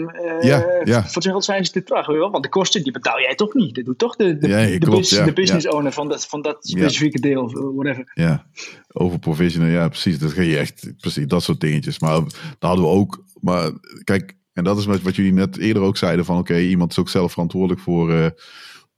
ja, 0.42 0.82
ja. 0.84 1.04
voor 1.08 1.22
zijn 1.22 1.42
zijn 1.42 1.66
ze 1.66 1.72
dit 1.72 1.86
terug. 1.86 2.06
Want 2.06 2.44
de 2.44 2.50
kosten 2.50 2.84
die 2.84 2.92
betaal 2.92 3.20
jij 3.20 3.36
toch 3.36 3.54
niet. 3.54 3.76
Dat 3.76 3.86
doet 3.86 3.98
toch 3.98 4.16
de, 4.16 4.38
de, 4.38 4.48
ja, 4.48 4.66
de, 4.66 4.78
klopt, 4.78 5.26
de 5.26 5.34
business 5.34 5.68
owner 5.68 5.92
van 5.92 6.08
dat, 6.08 6.28
van 6.28 6.42
dat 6.42 6.68
specifieke 6.68 7.20
deel 7.20 7.44
of 7.44 7.54
whatever. 7.54 8.12
Ja, 8.14 8.46
over 8.92 9.20
provisionen, 9.20 9.72
ja 9.72 9.88
precies. 9.88 10.20
Dat 10.20 10.32
ga 10.32 10.42
je 10.42 10.58
echt, 10.58 10.94
precies, 10.98 11.28
dat 11.28 11.44
soort 11.44 11.60
dingetjes. 11.60 12.00
Maar 12.00 12.22
dat 12.22 12.34
hadden 12.60 12.86
we 12.86 12.92
ook, 12.92 13.24
maar 13.42 13.72
kijk, 14.04 14.38
en 14.54 14.64
dat 14.64 14.78
is 14.78 14.86
wat 14.86 15.16
jullie 15.16 15.34
net 15.34 15.58
eerder 15.58 15.84
ook 15.84 15.98
zeiden 15.98 16.26
van 16.26 16.38
oké, 16.38 16.60
iemand 16.60 16.92
is 16.92 17.00
ook 17.00 17.10
zelf 17.10 17.32
verantwoordelijk 17.32 17.82
voor... 17.82 18.12
Uh, 18.12 18.26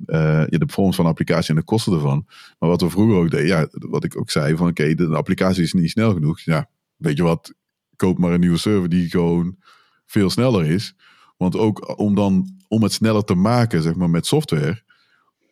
uh, 0.05 0.43
de 0.47 0.57
performance 0.57 0.95
van 0.95 1.05
de 1.05 1.11
applicatie 1.11 1.49
en 1.49 1.55
de 1.55 1.63
kosten 1.63 1.93
ervan. 1.93 2.25
Maar 2.59 2.69
wat 2.69 2.81
we 2.81 2.89
vroeger 2.89 3.15
ook 3.15 3.31
deden, 3.31 3.47
ja, 3.47 3.67
wat 3.71 4.03
ik 4.03 4.17
ook 4.17 4.31
zei, 4.31 4.55
van 4.55 4.67
oké, 4.67 4.95
de, 4.95 5.07
de, 5.07 5.15
applicatie 5.15 5.63
is 5.63 5.73
niet 5.73 5.89
snel 5.89 6.13
genoeg. 6.13 6.39
Ja, 6.39 6.69
weet 6.95 7.17
je 7.17 7.23
wat, 7.23 7.53
koop 7.97 8.17
maar 8.17 8.31
een 8.31 8.39
nieuwe 8.39 8.57
server 8.57 8.89
die 8.89 9.09
gewoon 9.09 9.57
veel 10.05 10.29
sneller 10.29 10.65
is. 10.65 10.95
Want 11.37 11.55
ook 11.55 11.99
om, 11.99 12.15
dan, 12.15 12.49
om 12.67 12.83
het 12.83 12.91
sneller 12.93 13.23
te 13.23 13.35
maken, 13.35 13.81
zeg 13.81 13.95
maar, 13.95 14.09
met 14.09 14.25
software, 14.25 14.81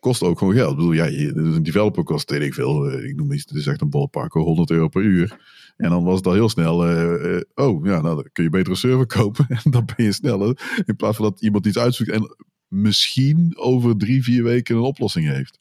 kost 0.00 0.22
ook 0.22 0.38
gewoon 0.38 0.54
geld. 0.54 0.70
Ik 0.70 0.76
bedoel, 0.76 0.92
ja, 0.92 1.06
een 1.06 1.62
developer 1.62 2.04
kost, 2.04 2.30
weet 2.30 2.42
ik 2.42 2.54
veel, 2.54 2.90
eh, 2.90 3.08
ik 3.08 3.16
noem 3.16 3.32
iets, 3.32 3.44
het 3.48 3.58
is 3.58 3.66
echt 3.66 3.80
een 3.80 3.90
ballpark, 3.90 4.32
100 4.32 4.70
euro 4.70 4.88
per 4.88 5.02
uur. 5.02 5.54
En 5.76 5.90
dan 5.90 6.04
was 6.04 6.16
het 6.16 6.26
al 6.26 6.32
heel 6.32 6.48
snel, 6.48 6.90
uh, 6.90 7.40
oh 7.54 7.86
ja, 7.86 8.00
nou 8.00 8.14
dan 8.14 8.28
kun 8.32 8.44
je 8.44 8.50
beter 8.50 8.70
een 8.70 8.76
server 8.76 9.06
kopen 9.16 9.46
en 9.48 9.70
dan 9.70 9.84
ben 9.96 10.04
je 10.04 10.12
sneller. 10.12 10.82
In 10.84 10.96
plaats 10.96 11.16
van 11.16 11.24
dat 11.24 11.40
iemand 11.40 11.66
iets 11.66 11.78
uitzoekt 11.78 12.10
en 12.10 12.36
misschien 12.68 13.52
over 13.56 13.96
drie, 13.96 14.22
vier 14.22 14.42
weken 14.42 14.76
een 14.76 14.82
oplossing 14.82 15.28
heeft. 15.28 15.58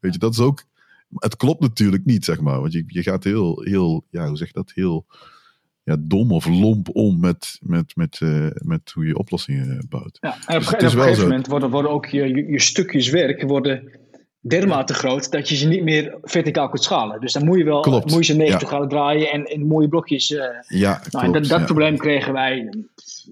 Weet 0.00 0.12
je, 0.12 0.18
dat 0.18 0.32
is 0.32 0.40
ook, 0.40 0.64
het 1.14 1.36
klopt 1.36 1.60
natuurlijk 1.60 2.04
niet, 2.04 2.24
zeg 2.24 2.40
maar. 2.40 2.60
Want 2.60 2.72
je, 2.72 2.84
je 2.86 3.02
gaat 3.02 3.24
heel, 3.24 3.62
heel, 3.62 4.06
ja, 4.10 4.28
hoe 4.28 4.36
zeg 4.36 4.46
je 4.46 4.54
dat, 4.54 4.72
heel 4.74 5.06
ja, 5.84 5.96
dom 6.00 6.32
of 6.32 6.46
lomp 6.46 6.88
om 6.92 7.20
met, 7.20 7.58
met, 7.62 7.96
met, 7.96 8.20
uh, 8.22 8.46
met 8.52 8.90
hoe 8.94 9.06
je 9.06 9.18
oplossingen 9.18 9.86
bouwt. 9.88 10.18
Ja, 10.20 10.36
en 10.46 10.56
op, 10.56 10.62
dus 10.62 10.70
en 10.70 10.76
op 10.76 10.82
een 10.82 10.90
gegeven 10.90 11.22
moment 11.22 11.46
worden, 11.46 11.70
worden 11.70 11.90
ook 11.90 12.06
je, 12.06 12.46
je, 12.50 12.60
stukjes 12.60 13.10
werk 13.10 13.42
worden 13.42 14.00
dermate 14.40 14.94
groot 14.94 15.30
dat 15.30 15.48
je 15.48 15.56
ze 15.56 15.68
niet 15.68 15.82
meer 15.82 16.18
verticaal 16.22 16.68
kunt 16.68 16.82
schalen. 16.82 17.20
Dus 17.20 17.32
dan 17.32 17.44
moet 17.44 17.58
je 17.58 17.64
wel 17.64 17.80
klopt. 17.80 18.10
moet 18.10 18.26
je 18.26 18.32
ze 18.32 18.38
90 18.38 18.70
ja. 18.70 18.86
draaien 18.86 19.30
en 19.30 19.44
in 19.44 19.66
mooie 19.66 19.88
blokjes. 19.88 20.30
Uh, 20.30 20.44
ja, 20.68 21.02
nou, 21.10 21.24
en 21.24 21.32
dat, 21.32 21.46
dat 21.46 21.64
probleem 21.64 21.96
kregen 21.96 22.32
wij 22.32 22.58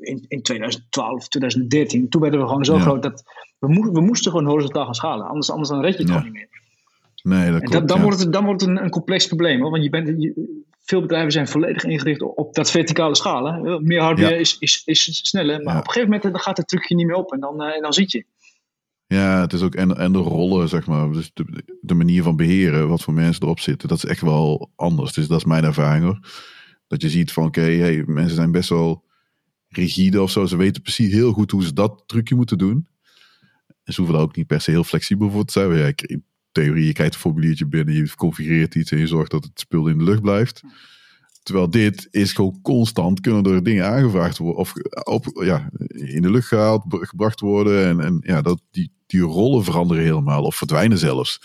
in, 0.00 0.24
in 0.28 0.42
2012, 0.42 1.28
2013. 1.28 2.08
Toen 2.08 2.20
werden 2.20 2.40
we 2.40 2.46
gewoon 2.46 2.64
zo 2.64 2.78
groot 2.78 3.02
dat 3.02 3.22
we, 3.58 3.68
mo 3.68 3.92
we 3.92 4.00
moesten 4.00 4.30
gewoon 4.30 4.46
horizontaal 4.46 4.84
gaan 4.84 4.94
schalen. 4.94 5.26
Anders, 5.26 5.50
anders 5.50 5.68
dan 5.68 5.80
red 5.80 5.92
je 5.92 5.98
het 5.98 6.08
gewoon 6.08 6.24
niet 6.24 6.32
meer. 6.32 6.59
Nee, 7.22 7.50
dat 7.50 7.62
klopt, 7.62 7.88
dan, 7.88 8.02
wordt 8.02 8.20
het, 8.20 8.32
dan 8.32 8.44
wordt 8.44 8.60
het 8.60 8.70
een, 8.70 8.82
een 8.82 8.90
complex 8.90 9.26
probleem. 9.26 9.60
Hoor, 9.60 9.70
want 9.70 9.82
je 9.82 9.90
bent, 9.90 10.22
je, 10.22 10.58
veel 10.90 11.00
bedrijven 11.00 11.32
zijn 11.32 11.48
volledig 11.48 11.84
ingericht 11.84 12.22
op 12.22 12.54
dat 12.54 12.70
verticale 12.70 13.14
schalen. 13.14 13.84
Meer 13.84 14.00
hardware 14.00 14.38
is, 14.38 14.56
is, 14.58 14.82
is 14.84 15.20
sneller, 15.22 15.62
maar 15.62 15.78
op 15.78 15.86
een 15.86 15.92
gegeven 15.92 16.10
moment 16.10 16.22
dan 16.32 16.40
gaat 16.40 16.56
het 16.56 16.68
trucje 16.68 16.94
niet 16.94 17.06
meer 17.06 17.16
op 17.16 17.32
en 17.32 17.40
dan, 17.40 17.62
uh, 17.62 17.76
en 17.76 17.82
dan 17.82 17.92
zit 17.92 18.12
je. 18.12 18.24
Ja, 19.06 19.40
het 19.40 19.52
is 19.52 19.62
ook 19.62 19.74
en, 19.74 19.96
en 19.96 20.12
de 20.12 20.18
rollen, 20.18 20.68
zeg 20.68 20.86
maar. 20.86 21.12
Dus 21.12 21.30
de, 21.34 21.64
de, 21.80 21.94
manier 21.94 22.22
van 22.22 22.36
beheren, 22.36 22.88
wat 22.88 23.02
voor 23.02 23.14
mensen 23.14 23.42
erop 23.42 23.60
zitten, 23.60 23.88
dat 23.88 23.96
is 23.96 24.04
echt 24.04 24.20
wel 24.20 24.70
anders. 24.76 25.12
Dus 25.12 25.26
dat 25.26 25.38
is 25.38 25.44
mijn 25.44 25.64
ervaring 25.64 26.04
hoor. 26.04 26.18
Dat 26.86 27.02
je 27.02 27.08
ziet 27.08 27.32
van 27.32 27.44
oké, 27.44 27.60
hey, 27.60 28.02
mensen 28.06 28.36
zijn 28.36 28.50
best 28.50 28.68
wel 28.68 29.04
rigide 29.68 30.22
of 30.22 30.30
zo. 30.30 30.46
Ze 30.46 30.56
weten 30.56 30.82
precies 30.82 31.12
heel 31.12 31.32
goed 31.32 31.50
hoe 31.50 31.64
ze 31.64 31.72
dat 31.72 32.02
trucje 32.06 32.34
moeten 32.34 32.58
doen. 32.58 32.88
En 33.84 33.92
ze 33.92 34.00
hoeven 34.00 34.14
daar 34.14 34.26
ook 34.26 34.36
niet 34.36 34.46
per 34.46 34.60
se 34.60 34.70
heel 34.70 34.84
flexibel 34.84 35.30
voor 35.30 35.44
te 35.44 35.52
zijn. 35.52 35.76
Ja, 35.76 35.92
theorie, 36.52 36.86
je 36.86 36.92
krijgt 36.92 37.14
een 37.14 37.20
formuliertje 37.20 37.66
binnen, 37.66 37.94
je 37.94 38.14
configureert 38.14 38.74
iets 38.74 38.90
en 38.90 38.98
je 38.98 39.06
zorgt 39.06 39.30
dat 39.30 39.44
het 39.44 39.60
spul 39.60 39.88
in 39.88 39.98
de 39.98 40.04
lucht 40.04 40.22
blijft. 40.22 40.62
Terwijl 41.42 41.70
dit 41.70 42.08
is 42.10 42.32
gewoon 42.32 42.58
constant 42.62 43.20
kunnen 43.20 43.44
er 43.44 43.62
dingen 43.62 43.86
aangevraagd 43.86 44.38
worden 44.38 44.60
of 44.60 44.72
op, 45.04 45.42
ja, 45.44 45.70
in 45.88 46.22
de 46.22 46.30
lucht 46.30 46.48
gehaald, 46.48 46.84
gebracht 46.88 47.40
worden. 47.40 47.86
En, 47.86 48.00
en 48.00 48.18
ja, 48.20 48.42
dat, 48.42 48.62
die, 48.70 48.90
die 49.06 49.20
rollen 49.20 49.64
veranderen 49.64 50.02
helemaal 50.02 50.44
of 50.44 50.56
verdwijnen 50.56 50.98
zelfs. 50.98 51.42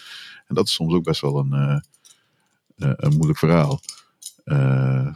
En 0.48 0.56
dat 0.56 0.68
is 0.68 0.74
soms 0.74 0.94
ook 0.94 1.04
best 1.04 1.22
wel 1.22 1.40
een, 1.40 1.54
uh, 1.54 2.94
een 2.96 3.14
moeilijk 3.16 3.40
verhaal. 3.40 3.80
Uh, 4.46 5.14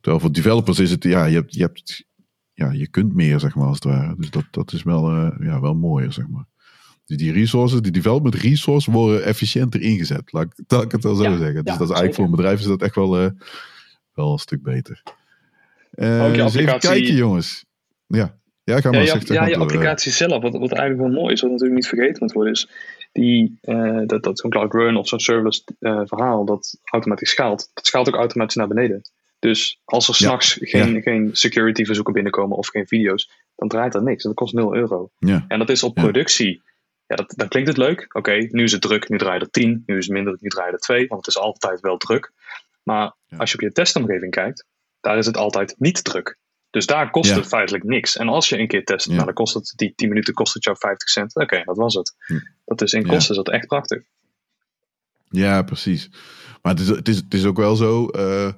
terwijl 0.00 0.20
voor 0.20 0.32
developers 0.32 0.78
is 0.78 0.90
het, 0.90 1.04
ja, 1.04 1.24
je 1.24 1.34
hebt, 1.34 1.54
je 1.54 1.60
hebt, 1.60 2.04
ja, 2.52 2.70
je 2.70 2.88
kunt 2.88 3.14
meer, 3.14 3.40
zeg 3.40 3.54
maar, 3.54 3.66
als 3.66 3.74
het 3.74 3.84
ware. 3.84 4.14
Dus 4.16 4.30
dat, 4.30 4.44
dat 4.50 4.72
is 4.72 4.82
wel, 4.82 5.10
ja, 5.42 5.60
wel 5.60 5.74
mooier, 5.74 6.12
zeg 6.12 6.28
maar. 6.28 6.46
Dus 7.10 7.18
die 7.18 7.32
resources, 7.32 7.80
die 7.80 7.92
development 7.92 8.34
resources 8.34 8.94
worden 8.94 9.24
efficiënter 9.24 9.80
ingezet. 9.80 10.32
Laat, 10.32 10.54
laat 10.68 10.82
ik 10.82 10.92
het 10.92 11.02
wel 11.02 11.14
zo 11.14 11.22
zeggen. 11.22 11.64
Dus 11.64 11.76
dat 11.78 11.88
is 11.90 11.96
eigenlijk 11.96 12.14
voor 12.14 12.24
een 12.24 12.30
bedrijf 12.30 12.58
is 12.60 12.66
dat 12.66 12.82
echt 12.82 12.94
wel, 12.94 13.22
uh, 13.22 13.30
wel 14.14 14.32
een 14.32 14.38
stuk 14.38 14.62
beter. 14.62 15.02
Uh, 15.94 16.24
Ook 16.24 16.26
je 16.26 16.32
even 16.32 16.44
applicatie- 16.44 16.88
kijken, 16.88 17.14
jongens. 17.14 17.64
Ja, 18.06 18.38
ja 18.64 18.80
ga 18.80 18.90
maar. 18.90 19.04
Ja, 19.04 19.14
je, 19.14 19.32
ja, 19.32 19.44
je 19.46 19.46
door, 19.46 19.54
eh. 19.54 19.60
applicatie 19.60 20.12
zelf, 20.12 20.42
wat, 20.42 20.52
wat 20.52 20.72
eigenlijk 20.72 21.00
wel 21.10 21.20
mooi 21.20 21.32
is, 21.32 21.40
wat 21.40 21.50
natuurlijk 21.50 21.76
niet 21.80 21.88
vergeten 21.88 22.16
moet 22.20 22.32
worden, 22.32 22.52
is 22.52 22.68
die, 23.12 23.58
eh, 23.60 24.00
dat, 24.06 24.22
dat 24.22 24.38
zo'n 24.38 24.50
Cloud 24.50 24.72
Run 24.72 24.96
of 24.96 25.08
zo'n 25.08 25.20
serverless 25.20 25.64
eh, 25.78 26.00
verhaal 26.04 26.44
dat 26.44 26.78
automatisch 26.84 27.30
schaalt, 27.30 27.70
dat 27.74 27.86
schaalt 27.86 28.08
ook 28.08 28.14
automatisch 28.14 28.54
naar 28.54 28.68
beneden. 28.68 29.02
Dus 29.38 29.80
als 29.84 30.08
er 30.08 30.14
Ja, 30.18 30.26
s'nachts 30.26 30.58
geen, 30.60 30.94
ja. 30.94 31.00
geen 31.00 31.30
security 31.32 31.84
verzoeken 31.84 32.12
binnenkomen 32.12 32.56
of 32.56 32.68
geen 32.68 32.86
video's, 32.86 33.30
dan 33.56 33.68
draait 33.68 33.92
dat 33.92 34.02
niks. 34.02 34.22
Dat 34.22 34.34
kost 34.34 34.54
0 34.54 34.74
euro. 34.76 35.10
Ja, 35.18 35.44
En 35.48 35.58
dat 35.58 35.68
is 35.70 35.82
op 35.82 35.96
Ja. 35.96 36.02
productie. 36.02 36.62
Ja, 37.10 37.16
dat, 37.16 37.32
dan 37.36 37.48
klinkt 37.48 37.68
het 37.68 37.76
leuk. 37.78 38.06
Oké, 38.16 38.32
nu 38.50 38.62
is 38.62 38.72
het 38.72 38.80
druk, 38.80 39.08
nu 39.08 39.18
draai 39.18 39.38
je 39.38 39.44
er 39.44 39.50
10, 39.50 39.82
nu 39.86 39.96
is 39.96 40.04
het 40.04 40.14
minder, 40.14 40.36
nu 40.40 40.48
draai 40.48 40.66
je 40.66 40.72
er 40.72 40.78
2, 40.80 41.06
want 41.08 41.26
het 41.26 41.34
is 41.34 41.40
altijd 41.42 41.80
wel 41.80 41.96
druk. 41.96 42.32
Maar 42.82 43.14
Ja. 43.26 43.36
als 43.36 43.50
je 43.50 43.56
op 43.56 43.62
je 43.62 43.72
testomgeving 43.72 44.30
kijkt, 44.30 44.64
daar 45.00 45.18
is 45.18 45.26
het 45.26 45.36
altijd 45.36 45.74
niet 45.78 46.04
druk. 46.04 46.38
Dus 46.70 46.86
daar 46.86 47.10
kost 47.10 47.30
Ja. 47.30 47.36
het 47.36 47.46
feitelijk 47.46 47.84
niks. 47.84 48.16
En 48.16 48.28
als 48.28 48.48
je 48.48 48.58
een 48.58 48.68
keer 48.68 48.84
test, 48.84 49.06
Ja. 49.06 49.12
nou, 49.12 49.24
dan 49.24 49.34
kost 49.34 49.54
het, 49.54 49.72
die 49.76 49.92
10 49.96 50.08
minuten 50.08 50.34
kost 50.34 50.54
het 50.54 50.64
jou 50.64 50.76
50 50.80 51.08
cent. 51.08 51.34
Oké, 51.36 51.62
dat 51.64 51.76
was 51.76 51.94
het. 51.94 52.14
Hm. 52.26 52.38
Dat 52.64 52.82
is 52.82 52.92
in 52.92 53.06
kosten 53.06 53.30
is 53.30 53.36
dat 53.44 53.48
echt 53.54 53.66
prachtig. 53.66 54.02
ja, 55.28 55.62
precies. 55.62 56.10
Maar 56.62 56.72
het 56.72 56.80
is, 56.80 56.88
het 56.88 57.08
is, 57.08 57.16
het 57.16 57.34
is 57.34 57.44
ook 57.44 57.56
wel 57.56 57.76
zo. 57.76 58.06
eh, 58.08 58.52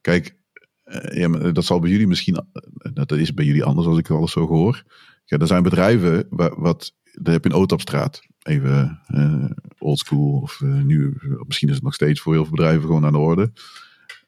kijk, 0.00 0.36
eh, 0.84 1.16
ja, 1.18 1.28
dat 1.52 1.64
zal 1.64 1.80
bij 1.80 1.90
jullie 1.90 2.06
misschien. 2.06 2.34
eh, 2.36 2.90
Dat 2.94 3.12
is 3.12 3.34
bij 3.34 3.44
jullie 3.44 3.64
anders 3.64 3.86
als 3.86 3.98
ik 3.98 4.10
alles 4.10 4.32
zo 4.32 4.46
hoor. 4.46 4.82
Ja, 5.24 5.38
er 5.38 5.46
zijn 5.46 5.62
bedrijven. 5.62 6.26
Wat, 6.30 6.94
daar 7.12 7.32
heb 7.32 7.44
je 7.44 7.50
een 7.50 7.56
OTAP-straat. 7.56 8.22
Even 8.42 9.00
eh 9.06 9.50
oldschool. 9.78 10.40
Of 10.42 10.60
eh, 10.60 10.82
nu. 10.82 11.16
Misschien 11.46 11.68
is 11.68 11.74
het 11.74 11.84
nog 11.84 11.94
steeds 11.94 12.20
voor 12.20 12.32
heel 12.32 12.42
veel 12.42 12.54
bedrijven 12.54 12.82
gewoon 12.82 13.04
aan 13.04 13.12
de 13.12 13.18
orde. 13.18 13.52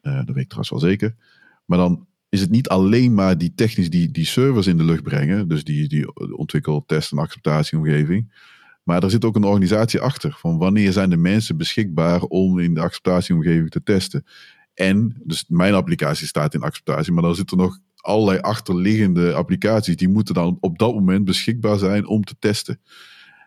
Eh, 0.00 0.16
dat 0.16 0.26
weet 0.26 0.36
ik 0.36 0.48
trouwens 0.48 0.70
wel 0.70 0.80
zeker. 0.80 1.14
Maar 1.64 1.78
dan 1.78 2.06
is 2.28 2.40
het 2.40 2.50
niet 2.50 2.68
alleen 2.68 3.14
maar 3.14 3.38
die 3.38 3.54
technisch 3.54 3.90
die, 3.90 4.10
die 4.10 4.26
servers 4.26 4.66
in 4.66 4.76
de 4.76 4.84
lucht 4.84 5.02
brengen. 5.02 5.48
Dus 5.48 5.64
die, 5.64 5.88
die 5.88 6.14
ontwikkel, 6.36 6.84
test- 6.86 7.12
en 7.12 7.18
acceptatieomgeving. 7.18 8.32
Maar 8.82 9.02
er 9.02 9.10
zit 9.10 9.24
ook 9.24 9.36
een 9.36 9.44
organisatie 9.44 10.00
achter. 10.00 10.36
Van 10.38 10.58
wanneer 10.58 10.92
zijn 10.92 11.10
de 11.10 11.16
mensen 11.16 11.56
beschikbaar 11.56 12.20
om 12.22 12.58
in 12.58 12.74
de 12.74 12.80
acceptatieomgeving 12.80 13.70
te 13.70 13.82
testen. 13.82 14.24
En, 14.74 15.16
dus 15.24 15.44
mijn 15.48 15.74
applicatie 15.74 16.26
staat 16.26 16.54
in 16.54 16.62
acceptatie. 16.62 17.12
Maar 17.12 17.22
dan 17.22 17.34
zitten 17.34 17.58
er 17.58 17.64
nog 17.64 17.78
allerlei 18.06 18.38
achterliggende 18.38 19.34
applicaties. 19.34 19.96
Die 19.96 20.08
moeten 20.08 20.34
dan 20.34 20.56
op 20.60 20.78
dat 20.78 20.94
moment 20.94 21.24
beschikbaar 21.24 21.78
zijn 21.78 22.06
om 22.06 22.24
te 22.24 22.36
testen. 22.38 22.80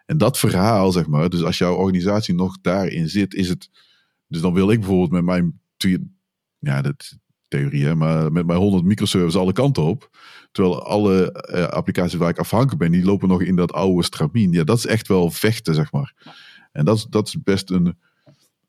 En 0.06 0.18
dat 0.18 0.40
verhaal, 0.40 0.92
zeg 0.92 1.08
maar. 1.08 1.30
Dus 1.30 1.44
als 1.44 1.58
jouw 1.58 1.76
organisatie 1.76 2.34
nog 2.34 2.58
daarin 2.62 3.10
zit, 3.10 3.34
is 3.34 3.50
het... 3.50 3.70
Dus 4.28 4.42
dan 4.42 4.54
wil 4.54 4.72
ik 4.72 4.80
bijvoorbeeld 4.80 5.12
met 5.12 5.24
mijn... 5.24 5.60
Ja, 6.60 6.82
dat 6.82 7.18
theorie, 7.48 7.86
hè, 7.86 7.96
maar 7.96 8.32
met 8.32 8.46
mijn 8.46 8.60
100 8.60 8.84
microservices 8.84 9.42
alle 9.42 9.54
kanten 9.54 9.84
op. 9.84 10.10
Terwijl 10.52 10.84
alle 10.84 11.32
eh, 11.32 11.64
applicaties 11.64 12.18
waar 12.18 12.30
ik 12.30 12.40
afhankelijk 12.40 12.78
ben, 12.78 12.92
die 12.92 13.06
lopen 13.06 13.28
nog 13.28 13.42
in 13.42 13.56
dat 13.56 13.74
oude 13.74 14.04
stramien. 14.04 14.52
Ja, 14.52 14.64
dat 14.64 14.78
is 14.78 14.86
echt 14.86 15.08
wel 15.08 15.32
vechten, 15.32 15.76
zeg 15.76 15.92
maar. 15.92 16.14
En 16.72 16.86
dat 16.86 16.98
is, 16.98 17.06
dat 17.10 17.28
is 17.28 17.42
best 17.44 17.70
een, 17.70 17.98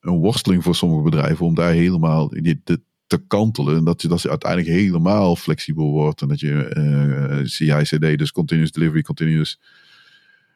een 0.01 0.19
worsteling 0.19 0.63
voor 0.63 0.75
sommige 0.75 1.03
bedrijven 1.03 1.47
om 1.47 1.55
daar 1.55 1.73
helemaal 1.73 2.35
te 3.11 3.25
kantelen. 3.27 3.77
En 3.77 3.85
dat 3.85 4.03
je, 4.03 4.09
dat 4.09 4.23
je 4.23 4.29
uiteindelijk 4.29 4.71
helemaal 4.73 5.37
flexibel 5.37 5.91
wordt. 5.91 6.23
En 6.23 6.29
dat 6.29 6.41
je 6.41 6.65
eh 6.65 7.45
CI/CD, 7.45 8.19
dus 8.19 8.33
continuous 8.33 8.73
delivery, 8.73 9.03
continuous 9.03 9.61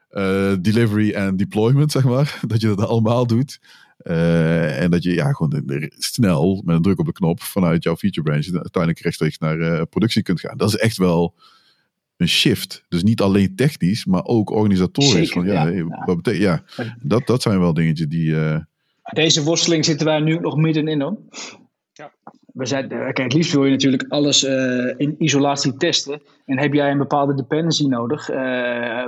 eh, 0.08 0.52
delivery 0.60 1.10
en 1.10 1.36
deployment, 1.36 1.92
zeg 1.92 2.04
maar. 2.04 2.38
Dat 2.46 2.60
je 2.60 2.66
dat 2.66 2.80
allemaal 2.88 3.26
doet. 3.26 3.60
Eh, 3.96 4.82
en 4.82 4.90
dat 4.90 5.02
je 5.02 5.14
ja, 5.14 5.32
gewoon 5.32 5.62
snel 5.98 6.62
met 6.64 6.76
een 6.76 6.82
druk 6.82 6.98
op 6.98 7.06
de 7.06 7.12
knop 7.12 7.42
vanuit 7.42 7.82
jouw 7.82 7.96
feature 7.96 8.22
branch 8.26 8.44
uiteindelijk 8.62 9.02
rechtstreeks 9.04 9.38
naar 9.38 9.58
eh, 9.60 9.82
productie 9.90 10.22
kunt 10.22 10.40
gaan. 10.40 10.56
Dat 10.56 10.68
is 10.68 10.76
echt 10.76 10.96
wel 10.96 11.34
een 12.16 12.28
shift. 12.28 12.84
Dus 12.88 13.02
niet 13.02 13.20
alleen 13.20 13.54
technisch, 13.56 14.04
maar 14.04 14.24
ook 14.24 14.50
organisatorisch. 14.50 15.12
Zeker, 15.12 15.32
van, 15.32 15.44
ja, 15.46 15.52
ja, 15.52 15.64
hey, 15.64 15.74
ja. 15.74 16.02
Wat 16.06 16.16
betekent, 16.16 16.42
ja, 16.42 16.62
dat, 17.02 17.26
dat 17.26 17.42
zijn 17.42 17.58
wel 17.60 17.74
dingetjes 17.74 18.08
die. 18.08 18.36
eh, 18.40 18.58
Deze 19.12 19.42
worsteling 19.42 19.84
zitten 19.84 20.06
wij 20.06 20.20
nu 20.20 20.38
nog 20.38 20.56
middenin 20.56 21.00
hoor. 21.00 21.16
We 22.54 22.66
zijn, 22.66 22.90
eh, 22.90 22.98
kijk, 22.98 23.18
het 23.18 23.32
liefst 23.32 23.52
wil 23.52 23.64
je 23.64 23.70
natuurlijk 23.70 24.04
alles 24.08 24.44
eh, 24.44 24.94
in 24.96 25.14
isolatie 25.18 25.76
testen. 25.76 26.22
En 26.44 26.58
heb 26.58 26.72
jij 26.72 26.90
een 26.90 26.98
bepaalde 26.98 27.34
dependency 27.34 27.86
nodig 27.86 28.28
eh, 28.28 29.04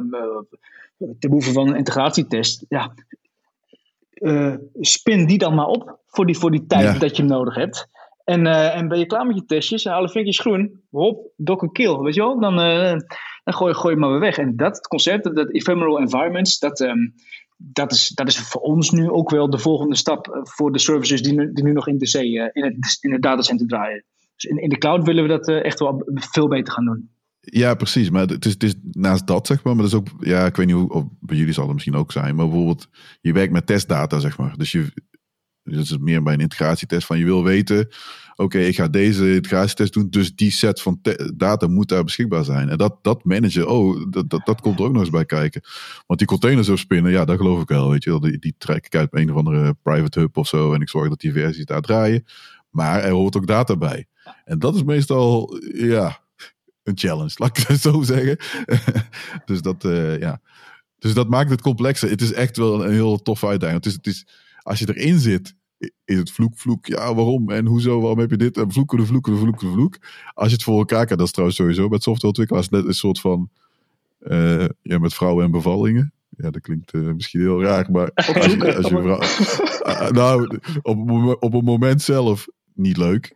ten 0.99 1.29
behoeve 1.29 1.53
van 1.53 1.69
een 1.69 1.77
integratietest. 1.77 2.65
Ja, 2.69 2.95
spin 4.81 5.27
die 5.27 5.39
dan 5.39 5.55
maar 5.55 5.67
op 5.67 5.99
voor 6.07 6.27
die, 6.27 6.39
voor 6.39 6.51
die 6.51 6.67
tijd 6.67 6.93
Ja. 6.93 6.99
dat 6.99 7.17
je 7.17 7.23
hem 7.23 7.31
nodig 7.31 7.55
hebt. 7.55 7.89
En, 8.25 8.47
en 8.47 8.89
ben 8.89 8.99
je 8.99 9.07
klaar 9.07 9.27
met 9.27 9.37
je 9.37 9.45
testjes 9.45 9.85
en 9.85 9.93
alle 9.93 10.09
vinkjes 10.09 10.39
groen, 10.39 10.81
hop, 10.91 11.31
dokken 11.37 11.73
kill, 11.73 11.97
weet 11.97 12.15
je 12.15 12.21
wel? 12.21 12.41
Dan, 12.41 12.57
dan 13.45 13.55
gooi, 13.55 13.75
gooi 13.75 13.95
je 13.95 14.01
maar 14.01 14.11
weer 14.11 14.21
weg. 14.21 14.39
En 14.39 14.57
dat 14.57 14.81
concept, 14.89 15.25
dat, 15.25 15.37
dat 15.37 15.51
ephemeral 15.51 15.99
environments, 15.99 16.59
dat, 16.59 16.81
ehm, 16.81 17.07
dat, 17.57 17.93
is, 17.93 18.09
dat 18.09 18.29
is 18.29 18.39
voor 18.39 18.61
ons 18.61 18.91
nu 18.91 19.11
ook 19.11 19.31
wel 19.31 19.51
de 19.51 19.59
volgende 19.59 19.97
stap 19.97 20.29
eh, 20.29 20.41
voor 20.43 20.73
de 20.73 20.79
services 20.79 21.23
die 21.23 21.33
nu, 21.33 21.53
die 21.53 21.65
nu 21.65 21.73
nog 21.73 21.89
in 21.89 21.99
de 21.99 22.07
zee, 22.07 22.41
eh, 22.41 22.49
in, 22.53 22.65
het, 22.65 22.99
in 23.01 23.13
het 23.13 23.23
datacenter 23.23 23.67
draaien. 23.67 24.05
Dus 24.35 24.45
in, 24.45 24.63
in 24.63 24.69
de 24.69 24.79
cloud 24.79 25.05
willen 25.05 25.23
we 25.23 25.29
dat 25.29 25.49
eh, 25.49 25.65
echt 25.65 25.79
wel 25.79 26.03
veel 26.15 26.49
beter 26.49 26.73
gaan 26.73 26.85
doen. 26.85 27.11
Ja, 27.41 27.75
precies. 27.75 28.11
Maar 28.11 28.27
het 28.27 28.45
is, 28.45 28.53
het 28.53 28.63
is 28.63 28.75
naast 28.93 29.27
dat, 29.27 29.47
zeg 29.47 29.63
maar. 29.63 29.75
Maar 29.75 29.85
dat 29.85 29.93
is 29.93 29.99
ook, 29.99 30.09
ja, 30.19 30.47
ik 30.47 30.57
weet 30.57 30.67
niet 30.67 30.75
hoe, 30.75 30.93
of 30.93 31.05
bij 31.21 31.37
jullie 31.37 31.53
zal 31.53 31.65
het 31.65 31.73
misschien 31.73 31.95
ook 31.95 32.13
zijn. 32.13 32.35
Maar 32.35 32.47
bijvoorbeeld, 32.47 32.89
je 33.21 33.33
werkt 33.33 33.53
met 33.53 33.67
testdata, 33.67 34.19
zeg 34.19 34.39
maar. 34.39 34.57
Dus 34.57 34.73
je, 34.73 34.93
dat 35.63 35.83
is 35.83 35.99
meer 35.99 36.23
bij 36.23 36.35
een 36.35 36.41
integratietest 36.41 37.07
van 37.07 37.19
je 37.19 37.25
wil 37.25 37.45
weten, 37.45 37.89
oké, 38.37 38.59
ik 38.59 38.75
ga 38.75 38.89
deze 38.89 39.35
integratietest 39.35 39.93
doen, 39.93 40.11
dus 40.11 40.35
die 40.35 40.51
set 40.51 40.83
van 40.83 41.01
data 41.35 41.67
moet 41.67 41.89
daar 41.89 42.05
beschikbaar 42.05 42.45
zijn. 42.45 42.69
En 42.69 42.79
dat, 42.79 42.99
dat 43.03 43.25
managen, 43.25 43.69
oh, 43.69 44.07
dat, 44.11 44.31
dat, 44.31 44.47
dat 44.47 44.61
komt 44.61 44.79
er 44.79 44.85
ook 44.85 44.93
nog 44.93 45.01
eens 45.01 45.11
bij 45.11 45.25
kijken. 45.25 45.63
Want 46.07 46.19
die 46.19 46.29
containers 46.29 46.69
op 46.69 46.79
spinnen, 46.79 47.13
ja, 47.13 47.25
dat 47.25 47.37
geloof 47.37 47.63
ik 47.63 47.69
wel, 47.69 47.91
weet 47.91 48.05
je. 48.05 48.21
Die, 48.21 48.39
die 48.39 48.55
trek 48.59 48.87
ik 48.87 48.95
uit 48.95 49.09
een 49.11 49.31
of 49.31 49.37
andere 49.37 49.75
private 49.83 50.21
hub 50.21 50.37
of 50.37 50.49
zo 50.49 50.73
en 50.73 50.81
ik 50.81 50.89
zorg 50.89 51.09
dat 51.09 51.21
die 51.21 51.33
versies 51.33 51.65
daar 51.65 51.81
draaien. 51.81 52.25
Maar 52.71 53.03
er 53.03 53.11
hoort 53.11 53.37
ook 53.37 53.47
data 53.47 53.77
bij. 53.77 54.07
En 54.45 54.59
dat 54.59 54.75
is 54.75 54.83
meestal, 54.83 55.61
ja, 55.73 56.21
een 56.83 56.99
challenge, 56.99 57.35
laat 57.35 57.59
ik 57.59 57.67
het 57.67 57.81
zo 57.81 58.03
zeggen. 58.03 58.37
dus 59.45 59.63
dat, 59.63 59.85
eh, 59.85 60.19
ja. 60.19 60.41
Dus 60.99 61.15
dat 61.15 61.29
maakt 61.29 61.51
het 61.51 61.61
complexer. 61.61 62.11
Het 62.11 62.23
is 62.23 62.33
echt 62.33 62.57
wel 62.57 62.85
een 62.85 62.93
heel 62.93 63.23
toffe 63.23 63.47
uitdaging. 63.47 63.85
Het 63.85 63.87
is, 63.87 63.93
het 63.93 64.07
is, 64.07 64.27
als 64.63 64.79
je 64.79 64.95
erin 64.95 65.19
zit, 65.19 65.55
is 66.05 66.17
het 66.19 66.31
vloek, 66.31 66.59
vloek. 66.59 66.87
Ja, 66.87 67.15
waarom? 67.15 67.51
En 67.51 67.67
hoezo? 67.67 68.01
Waarom 68.01 68.19
heb 68.19 68.31
je 68.31 68.37
dit? 68.37 68.57
En 68.57 68.73
vloeken, 68.73 68.99
de 68.99 69.07
vloeken, 69.07 69.33
de 69.33 69.39
vloeken, 69.39 69.67
de 69.67 69.73
vloek. 69.73 69.99
Als 70.35 70.49
je 70.49 70.55
het 70.55 70.63
voor 70.63 70.79
elkaar 70.79 71.07
kan, 71.07 71.17
dat 71.17 71.27
is 71.27 71.33
trouwens 71.33 71.59
sowieso 71.59 71.89
met 71.89 72.03
softwareontwikkelaars 72.03 72.69
net 72.69 72.87
een 72.87 72.95
soort 72.95 73.21
van, 73.21 73.51
eh, 74.19 74.65
ja, 74.83 74.99
met 74.99 75.15
vrouwen 75.15 75.45
en 75.45 75.51
bevallingen. 75.51 76.13
Ja, 76.29 76.51
dat 76.51 76.63
klinkt 76.63 76.93
eh, 76.93 77.01
misschien 77.01 77.41
heel 77.41 77.63
raar, 77.63 77.91
maar 77.91 78.11
als 78.15 78.27
je, 78.27 78.77
als 78.77 78.89
je 78.89 79.01
vrouw, 79.03 79.21
Ah, 79.83 80.11
nou, 80.11 80.59
op, 80.83 81.11
op 81.41 81.53
het 81.53 81.65
moment 81.65 82.03
zelf 82.03 82.47
niet 82.75 82.97
leuk. 82.97 83.35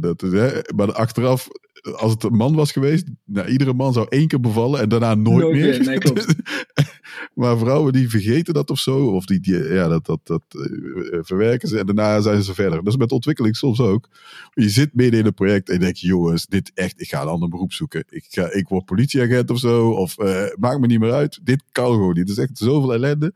Dat, 0.00 0.22
is, 0.22 0.32
hè, 0.32 0.50
maar 0.76 0.92
achteraf, 0.92 1.48
als 1.96 2.12
het 2.12 2.22
een 2.22 2.36
man 2.36 2.54
was 2.54 2.72
geweest, 2.72 3.06
nou, 3.24 3.48
iedere 3.48 3.72
man 3.72 3.92
zou 3.92 4.06
één 4.08 4.26
keer 4.28 4.40
bevallen 4.40 4.80
en 4.80 4.88
daarna 4.88 5.14
nooit, 5.14 5.38
Nooit 5.38 5.54
meer. 5.56 5.68
meer, 5.78 5.84
nee, 5.86 5.98
klopt. 5.98 6.26
maar 7.34 7.58
vrouwen 7.58 7.92
die 7.92 8.08
vergeten 8.08 8.54
dat 8.54 8.70
of 8.70 8.78
zo, 8.78 9.06
of 9.06 9.24
die, 9.24 9.40
die 9.40 9.72
ja, 9.72 9.88
dat, 9.88 10.06
dat, 10.06 10.20
dat 10.24 10.42
eh, 10.48 11.18
verwerken 11.22 11.68
ze 11.68 11.78
en 11.78 11.86
daarna 11.86 12.20
zijn 12.20 12.42
ze 12.42 12.54
verder. 12.54 12.78
Dat 12.78 12.92
is 12.92 12.96
met 12.96 13.12
ontwikkeling 13.12 13.56
soms 13.56 13.80
ook. 13.80 14.08
Je 14.54 14.68
zit 14.68 14.94
midden 14.94 15.20
in 15.20 15.26
een 15.26 15.34
project 15.34 15.68
en 15.68 15.74
je 15.74 15.80
denkt, 15.80 16.00
jongens, 16.00 16.46
dit 16.46 16.70
echt, 16.74 17.00
ik 17.00 17.08
ga 17.08 17.22
een 17.22 17.28
ander 17.28 17.48
beroep 17.48 17.72
zoeken. 17.72 18.04
Ik, 18.08 18.24
ga, 18.28 18.52
ik 18.52 18.68
word 18.68 18.84
politieagent 18.84 19.50
of 19.50 19.58
zo, 19.58 19.90
of 19.90 20.18
eh, 20.18 20.46
maakt 20.58 20.80
me 20.80 20.86
niet 20.86 21.00
meer 21.00 21.12
uit. 21.12 21.40
Dit 21.42 21.62
kan 21.72 21.92
gewoon 21.92 22.14
niet. 22.14 22.28
Het 22.28 22.38
is 22.38 22.44
echt 22.44 22.58
zoveel 22.58 22.92
ellende. 22.94 23.34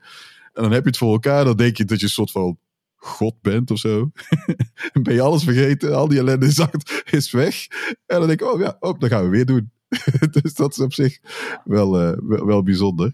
En 0.53 0.63
dan 0.63 0.71
heb 0.71 0.83
je 0.83 0.89
het 0.89 0.97
voor 0.97 1.11
elkaar, 1.11 1.45
dan 1.45 1.57
denk 1.57 1.77
je 1.77 1.85
dat 1.85 1.99
je 1.99 2.05
een 2.05 2.11
soort 2.11 2.31
van 2.31 2.57
God 2.95 3.41
bent 3.41 3.71
of 3.71 3.77
zo. 3.77 4.11
ben 5.03 5.13
je 5.13 5.21
alles 5.21 5.43
vergeten, 5.43 5.95
al 5.95 6.07
die 6.07 6.19
ellende 6.19 6.45
is, 6.45 6.65
is 7.11 7.31
weg. 7.31 7.67
En 8.05 8.19
dan 8.19 8.27
denk 8.27 8.41
ik, 8.41 8.53
oh 8.53 8.59
ja, 8.59 8.77
oh, 8.79 8.99
dat 8.99 9.09
gaan 9.09 9.23
we 9.23 9.29
weer 9.29 9.45
doen. 9.45 9.71
dus 10.41 10.53
dat 10.53 10.71
is 10.71 10.79
op 10.79 10.93
zich 10.93 11.19
wel, 11.63 11.99
eh, 11.99 12.17
wel, 12.21 12.45
wel 12.45 12.63
bijzonder. 12.63 13.13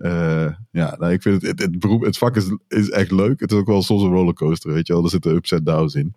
Eh, 0.00 0.46
ja, 0.70 0.96
nou, 0.98 1.12
ik 1.12 1.22
vind 1.22 1.34
het, 1.42 1.50
het, 1.50 1.60
het, 1.60 1.78
beroep, 1.78 2.02
het 2.04 2.18
vak 2.18 2.36
is, 2.36 2.56
is 2.68 2.90
echt 2.90 3.10
leuk. 3.10 3.40
Het 3.40 3.52
is 3.52 3.58
ook 3.58 3.66
wel 3.66 3.82
soms 3.82 4.02
een 4.02 4.10
rollercoaster, 4.12 4.72
weet 4.72 4.86
je 4.86 4.92
wel. 4.92 5.02
Er 5.04 5.10
zitten 5.10 5.34
ups 5.34 5.52
en 5.52 5.64
downs 5.64 5.94
in. 5.94 6.14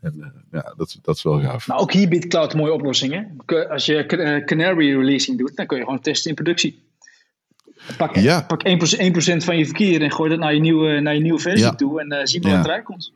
En 0.00 0.14
eh, 0.20 0.28
ja, 0.50 0.74
dat, 0.76 0.88
is- 0.88 0.98
dat 1.02 1.16
is 1.16 1.22
wel 1.22 1.40
gaaf. 1.40 1.66
Maar 1.66 1.78
ook 1.78 1.92
hier 1.92 2.08
biedt 2.08 2.26
cloud 2.26 2.54
mooie 2.54 2.72
oplossingen. 2.72 3.36
Als 3.68 3.86
je 3.86 4.06
eh, 4.06 4.44
canary 4.44 4.96
releasing 4.96 5.38
doet, 5.38 5.56
dan 5.56 5.66
kun 5.66 5.78
je 5.78 5.84
gewoon 5.84 6.00
testen 6.00 6.28
in 6.30 6.34
productie. 6.36 6.86
Pak, 7.96 8.16
Ja. 8.16 8.40
pak 8.42 8.62
1%, 8.68 8.98
1% 8.98 9.44
van 9.44 9.58
je 9.58 9.64
verkeer 9.64 10.02
en 10.02 10.12
gooi 10.12 10.30
dat 10.30 10.38
naar 10.38 10.54
je 10.54 10.60
nieuwe, 10.60 11.00
naar 11.00 11.14
je 11.14 11.20
nieuwe 11.20 11.38
versie 11.40 11.64
Ja. 11.66 11.74
toe. 11.74 12.00
En 12.00 12.08
eh 12.10 12.20
zie 12.24 12.40
maar 12.42 12.50
Ja. 12.50 12.56
wat 12.56 12.66
eruit 12.66 12.84
komt. 12.84 13.12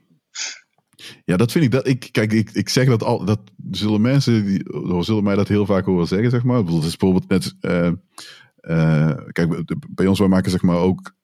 Ja, 1.24 1.36
dat 1.36 1.52
vind 1.52 1.64
ik. 1.64 1.70
Dat, 1.70 1.86
ik 1.86 2.08
kijk, 2.12 2.32
ik, 2.32 2.50
ik 2.50 2.68
zeg 2.68 2.86
dat 2.86 3.02
al. 3.02 3.24
Dat 3.24 3.40
zullen 3.70 4.00
mensen. 4.00 4.44
Die, 4.46 4.62
zullen 5.00 5.24
mij 5.24 5.34
dat 5.36 5.48
heel 5.48 5.66
vaak 5.66 5.84
horen 5.84 6.06
zeggen, 6.06 6.30
zeg 6.30 6.42
maar. 6.42 6.56
Het 6.56 6.68
is 6.84 6.96
bijvoorbeeld 6.96 7.28
net. 7.28 7.54
Eh, 8.62 9.16
kijk, 9.32 9.76
bij 9.88 10.06
ons, 10.06 10.18
wij 10.18 10.28
maken 10.28 10.50
zeg 10.50 10.62
maar 10.62 10.76
ook 10.76 11.14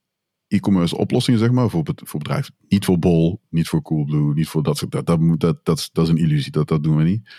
e-commerce 0.48 0.96
oplossingen, 0.96 1.40
zeg 1.40 1.50
maar, 1.50 1.70
voor, 1.70 1.82
voor 1.94 2.20
bedrijven. 2.20 2.54
Niet 2.68 2.84
voor 2.84 2.98
Bol, 2.98 3.40
niet 3.48 3.68
voor 3.68 3.82
Coolblue, 3.82 4.34
niet 4.34 4.48
voor 4.48 4.62
dat 4.62 4.76
soort. 4.76 4.90
Dat, 4.90 5.06
dat, 5.06 5.20
dat, 5.40 5.64
dat, 5.64 5.90
dat 5.92 6.04
is 6.04 6.10
een 6.10 6.18
illusie, 6.18 6.52
dat, 6.52 6.68
dat 6.68 6.82
doen 6.82 6.96
we 6.96 7.02
niet. 7.02 7.30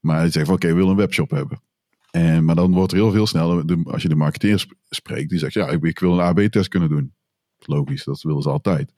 Maar 0.00 0.24
je 0.24 0.30
zegt 0.30 0.46
van 0.46 0.54
oké, 0.54 0.66
we 0.66 0.74
willen 0.74 0.90
een 0.90 0.96
webshop 0.96 1.30
hebben. 1.30 1.62
En, 2.10 2.44
maar 2.44 2.54
dan 2.54 2.72
wordt 2.72 2.92
er 2.92 2.98
heel 2.98 3.10
veel 3.10 3.26
sneller, 3.26 3.82
als 3.84 4.02
je 4.02 4.08
de 4.08 4.14
marketeer 4.14 4.66
spreekt, 4.88 5.30
die 5.30 5.38
zegt 5.38 5.52
ja, 5.52 5.68
ik, 5.68 5.82
ik 5.82 5.98
wil 5.98 6.12
een 6.12 6.24
AB-test 6.24 6.68
kunnen 6.68 6.88
doen. 6.88 7.14
Logisch, 7.58 8.04
dat 8.04 8.22
willen 8.22 8.42
ze 8.42 8.48
altijd. 8.48 8.94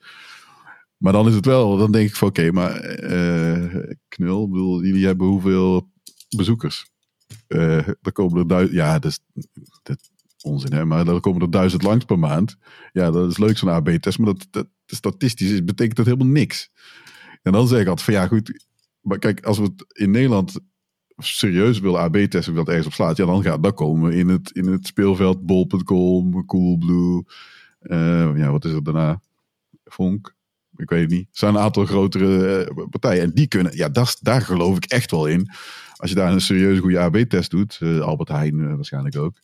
Maar 0.96 1.12
dan 1.12 1.28
is 1.28 1.34
het 1.34 1.46
wel, 1.46 1.76
dan 1.76 1.92
denk 1.92 2.08
ik 2.08 2.16
van 2.16 2.28
oké, 2.28 2.52
maar 2.52 3.00
uh, 3.02 3.92
knul, 4.08 4.82
jullie 4.84 5.06
hebben 5.06 5.26
hoeveel 5.26 5.90
bezoekers? 6.36 6.90
Uh, 7.48 7.88
er 7.88 8.12
komen 8.12 8.38
er 8.38 8.46
duizend, 8.46 8.76
ja, 8.76 9.00
is, 9.02 9.20
dat, 9.82 10.10
onzin 10.42 10.72
hè, 10.72 10.84
maar 10.84 11.04
dan 11.04 11.20
komen 11.20 11.42
er 11.42 11.50
duizend 11.50 11.82
langs 11.82 12.04
per 12.04 12.18
maand. 12.18 12.56
Ja, 12.92 13.10
dat 13.10 13.30
is 13.30 13.38
leuk 13.38 13.58
zo'n 13.58 13.68
AB-test, 13.68 14.18
maar 14.18 14.34
dat, 14.34 14.46
dat, 14.50 14.66
statistisch 14.86 15.50
is, 15.50 15.64
betekent 15.64 15.96
dat 15.96 16.06
helemaal 16.06 16.26
niks. 16.26 16.70
En 17.42 17.52
dan 17.52 17.68
zeg 17.68 17.80
ik 17.80 17.86
altijd 17.86 18.06
van 18.06 18.14
ja 18.14 18.26
goed, 18.26 18.66
maar 19.00 19.18
kijk, 19.18 19.44
als 19.44 19.58
we 19.58 19.64
het 19.64 19.84
in 19.88 20.10
Nederland 20.10 20.58
serieus 21.16 21.80
willen 21.80 22.00
AB-testen, 22.00 22.54
dat 22.54 22.68
ergens 22.68 22.86
op 22.86 22.92
slaat, 22.92 23.16
ja, 23.16 23.26
dan, 23.26 23.42
gaat, 23.42 23.62
dan 23.62 23.74
komen 23.74 24.12
in 24.12 24.28
het, 24.28 24.50
in 24.50 24.66
het 24.66 24.86
speelveld 24.86 25.46
bol.com, 25.46 26.46
Coolblue, 26.46 27.24
uh, 27.82 28.30
ja, 28.36 28.50
wat 28.50 28.64
is 28.64 28.72
er 28.72 28.84
daarna? 28.84 29.20
Vonk, 29.84 30.34
ik 30.76 30.90
weet 30.90 31.00
het 31.00 31.10
niet. 31.10 31.26
Er 31.30 31.38
zijn 31.38 31.54
een 31.54 31.60
aantal 31.60 31.86
grotere 31.86 32.68
uh, 32.76 32.84
partijen 32.90 33.22
en 33.22 33.30
die 33.30 33.46
kunnen, 33.46 33.76
ja, 33.76 33.88
dat, 33.88 34.18
daar 34.20 34.42
geloof 34.42 34.76
ik 34.76 34.84
echt 34.84 35.10
wel 35.10 35.26
in. 35.26 35.50
Als 35.96 36.10
je 36.10 36.16
daar 36.16 36.32
een 36.32 36.40
serieuze 36.40 36.80
goede 36.80 36.98
AB-test 36.98 37.50
doet, 37.50 37.78
uh, 37.82 38.00
Albert 38.00 38.28
Heijn 38.28 38.76
waarschijnlijk 38.76 39.16
ook, 39.16 39.40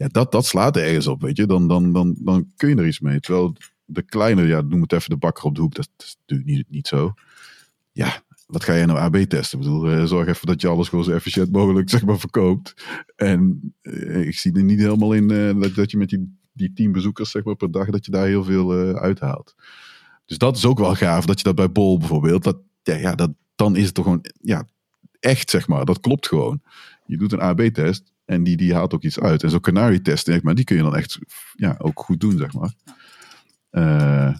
ja, 0.00 0.08
dat, 0.08 0.32
dat 0.32 0.46
slaat 0.46 0.76
er 0.76 0.82
ergens 0.82 1.06
op, 1.06 1.20
weet 1.20 1.36
je. 1.36 1.46
Dan, 1.46 1.68
dan, 1.68 1.92
dan, 1.92 2.16
dan 2.18 2.52
kun 2.56 2.68
je 2.68 2.76
er 2.76 2.86
iets 2.86 3.00
mee. 3.00 3.20
Terwijl 3.20 3.56
de 3.84 4.02
kleine, 4.02 4.46
ja, 4.46 4.60
noem 4.60 4.82
het 4.82 4.92
even 4.92 5.10
de 5.10 5.16
bakker 5.16 5.44
op 5.44 5.54
de 5.54 5.60
hoek, 5.60 5.74
dat 5.74 5.88
is 5.96 6.16
natuurlijk 6.20 6.50
niet, 6.50 6.70
niet 6.70 6.88
zo. 6.88 7.14
Ja, 7.92 8.22
wat 8.46 8.64
ga 8.64 8.74
je 8.74 8.86
nou 8.86 8.98
AB 8.98 9.16
testen? 9.16 9.58
Ik 9.58 9.64
bedoel, 9.64 9.90
eh, 9.90 10.04
zorg 10.04 10.28
even 10.28 10.46
dat 10.46 10.60
je 10.60 10.68
alles 10.68 10.88
gewoon 10.88 11.04
zo 11.04 11.10
efficiënt 11.10 11.52
mogelijk 11.52 11.90
zeg 11.90 12.04
maar, 12.04 12.18
verkoopt. 12.18 12.74
En 13.16 13.74
eh, 13.82 14.26
ik 14.26 14.34
zie 14.34 14.52
er 14.52 14.62
niet 14.62 14.78
helemaal 14.78 15.12
in 15.12 15.32
uh, 15.32 15.60
dat, 15.60 15.74
dat 15.74 15.90
je 15.90 15.96
met 15.96 16.08
die, 16.08 16.38
die 16.52 16.72
tien 16.72 16.92
bezoekers 16.92 17.30
zeg 17.30 17.44
maar, 17.44 17.56
per 17.56 17.70
dag, 17.70 17.90
dat 17.90 18.04
je 18.04 18.10
daar 18.10 18.26
heel 18.26 18.44
veel 18.44 18.72
uithaalt. 18.94 19.54
Dus 20.26 20.38
dat 20.38 20.56
is 20.56 20.64
ook 20.64 20.78
wel 20.78 20.94
gaaf, 20.94 21.24
dat 21.24 21.38
je 21.38 21.44
dat 21.44 21.54
bij 21.54 21.72
Bol 21.72 21.98
bijvoorbeeld, 21.98 22.44
dat, 22.44 22.58
ja, 22.82 23.14
dat, 23.14 23.30
dan 23.54 23.76
is 23.76 23.84
het 23.84 23.94
toch 23.94 24.04
gewoon 24.04 24.24
ja, 24.40 24.66
echt, 25.18 25.50
zeg 25.50 25.68
maar. 25.68 25.84
Dat 25.84 26.00
klopt 26.00 26.28
gewoon. 26.28 26.62
Je 27.10 27.16
doet 27.16 27.32
een 27.32 27.40
AB-test 27.40 28.12
en 28.24 28.42
die, 28.42 28.56
die 28.56 28.74
haalt 28.74 28.94
ook 28.94 29.02
iets 29.02 29.20
uit. 29.20 29.42
En 29.42 29.50
zo'n 29.50 29.60
canary-test, 29.60 30.26
zeg 30.26 30.42
maar, 30.42 30.54
die 30.54 30.64
kun 30.64 30.76
je 30.76 30.82
dan 30.82 30.96
echt 30.96 31.18
ja, 31.56 31.74
ook 31.78 32.00
goed 32.00 32.20
doen, 32.20 32.38
zeg 32.38 32.52
maar. 32.52 32.72
Uh, 33.70 34.36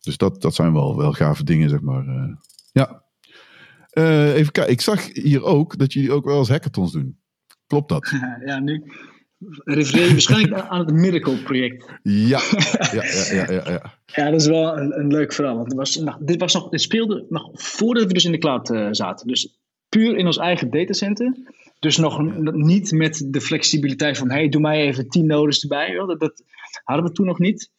dus 0.00 0.16
dat, 0.16 0.42
dat 0.42 0.54
zijn 0.54 0.72
wel, 0.72 0.96
wel 0.96 1.12
gave 1.12 1.44
dingen, 1.44 1.68
zeg 1.68 1.80
maar. 1.80 2.06
Uh, 2.06 2.32
ja. 2.72 3.02
Uh, 3.92 4.34
even 4.34 4.52
kijken, 4.52 4.72
ik 4.72 4.80
zag 4.80 5.12
hier 5.12 5.42
ook 5.44 5.78
dat 5.78 5.92
jullie 5.92 6.12
ook 6.12 6.24
wel 6.24 6.38
eens 6.38 6.48
hackathons 6.48 6.92
doen. 6.92 7.18
Klopt 7.66 7.88
dat? 7.88 8.12
Ja, 8.46 8.58
nu 8.58 8.84
refereer 9.64 10.04
je 10.06 10.10
waarschijnlijk 10.10 10.60
aan 10.68 10.78
het 10.78 10.94
Miracle-project. 10.94 11.84
Ja. 12.02 12.40
Ja, 12.92 13.04
ja, 13.04 13.34
ja, 13.34 13.52
ja, 13.52 13.70
ja. 13.70 13.94
ja, 14.06 14.30
dat 14.30 14.40
is 14.40 14.46
wel 14.46 14.78
een, 14.78 14.98
een 14.98 15.06
leuk 15.06 15.32
verhaal. 15.32 15.56
Want 15.56 15.72
was, 15.72 15.96
nou, 15.96 16.24
dit, 16.24 16.40
was 16.40 16.54
nog, 16.54 16.68
dit 16.68 16.80
speelde 16.80 17.26
nog 17.28 17.50
voordat 17.52 18.04
we 18.04 18.12
dus 18.12 18.24
in 18.24 18.32
de 18.32 18.38
cloud 18.38 18.66
zaten. 18.90 19.26
Dus 19.26 19.58
puur 19.88 20.16
in 20.16 20.26
ons 20.26 20.38
eigen 20.38 20.70
datacenter. 20.70 21.36
Dus 21.78 21.96
nog 21.96 22.22
niet 22.52 22.92
met 22.92 23.26
de 23.26 23.40
flexibiliteit 23.40 24.18
van: 24.18 24.30
hey, 24.30 24.48
doe 24.48 24.60
mij 24.60 24.80
even 24.80 25.08
tien 25.08 25.26
nodes 25.26 25.62
erbij. 25.62 25.94
Dat, 25.94 26.20
dat, 26.20 26.42
hadden 26.84 27.06
we 27.06 27.12
toen 27.12 27.26
nog 27.26 27.38
niet. 27.38 27.70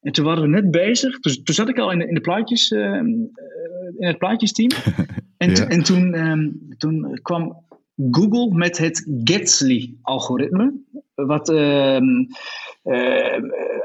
En 0.00 0.12
toen 0.12 0.24
waren 0.24 0.42
we 0.42 0.48
net 0.48 0.70
bezig. 0.70 1.20
Dus, 1.20 1.42
toen 1.42 1.54
zat 1.54 1.68
ik 1.68 1.78
al 1.78 1.92
in, 1.92 1.98
de, 1.98 2.08
in, 2.08 2.14
de 2.14 2.20
plaatjes, 2.20 2.70
uh, 2.70 2.94
in 3.98 4.06
het 4.06 4.18
plaatjesteam. 4.18 4.70
En, 5.36 5.54
ja. 5.54 5.68
en 5.68 5.82
toen, 5.82 6.28
um, 6.28 6.74
toen 6.78 7.18
kwam 7.22 7.64
Google 8.10 8.54
met 8.54 8.78
het 8.78 9.08
Gatsby-algoritme. 9.24 10.74
Wat 11.14 11.50
uh, 11.50 12.00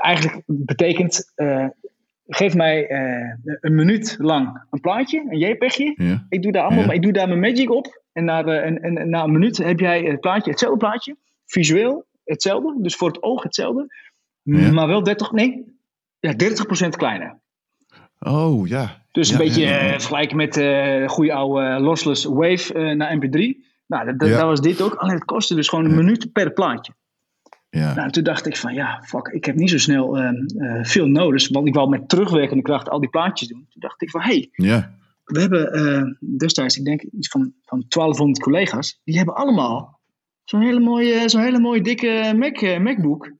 eigenlijk 0.02 0.42
betekent: 0.46 1.34
geef 2.28 2.56
mij 2.56 2.92
een 3.62 3.76
minuut 3.76 4.16
lang 4.20 4.64
een 4.70 4.80
plaatje, 4.80 5.26
een 5.30 5.38
JPEGje. 5.38 5.94
Ja. 5.96 6.26
Ik 6.30 6.42
doe 6.42 6.52
daar 6.52 6.64
allemaal, 6.64 6.86
ja. 6.86 6.92
ik 6.92 7.02
doe 7.02 7.12
daar 7.12 7.28
mijn 7.28 7.40
magic 7.40 7.72
op. 7.72 8.01
En 8.14 8.26
na, 8.26 8.44
en, 8.44 8.82
en, 8.82 9.10
na 9.10 9.24
een 9.24 9.32
minuut 9.32 9.58
heb 9.58 9.80
jij 9.80 10.02
het 10.02 10.20
plaatje, 10.20 10.50
hetzelfde 10.50 10.78
plaatje, 10.78 11.16
visueel 11.46 12.06
hetzelfde, 12.24 12.76
dus 12.82 12.96
voor 12.96 13.08
het 13.08 13.24
oog 13.24 13.44
hetzelfde, 13.44 13.96
ja. 14.42 14.72
maar 14.72 14.88
wel 14.88 15.04
30, 15.04 15.32
nee, 15.32 15.66
ja, 16.20 16.34
30% 16.34 16.90
kleiner. 16.90 17.40
Oh 18.20 18.68
ja. 18.68 19.04
Dus 19.12 19.28
ja, 19.30 19.34
een 19.34 19.46
beetje 19.46 19.62
ja, 19.62 19.84
uh, 19.86 19.92
vergelijken 19.92 20.38
met 20.38 20.58
uh, 20.58 21.08
goede 21.08 21.34
oude 21.34 21.80
lossless 21.80 22.26
wave 22.26 22.74
uh, 22.74 22.96
naar 22.96 23.16
MP3. 23.16 23.70
Nou, 23.88 24.06
dat, 24.06 24.20
dat, 24.20 24.30
dat, 24.30 24.42
was 24.42 24.62
dit 24.62 24.82
ook. 24.82 24.94
Alleen 24.94 25.16
het 25.16 25.26
kostte 25.26 25.56
dus 25.56 25.68
gewoon 25.68 25.86
een 25.86 25.96
minuut 25.96 26.32
per 26.32 26.52
plaatje. 26.52 26.94
Ja. 27.70 27.94
Nou, 27.94 28.12
toen 28.12 28.24
dacht 28.24 28.46
ik 28.46 28.58
van 28.58 28.74
ja, 28.74 29.04
fuck, 29.06 29.28
ik 29.28 29.46
heb 29.46 29.56
niet 29.56 29.70
zo 29.70 29.78
snel 29.78 30.18
veel 30.82 31.06
nodig, 31.06 31.50
want 31.50 31.68
ik 31.68 31.74
wou 31.74 31.90
met 31.90 32.10
terugwerkende 32.10 32.64
kracht 32.64 32.90
al 32.90 33.00
die 33.00 33.10
plaatjes 33.10 33.48
doen. 33.48 33.68
Toen 33.70 33.82
dacht 33.82 34.02
ik 34.02 34.10
van 34.10 34.22
hé, 34.22 34.28
hey, 34.28 34.50
ja 34.52 35.00
we 35.32 35.40
hebben 35.40 35.80
uh, 35.80 36.38
destijds, 36.38 36.78
ik 36.78 36.86
denk 36.86 37.02
iets 37.02 37.28
van, 37.28 37.54
van 37.66 37.86
1200 37.88 38.44
collega's, 38.44 39.00
die 39.04 39.18
hebben 39.18 39.36
allemaal 39.36 40.00
zo'n 40.44 40.62
hele 40.62 40.80
mooie, 40.80 41.30
zo'n 41.30 41.42
hele 41.42 41.60
mooie 41.60 41.82
dikke 41.82 42.34
Mac, 42.38 42.62
uh, 42.62 42.80
MacBook. 42.80 43.32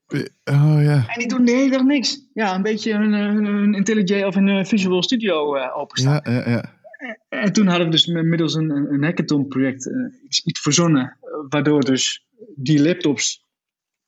Oh 0.44 0.78
ja. 0.82 1.04
En 1.06 1.18
die 1.18 1.28
doen 1.28 1.44
de 1.44 1.52
hele 1.52 1.70
dag 1.70 1.82
niks. 1.82 2.28
Ja, 2.32 2.54
een 2.54 2.62
beetje 2.62 2.96
hun, 2.96 3.12
hun, 3.12 3.44
hun 3.44 3.74
IntelliJ 3.74 4.24
of 4.24 4.36
een 4.36 4.66
Visual 4.66 5.02
Studio 5.02 5.56
uh, 5.56 5.76
openstaan. 5.76 6.20
Ja, 6.24 6.32
ja, 6.32 6.50
ja. 6.50 6.80
En, 7.28 7.40
en 7.40 7.52
toen 7.52 7.66
hadden 7.66 7.86
we 7.86 7.92
dus 7.92 8.06
middels 8.06 8.54
een, 8.54 8.70
een 8.70 9.04
hackathon 9.04 9.48
project 9.48 9.90
iets, 10.24 10.44
iets 10.44 10.60
verzonnen, 10.60 11.18
waardoor 11.48 11.80
dus 11.80 12.26
die 12.54 12.82
laptops 12.82 13.44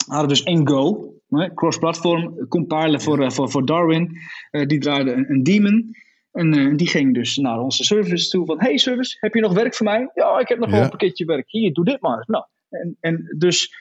hadden 0.07 0.29
dus 0.29 0.43
één 0.43 0.69
goal. 0.69 1.13
Cross-platform, 1.55 2.49
compilen 2.49 3.01
voor, 3.01 3.33
voor, 3.33 3.51
voor 3.51 3.67
Darwin. 3.67 4.19
die 4.67 4.79
draaide 4.79 5.13
een, 5.13 5.31
een 5.31 5.43
daemon. 5.43 5.97
En 6.35 6.57
uh, 6.57 6.77
die 6.77 6.89
ging 6.89 7.15
dus 7.15 7.37
naar 7.37 7.59
onze 7.59 7.85
service 7.85 8.29
toe 8.31 8.47
van... 8.47 8.61
Hey 8.61 8.77
service, 8.77 9.17
heb 9.21 9.35
je 9.35 9.41
nog 9.41 9.53
werk 9.53 9.75
voor 9.75 9.87
mij? 9.87 10.11
Ja, 10.15 10.39
ik 10.39 10.49
heb 10.49 10.59
nog 10.59 10.69
wel 10.71 10.79
Ja. 10.79 10.85
een 10.85 10.91
pakketje 10.91 11.25
werk. 11.25 11.51
Hier, 11.51 11.73
doe 11.73 11.85
dit 11.85 12.01
maar. 12.01 12.25
Nou, 12.27 12.45
en, 12.69 12.97
en 13.01 13.35
dus 13.39 13.75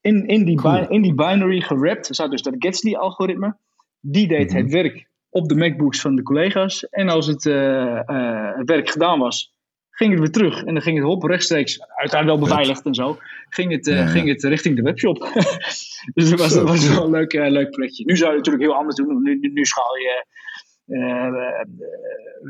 in, 0.00 0.26
in, 0.26 0.44
die 0.44 0.56
Cool. 0.56 0.88
in 0.88 1.02
die 1.02 1.14
binary 1.14 1.60
gerapt 1.60 2.06
zat 2.10 2.30
dus 2.30 2.42
dat 2.42 2.54
Gatsby-algoritme. 2.58 3.56
Die 4.00 4.28
deed 4.28 4.48
Mhm. 4.52 4.56
het 4.62 4.72
werk 4.72 5.06
op 5.28 5.48
de 5.48 5.54
MacBooks 5.54 6.00
van 6.00 6.14
de 6.16 6.22
collega's. 6.22 6.88
En 6.88 7.08
als 7.08 7.26
het 7.26 7.46
eh, 7.46 7.98
eh, 8.08 8.56
het 8.56 8.68
werk 8.68 8.90
gedaan 8.90 9.18
was, 9.18 9.54
ging 9.90 10.10
het 10.10 10.20
weer 10.20 10.30
terug. 10.30 10.64
En 10.64 10.72
dan 10.74 10.82
ging 10.82 10.96
het 10.98 11.06
hop 11.06 11.22
rechtstreeks, 11.22 11.80
uiteraard 11.96 12.26
wel 12.26 12.38
beveiligd 12.38 12.84
en 12.84 12.94
zo, 12.94 13.18
ging 13.48 13.72
het, 13.72 13.86
eh, 13.88 13.94
Ja, 13.94 14.00
ja. 14.00 14.06
ging 14.06 14.28
het 14.28 14.42
richting 14.44 14.76
de 14.76 14.82
webshop. 14.82 15.18
dus 16.14 16.30
dat 16.30 16.38
was, 16.38 16.54
dat 16.54 16.68
was 16.68 16.88
wel 16.88 17.04
een 17.04 17.10
leuk, 17.10 17.32
eh, 17.32 17.50
leuk 17.50 17.70
projectje. 17.70 18.04
Nu 18.04 18.16
zou 18.16 18.30
je 18.30 18.36
het 18.36 18.46
natuurlijk 18.46 18.70
heel 18.70 18.80
anders 18.80 18.96
doen. 18.96 19.22
Nu, 19.22 19.38
nu, 19.38 19.48
nu 19.52 19.64
schaal 19.64 19.96
je 19.96 20.08
eh, 20.08 20.14
eh, 20.14 20.22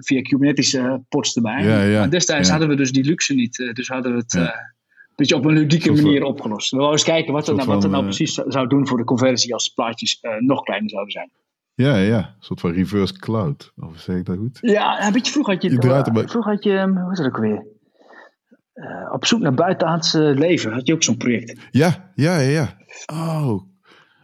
via 0.01 0.21
Kubernetes 0.23 0.75
eh, 0.75 0.95
pods 1.09 1.37
erbij. 1.37 1.65
Ja, 1.65 1.83
ja. 1.83 1.99
Maar 1.99 2.11
destijds 2.11 2.51
hadden 2.51 2.69
we 2.69 2.75
dus 2.77 2.93
die 2.93 3.05
luxe 3.05 3.35
niet. 3.35 3.61
eh, 3.61 3.73
dus 3.73 3.89
hadden 3.89 4.13
we 4.13 4.19
het 4.19 4.35
eh, 4.35 4.49
beetje 5.17 5.37
op 5.37 5.45
een 5.45 5.53
ludieke 5.53 5.93
manier 5.93 6.23
opgelost. 6.23 6.71
We 6.71 6.77
wilden 6.77 6.95
eens 6.95 7.05
kijken 7.05 7.33
wat, 7.33 7.45
soort 7.45 7.57
nou, 7.57 7.69
wat 7.69 7.83
nou 7.83 7.95
eh, 7.95 8.03
precies 8.03 8.35
zou- 8.35 8.67
doen 8.69 8.87
voor 8.89 8.99
de 8.99 9.05
conversie 9.05 9.53
als 9.53 9.69
plaatjes 9.69 10.19
eh, 10.21 10.31
nog 10.39 10.63
kleiner 10.63 10.91
zouden 10.91 11.13
zijn. 11.13 11.31
Ja, 11.75 11.97
ja. 11.97 12.19
Een 12.19 12.35
soort 12.39 12.61
van 12.61 12.73
reverse 12.73 13.19
cloud. 13.19 13.73
Of 13.77 13.99
zeg 13.99 14.17
ik 14.17 14.25
dat 14.25 14.37
goed? 14.37 14.59
Ja, 14.61 15.07
een 15.07 15.13
beetje 15.13 15.33
vroeg 15.33 15.47
had 15.47 15.63
je, 15.63 15.71
vroeg 16.29 16.45
had 16.45 16.65
je, 16.65 16.89
hoe 17.03 17.13
is 17.13 17.19
dat 17.19 17.27
ook 17.27 17.39
weer? 17.39 17.67
Eh, 18.73 19.13
op 19.13 19.27
zoek 19.27 19.41
naar 19.41 19.55
buitenaardse 19.55 20.21
leven 20.21 20.73
had 20.73 20.87
je 20.87 20.93
ook 20.95 21.03
zo'n 21.03 21.17
project. 21.17 21.55
Ja, 21.71 22.11
ja, 22.15 22.39
ja. 22.39 22.49
ja. 22.51 22.77
Oh, 23.13 23.63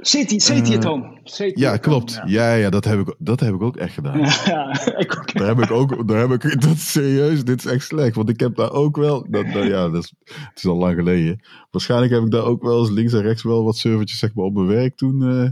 City, 0.06 0.38
City 0.38 0.76
at 0.76 0.84
Home. 0.84 1.18
City 1.24 1.60
ja, 1.60 1.72
at 1.72 1.80
klopt. 1.80 2.16
Home, 2.18 2.30
Ja, 2.30 2.54
ja, 2.54 2.70
dat, 2.70 2.84
heb 2.84 2.98
ik, 3.00 3.14
dat 3.18 3.40
heb 3.40 3.54
ik 3.54 3.62
ook 3.62 3.76
echt 3.76 3.94
gedaan. 3.94 4.18
Ja, 4.18 4.34
ja 4.44 4.72
ik 4.98 5.16
ook. 5.18 5.32
Daar 5.32 5.46
heb 5.48 5.58
ik 5.58 5.70
ook, 5.70 6.08
daar 6.08 6.18
heb 6.28 6.30
ik, 6.30 6.60
dat 6.60 6.70
is 6.74 6.92
serieus, 6.92 7.44
dit 7.44 7.64
is 7.64 7.70
echt 7.72 7.84
slecht. 7.86 8.14
Want 8.16 8.28
ik 8.28 8.40
heb 8.40 8.54
daar 8.56 8.70
ook 8.72 8.96
wel, 8.96 9.26
dat, 9.30 9.46
ja, 9.52 9.88
dat 9.88 10.02
is, 10.04 10.12
het 10.24 10.56
is 10.58 10.64
al 10.66 10.76
lang 10.76 10.94
geleden. 10.96 11.40
Waarschijnlijk 11.70 12.12
heb 12.12 12.22
ik 12.22 12.30
daar 12.30 12.44
ook 12.44 12.62
wel 12.62 12.80
eens 12.80 12.90
links 12.90 13.12
en 13.12 13.22
rechts 13.22 13.42
wel 13.42 13.64
wat 13.64 13.76
servertjes 13.76 14.18
zeg 14.18 14.34
maar, 14.34 14.44
op 14.44 14.54
mijn 14.54 14.66
werk 14.66 14.96
toen. 14.96 15.22
eh, 15.22 15.50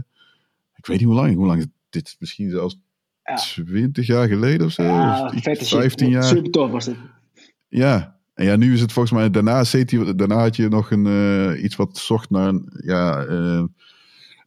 ik 0.75 0.85
weet 0.85 0.97
niet 0.97 1.07
hoe 1.07 1.15
lang, 1.15 1.35
hoe 1.35 1.45
lang 1.45 1.59
is 1.59 1.67
dit? 1.89 2.05
is 2.07 2.15
Misschien 2.19 2.49
zelfs 2.49 2.79
Ja. 3.23 3.35
20 3.35 4.07
jaar 4.07 4.27
geleden 4.27 4.65
of 4.65 4.71
zo. 4.71 4.83
Ja, 4.83 5.25
of 5.25 5.33
iets, 5.33 5.41
vette 5.43 5.65
shit. 5.65 5.79
15 5.79 6.09
jaar. 6.09 6.23
Super 6.23 6.51
tof 6.51 6.71
was 6.71 6.85
dit. 6.85 6.95
Ja. 7.67 8.19
En 8.33 8.45
ja, 8.45 8.55
nu 8.55 8.73
is 8.73 8.81
het 8.81 8.91
volgens 8.91 9.13
mij, 9.13 9.29
daarna, 9.29 9.61
CT, 9.63 10.17
daarna 10.17 10.37
had 10.39 10.55
je 10.55 10.67
nog 10.67 10.91
een, 10.91 11.05
eh, 11.07 11.63
iets 11.63 11.75
wat 11.75 11.97
zocht 11.97 12.29
naar 12.29 12.47
een, 12.47 12.69
ja, 12.85 13.23
eh, 13.23 13.63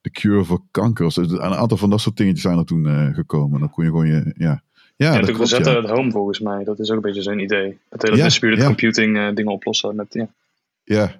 de 0.06 0.12
cure 0.20 0.44
voor 0.44 0.62
kanker. 0.70 1.06
of 1.06 1.12
zo. 1.12 1.20
Een 1.22 1.40
aantal 1.40 1.76
van 1.76 1.90
dat 1.90 2.00
soort 2.00 2.16
dingetjes 2.16 2.42
zijn 2.42 2.58
er 2.58 2.64
toen 2.64 2.86
eh, 2.86 3.14
gekomen. 3.14 3.60
Dan 3.60 3.70
kon 3.70 3.84
je 3.84 3.90
gewoon 3.90 4.06
je, 4.06 4.34
ja. 4.36 4.62
Ja, 4.96 5.06
Ja, 5.12 5.16
dat 5.18 5.26
de 5.26 5.32
klopt, 5.32 5.38
Rosetta 5.50 5.70
ja. 5.70 5.76
at 5.78 5.90
Home 5.90 6.10
volgens 6.10 6.40
mij. 6.40 6.64
Dat 6.64 6.78
is 6.78 6.90
ook 6.90 6.96
een 6.96 7.02
beetje 7.02 7.22
zo'n 7.22 7.38
idee. 7.38 7.78
Dat 7.88 8.02
hele 8.02 8.16
Ja, 8.16 8.24
distributed 8.24 8.62
ja. 8.62 8.66
computing 8.70 9.16
eh, 9.16 9.34
dingen 9.34 9.52
oplossen. 9.52 9.96
Met, 9.96 10.06
ja. 10.14 10.28
Ja. 10.84 11.12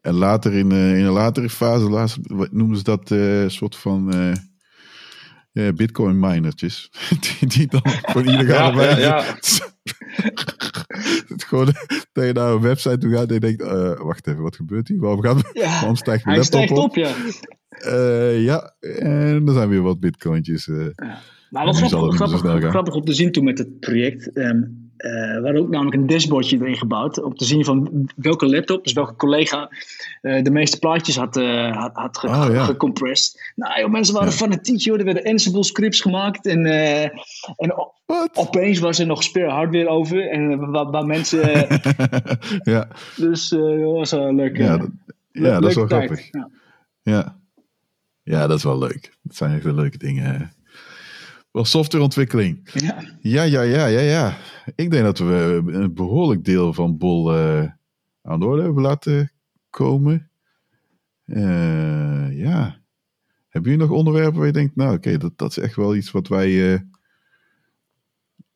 En 0.00 0.14
later 0.14 0.52
in, 0.54 0.72
eh, 0.72 0.98
in 0.98 1.04
een 1.04 1.12
latere 1.12 1.48
fase, 1.50 1.88
laatst, 1.90 2.18
wat 2.22 2.52
noemen 2.52 2.76
ze 2.76 2.82
dat, 2.82 3.10
eh 3.10 3.44
soort 3.46 3.76
van, 3.76 4.12
eh, 4.12 4.32
bitcoin 5.74 6.18
minertjes. 6.18 6.90
Die, 7.38 7.48
die 7.48 7.66
dan 7.66 7.80
voor 7.84 8.24
illegale 8.32 8.82
Ja, 8.82 8.88
ja, 8.88 8.94
wijze- 8.96 9.00
ja. 9.00 9.22
Het 11.28 11.44
gewoon 11.48 11.64
dat 12.12 12.24
je 12.26 12.32
naar 12.32 12.50
een 12.52 12.60
website 12.60 12.98
toe 12.98 13.12
gaat 13.12 13.28
en 13.28 13.34
je 13.34 13.40
denkt, 13.40 13.62
eh, 13.62 14.00
wacht 14.00 14.26
even, 14.26 14.42
wat 14.42 14.56
gebeurt 14.56 14.88
hier? 14.88 15.00
Waarom, 15.00 15.22
gaat, 15.22 15.50
Ja, 15.52 15.64
waarom 15.70 15.96
stijgt 15.96 16.24
mijn 16.24 16.40
Hij 16.40 16.48
laptop 16.50 16.76
stijgt 16.78 16.82
op? 16.82 16.90
op, 16.90 16.94
ja. 16.96 17.12
Eh, 17.80 18.42
ja, 18.44 18.72
en 18.80 19.42
er 19.46 19.52
zijn 19.52 19.68
weer 19.68 19.82
wat 19.82 20.00
bitcointjes. 20.00 20.68
eh. 20.68 20.76
Maar 21.50 21.64
wat 21.64 21.76
grappig, 21.76 22.14
grappig, 22.14 22.40
gaan. 22.40 22.70
grappig 22.70 22.94
om 22.94 23.04
te 23.04 23.12
zien 23.12 23.32
toen 23.32 23.44
met 23.44 23.58
het 23.58 23.80
project. 23.80 24.32
eh, 24.32 24.50
we 24.98 25.40
hadden 25.42 25.62
ook 25.62 25.68
namelijk 25.68 25.96
een 25.96 26.06
dashboardje 26.06 26.58
erin 26.60 26.76
gebouwd. 26.76 27.22
Om 27.22 27.34
te 27.34 27.44
zien 27.44 27.64
van 27.64 28.08
welke 28.16 28.46
laptop, 28.48 28.84
dus 28.84 28.92
welke 28.92 29.14
collega 29.16 29.68
eh, 30.20 30.42
de 30.42 30.50
meeste 30.50 30.78
plaatjes 30.78 31.16
had, 31.16 31.34
had, 31.74 31.90
had 31.94 32.18
ge- 32.18 32.26
Oh, 32.26 32.46
ja. 32.52 32.64
gecompressed. 32.64 33.52
Nou 33.54 33.80
joh, 33.80 33.90
mensen 33.90 34.14
waren 34.14 34.28
Ja. 34.28 34.34
fanatiek 34.34 34.78
joh. 34.80 34.98
Er 34.98 35.04
werden 35.04 35.24
Ansible 35.24 35.64
scripts 35.64 36.00
gemaakt. 36.00 36.46
En, 36.46 36.66
en 37.56 37.74
opeens 38.34 38.78
was 38.78 38.98
er 38.98 39.06
nog 39.06 39.22
spare 39.22 39.50
hardware 39.50 39.88
over. 39.88 40.28
En 40.30 40.70
waar, 40.70 40.90
waar 40.90 41.06
mensen... 41.06 41.66
ja, 42.72 42.88
dus 43.16 43.48
dat 43.48 43.80
was 43.80 44.10
wel 44.10 44.34
leuk. 44.34 44.56
ja, 44.56 44.76
dat, 44.78 44.88
ja, 45.32 45.60
dat 45.60 45.70
is 45.70 45.76
wel 45.76 45.86
tijd. 45.86 46.04
grappig. 46.04 46.28
Ja. 47.02 47.37
Ja. 48.30 48.46
dat 48.46 48.56
is 48.56 48.64
wel 48.64 48.78
leuk. 48.78 49.16
Dat 49.22 49.36
zijn 49.36 49.54
echt 49.54 49.64
wel 49.64 49.74
leuke 49.74 49.98
dingen. 49.98 50.52
Wel 51.50 51.64
softwareontwikkeling. 51.64 52.70
Ja. 52.72 53.16
Ja, 53.20 53.42
ja, 53.42 53.62
ja, 53.62 53.86
ja, 53.86 54.00
ja. 54.00 54.36
Ik 54.74 54.90
denk 54.90 55.04
dat 55.04 55.18
we 55.18 55.62
een 55.66 55.94
behoorlijk 55.94 56.44
deel 56.44 56.72
van 56.72 56.98
Bol 56.98 57.34
eh, 57.34 57.64
aan 58.22 58.40
de 58.40 58.46
orde 58.46 58.62
hebben 58.62 58.82
laten 58.82 59.32
komen. 59.70 60.30
Eh, 61.24 62.38
ja. 62.38 62.80
Hebben 63.48 63.70
jullie 63.70 63.86
nog 63.86 63.96
onderwerpen 63.96 64.36
waar 64.36 64.46
je 64.46 64.52
denkt, 64.52 64.76
nou 64.76 64.96
oké, 64.96 65.18
dat, 65.18 65.38
dat 65.38 65.50
is 65.50 65.58
echt 65.58 65.76
wel 65.76 65.96
iets 65.96 66.10
wat 66.10 66.28
wij, 66.28 66.74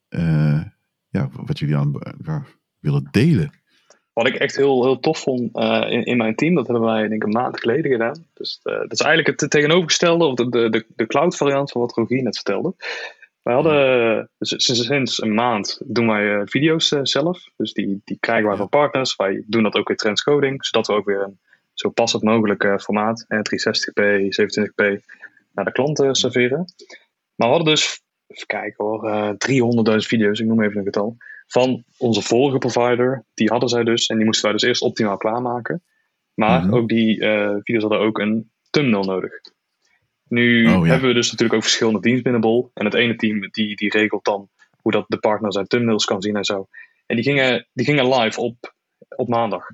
eh, 0.09 0.65
ja, 1.09 1.31
wat 1.32 1.59
jullie 1.59 1.77
aan 1.77 1.93
willen 2.78 3.09
delen? 3.11 3.61
Wat 4.12 4.26
ik 4.26 4.34
echt 4.34 4.56
heel, 4.56 4.82
heel 4.82 5.01
tof 5.01 5.18
vond 5.18 5.56
eh, 5.56 5.86
in, 5.89 6.05
in 6.05 6.16
mijn 6.16 6.34
team, 6.34 6.55
dat 6.55 6.66
hebben 6.66 6.84
wij 6.84 7.01
denk 7.01 7.12
ik 7.12 7.22
een 7.22 7.43
maand 7.43 7.60
geleden 7.60 7.90
gedaan. 7.90 8.26
Dus 8.34 8.60
eh, 8.62 8.78
dat 8.78 8.93
is 8.93 9.01
eigenlijk 9.01 9.40
het 9.40 9.51
tegenovergestelde, 9.51 10.24
of 10.24 10.34
de, 10.34 10.48
de, 10.48 10.84
de, 10.97 11.06
cloud 11.06 11.36
variant 11.36 11.70
van 11.70 11.80
wat 11.80 11.94
Rogier 11.94 12.22
net 12.22 12.34
vertelde. 12.34 12.74
Wij 13.43 13.55
hadden, 13.55 14.30
sinds, 14.39 14.86
sinds 14.86 15.22
een 15.22 15.34
maand 15.34 15.80
doen 15.84 16.06
wij 16.06 16.34
eh, 16.34 16.43
video's 16.44 16.93
eh, 16.93 17.01
zelf. 17.02 17.48
Dus 17.56 17.72
die, 17.72 18.01
die 18.05 18.16
krijgen 18.20 18.48
wij 18.48 18.56
van 18.56 18.68
partners. 18.68 19.16
Wij 19.16 19.44
doen 19.47 19.62
dat 19.62 19.74
ook 19.74 19.90
in 19.90 19.97
transcoding, 19.97 20.64
zodat 20.66 20.86
we 20.86 20.93
ook 20.93 21.05
weer 21.05 21.22
een 21.22 21.39
zo 21.72 21.90
passend 21.90 22.22
mogelijk 22.22 22.64
eh, 22.64 22.78
formaat, 22.78 23.24
eh, 23.28 23.39
360p, 23.39 24.02
27p, 24.28 25.05
naar 25.52 25.64
de 25.64 25.72
klanten 25.72 26.14
serveren. 26.14 26.64
Maar 27.34 27.48
we 27.48 27.55
hadden 27.55 27.74
dus, 27.74 28.02
even 28.26 28.47
kijken 28.47 28.84
hoor, 28.84 29.09
eh 29.09 29.30
300.000 29.30 30.06
video's, 30.06 30.40
ik 30.40 30.47
noem 30.47 30.62
even 30.62 30.78
een 30.78 30.84
getal 30.84 31.16
van 31.52 31.84
onze 31.98 32.22
vorige 32.22 32.58
provider. 32.58 33.24
Die 33.34 33.48
hadden 33.50 33.68
zij 33.68 33.84
dus 33.84 34.06
en 34.06 34.16
die 34.16 34.24
moesten 34.24 34.44
wij 34.44 34.52
dus 34.52 34.62
eerst 34.68 34.82
optimaal 34.82 35.16
klaarmaken. 35.16 35.82
Maar 36.34 36.64
Mhm. 36.64 36.74
ook 36.74 36.88
die 36.88 37.20
eh, 37.20 37.54
video's 37.62 37.82
hadden 37.82 38.00
ook 38.00 38.18
een 38.18 38.50
thumbnail 38.70 39.02
nodig. 39.04 39.32
Nu 40.28 40.66
Oh, 40.66 40.84
ja. 40.86 40.90
hebben 40.92 41.08
we 41.08 41.14
dus 41.14 41.26
natuurlijk 41.30 41.54
ook 41.54 41.62
verschillende 41.62 42.00
teams 42.00 42.22
binnen 42.22 42.40
Bol. 42.40 42.70
En 42.74 42.84
het 42.84 42.94
ene 42.94 43.16
team 43.16 43.40
die, 43.50 43.76
die 43.76 43.90
regelt 43.90 44.24
dan 44.24 44.48
hoe 44.82 44.92
dat 44.92 45.04
de 45.08 45.18
partner 45.18 45.52
zijn 45.52 45.66
thumbnails 45.66 46.04
kan 46.04 46.22
zien 46.22 46.36
en 46.36 46.44
zo. 46.44 46.68
En 47.06 47.16
die 47.16 47.24
gingen, 47.24 47.66
die 47.72 47.84
gingen 47.84 48.08
live 48.14 48.40
op, 48.40 48.74
op 49.16 49.28
maandag. 49.28 49.66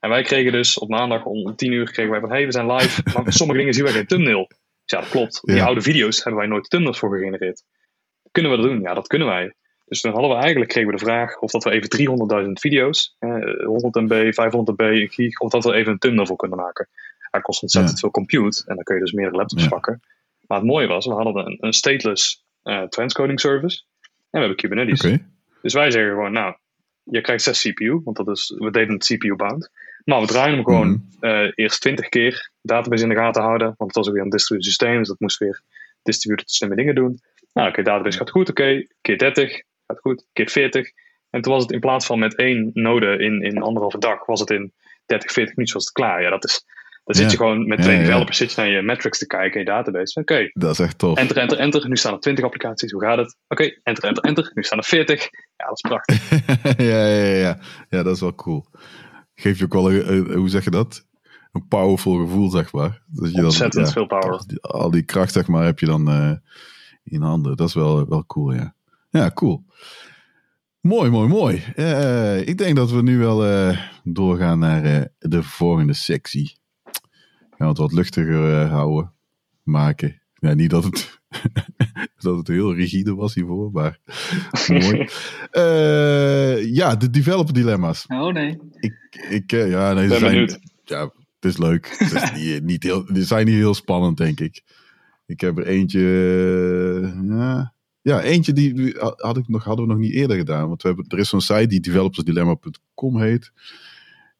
En 0.00 0.10
wij 0.10 0.22
kregen 0.22 0.52
dus 0.52 0.78
op 0.78 0.88
maandag 0.88 1.24
om 1.24 1.56
10 1.56 1.72
uur 1.72 1.92
kregen 1.92 2.10
wij 2.10 2.20
van 2.20 2.30
hey, 2.30 2.44
we 2.46 2.52
zijn 2.52 2.72
live. 2.72 3.02
Maar 3.14 3.32
sommige 3.32 3.58
dingen 3.58 3.74
zien 3.74 3.84
wij 3.84 3.92
geen 3.92 4.06
thumbnail. 4.06 4.46
Dus 4.48 4.58
ja, 4.84 5.00
dat 5.00 5.08
klopt. 5.08 5.40
Die 5.44 5.56
Ja. 5.56 5.64
oude 5.64 5.80
video's 5.82 6.16
hebben 6.24 6.36
wij 6.40 6.46
nooit 6.50 6.70
thumbnails 6.70 6.98
voor 6.98 7.16
gegenereerd. 7.18 7.62
Kunnen 8.30 8.50
we 8.50 8.56
dat 8.56 8.66
doen? 8.66 8.80
Ja, 8.80 8.94
dat 8.94 9.06
kunnen 9.06 9.28
wij. 9.28 9.54
Dus 9.88 10.00
toen 10.00 10.12
hadden 10.12 10.30
we 10.30 10.36
eigenlijk 10.36 10.70
kregen 10.70 10.90
we 10.90 10.96
de 10.96 11.04
vraag 11.04 11.38
of 11.38 11.50
dat 11.50 11.64
we 11.64 11.70
even 11.70 11.88
300.000 12.44 12.60
video's, 12.60 13.16
eh, 13.18 13.64
100 13.64 13.94
MB, 13.94 14.34
500 14.34 14.78
MB, 14.78 14.80
een 14.80 15.08
gig, 15.10 15.38
of 15.40 15.50
dat 15.50 15.64
we 15.64 15.72
even 15.72 15.92
een 15.92 15.98
thumbnail 15.98 16.26
voor 16.26 16.36
kunnen 16.36 16.58
maken. 16.58 16.88
Dat 17.30 17.42
kost 17.42 17.62
ontzettend 17.62 17.94
Ja. 17.94 18.00
veel 18.00 18.10
compute 18.10 18.62
en 18.66 18.74
dan 18.74 18.84
kun 18.84 18.94
je 18.94 19.00
dus 19.00 19.12
meerdere 19.12 19.36
laptops 19.36 19.62
Ja. 19.62 19.68
pakken. 19.68 20.00
Maar 20.46 20.58
het 20.58 20.66
mooie 20.66 20.86
was, 20.86 21.06
we 21.06 21.12
hadden 21.12 21.46
een, 21.46 21.56
een 21.60 21.72
stateless 21.72 22.44
eh, 22.62 22.82
transcoding 22.82 23.40
service 23.40 23.82
en 24.10 24.14
we 24.30 24.38
hebben 24.38 24.56
Kubernetes. 24.56 25.04
Oké. 25.04 25.24
Dus 25.62 25.72
wij 25.74 25.90
zeggen 25.90 26.10
gewoon, 26.12 26.32
nou, 26.32 26.54
je 27.04 27.20
krijgt 27.20 27.42
6 27.42 27.62
CPU, 27.62 28.00
want 28.04 28.16
dat 28.16 28.28
is, 28.28 28.54
we 28.58 28.70
deden 28.70 28.94
het 28.94 29.04
CPU-bound. 29.04 29.70
Maar 30.04 30.20
we 30.20 30.26
draaien 30.26 30.54
hem 30.54 30.64
gewoon 30.64 30.88
Mhm. 31.20 31.24
eh, 31.24 31.52
eerst 31.54 31.80
20 31.80 32.08
keer 32.08 32.50
database 32.62 33.02
in 33.02 33.08
de 33.08 33.14
gaten 33.14 33.42
houden, 33.42 33.66
want 33.66 33.78
het 33.90 33.94
was 33.94 34.08
ook 34.08 34.14
weer 34.14 34.22
een 34.22 34.30
distributed 34.30 34.70
systeem, 34.72 34.98
dus 34.98 35.08
dat 35.08 35.20
moest 35.20 35.38
weer 35.38 35.62
distributed 36.02 36.50
slimme 36.50 36.76
dingen 36.76 36.94
doen. 36.94 37.20
Nou, 37.52 37.68
oké, 37.68 37.82
database 37.82 38.18
gaat 38.18 38.30
goed, 38.30 38.50
oké, 38.50 38.86
keer 39.00 39.18
30 39.18 39.62
gaat 39.88 40.00
goed, 40.00 40.26
keer 40.32 40.48
40. 40.48 40.88
En 41.30 41.40
toen 41.42 41.52
was 41.52 41.62
het 41.62 41.72
in 41.72 41.80
plaats 41.80 42.06
van 42.06 42.18
met 42.18 42.34
één 42.36 42.70
node 42.74 43.18
in, 43.18 43.42
in 43.42 43.62
anderhalve 43.62 43.98
dag, 43.98 44.26
was 44.26 44.40
het 44.40 44.50
in 44.50 44.72
30, 45.06 45.32
40 45.32 45.54
minuten 45.56 45.76
was 45.76 45.84
het 45.84 45.94
klaar. 45.94 46.22
Ja, 46.22 46.30
dat 46.30 46.44
is, 46.44 46.64
dan 47.04 47.14
zit 47.14 47.24
Ja. 47.24 47.30
je 47.30 47.36
gewoon 47.36 47.66
met 47.68 47.80
twee 47.82 47.94
ja, 47.94 48.00
ja. 48.00 48.06
developers 48.06 48.36
zit 48.36 48.52
je 48.54 48.60
naar 48.60 48.70
je 48.70 48.82
metrics 48.82 49.18
te 49.18 49.26
kijken 49.26 49.60
in 49.60 49.66
je 49.66 49.72
database. 49.72 50.20
Oké, 50.20 50.50
Dat 50.52 50.70
is 50.70 50.78
echt 50.78 50.98
tof. 50.98 51.18
enter, 51.18 51.36
enter, 51.36 51.58
enter. 51.58 51.88
Nu 51.88 51.96
staan 51.96 52.12
er 52.12 52.20
20 52.20 52.44
applicaties. 52.44 52.92
Hoe 52.92 53.02
gaat 53.02 53.16
het? 53.18 53.36
Oké, 53.48 53.64
enter, 53.82 54.04
enter, 54.04 54.24
enter. 54.24 54.50
Nu 54.54 54.62
staan 54.62 54.78
er 54.78 54.84
40. 54.84 55.22
Ja, 55.56 55.66
dat 55.66 55.74
is 55.82 55.88
prachtig. 55.90 56.28
ja, 56.90 57.06
ja, 57.06 57.24
ja, 57.24 57.34
ja. 57.34 57.58
Ja, 57.88 58.02
dat 58.02 58.14
is 58.14 58.20
wel 58.20 58.34
cool. 58.34 58.66
Geef 59.34 59.58
je 59.58 59.64
ook 59.64 59.72
wel, 59.72 59.92
een, 59.92 60.32
hoe 60.32 60.48
zeg 60.48 60.64
je 60.64 60.70
dat? 60.70 61.06
Een 61.52 61.68
powerful 61.68 62.14
gevoel, 62.16 62.50
zeg 62.50 62.72
maar. 62.72 63.02
Dat 63.06 63.28
je 63.30 63.34
dan, 63.36 63.44
Ontzettend 63.44 63.86
ja, 63.86 63.92
veel 63.92 64.06
power. 64.06 64.30
Al 64.30 64.46
die, 64.46 64.60
al 64.62 64.90
die 64.90 65.02
kracht, 65.02 65.32
zeg 65.32 65.46
maar, 65.46 65.64
heb 65.64 65.78
je 65.78 65.86
dan 65.86 66.08
eh, 66.08 66.32
in 67.04 67.22
handen. 67.22 67.56
Dat 67.56 67.68
is 67.68 67.74
wel, 67.74 68.08
wel 68.08 68.26
cool, 68.26 68.52
ja. 68.54 68.74
Ja, 69.10 69.30
cool. 69.30 69.64
Mooi, 70.80 71.10
mooi, 71.10 71.28
mooi. 71.28 71.64
Eh, 71.74 72.46
ik 72.46 72.58
denk 72.58 72.76
dat 72.76 72.90
we 72.90 73.02
nu 73.02 73.18
wel 73.18 73.46
eh, 73.46 73.78
doorgaan 74.04 74.58
naar 74.58 74.84
eh, 74.84 75.02
de 75.18 75.42
volgende 75.42 75.92
sectie. 75.94 76.56
Gaan 76.84 76.94
we 77.58 77.66
het 77.66 77.78
wat 77.78 77.92
luchtiger 77.92 78.60
eh, 78.60 78.70
houden, 78.70 79.12
maken. 79.62 80.22
Ja, 80.34 80.54
niet 80.54 80.70
dat 80.70 80.84
het, 80.84 81.20
dat 82.18 82.36
het 82.36 82.48
heel 82.48 82.74
rigide 82.74 83.14
was 83.14 83.34
hiervoor, 83.34 83.70
maar 83.72 83.98
mooi. 84.68 85.08
Eh, 85.50 86.74
ja, 86.74 86.96
de 86.96 87.10
developer 87.10 87.54
dilemma's. 87.54 88.04
Oh 88.08 88.32
nee. 88.32 88.58
Ik, 88.80 89.26
ik 89.30 89.50
ja, 89.50 89.92
nee, 89.92 90.02
ze 90.02 90.08
Ben 90.08 90.18
zijn, 90.18 90.32
benieuwd. 90.32 90.58
ja, 90.84 91.00
het 91.40 91.44
is 91.50 91.58
leuk. 91.58 91.96
Het 91.98 92.12
is 92.12 92.32
niet, 92.32 92.62
niet 92.72 92.82
heel, 92.82 93.12
die 93.12 93.24
zijn 93.24 93.46
niet 93.46 93.54
heel 93.54 93.74
spannend, 93.74 94.16
denk 94.16 94.40
ik. 94.40 94.62
Ik 95.26 95.40
heb 95.40 95.58
er 95.58 95.66
eentje, 95.66 96.00
ja, 97.28 97.72
ja, 98.00 98.22
eentje 98.22 98.52
die 98.52 98.96
had 99.16 99.36
ik 99.36 99.48
nog, 99.48 99.64
hadden 99.64 99.86
we 99.86 99.92
nog 99.92 100.00
niet 100.00 100.12
eerder 100.12 100.36
gedaan. 100.36 100.68
Want 100.68 100.82
we 100.82 100.88
hebben, 100.88 101.06
er 101.08 101.18
is 101.18 101.28
zo'n 101.28 101.40
site 101.40 101.66
die 101.66 101.80
developersdilemma.com 101.80 103.20
heet. 103.20 103.52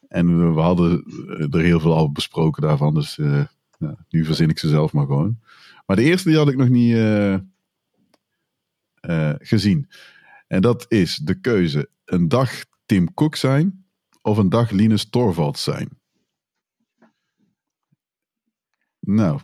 En 0.08 0.38
we, 0.38 0.54
we 0.54 0.60
hadden 0.60 1.04
er 1.50 1.60
heel 1.60 1.80
veel 1.80 1.94
al 1.94 2.12
besproken 2.12 2.62
daarvan. 2.62 2.94
Dus 2.94 3.18
eh, 3.18 3.44
ja, 3.78 3.96
nu 4.08 4.24
verzin 4.24 4.48
ik 4.48 4.58
ze 4.58 4.68
zelf 4.68 4.92
maar 4.92 5.06
gewoon. 5.06 5.38
Maar 5.86 5.96
de 5.96 6.02
eerste 6.02 6.28
die 6.28 6.38
had 6.38 6.48
ik 6.48 6.56
nog 6.56 6.68
niet 6.68 6.94
eh, 6.94 7.34
eh, 9.00 9.34
gezien. 9.38 9.88
En 10.46 10.62
dat 10.62 10.86
is 10.88 11.16
de 11.16 11.40
keuze 11.40 11.88
een 12.04 12.28
dag 12.28 12.64
Tim 12.86 13.14
Cook 13.14 13.36
zijn 13.36 13.86
of 14.22 14.38
een 14.38 14.48
dag 14.48 14.70
Linus 14.70 15.10
Torvalds 15.10 15.62
zijn. 15.62 15.88
Nou, 19.00 19.40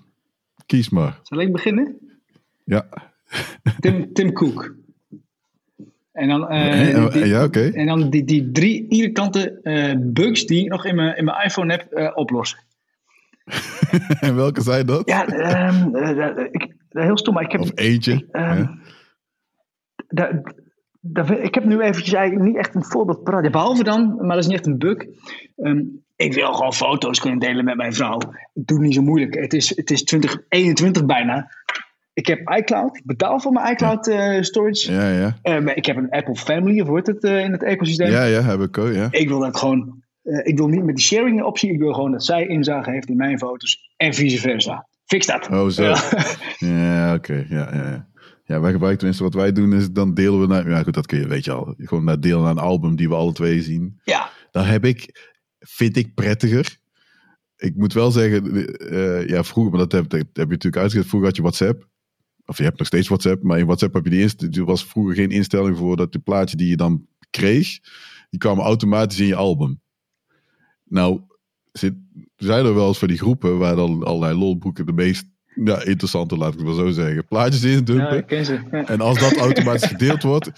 kies 0.67 0.89
maar. 0.89 1.21
Zal 1.23 1.41
ik 1.41 1.53
beginnen? 1.53 1.99
Ja, 2.65 3.14
Tim, 3.81 4.13
Tim 4.13 4.33
Cook. 4.33 4.75
En 6.13 6.29
dan, 6.29 6.49
eh, 6.49 6.95
Eh, 6.95 7.13
die- 7.13 7.27
ja 7.27 7.49
en 7.51 7.87
dan 7.87 8.11
die, 8.11 8.25
die 8.25 8.51
drie 8.51 8.89
irritante 8.89 9.61
eh, 9.63 9.95
bugs 9.99 10.47
die 10.47 10.65
ik 10.65 10.71
nog 10.71 10.85
in 10.85 10.95
mijn, 10.95 11.17
in 11.17 11.25
mijn 11.25 11.45
iPhone 11.45 11.73
heb 11.73 12.13
oplossen. 12.17 12.59
En 14.21 14.35
welke 14.37 14.61
zijn 14.61 14.87
dat? 14.87 15.09
Ja, 15.09 15.27
ehm, 15.27 15.95
eh, 15.95 16.27
eh, 16.27 16.47
ik, 16.51 16.75
heel 16.89 17.19
stom, 17.19 17.35
maar 17.35 17.43
ik 17.45 17.53
heb, 17.53 17.61
Of 17.61 17.71
eentje? 17.75 18.27
Ehm, 18.31 18.65
Ja. 20.09 20.43
ik 21.43 21.55
heb 21.55 21.65
nu 21.65 21.81
eventjes 21.81 22.13
eigenlijk 22.15 22.47
niet 22.47 22.57
echt 22.57 22.75
een 22.75 22.85
voorbeeld 22.85 23.23
paraat. 23.25 23.45
Ja, 23.45 23.51
behalve 23.51 23.83
dan, 23.85 24.17
maar 24.17 24.29
dat 24.29 24.39
is 24.39 24.47
niet 24.47 24.57
echt 24.57 24.67
een 24.67 24.79
bug. 24.79 25.05
Ehm, 25.57 25.83
ik 26.17 26.33
wil 26.35 26.53
gewoon 26.53 26.73
foto's 26.75 27.21
kunnen 27.21 27.39
delen 27.39 27.65
met 27.65 27.77
mijn 27.77 27.93
vrouw. 27.95 28.19
Het 28.55 28.67
doet 28.67 28.79
niet 28.81 28.95
zo 28.95 29.03
moeilijk. 29.03 29.35
Het 29.35 29.53
is, 29.53 29.77
het 29.77 29.91
is 29.91 30.03
2021 30.05 31.05
bijna. 31.07 31.51
Ik 32.15 32.27
heb 32.27 32.51
iCloud. 32.51 32.97
Ik 32.97 33.05
betaal 33.05 33.41
voor 33.41 33.53
mijn 33.53 33.73
iCloud 33.73 34.09
eh, 34.09 34.43
storage. 34.43 34.93
Ja, 34.93 35.11
ja. 35.11 35.39
Eh, 35.43 35.77
ik 35.77 35.87
heb 35.87 35.97
een 35.97 36.11
Apple 36.11 36.37
Family, 36.37 36.81
of 36.81 36.87
hoe 36.87 36.97
heet 36.97 37.07
het 37.07 37.25
eh, 37.25 37.45
in 37.45 37.53
het 37.53 37.63
ecosysteem. 37.63 38.11
Ja, 38.11 38.25
ja, 38.25 38.43
heb 38.43 38.61
ik 38.61 38.79
ook, 38.79 38.93
ja. 38.93 39.09
Ik 39.11 39.29
wil 39.29 39.39
dat 39.39 39.57
gewoon. 39.57 40.03
ik 40.23 40.59
wil 40.59 40.69
niet 40.69 40.85
met 40.85 40.97
die 40.97 41.05
sharing 41.05 41.43
optie. 41.43 41.73
Ik 41.73 41.79
wil 41.79 41.93
gewoon 41.93 42.13
dat 42.13 42.25
zij 42.25 42.47
inzage 42.47 42.91
heeft 42.91 43.09
in 43.09 43.17
mijn 43.17 43.39
foto's. 43.39 43.93
En 43.97 44.15
vice 44.15 44.39
versa. 44.39 44.89
Fix 45.05 45.27
dat. 45.27 45.49
Oh, 45.51 45.69
zo. 45.69 45.95
Ja. 46.59 47.15
Oké. 47.15 47.47
Ja, 47.49 47.69
ja, 47.73 47.91
ja. 47.91 48.09
Ja, 48.47 48.61
wij 48.61 48.71
gebruiken 48.71 48.99
tenminste 48.99 49.25
wat 49.25 49.35
wij 49.35 49.53
doen 49.53 49.73
is 49.73 49.91
dan 49.91 50.15
delen 50.15 50.41
we 50.41 50.47
naar... 50.47 50.69
Ja, 50.69 50.83
goed, 50.83 50.95
dat 50.95 51.07
kun 51.07 51.19
je, 51.19 51.27
weet 51.27 51.45
je 51.45 51.53
al. 51.53 51.75
Gewoon 51.79 52.05
naar 52.05 52.21
delen 52.21 52.43
naar 52.43 52.51
een 52.51 52.59
album 52.59 52.97
die 52.97 53.09
we 53.09 53.15
alle 53.15 53.33
twee 53.33 53.63
zien. 53.63 54.01
ja. 54.05 54.31
Daar 54.51 54.69
heb 54.69 54.85
ik, 54.85 55.29
vind 55.59 55.97
ik 55.97 56.15
prettiger. 56.15 56.79
Ik 57.57 57.77
moet 57.77 57.93
wel 57.93 58.11
zeggen, 58.11 58.67
ja, 59.27 59.45
vroeger, 59.45 59.73
maar 59.73 59.89
dat 59.89 59.93
heb, 59.93 60.09
dat 60.09 60.21
heb 60.21 60.29
je 60.33 60.45
natuurlijk 60.47 60.83
uitgezet. 60.83 61.07
Vroeger 61.07 61.29
had 61.29 61.37
je 61.37 61.43
WhatsApp. 61.43 61.89
Of 62.47 62.59
je 62.59 62.65
hebt 62.65 62.79
nog 62.79 62.87
steeds 62.87 63.09
WhatsApp, 63.09 63.43
maar 63.43 63.59
in 63.59 63.67
WhatsApp 63.67 63.95
heb 63.95 64.05
je 64.05 64.11
die 64.11 64.21
inst 64.21 64.43
er 64.43 64.65
was 64.65 64.85
vroeger 64.85 65.15
geen 65.15 65.31
instelling 65.31 65.77
voor 65.77 65.97
dat 65.97 66.13
de 66.13 66.19
plaatje 66.19 66.57
die 66.57 66.69
je 66.69 66.77
dan 66.77 67.07
kreeg, 67.31 67.79
die 68.31 68.41
kwamen 68.41 68.65
automatisch 68.65 69.21
in 69.21 69.27
je 69.27 69.35
album. 69.35 69.81
Nou, 70.85 71.21
zit, 71.73 71.95
zijn 72.37 72.65
er 72.65 72.75
wel 72.75 72.89
eens 72.89 72.99
van 72.99 73.09
die 73.09 73.19
groepen 73.19 73.59
waar 73.59 73.77
dan 73.77 74.05
allerlei 74.05 74.39
lolboeken 74.39 74.87
de 74.87 74.93
meest 74.93 75.25
ja, 75.65 75.83
interessante, 75.83 76.37
laat 76.37 76.53
ik 76.53 76.59
het 76.59 76.67
maar 76.67 76.77
zo 76.77 76.91
zeggen, 76.91 77.27
plaatjes 77.27 77.63
in 77.63 77.85
dumpen. 77.85 78.05
Ja, 78.05 78.11
ik 78.11 78.27
ken 78.27 78.45
ze. 78.45 78.61
Ja. 78.71 78.87
En 78.87 79.01
als 79.01 79.19
dat 79.19 79.37
automatisch 79.37 79.89
gedeeld 79.89 80.23
wordt, 80.23 80.51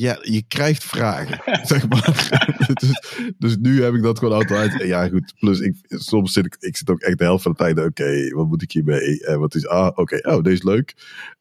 ja, 0.00 0.18
je 0.22 0.42
krijgt 0.48 0.84
vragen, 0.84 1.40
zeg 1.66 1.88
maar. 1.88 2.66
dus, 2.74 3.00
dus 3.38 3.56
nu 3.56 3.82
heb 3.82 3.94
ik 3.94 4.02
dat 4.02 4.18
gewoon 4.18 4.34
automatisch. 4.34 4.86
Ja, 4.86 5.08
goed. 5.08 5.34
Plus, 5.38 5.60
ik, 5.60 5.76
soms 5.88 6.32
zit 6.32 6.46
ik, 6.46 6.56
ik 6.58 6.76
zit 6.76 6.90
ook 6.90 7.00
echt 7.00 7.18
de 7.18 7.24
helft 7.24 7.42
van 7.42 7.52
de 7.52 7.58
tijd. 7.58 7.78
Oké, 7.78 8.34
wat 8.34 8.46
moet 8.46 8.62
ik 8.62 8.72
hiermee? 8.72 9.24
En 9.24 9.38
wat 9.38 9.54
is, 9.54 9.66
ah, 9.66 9.98
oké, 9.98 10.28
oh, 10.28 10.42
deze 10.42 10.56
is 10.56 10.62
leuk. 10.62 10.94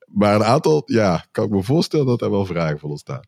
Maar 0.08 0.36
een 0.36 0.44
aantal, 0.44 0.84
ja, 0.86 1.26
kan 1.32 1.46
ik 1.46 1.52
me 1.52 1.64
voorstellen 1.64 2.06
dat 2.06 2.22
er 2.22 2.32
wel 2.32 2.46
vragen 2.46 2.80
voor 2.80 2.90
ontstaan. 2.90 3.22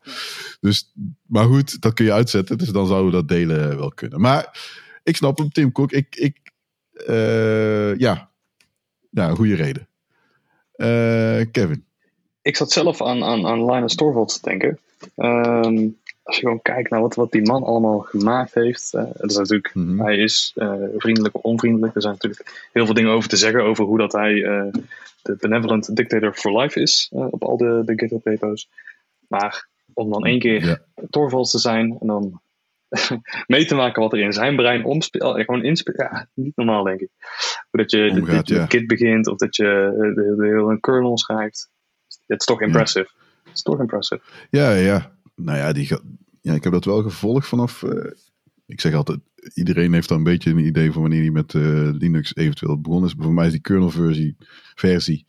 Dus, 0.60 0.94
maar 1.26 1.46
goed, 1.46 1.82
dat 1.82 1.94
kun 1.94 2.06
je 2.06 2.14
uitzetten. 2.14 2.58
Dus 2.58 2.70
dan 2.70 2.88
zouden 2.88 3.12
we 3.12 3.18
dat 3.18 3.28
delen 3.28 3.78
wel 3.78 3.92
kunnen. 3.92 4.22
Maar 4.22 4.60
ik 5.04 5.16
snap 5.16 5.38
hem, 5.38 5.50
Tim 5.50 5.72
Cook. 5.72 5.92
Ik, 5.92 6.16
ik 6.16 6.38
uh, 7.10 7.98
ja, 7.98 8.30
een 9.12 9.36
goede 9.36 9.56
reden. 9.56 9.88
Uh, 10.76 11.46
Kevin. 11.52 11.86
Ik 12.42 12.56
zat 12.56 12.72
zelf 12.72 13.02
aan, 13.02 13.24
aan, 13.24 13.46
aan 13.46 13.66
Linus 13.66 13.96
Torvalds 13.96 14.40
te 14.40 14.50
denken. 14.50 14.80
Um, 15.16 15.98
als 16.26 16.36
je 16.36 16.42
gewoon 16.42 16.62
kijkt 16.62 16.90
naar 16.90 17.02
wat, 17.02 17.16
wat 17.16 17.32
die 17.32 17.42
man 17.42 17.64
allemaal 17.64 18.00
gemaakt 18.00 18.54
heeft. 18.54 18.94
Uh, 18.94 19.04
dat 19.14 19.30
is 19.30 19.38
natuurlijk, 19.38 19.74
mm 19.74 19.88
-hmm. 19.88 20.00
hij 20.00 20.18
is 20.18 20.54
uh, 20.56 20.74
vriendelijk 20.98 21.36
of 21.36 21.42
onvriendelijk. 21.42 21.96
Er 21.96 22.02
zijn 22.02 22.14
natuurlijk 22.14 22.70
heel 22.74 22.86
veel 22.86 22.94
dingen 22.94 23.12
over 23.12 23.30
te 23.30 23.38
zeggen 23.38 23.64
over 23.64 23.86
hoe 23.86 23.98
dat 23.98 24.12
hij 24.12 24.34
uh, 24.34 24.66
de 25.22 25.36
benevolent 25.40 25.96
dictator 25.96 26.34
for 26.34 26.62
life 26.62 26.80
is. 26.80 27.10
op 27.12 27.44
al 27.44 27.58
de, 27.58 27.82
de 27.86 27.94
GitHub 27.96 28.26
repo's. 28.26 28.70
Maar 29.28 29.68
om 29.94 30.12
dan 30.12 30.26
één 30.26 30.40
keer 30.40 30.66
ja. 30.66 30.80
Torvalds 31.10 31.52
te 31.52 31.60
zijn 31.60 31.98
en 32.02 32.08
dan 32.08 32.42
mee 33.48 33.66
te 33.66 33.76
maken 33.76 34.02
wat 34.02 34.14
er 34.14 34.20
in 34.20 34.34
zijn 34.34 34.56
brein 34.56 34.86
omspeelt. 34.86 35.40
Gewoon 35.40 35.64
inspeelt. 35.64 35.98
Ja, 35.98 36.28
niet 36.34 36.56
normaal 36.56 36.84
denk 36.84 37.00
ik. 37.00 37.10
Dat 37.72 37.92
je, 37.92 38.10
Omgaat, 38.12 38.48
ja. 38.48 38.66
Git 38.66 38.88
begint 38.88 39.28
of 39.28 39.38
dat 39.38 39.56
je 39.56 39.64
de, 40.16 40.36
de, 40.38 40.48
een 40.48 40.80
kernel 40.80 41.18
schrijft. 41.18 41.70
Het 42.26 42.40
is 42.40 42.46
toch 42.46 42.62
impressive. 42.62 43.10
Is 43.56 44.08
toch. 44.08 44.22
Ja, 44.50 44.72
ja. 44.72 45.18
Nou 45.36 45.58
ja, 45.58 45.74
die, 45.74 45.90
ja 46.42 46.54
ik 46.54 46.64
heb 46.64 46.74
dat 46.74 46.86
wel 46.86 47.02
gevolgd 47.02 47.48
vanaf. 47.48 47.82
Uh, 47.82 48.12
ik 48.66 48.82
zeg 48.82 48.94
altijd, 48.94 49.20
iedereen 49.54 49.94
heeft 49.94 50.08
dan 50.08 50.18
een 50.18 50.24
beetje 50.24 50.50
een 50.50 50.66
idee 50.66 50.92
van 50.92 51.02
wanneer 51.02 51.22
hij 51.22 51.32
met 51.32 51.54
uh, 51.54 51.90
Linux 51.92 52.36
eventueel 52.36 52.82
begonnen 52.82 53.10
is. 53.10 53.16
Maar 53.16 53.26
voor 53.26 53.34
mij 53.34 53.46
is 53.46 53.52
die 53.52 53.62
kernel-versie 53.62 54.36
versie, 54.76 55.26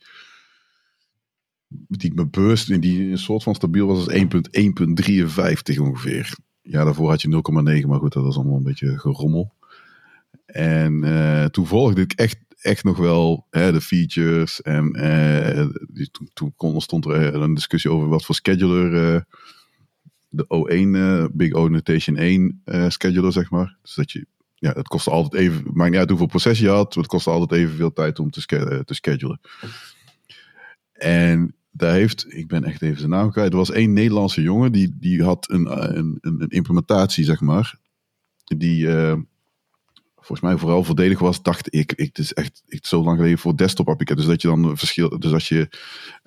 die 1.67 2.09
ik 2.09 2.15
me 2.15 2.27
bewust 2.27 2.69
in 2.69 2.79
die 2.79 3.11
een 3.11 3.17
soort 3.17 3.43
van 3.43 3.55
stabiel 3.55 3.87
was 3.87 3.97
als 3.97 4.13
1.1.53 5.73 5.81
ongeveer. 5.81 6.37
Ja, 6.61 6.83
daarvoor 6.83 7.09
had 7.09 7.21
je 7.21 7.81
0,9, 7.81 7.87
maar 7.87 7.99
goed, 7.99 8.13
dat 8.13 8.23
was 8.23 8.35
allemaal 8.35 8.57
een 8.57 8.63
beetje 8.63 8.99
gerommel. 8.99 9.53
En 10.47 11.05
uh, 11.05 11.45
toen 11.45 11.67
volgde 11.67 12.01
ik 12.01 12.13
echt 12.13 12.37
echt 12.57 12.83
nog 12.83 12.97
wel 12.97 13.47
hè, 13.49 13.71
de 13.71 13.81
features. 13.81 14.61
En 14.61 14.91
die, 15.87 16.09
toen, 16.33 16.81
stond 16.81 17.05
er 17.05 17.35
een 17.35 17.53
discussie 17.53 17.91
over 17.91 18.07
wat 18.07 18.25
voor 18.25 18.35
scheduler 18.35 19.25
de 20.29 20.43
O1, 20.43 21.33
Big 21.35 21.53
O 21.53 21.67
Notation 21.67 22.17
1 22.17 22.61
scheduler, 22.87 23.31
zeg 23.31 23.49
maar. 23.49 23.77
Dus 23.81 23.95
dat 23.95 24.11
je, 24.11 24.25
ja, 24.55 24.71
het 24.71 24.87
kostte 24.87 25.09
altijd 25.09 25.41
even, 25.41 25.63
maakt 25.73 25.91
niet 25.91 25.99
uit 25.99 26.09
hoeveel 26.09 26.27
processie 26.27 26.65
je 26.65 26.71
had, 26.71 26.93
het 26.93 27.07
kostte 27.07 27.29
altijd 27.29 27.61
evenveel 27.61 27.93
tijd 27.93 28.19
om 28.19 28.29
te, 28.29 28.45
te 28.85 28.93
schedulen. 28.93 29.39
En 30.91 31.55
daar 31.71 31.93
heeft, 31.93 32.25
ik 32.33 32.47
ben 32.47 32.63
echt 32.63 32.81
even 32.81 32.97
zijn 32.97 33.09
naam 33.09 33.31
kwijt, 33.31 33.51
er 33.51 33.57
was 33.57 33.71
één 33.71 33.93
Nederlandse 33.93 34.41
jongen 34.41 34.71
die, 34.71 34.95
die 34.99 35.23
had 35.23 35.49
een, 35.49 35.97
een, 35.97 36.17
een 36.21 36.47
implementatie, 36.47 37.23
zeg 37.23 37.41
maar. 37.41 37.79
Die, 38.43 38.87
volgens 40.27 40.47
mij 40.49 40.57
vooral 40.57 40.83
voordelig 40.83 41.19
was, 41.19 41.41
dacht 41.41 41.73
ik, 41.73 41.91
ik 41.91 42.07
het 42.07 42.17
is 42.17 42.33
echt 42.33 42.63
ik, 42.65 42.85
zo 42.85 43.03
lang 43.03 43.17
geleden 43.17 43.37
voor 43.37 43.55
desktop 43.55 43.87
applicaties. 43.87 44.25
Dus 44.25 44.33
dat 44.33 44.41
je 44.41 44.47
dan 44.47 44.77
verschil, 44.77 45.19
dus 45.19 45.31
als 45.31 45.47
je 45.47 45.69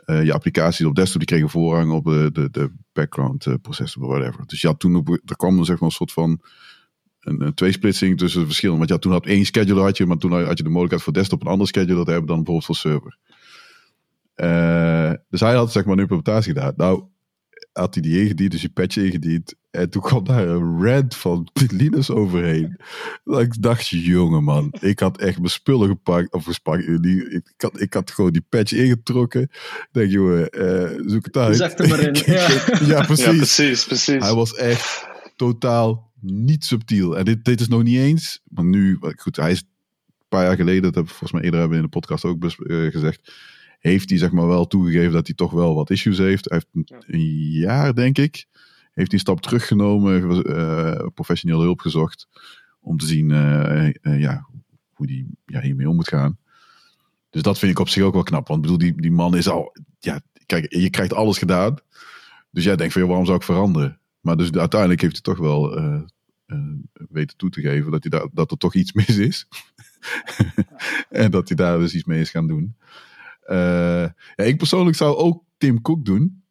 uh, 0.07 0.25
je 0.25 0.33
applicaties 0.33 0.87
op 0.87 0.95
desktop, 0.95 1.19
die 1.19 1.29
kregen 1.29 1.49
voorrang 1.49 1.93
op 1.93 2.05
de, 2.05 2.31
de, 2.33 2.51
de 2.51 2.73
background 2.93 3.47
uh, 3.47 3.55
processor, 3.63 4.07
whatever. 4.07 4.47
Dus 4.47 4.61
ja, 4.61 4.75
toen 4.75 5.21
er 5.25 5.37
kwam 5.37 5.59
er 5.59 5.65
zeg 5.65 5.81
maar 5.81 5.89
een 5.89 5.95
soort 5.95 6.13
van 6.13 6.41
een, 7.21 7.41
een 7.41 7.55
tweesplitsing 7.55 8.19
tussen 8.19 8.41
de 8.41 8.47
verschillen. 8.47 8.79
Want 8.79 8.89
ja, 8.91 8.99
toen 8.99 9.13
had 9.13 9.27
één 9.27 9.45
scheduler 9.45 9.85
had 9.85 9.97
je, 9.97 10.07
maar 10.07 10.17
toen 10.17 10.33
had 10.33 10.59
je 10.59 10.65
de 10.65 10.69
mogelijkheid 10.69 11.03
voor 11.03 11.13
desktop 11.13 11.41
een 11.41 11.49
andere 11.49 11.69
scheduler 11.69 12.05
te 12.05 12.11
hebben 12.11 12.29
dan 12.29 12.45
bijvoorbeeld 12.45 12.67
voor 12.67 12.77
server. 12.77 13.19
Dus 15.29 15.41
hij 15.41 15.55
had 15.55 15.73
zeg 15.73 15.85
maar 15.85 15.93
een 15.93 16.01
implementatie 16.01 16.53
gedaan. 16.53 16.73
Nou, 16.77 17.05
had 17.73 17.95
hij 17.95 18.03
die 18.03 18.23
ingediend, 18.23 18.51
dus 18.51 18.61
die 18.61 18.71
patch 18.71 18.97
ingediend. 18.97 19.55
En 19.71 19.91
toen 19.91 20.03
kwam 20.03 20.25
daar 20.25 20.49
een 20.49 20.83
rant 20.85 21.17
van 21.17 21.49
Linus 21.81 22.11
overheen. 22.11 22.81
Dat 23.25 23.41
ik 23.41 23.63
dacht, 23.63 23.89
jongen 23.89 24.45
man, 24.45 24.75
ik 24.81 24.99
had 24.99 25.19
echt 25.19 25.39
mijn 25.39 25.51
spullen 25.51 25.89
gepakt. 25.89 26.33
Of 26.33 26.45
gespakt. 26.45 27.03
Die, 27.03 27.31
ik, 27.31 27.53
had, 27.57 27.81
ik 27.81 27.95
had 27.95 28.11
gewoon 28.11 28.33
die 28.33 28.45
patch 28.49 28.73
ingetrokken. 28.73 29.43
Ik 29.43 29.89
denk, 29.93 30.11
jongen, 30.11 30.49
uh, 30.53 31.11
zoek 31.11 31.25
het 31.25 31.37
uit. 31.37 31.57
Zet 31.57 31.81
er 31.81 31.89
maar 31.89 32.01
in. 32.01 32.15
Ja. 32.35 32.49
ja, 32.87 33.05
precies. 33.05 33.25
ja, 33.25 33.33
precies, 33.33 33.85
precies. 33.85 34.23
Hij 34.23 34.35
was 34.35 34.55
echt 34.55 35.09
totaal 35.37 36.13
niet 36.21 36.65
subtiel. 36.65 37.19
En 37.19 37.25
dit, 37.25 37.45
dit 37.45 37.61
is 37.61 37.69
nog 37.69 37.83
niet 37.83 37.99
eens. 37.99 38.41
Maar 38.45 38.65
nu, 38.65 38.99
goed, 39.17 39.37
hij 39.37 39.51
is 39.51 39.61
een 39.61 40.27
paar 40.29 40.45
jaar 40.45 40.57
geleden, 40.57 40.83
dat 40.83 40.95
heb 40.95 41.05
ik 41.05 41.11
volgens 41.11 41.33
mij 41.33 41.43
eerder 41.43 41.61
hebben 41.61 41.79
in 41.79 41.85
de 41.85 41.91
podcast 41.91 42.25
ook 42.25 42.45
uh, 42.45 42.91
gezegd 42.91 43.33
heeft 43.81 44.09
hij 44.09 44.19
zeg 44.19 44.33
maar 44.33 44.47
wel 44.47 44.67
toegegeven 44.67 45.13
dat 45.13 45.27
hij 45.27 45.37
toch 45.37 45.51
wel 45.51 45.75
wat 45.75 45.91
issues 45.91 46.19
heeft. 46.19 46.49
Hij 46.49 46.63
heeft 46.73 46.89
een, 47.07 47.21
jaar, 47.51 47.95
denk 47.95 48.19
ik, 48.19 48.47
heeft 48.93 48.95
hij 48.95 49.07
een 49.11 49.19
stap 49.19 49.41
teruggenomen, 49.41 50.47
uh, 50.51 51.07
professioneel 51.15 51.61
hulp 51.61 51.81
gezocht 51.81 52.29
om 52.81 52.97
te 52.97 53.07
zien 53.07 53.31
uh, 53.31 53.91
uh, 54.03 54.21
ja, 54.21 54.47
hoe 54.93 55.07
hij 55.07 55.27
ja, 55.47 55.61
hiermee 55.61 55.89
om 55.89 55.95
moet 55.95 56.09
gaan. 56.09 56.39
Dus 57.31 57.43
dat 57.43 57.59
vind 57.59 57.73
ik 57.73 57.79
op 57.79 57.89
zich 57.89 58.03
ook 58.03 58.15
wel 58.15 58.23
knap. 58.23 58.49
Want 58.49 58.61
bedoel, 58.61 58.79
die, 58.79 59.01
die 59.01 59.13
man 59.13 59.37
is 59.37 59.49
al. 59.49 59.77
Ja, 59.99 60.21
kijk, 60.47 60.75
je 60.75 60.91
krijgt 60.91 61.13
alles 61.13 61.39
gedaan. 61.39 61.77
Dus 62.51 62.65
jij 62.65 62.77
denkt 62.77 62.93
van 62.93 63.07
waarom 63.07 63.25
zou 63.25 63.37
ik 63.37 63.45
veranderen? 63.45 64.01
Maar 64.21 64.37
dus 64.37 64.53
uiteindelijk 64.53 65.01
heeft 65.01 65.13
hij 65.13 65.35
toch 65.35 65.39
wel 65.39 65.79
weten 67.09 67.37
toe 67.37 67.51
te 67.51 67.61
geven 67.61 67.91
dat, 67.91 68.03
hij 68.03 68.19
daar, 68.19 68.29
dat 68.33 68.51
er 68.51 68.57
toch 68.57 68.75
iets 68.75 68.93
mis 68.93 69.19
is. 69.19 69.47
en 71.11 71.31
dat 71.31 71.49
hij 71.49 71.57
daar 71.57 71.79
dus 71.79 71.95
iets 71.95 72.05
mee 72.05 72.21
is 72.21 72.31
gaan 72.31 72.47
doen. 72.47 72.77
Uh, 73.51 74.07
ja, 74.35 74.45
ik 74.45 74.57
persoonlijk 74.57 74.97
zou 74.97 75.17
ook 75.17 75.45
Tim 75.59 75.83
Cook 75.83 76.05
doen. 76.05 76.43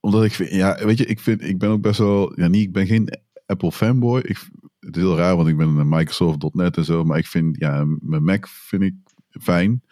Omdat 0.00 0.24
ik 0.24 0.32
vind, 0.32 0.50
ja, 0.50 0.84
weet 0.84 0.98
je, 0.98 1.06
ik 1.06 1.20
vind, 1.20 1.42
ik 1.42 1.58
ben 1.58 1.70
ook 1.70 1.80
best 1.80 1.98
wel, 1.98 2.40
ja, 2.40 2.48
niet, 2.48 2.62
ik 2.62 2.72
ben 2.72 2.86
geen 2.86 3.18
Apple 3.46 3.72
fanboy. 3.72 4.20
Ik, 4.20 4.48
het 4.80 4.96
is 4.96 5.02
heel 5.02 5.16
raar, 5.16 5.36
want 5.36 5.48
ik 5.48 5.56
ben 5.56 5.68
een 5.68 5.88
Microsoft.net 5.88 6.76
en 6.76 6.84
zo, 6.84 7.04
maar 7.04 7.18
ik 7.18 7.26
vind, 7.26 7.56
ja, 7.58 7.84
mijn 8.00 8.24
Mac 8.24 8.46
vind 8.48 8.82
ik 8.82 8.94
fijn. 9.30 9.82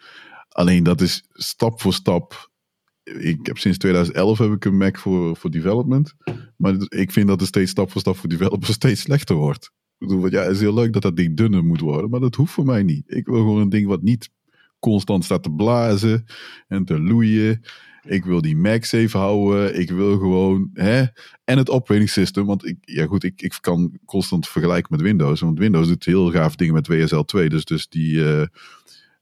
Alleen 0.49 0.83
dat 0.83 1.01
is 1.01 1.23
stap 1.33 1.81
voor 1.81 1.93
stap. 1.93 2.49
Ik 3.03 3.45
heb 3.45 3.57
sinds 3.57 3.77
2011 3.77 4.37
heb 4.37 4.51
ik 4.51 4.65
een 4.65 4.77
Mac 4.77 4.97
voor, 4.97 5.35
voor 5.35 5.51
development. 5.51 6.13
Maar 6.57 6.75
ik 6.87 7.11
vind 7.11 7.27
dat 7.27 7.39
het 7.39 7.49
steeds 7.49 7.71
stap 7.71 7.91
voor 7.91 8.01
stap 8.01 8.17
voor 8.17 8.29
developers 8.29 8.71
steeds 8.71 9.01
slechter 9.01 9.35
wordt. 9.35 9.71
Ik 9.97 10.07
bedoel, 10.07 10.31
ja, 10.31 10.41
het 10.41 10.51
is 10.51 10.59
heel 10.59 10.73
leuk 10.73 10.93
dat 10.93 11.01
dat 11.01 11.15
ding 11.15 11.37
dunner 11.37 11.65
moet 11.65 11.79
worden, 11.79 12.09
maar 12.09 12.19
dat 12.19 12.35
hoeft 12.35 12.53
voor 12.53 12.65
mij 12.65 12.83
niet. 12.83 13.03
Ik 13.07 13.25
wil 13.25 13.35
gewoon 13.35 13.61
een 13.61 13.69
ding 13.69 13.87
wat 13.87 14.01
niet 14.01 14.29
constant 14.79 15.23
staat 15.23 15.43
te 15.43 15.51
blazen 15.51 16.25
en 16.67 16.85
te 16.85 16.99
loeien. 16.99 17.61
Ik 18.03 18.25
wil 18.25 18.41
die 18.41 18.79
even 18.91 19.19
houden. 19.19 19.79
Ik 19.79 19.91
wil 19.91 20.17
gewoon. 20.17 20.69
Hè? 20.73 21.03
En 21.43 21.57
het 21.57 21.69
operating 21.69 22.09
system. 22.09 22.45
Want 22.45 22.65
ik, 22.65 22.77
ja 22.81 23.05
goed, 23.05 23.23
ik, 23.23 23.41
ik 23.41 23.57
kan 23.61 23.99
constant 24.05 24.47
vergelijken 24.47 24.91
met 24.91 25.01
Windows. 25.01 25.39
Want 25.39 25.59
Windows 25.59 25.87
doet 25.87 26.05
heel 26.05 26.31
gaaf 26.31 26.55
dingen 26.55 26.73
met 26.73 26.87
WSL 26.87 27.19
2. 27.19 27.49
Dus, 27.49 27.65
dus 27.65 27.87
die 27.87 28.13
uh, 28.13 28.43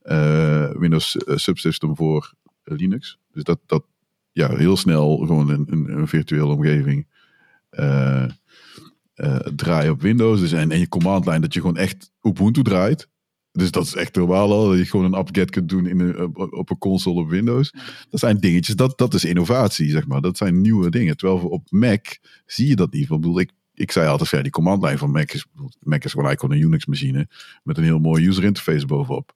uh, 0.03 0.71
Windows 0.71 1.17
subsystem 1.25 1.95
voor 1.95 2.33
Linux. 2.63 3.19
Dus 3.31 3.43
dat, 3.43 3.59
dat 3.65 3.85
ja, 4.31 4.55
heel 4.55 4.77
snel 4.77 5.17
gewoon 5.17 5.49
een, 5.49 5.89
een, 5.97 6.07
virtuele 6.07 6.53
omgeving 6.53 7.07
uh, 7.71 8.25
op 9.89 10.01
Windows. 10.01 10.39
Dus 10.39 10.51
en, 10.51 10.71
en 10.71 10.79
je 10.79 10.89
command 10.89 11.25
line 11.25 11.39
dat 11.39 11.53
je 11.53 11.59
gewoon 11.59 11.77
echt 11.77 12.11
Ubuntu 12.21 12.63
draait. 12.63 13.09
Dus 13.57 13.71
dat 13.71 13.85
is 13.85 13.95
echt 13.95 14.15
normaal 14.15 14.51
al. 14.51 14.67
Dat 14.69 14.77
je 14.77 14.85
gewoon 14.85 15.05
een 15.05 15.13
apt-get 15.13 15.49
kunt 15.49 15.69
doen 15.69 15.87
in 15.87 15.99
een, 15.99 16.35
op, 16.35 16.69
een 16.69 16.77
console 16.77 17.21
op 17.21 17.29
Windows. 17.29 17.73
Dat 18.09 18.19
zijn 18.19 18.37
dingetjes, 18.37 18.75
dat, 18.75 18.97
dat 18.97 19.13
is 19.13 19.25
innovatie, 19.25 19.89
zeg 19.89 20.07
maar. 20.07 20.21
Dat 20.21 20.37
zijn 20.37 20.61
nieuwe 20.61 20.89
dingen. 20.89 21.17
Terwijl 21.17 21.47
op 21.47 21.71
Mac 21.71 22.05
zie 22.45 22.67
je 22.67 22.75
dat 22.75 22.91
niet. 22.91 23.03
Ik 23.03 23.09
bedoel, 23.09 23.39
ik, 23.39 23.51
ik 23.73 23.91
zei 23.91 24.07
altijd, 24.07 24.29
ja, 24.29 24.41
die 24.41 24.51
command 24.51 24.83
line 24.83 24.97
van 24.97 25.11
Mac 25.11 25.31
is, 25.31 25.45
Mac 25.79 26.03
is 26.03 26.11
gewoon 26.11 26.27
eigenlijk 26.27 26.59
een 26.59 26.67
Unix-machine 26.67 27.27
met 27.63 27.77
een 27.77 27.83
heel 27.83 27.99
mooi 27.99 28.27
user 28.27 28.43
interface 28.43 28.85
bovenop. 28.85 29.33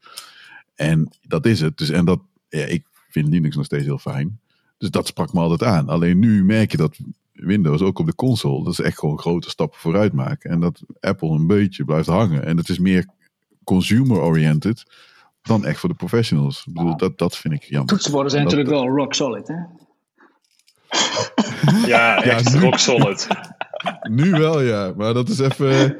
En 0.76 1.10
dat 1.22 1.46
is 1.46 1.62
het. 1.62 1.78
Dus, 1.78 1.90
en 1.90 2.06
dat, 2.06 2.22
ja, 2.50 2.66
ik 2.66 2.86
vind 3.10 3.28
Linux 3.28 3.56
nog 3.56 3.66
steeds 3.66 3.86
heel 3.86 3.98
fijn. 3.98 4.40
Dus 4.78 4.90
dat 4.90 5.08
sprak 5.08 5.34
me 5.34 5.40
altijd 5.40 5.64
aan. 5.64 5.90
Alleen 5.90 6.20
nu 6.20 6.44
merk 6.44 6.72
je 6.72 6.78
dat 6.78 6.98
Windows 7.34 7.82
ook 7.82 8.00
op 8.00 8.06
de 8.06 8.16
console, 8.16 8.64
dat 8.64 8.74
is 8.74 8.80
echt 8.80 9.00
gewoon 9.00 9.20
grote 9.20 9.50
stappen 9.50 9.80
vooruit 9.80 10.14
maken. 10.14 10.50
En 10.50 10.60
dat 10.60 10.82
Apple 11.00 11.30
een 11.30 11.48
beetje 11.48 11.86
blijft 11.86 12.08
hangen. 12.08 12.46
En 12.46 12.58
het 12.58 12.70
is 12.70 12.80
meer 12.80 13.06
consumer-oriented 13.64 14.84
dan 15.42 15.66
echt 15.66 15.80
voor 15.80 15.90
de 15.90 15.96
professionals. 15.96 16.64
Ik 16.68 16.74
bedoel, 16.74 16.98
dat, 16.98 17.18
dat 17.18 17.38
vind 17.38 17.54
ik 17.54 17.64
jammer. 17.64 17.88
Toetsenborden 17.90 18.32
zijn 18.32 18.44
Dat- 18.44 18.54
natuurlijk 18.54 18.80
wel 18.86 18.96
rock 18.96 19.14
solid, 19.14 19.48
hè? 19.48 19.56
Ja, 21.88 22.24
echt 22.24 22.54
nu- 22.54 22.60
rock 22.60 22.78
solid. 22.78 23.28
Nu 24.10 24.32
wel, 24.32 24.62
ja. 24.62 24.94
Maar 24.98 25.14
dat 25.14 25.30
is 25.30 25.40
even... 25.40 25.98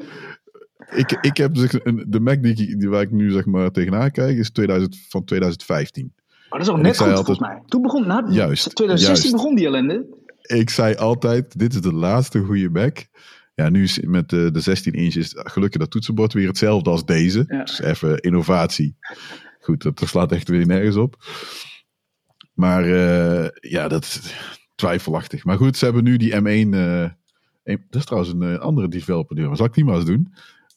Ik, 0.90 1.18
ik 1.20 1.36
heb 1.36 1.54
dus 1.54 1.72
een, 1.82 2.04
de 2.08 2.20
Mac 2.20 2.42
die, 2.42 2.52
ik- 2.68 2.80
die 2.80 2.88
waar 2.88 3.02
ik 3.02 3.10
nu 3.10 3.30
zeg 3.30 3.46
maar 3.46 3.70
tegenaan 3.70 4.10
kijk, 4.10 4.36
is 4.38 4.50
2000, 4.50 4.98
van 5.08 5.24
2015. 5.24 6.12
Maar 6.16 6.58
dat 6.58 6.60
is 6.60 6.68
ook 6.68 6.76
En 6.76 6.82
net 6.82 6.98
goed, 6.98 7.06
altijd- 7.06 7.26
volgens 7.26 7.48
mij. 7.48 7.62
Toen 7.66 7.82
begon, 7.82 8.06
na, 8.06 8.26
Juist, 8.30 8.74
2016 8.74 9.30
juist. 9.30 9.32
begon 9.32 9.54
die 9.54 9.66
ellende. 9.66 10.06
Ik 10.42 10.70
zei 10.70 10.94
altijd, 10.94 11.58
dit 11.58 11.74
is 11.74 11.80
de 11.80 11.92
laatste 11.92 12.40
goede 12.40 12.70
Mac. 12.70 12.98
Ja, 13.54 13.68
nu 13.68 13.82
is 13.82 14.00
met 14.00 14.28
de, 14.28 14.50
de 14.50 14.60
16 14.60 14.92
inch 14.92 15.14
is 15.14 15.30
gelukkig 15.36 15.80
dat 15.80 15.90
toetsenbord 15.90 16.32
weer 16.32 16.46
hetzelfde 16.48 16.90
als 16.90 17.04
deze. 17.04 17.44
Ja. 17.48 17.64
Dus 17.64 17.80
even 17.80 18.18
innovatie. 18.20 18.96
Goed, 19.60 19.82
dat, 19.82 19.98
dat 19.98 20.08
slaat 20.08 20.32
echt 20.32 20.48
weer 20.48 20.66
nergens 20.66 20.96
op. 20.96 21.16
Maar 22.54 22.84
eh, 22.84 23.48
ja, 23.70 23.88
dat 23.88 24.04
is 24.04 24.34
twijfelachtig. 24.74 25.44
Maar 25.44 25.56
goed, 25.56 25.76
ze 25.76 25.84
hebben 25.84 26.04
nu 26.04 26.16
die 26.16 26.32
M1. 26.32 26.44
eh, 26.74 27.00
een- 27.64 27.84
dat 27.90 28.00
is 28.00 28.04
trouwens 28.04 28.32
een 28.32 28.42
eh, 28.42 28.58
andere 28.58 28.88
developer. 28.88 29.36
die- 29.36 29.56
Zal 29.56 29.66
ik 29.66 29.74
die 29.74 29.84
maar 29.84 29.96
eens 29.96 30.04
doen? 30.04 30.34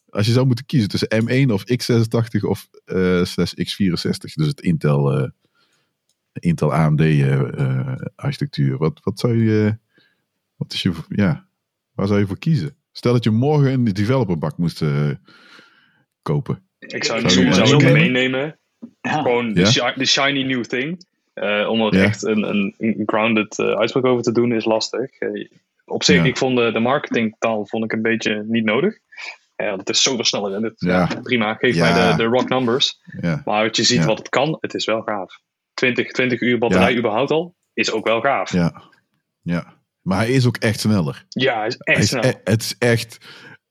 Als 0.08 0.26
je 0.26 0.32
zou 0.32 0.46
moeten 0.46 0.66
kiezen 0.66 0.88
tussen 0.88 1.08
M1 1.24 1.50
of 1.52 1.62
X86 1.62 2.40
of 2.40 2.68
eh, 2.84 3.24
slash 3.24 3.52
X64. 3.52 4.32
Dus 4.34 4.46
het 4.46 4.60
Intel, 4.60 5.30
Intel 6.32 6.72
AMD 6.74 7.00
architectuur. 8.14 8.76
Wat, 8.78 9.00
wat 9.02 9.18
zou 9.18 9.44
je... 9.44 9.78
Wat 10.56 10.72
is 10.72 10.82
je... 10.82 10.92
Ja, 11.08 11.46
waar 11.96 12.06
zou 12.06 12.18
je 12.20 12.26
voor 12.26 12.38
kiezen? 12.38 12.76
Stel 12.92 13.12
dat 13.12 13.24
je 13.24 13.30
morgen 13.30 13.72
een 13.72 13.84
developerbak 13.84 14.56
moest 14.58 14.82
eh, 14.82 15.10
kopen. 16.22 16.68
Ik 16.78 17.04
zou 17.04 17.20
ik 17.20 17.28
je- 17.30 17.92
meenemen. 17.92 18.58
Ja. 19.00 19.12
Gewoon 19.22 19.52
de, 19.52 19.60
Ja? 19.60 19.66
shi- 19.66 19.92
de 19.98 20.04
shiny 20.06 20.42
new 20.42 20.64
thing. 20.64 21.06
Eh, 21.32 21.68
om 21.68 21.80
er 21.80 21.94
Ja. 21.96 22.02
echt 22.02 22.22
een, 22.22 22.42
een, 22.48 22.74
een 22.78 23.02
grounded 23.06 23.58
eh, 23.58 23.66
uitspraak 23.66 24.04
over 24.04 24.22
te 24.22 24.32
doen 24.32 24.52
is 24.52 24.64
lastig. 24.64 25.10
Op 25.84 26.02
zich, 26.02 26.16
Ja. 26.16 26.24
ik 26.24 26.36
vond 26.36 26.56
de, 26.56 26.72
de 26.72 26.78
marketingtaal 26.78 27.66
vond 27.66 27.84
ik 27.84 27.92
een 27.92 28.02
beetje 28.02 28.44
niet 28.46 28.64
nodig. 28.64 28.98
Ja, 29.56 29.76
het 29.76 29.88
is 29.88 30.02
zoveel 30.02 30.24
sneller. 30.24 30.54
En 30.54 30.62
het, 30.62 30.82
prima, 31.22 31.54
geef 31.54 31.74
Ja. 31.74 31.92
mij 31.92 32.10
de, 32.10 32.16
de 32.16 32.24
rock 32.28 32.48
numbers. 32.48 33.00
Ja, 33.20 33.42
Maar 33.44 33.68
als 33.68 33.76
je 33.76 33.84
ziet 33.84 33.98
Ja. 34.00 34.06
wat 34.06 34.18
het 34.18 34.28
kan, 34.28 34.56
het 34.60 34.74
is 34.74 34.84
wel 34.84 35.02
gaaf. 35.02 35.40
20, 35.74 36.12
20 36.12 36.40
uur 36.40 36.58
batterij 36.58 36.92
Ja. 36.92 36.98
überhaupt 36.98 37.30
al, 37.30 37.54
is 37.72 37.92
ook 37.92 38.06
wel 38.06 38.20
gaaf. 38.20 38.52
Ja, 38.52 38.82
ja. 39.42 39.75
Maar 40.06 40.18
hij 40.18 40.30
is 40.30 40.46
ook 40.46 40.56
echt 40.56 40.80
sneller. 40.80 41.24
hij 41.28 41.66
is 41.66 41.74
Hij 41.78 41.94
echt 41.94 42.02
is 42.02 42.08
snel. 42.08 42.24
e- 42.24 42.40
het 42.44 42.62
is 42.62 42.74
echt... 42.78 43.18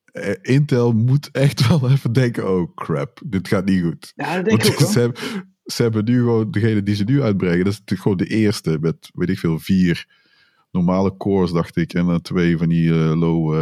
eh, 0.06 0.34
Intel 0.42 0.92
moet 0.94 1.30
echt 1.32 1.68
wel 1.68 1.90
even 1.92 2.14
denken, 2.14 2.50
oh 2.50 2.76
crap, 2.76 3.22
dit 3.26 3.48
gaat 3.48 3.66
niet 3.66 3.84
goed. 3.84 4.12
Ja, 4.16 4.36
dat 4.36 4.46
denk 4.46 4.64
ik 4.64 4.82
ook 4.82 4.88
ze, 4.92 5.00
hebben, 5.00 5.22
ze 5.66 5.82
hebben 5.82 6.06
nu 6.06 6.20
gewoon, 6.20 6.52
degene 6.52 6.84
die 6.84 6.96
ze 6.96 7.04
nu 7.04 7.22
uitbrengen, 7.22 7.66
dat 7.66 7.82
is 7.86 8.00
gewoon 8.00 8.18
de 8.18 8.26
eerste 8.28 8.78
met, 8.82 9.10
weet 9.14 9.30
ik 9.30 9.40
veel, 9.40 9.60
vier 9.60 10.08
normale 10.72 11.18
cores, 11.18 11.52
dacht 11.52 11.76
ik. 11.76 11.94
En 11.94 12.06
dan 12.06 12.22
twee 12.22 12.58
van 12.58 12.70
die 12.70 12.90
eh, 12.92 13.16
low 13.20 13.56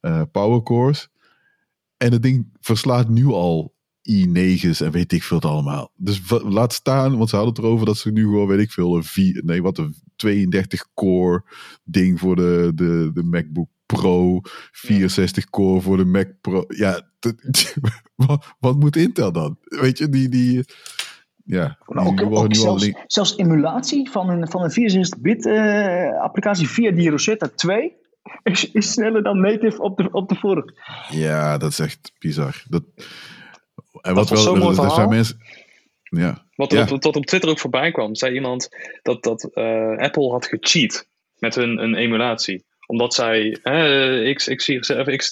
eh, 0.00 0.22
power 0.32 0.62
cores. 0.62 1.08
En 1.96 2.12
het 2.12 2.22
ding 2.22 2.48
verslaat 2.60 3.08
nu 3.08 3.26
al 3.26 3.74
i9's 4.10 4.80
en 4.80 4.90
weet 4.90 5.12
ik 5.12 5.22
veel 5.22 5.36
het 5.36 5.46
allemaal. 5.46 5.90
Dus 5.96 6.20
laat 6.28 6.72
staan, 6.72 7.16
want 7.16 7.28
ze 7.28 7.36
hadden 7.36 7.54
het 7.54 7.64
erover 7.64 7.86
dat 7.86 7.96
ze 7.96 8.10
nu 8.10 8.22
gewoon, 8.22 8.46
weet 8.46 8.60
ik 8.60 8.70
veel, 8.70 8.96
een 8.96 9.04
vier, 9.04 9.42
nee, 9.44 9.62
wat 9.62 9.78
een 9.78 9.94
32 10.16 10.88
core 10.94 11.44
ding 11.84 12.18
voor 12.18 12.36
de, 12.36 12.72
de, 12.74 13.10
de 13.14 13.22
MacBook 13.22 13.68
Pro, 13.86 14.40
64 14.72 15.50
core 15.50 15.80
voor 15.80 15.96
de 15.96 16.04
Mac 16.04 16.28
Pro. 16.40 16.64
Ja, 16.68 17.08
wat, 18.26 18.54
wat 18.58 18.78
moet 18.78 18.96
Intel 18.96 19.32
dan? 19.32 19.58
Weet 19.62 19.98
je, 19.98 20.08
die, 20.08 20.28
die 20.28 20.64
ja, 21.44 21.78
die 21.86 21.96
ook, 21.96 22.18
nu 22.18 22.24
al 22.24 22.46
zelfs, 22.54 22.90
zelfs 23.06 23.36
emulatie 23.36 24.10
van 24.10 24.28
een, 24.28 24.48
van 24.48 24.62
een 24.62 25.06
64-bit 25.06 25.46
eh, 25.46 26.20
applicatie 26.20 26.68
via 26.68 26.90
die 26.90 27.10
Rosetta 27.10 27.48
2 27.54 27.92
is, 28.42 28.70
is 28.70 28.92
sneller 28.92 29.22
dan 29.22 29.40
native 29.40 29.82
op 29.82 29.96
de, 29.96 30.08
op 30.12 30.28
de 30.28 30.34
vorige. 30.34 30.74
Ja, 31.10 31.58
dat 31.58 31.70
is 31.70 31.78
echt 31.78 32.12
bizar. 32.18 32.62
Dat, 32.68 32.82
en 34.02 34.14
was 34.14 34.28
zo'n 34.28 34.58
mooi 34.58 34.68
er 34.68 34.74
zijn 34.74 34.88
verhaal. 34.88 35.08
mensen. 35.08 35.40
Ja, 36.02 36.46
Wat, 36.54 36.72
Ja. 36.72 36.84
wat, 36.86 37.04
wat 37.04 37.16
op 37.16 37.26
Twitter 37.26 37.50
ook 37.50 37.58
voorbij 37.58 37.90
kwam, 37.90 38.14
zei 38.14 38.34
iemand 38.34 38.68
dat, 39.02 39.22
dat 39.22 39.50
eh, 39.54 39.96
Apple 39.96 40.30
had 40.30 40.46
gecheat 40.46 41.06
met 41.38 41.54
hun 41.54 41.82
een 41.82 41.94
emulatie. 41.94 42.64
Omdat 42.86 43.14
zij, 43.14 43.58
eh, 43.62 44.34
X, 44.34 44.48
X, 44.54 44.66
X, 44.80 44.90
of 44.90 45.16
X, 45.16 45.30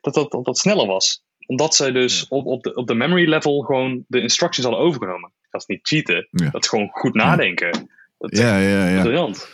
dat, 0.00 0.14
dat, 0.14 0.30
dat 0.30 0.44
dat 0.44 0.58
sneller 0.58 0.86
was. 0.86 1.22
Omdat 1.46 1.74
zij 1.74 1.90
dus 1.92 2.26
op, 2.28 2.46
op, 2.46 2.62
de, 2.62 2.74
op 2.74 2.86
de 2.86 2.94
memory 2.94 3.28
level 3.28 3.60
gewoon 3.60 4.04
de 4.08 4.20
instructions 4.20 4.66
hadden 4.68 4.86
overgenomen. 4.86 5.32
Dat 5.50 5.60
is 5.60 5.66
niet 5.66 5.80
cheaten, 5.88 6.28
Ja. 6.30 6.50
dat 6.50 6.62
is 6.62 6.68
gewoon 6.68 6.88
goed 6.88 7.14
nadenken. 7.14 7.88
Dat 8.18 8.36
ja, 8.36 8.58
ja, 8.58 8.88
ja. 8.88 9.00
briljant. 9.02 9.48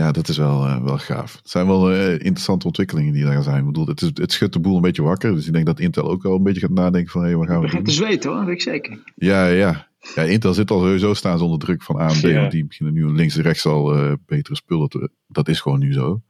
Ja 0.00 0.12
dat 0.12 0.28
is 0.28 0.36
wel, 0.36 0.66
eh, 0.66 0.82
wel 0.82 0.98
gaaf. 0.98 1.36
Het 1.36 1.50
zijn 1.50 1.66
wel 1.66 1.92
eh, 1.92 2.12
interessante 2.12 2.66
ontwikkelingen 2.66 3.12
die 3.12 3.24
daar 3.24 3.42
zijn. 3.42 3.58
Ik 3.58 3.66
bedoel, 3.66 3.86
het, 3.86 4.02
is, 4.02 4.10
het 4.14 4.32
schudt 4.32 4.52
de 4.52 4.60
boel 4.60 4.76
een 4.76 4.82
beetje 4.82 5.02
wakker. 5.02 5.34
Dus 5.34 5.46
ik 5.46 5.52
denk 5.52 5.66
dat 5.66 5.80
Intel 5.80 6.10
ook 6.10 6.22
wel 6.22 6.34
een 6.34 6.42
beetje 6.42 6.60
gaat 6.60 6.70
nadenken 6.70 7.10
van, 7.10 7.24
hé, 7.24 7.36
wat 7.36 7.46
gaan 7.46 7.56
we 7.56 7.62
Begint 7.62 7.84
te 7.84 7.90
doen? 7.90 8.06
zweten 8.06 8.30
hoor, 8.30 8.38
dat 8.38 8.48
weet 8.48 8.56
ik 8.56 8.62
zeker. 8.62 9.02
Ja, 9.14 9.46
ja. 9.46 9.88
Ja, 10.14 10.22
Intel 10.22 10.54
zit 10.54 10.70
al 10.70 10.78
sowieso 10.78 11.14
staan 11.14 11.40
onder 11.40 11.58
druk 11.58 11.82
van 11.82 11.96
AMD. 11.96 12.20
Ja. 12.20 12.40
Want 12.40 12.50
die 12.50 12.66
beginnen 12.66 12.94
nu 12.94 13.12
links 13.12 13.36
en 13.36 13.42
rechts 13.42 13.66
al 13.66 13.94
eh, 13.94 14.12
betere 14.26 14.56
spullen 14.56 14.88
te... 14.88 15.10
Dat 15.26 15.48
is 15.48 15.60
gewoon 15.60 15.78
nu 15.78 15.92
zo. 15.92 16.22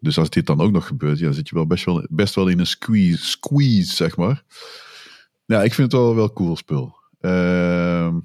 Dus 0.00 0.18
als 0.18 0.30
dit 0.30 0.46
dan 0.46 0.60
ook 0.60 0.72
nog 0.72 0.86
gebeurt, 0.86 1.18
ja, 1.18 1.32
zit 1.32 1.48
je 1.48 1.54
wel 1.54 1.66
best 1.66 1.84
wel, 1.84 2.06
best 2.10 2.34
wel 2.34 2.48
in 2.48 2.58
een 2.58 2.66
squeeze, 2.66 3.24
squeeze, 3.24 3.94
zeg 3.94 4.16
maar. 4.16 4.44
Ja, 5.44 5.62
ik 5.62 5.74
vind 5.74 5.92
het 5.92 6.00
wel 6.00 6.14
wel 6.14 6.32
cool 6.32 6.56
spul. 6.56 6.96
Ehm, 7.20 8.18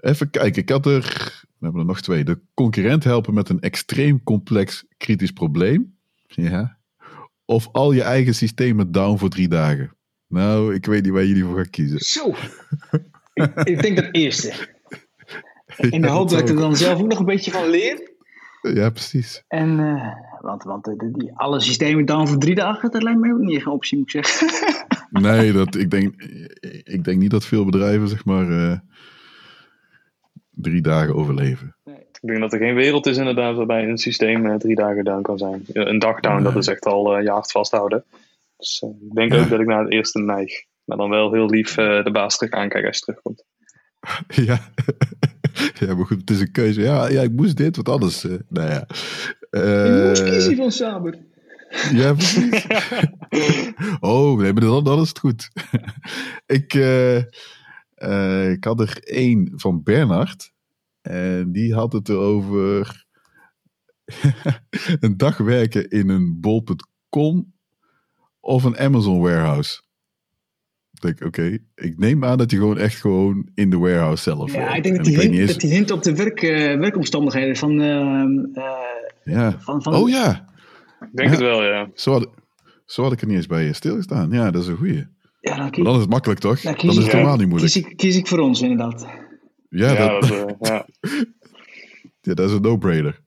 even 0.00 0.30
kijken, 0.30 0.62
ik 0.62 0.68
had 0.68 0.86
er... 0.86 1.37
We 1.58 1.64
hebben 1.64 1.80
er 1.80 1.86
nog 1.86 2.00
twee. 2.00 2.24
De 2.24 2.40
concurrent 2.54 3.04
helpen 3.04 3.34
met 3.34 3.48
een 3.48 3.60
extreem 3.60 4.22
complex 4.22 4.84
kritisch 4.96 5.32
probleem. 5.32 5.96
Ja. 6.26 6.78
Of 7.44 7.68
al 7.72 7.92
je 7.92 8.02
eigen 8.02 8.34
systemen 8.34 8.92
down 8.92 9.18
voor 9.18 9.28
drie 9.28 9.48
dagen. 9.48 9.96
Nou, 10.26 10.74
ik 10.74 10.86
weet 10.86 11.02
niet 11.02 11.12
waar 11.12 11.24
jullie 11.24 11.44
voor 11.44 11.56
gaan 11.56 11.70
kiezen. 11.70 11.98
Zo. 11.98 12.34
ik, 13.34 13.54
ik 13.54 13.82
denk 13.82 13.96
dat 13.96 14.08
eerste. 14.12 14.52
In 15.90 16.00
de 16.00 16.06
Ja, 16.06 16.12
hoop 16.12 16.28
dat 16.28 16.38
dat 16.38 16.48
ik 16.48 16.54
er 16.54 16.60
dan 16.60 16.76
zelf 16.76 17.00
ook 17.00 17.08
nog 17.08 17.18
een 17.18 17.24
beetje 17.24 17.50
van 17.50 17.70
leer. 17.70 18.10
Ja, 18.62 18.90
precies. 18.90 19.44
En, 19.48 19.78
eh, 19.78 20.08
want 20.40 20.62
want 20.62 20.88
eh, 20.88 20.94
die, 21.12 21.32
alle 21.34 21.60
systemen 21.60 22.04
down 22.04 22.26
voor 22.26 22.38
drie 22.38 22.54
dagen, 22.54 22.90
dat 22.90 23.02
lijkt 23.02 23.20
mij 23.20 23.32
ook 23.32 23.38
niet 23.38 23.56
echt 23.56 23.66
een 23.66 23.72
optie, 23.72 23.98
moet 23.98 24.14
ik 24.14 24.24
zeggen. 24.24 24.86
Nee, 25.10 25.52
dat, 25.52 25.74
ik, 25.74 25.90
denk, 25.90 26.22
ik 26.84 27.04
denk 27.04 27.18
niet 27.18 27.30
dat 27.30 27.44
veel 27.44 27.64
bedrijven 27.64 28.08
zeg 28.08 28.24
maar 28.24 28.50
eh, 28.50 28.78
drie 30.60 30.80
dagen 30.82 31.14
overleven. 31.14 31.76
Ik 32.20 32.28
denk 32.28 32.40
dat 32.40 32.52
er 32.52 32.58
geen 32.58 32.74
wereld 32.74 33.06
is 33.06 33.16
inderdaad 33.16 33.56
waarbij 33.56 33.88
een 33.88 33.98
systeem 33.98 34.46
eh, 34.46 34.54
drie 34.54 34.74
dagen 34.74 35.04
down 35.04 35.22
kan 35.22 35.38
zijn. 35.38 35.64
Een 35.72 35.98
dag 35.98 36.20
down, 36.20 36.42
dat 36.42 36.56
is 36.56 36.66
echt 36.66 36.86
al 36.86 37.12
eh, 37.12 37.18
een 37.18 37.24
jaar 37.24 37.44
vasthouden. 37.46 38.04
Dus 38.56 38.82
eh, 38.82 38.88
ik 39.08 39.14
denk 39.14 39.32
Ja. 39.32 39.40
ook 39.40 39.48
dat 39.48 39.60
ik 39.60 39.66
naar 39.66 39.82
het 39.84 39.92
eerste 39.92 40.18
neig. 40.20 40.52
Maar 40.84 40.96
dan 40.96 41.10
wel 41.10 41.32
heel 41.32 41.50
lief 41.50 41.76
eh, 41.76 42.04
de 42.04 42.10
baas 42.10 42.36
terug 42.36 42.52
aankijken 42.52 42.88
als 42.88 42.98
je 42.98 43.04
terugkomt. 43.04 43.44
Ja. 44.46 44.58
ja, 45.86 45.94
maar 45.94 46.06
goed, 46.06 46.20
het 46.20 46.30
is 46.30 46.40
een 46.40 46.52
keuze. 46.52 46.82
Ja, 46.82 47.08
ja 47.08 47.22
ik 47.22 47.32
moest 47.32 47.56
dit, 47.56 47.76
wat 47.76 47.88
anders. 47.88 48.24
eh 48.24 48.32
nou 48.48 48.68
ja. 48.70 48.86
je 49.50 50.04
moest 50.08 50.24
kiezen 50.30 50.56
van 50.56 50.72
Saber. 50.72 51.18
Ja, 51.92 52.12
precies. 52.14 52.66
oh, 54.00 54.38
nee, 54.40 54.52
maar 54.52 54.62
dan, 54.62 54.84
dan 54.84 55.00
is 55.00 55.08
het 55.08 55.18
goed. 55.18 55.48
ik, 56.46 56.74
eh, 56.74 57.16
eh, 57.98 58.50
ik 58.50 58.64
had 58.64 58.80
er 58.80 58.98
één 59.02 59.52
van 59.56 59.82
Bernard. 59.82 60.52
En 61.00 61.52
die 61.52 61.74
had 61.74 61.92
het 61.92 62.08
erover 62.08 63.04
een 65.00 65.16
dag 65.16 65.36
werken 65.36 65.88
in 65.90 66.08
een 66.08 66.40
bol.com 66.40 67.52
of 68.40 68.64
een 68.64 68.78
Amazon 68.78 69.20
warehouse. 69.20 69.82
Ik 70.92 71.00
denk, 71.00 71.24
oké, 71.24 71.58
ik 71.74 71.98
neem 71.98 72.24
aan 72.24 72.38
dat 72.38 72.50
je 72.50 72.56
gewoon 72.56 72.78
echt 72.78 73.00
gewoon 73.00 73.48
in 73.54 73.70
de 73.70 73.78
warehouse 73.78 74.22
zelf 74.22 74.52
Ja, 74.52 74.74
ik 74.74 74.82
denk 74.82 74.96
dat 74.96 75.04
die 75.04 75.18
hint, 75.20 75.34
eens- 75.34 75.50
dat 75.52 75.60
die 75.60 75.70
hint 75.70 75.90
op 75.90 76.02
de 76.02 76.14
werk, 76.14 76.42
eh, 76.42 76.78
werkomstandigheden 76.78 77.56
van, 77.56 77.80
ehm, 77.80 78.38
eh, 78.52 79.34
ja. 79.34 79.60
van, 79.60 79.82
van 79.82 79.94
Oh 79.94 80.08
ja, 80.08 80.48
Ik 81.00 81.08
denk 81.12 81.28
Ja. 81.28 81.34
het 81.34 81.40
wel, 81.44 81.64
ja. 81.64 81.90
zo 81.94 82.12
had, 82.12 82.28
zo 82.84 83.02
had 83.02 83.12
ik 83.12 83.20
er 83.20 83.26
niet 83.26 83.36
eens 83.36 83.46
bij 83.46 83.72
stilgestaan. 83.72 84.30
Ja, 84.30 84.50
dat 84.50 84.62
is 84.62 84.68
een 84.68 84.76
goeie. 84.76 85.04
Ja, 85.40 85.50
dan 85.50 85.58
Maar 85.58 85.70
kies, 85.70 85.84
dan 85.84 85.94
is 85.94 86.00
het 86.00 86.10
makkelijk, 86.10 86.40
toch? 86.40 86.60
dan 86.60 86.74
is 86.74 86.96
het 86.96 87.12
helemaal 87.12 87.36
niet 87.36 87.48
moeilijk. 87.48 87.72
kies, 87.72 87.84
ik, 87.84 87.96
kies 87.96 88.16
ik 88.16 88.26
voor 88.26 88.38
ons 88.38 88.62
inderdaad. 88.62 89.06
Ja, 89.68 89.92
Ja, 89.92 90.08
dat, 90.08 90.28
dat, 90.28 90.30
eh, 90.30 90.54
ja. 90.60 90.86
ja, 92.20 92.34
dat 92.34 92.48
is 92.48 92.56
een 92.56 92.62
no-brainer. 92.62 93.26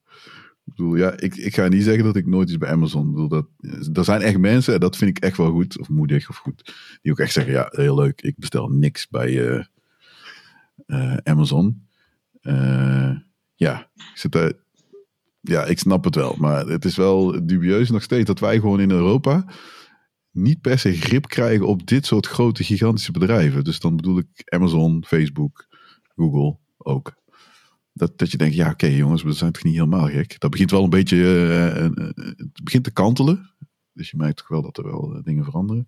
Ik 0.66 0.78
bedoel, 0.78 0.96
ja, 0.96 1.20
ik, 1.20 1.36
ik 1.36 1.56
ga 1.56 1.68
niet 1.68 1.84
zeggen 1.84 2.04
dat 2.04 2.16
ik 2.16 2.26
nooit 2.26 2.50
iets 2.50 2.58
bij 2.58 2.70
Amazon 2.70 3.08
ik 3.08 3.14
bedoel. 3.14 3.28
Dat, 3.28 3.48
er 3.98 4.04
zijn 4.04 4.22
echt 4.22 4.38
mensen, 4.38 4.74
en 4.74 4.80
dat 4.80 4.98
vind 4.98 5.18
ik 5.18 5.24
echt 5.24 5.38
wel 5.38 5.52
goed, 5.52 5.80
of 5.80 5.90
moedig 5.90 6.30
of 6.30 6.38
goed, 6.38 6.74
die 7.02 7.12
ook 7.12 7.20
echt 7.20 7.34
zeggen, 7.34 7.54
ja, 7.54 7.68
heel 7.72 7.96
leuk, 7.96 8.22
ik 8.22 8.38
bestel 8.38 8.70
niks 8.70 9.08
bij 9.08 9.50
eh, 9.50 9.66
eh, 10.86 11.18
Amazon. 11.24 11.88
Eh, 12.42 13.12
ja, 13.56 13.90
ik 13.96 14.12
zit 14.14 14.32
daar, 14.32 14.54
ja, 15.42 15.66
ik 15.66 15.80
snap 15.80 16.04
het 16.04 16.16
wel, 16.16 16.36
maar 16.40 16.66
het 16.66 16.86
is 16.86 16.96
wel 16.96 17.46
dubieus 17.46 17.90
nog 17.90 18.04
steeds 18.04 18.26
dat 18.26 18.40
wij 18.40 18.60
gewoon 18.60 18.80
in 18.80 18.92
Europa 18.92 19.46
niet 20.32 20.62
per 20.62 20.80
se 20.80 20.94
grip 20.94 21.28
krijgen 21.28 21.68
op 21.68 21.88
dit 21.88 22.06
soort 22.06 22.28
grote, 22.28 22.64
gigantische 22.64 23.12
bedrijven. 23.12 23.64
Dus 23.64 23.80
dan 23.80 23.95
bedoel 23.95 24.18
ik 24.18 24.28
Amazon, 24.45 25.06
Facebook, 25.06 25.68
Google 26.16 26.58
ook. 26.78 27.20
Dat, 27.94 28.18
dat 28.18 28.32
je 28.32 28.38
denkt, 28.38 28.56
ja 28.56 28.70
oké 28.70 28.88
jongens, 28.88 29.24
we 29.24 29.32
zijn 29.32 29.52
toch 29.52 29.64
niet 29.64 29.74
helemaal 29.74 30.08
gek. 30.08 30.40
Dat 30.40 30.52
begint 30.52 30.72
wel 30.72 30.84
een 30.84 30.90
beetje, 30.90 31.16
uh, 31.18 31.84
uh, 31.84 32.10
het 32.16 32.64
begint 32.64 32.84
te 32.84 32.91
kantelen. 32.91 33.49
Dus 33.94 34.12
je 34.12 34.18
merkt 34.18 34.38
toch 34.38 34.48
wel 34.48 34.62
dat 34.62 34.78
er 34.78 34.84
wel 34.84 35.22
dingen 35.24 35.44
veranderen. 35.44 35.88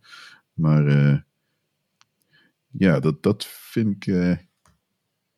Maar 0.53 1.25
ja, 2.67 2.99
dat, 2.99 3.23
dat 3.23 3.45
vind 3.45 4.07
ik 4.07 4.37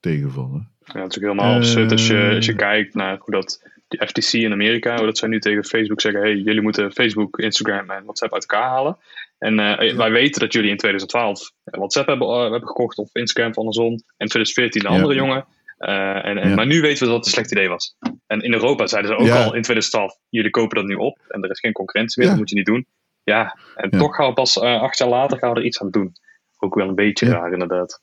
tegenvallen. 0.00 0.70
Ja, 0.84 1.00
het 1.00 1.10
is 1.10 1.16
ook 1.16 1.22
helemaal 1.22 1.54
absurd 1.54 1.92
als 1.92 2.06
je, 2.06 2.32
als 2.34 2.46
je 2.46 2.54
kijkt 2.54 2.94
naar 2.94 3.18
hoe 3.18 3.34
dat 3.34 3.62
de 3.88 4.06
FTC 4.06 4.32
in 4.32 4.52
Amerika, 4.52 4.96
dat 4.96 5.18
zij 5.18 5.28
nu 5.28 5.40
tegen 5.40 5.64
Facebook 5.64 6.00
zeggen: 6.00 6.20
hey, 6.20 6.34
jullie 6.34 6.62
moeten 6.62 6.92
Facebook, 6.92 7.38
Instagram 7.38 7.90
en 7.90 8.02
WhatsApp 8.02 8.32
uit 8.32 8.46
elkaar 8.46 8.68
halen. 8.68 8.98
En 9.38 9.58
uh, 9.58 9.96
wij 9.96 10.10
weten 10.10 10.40
dat 10.40 10.52
jullie 10.52 10.70
in 10.70 10.76
2012 10.76 11.52
WhatsApp 11.64 12.06
hebben, 12.06 12.28
uh, 12.28 12.40
hebben 12.40 12.68
gekocht 12.68 12.98
of 12.98 13.14
Instagram 13.14 13.54
van 13.54 13.62
Amazon. 13.62 13.92
En 13.92 13.98
in 14.16 14.28
2014 14.28 14.82
de 14.82 14.88
andere 14.88 15.14
jongen. 15.14 15.46
Uh, 15.78 16.24
en, 16.24 16.38
en, 16.38 16.54
Maar 16.54 16.66
nu 16.66 16.80
weten 16.80 16.98
we 16.98 17.06
dat 17.06 17.16
het 17.16 17.26
een 17.26 17.32
slecht 17.32 17.50
idee 17.50 17.68
was. 17.68 17.96
En 18.26 18.40
in 18.40 18.52
Europa 18.52 18.86
zeiden 18.86 19.10
ze 19.10 19.16
ook 19.16 19.28
al 19.28 19.54
in 19.54 19.62
2012: 19.62 20.18
jullie 20.28 20.50
kopen 20.50 20.76
dat 20.76 20.86
nu 20.86 20.94
op 20.94 21.18
en 21.28 21.42
er 21.42 21.50
is 21.50 21.60
geen 21.60 21.72
concurrentie 21.72 22.20
meer, 22.20 22.28
dat 22.30 22.38
moet 22.38 22.48
je 22.50 22.56
niet 22.56 22.66
doen. 22.66 22.86
Ja, 23.22 23.58
en 23.74 23.90
toch 23.90 24.16
gaan 24.16 24.28
we 24.28 24.32
pas 24.32 24.58
acht 24.58 24.98
jaar 24.98 25.08
later 25.08 25.38
gaan 25.38 25.52
we 25.52 25.58
er 25.58 25.66
iets 25.66 25.80
aan 25.80 25.90
doen. 25.90 26.16
Ook 26.58 26.74
wel 26.74 26.88
een 26.88 26.94
beetje 26.94 27.28
raar, 27.28 27.52
inderdaad. 27.52 28.02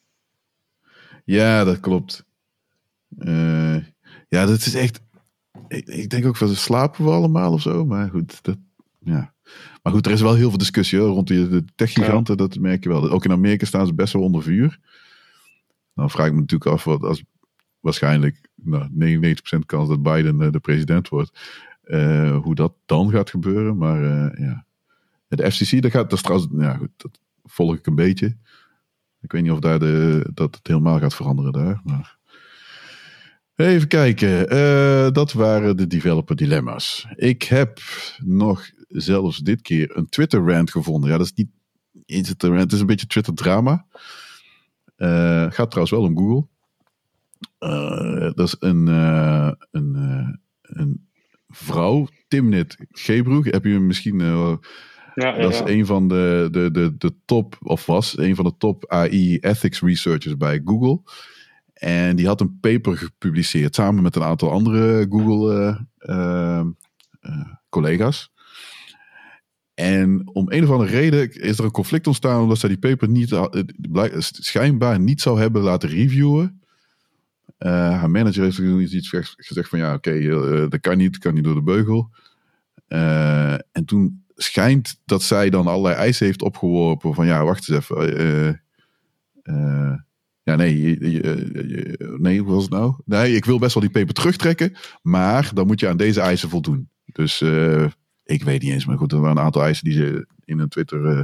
Ja, 1.25 1.63
dat 1.63 1.79
klopt. 1.79 2.25
ja, 4.27 4.45
dat 4.45 4.57
is 4.57 4.75
echt 4.75 5.01
ik, 5.67 5.87
ik, 5.87 6.09
denk 6.09 6.25
ook 6.25 6.35
van 6.35 6.55
slapen 6.55 7.05
we 7.05 7.11
allemaal 7.11 7.53
of 7.53 7.61
zo. 7.61 7.85
Maar 7.85 8.09
goed, 8.09 8.43
dat, 8.43 8.57
ja. 8.99 9.33
Maar 9.83 9.93
goed, 9.93 10.05
er 10.05 10.11
is 10.11 10.21
wel 10.21 10.35
heel 10.35 10.49
veel 10.49 10.57
discussie 10.57 10.99
rond 10.99 11.27
die, 11.27 11.49
de 11.49 11.65
techgiganten. 11.75 12.37
Dat 12.37 12.59
merk 12.59 12.83
je 12.83 12.89
wel. 12.89 13.09
Ook 13.09 13.25
in 13.25 13.31
Amerika 13.31 13.65
staan 13.65 13.85
ze 13.85 13.93
best 13.93 14.13
wel 14.13 14.21
onder 14.21 14.43
vuur. 14.43 14.79
Dan 15.93 16.09
vraag 16.09 16.27
ik 16.27 16.33
me 16.33 16.39
natuurlijk 16.39 16.71
af 16.71 16.83
wat 16.83 17.03
als 17.03 17.23
waarschijnlijk 17.79 18.49
nou, 18.55 18.89
99% 19.55 19.59
kans 19.65 19.89
dat 19.89 20.03
Biden 20.03 20.41
uh, 20.41 20.51
de 20.51 20.59
president 20.59 21.09
wordt. 21.09 21.39
Uh, 21.85 22.37
hoe 22.37 22.55
dat 22.55 22.73
dan 22.85 23.09
gaat 23.09 23.29
gebeuren. 23.29 23.77
Maar 23.77 24.01
uh, 24.03 24.47
ja. 24.47 24.65
De 25.27 25.51
FCC, 25.51 25.81
dat 25.81 25.91
gaat 25.91 26.09
dat 26.09 26.19
is 26.19 26.21
trouwens, 26.21 26.51
ja 26.57 26.73
goed, 26.73 26.89
dat 26.97 27.19
volg 27.43 27.75
ik 27.75 27.87
een 27.87 27.95
beetje. 27.95 28.37
Ik 29.21 29.31
weet 29.31 29.41
niet 29.41 29.51
of 29.51 29.59
daar 29.59 29.79
de, 29.79 30.29
dat 30.33 30.55
het 30.55 30.67
helemaal 30.67 30.99
gaat 30.99 31.15
veranderen 31.15 31.51
daar. 31.51 31.81
Maar 31.83 32.17
Even 33.55 33.87
kijken. 33.87 34.53
Uh, 34.53 35.11
dat 35.11 35.33
waren 35.33 35.77
de 35.77 35.87
developer 35.87 36.35
dilemma's. 36.35 37.07
Ik 37.15 37.43
heb 37.43 37.79
nog 38.23 38.69
zelfs 38.87 39.37
dit 39.37 39.61
keer 39.61 39.97
een 39.97 40.09
Twitter 40.09 40.45
rant 40.45 40.71
gevonden. 40.71 41.09
Ja, 41.09 41.17
dat 41.17 41.25
is 41.25 41.33
niet 41.33 41.49
eens 42.05 42.29
het 42.29 42.43
rant, 42.43 42.59
het 42.59 42.71
is 42.71 42.79
een 42.79 42.85
beetje 42.85 43.07
Twitter 43.07 43.33
drama. 43.33 43.85
Uh, 44.97 45.45
gaat 45.49 45.71
trouwens 45.71 45.91
wel 45.91 46.01
om 46.01 46.17
Google. 46.17 46.47
Uh, 47.59 48.31
dat 48.33 48.47
is 48.47 48.55
een, 48.59 48.87
een, 49.71 50.39
een 50.61 51.07
vrouw, 51.47 52.07
Timnit 52.27 52.77
Gebroek. 52.91 53.45
Heb 53.45 53.63
je 53.63 53.71
hem 53.71 53.87
misschien... 53.87 54.19
Ja, 54.19 54.59
ja, 55.15 55.41
dat 55.41 55.53
is 55.53 55.61
een 55.65 55.85
van 55.85 56.07
de, 56.07 56.47
de, 56.51 56.71
de, 56.71 56.97
de 56.97 57.13
top, 57.25 57.57
of 57.59 57.85
was 57.85 58.17
een 58.17 58.35
van 58.35 58.45
de 58.45 58.53
top 58.57 58.87
AI 58.87 59.37
ethics 59.37 59.81
researchers 59.81 60.37
bij 60.37 60.61
Google. 60.65 61.01
En 61.73 62.15
die 62.15 62.27
had 62.27 62.41
een 62.41 62.59
paper 62.59 62.97
gepubliceerd 62.97 63.75
samen 63.75 64.03
met 64.03 64.15
een 64.15 64.23
aantal 64.23 64.51
andere 64.51 65.05
Google 65.09 65.79
uh, 65.99 66.61
uh, 67.21 67.53
collega's. 67.69 68.31
En 69.73 70.29
om 70.33 70.51
een 70.51 70.63
of 70.63 70.69
andere 70.69 70.89
reden 70.89 71.41
is 71.41 71.57
er 71.57 71.65
een 71.65 71.71
conflict 71.71 72.07
ontstaan 72.07 72.41
omdat 72.41 72.57
zij 72.57 72.69
die 72.69 72.77
paper 72.77 73.09
niet, 73.09 73.39
schijnbaar 74.21 74.99
niet 74.99 75.21
zou 75.21 75.39
hebben 75.39 75.61
laten 75.61 75.89
reviewen. 75.89 76.61
Haar 77.57 78.09
manager 78.09 78.43
heeft 78.43 78.93
iets 78.93 79.09
gezegd 79.35 79.69
van 79.69 79.79
ja, 79.79 79.93
oké, 79.93 80.19
dat 80.69 80.79
kan 80.79 80.97
niet, 80.97 81.17
kan 81.17 81.33
niet 81.33 81.43
door 81.43 81.55
de 81.55 81.61
beugel. 81.61 82.09
en 83.71 83.85
toen 83.85 84.23
schijnt 84.35 85.01
dat 85.05 85.23
zij 85.23 85.49
dan 85.49 85.67
allerlei 85.67 85.95
eisen 85.95 86.25
heeft 86.25 86.41
opgeworpen 86.41 87.13
van 87.13 87.25
ja, 87.25 87.43
wacht 87.43 87.69
eens 87.69 87.89
even. 87.89 88.61
Ja, 90.43 90.55
nee, 90.55 90.97
nee, 92.17 92.39
hoe 92.39 92.53
was 92.53 92.63
het 92.63 92.71
nou? 92.71 92.93
Nee, 93.05 93.35
ik 93.35 93.45
wil 93.45 93.59
best 93.59 93.73
wel 93.73 93.83
die 93.83 93.91
paper 93.91 94.13
terugtrekken, 94.13 94.73
maar 95.01 95.51
dan 95.53 95.67
moet 95.67 95.79
je 95.79 95.87
aan 95.87 95.97
deze 95.97 96.21
eisen 96.21 96.49
voldoen. 96.49 96.89
Dus 97.05 97.41
uh, 97.41 97.85
ik 98.23 98.43
weet 98.43 98.61
niet 98.61 98.71
eens, 98.71 98.85
maar 98.85 98.97
goed, 98.97 99.11
er 99.11 99.19
waren 99.19 99.37
een 99.37 99.43
aantal 99.43 99.63
eisen 99.63 99.83
die 99.83 99.93
ze 99.93 100.27
in 100.45 100.59
een 100.59 100.69
Twitter 100.69 101.17
uh, 101.17 101.23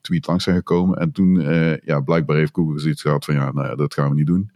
tweet 0.00 0.26
langs 0.26 0.44
zijn 0.44 0.56
gekomen. 0.56 0.98
En 0.98 1.12
toen, 1.12 1.34
uh, 1.34 1.76
ja, 1.76 2.00
blijkbaar 2.00 2.36
heeft 2.36 2.54
Google 2.54 2.78
zoiets 2.78 3.02
gehad 3.02 3.24
van, 3.24 3.34
ja, 3.34 3.52
nou 3.52 3.76
dat 3.76 3.94
gaan 3.94 4.08
we 4.08 4.14
niet 4.14 4.26
doen. 4.26 4.50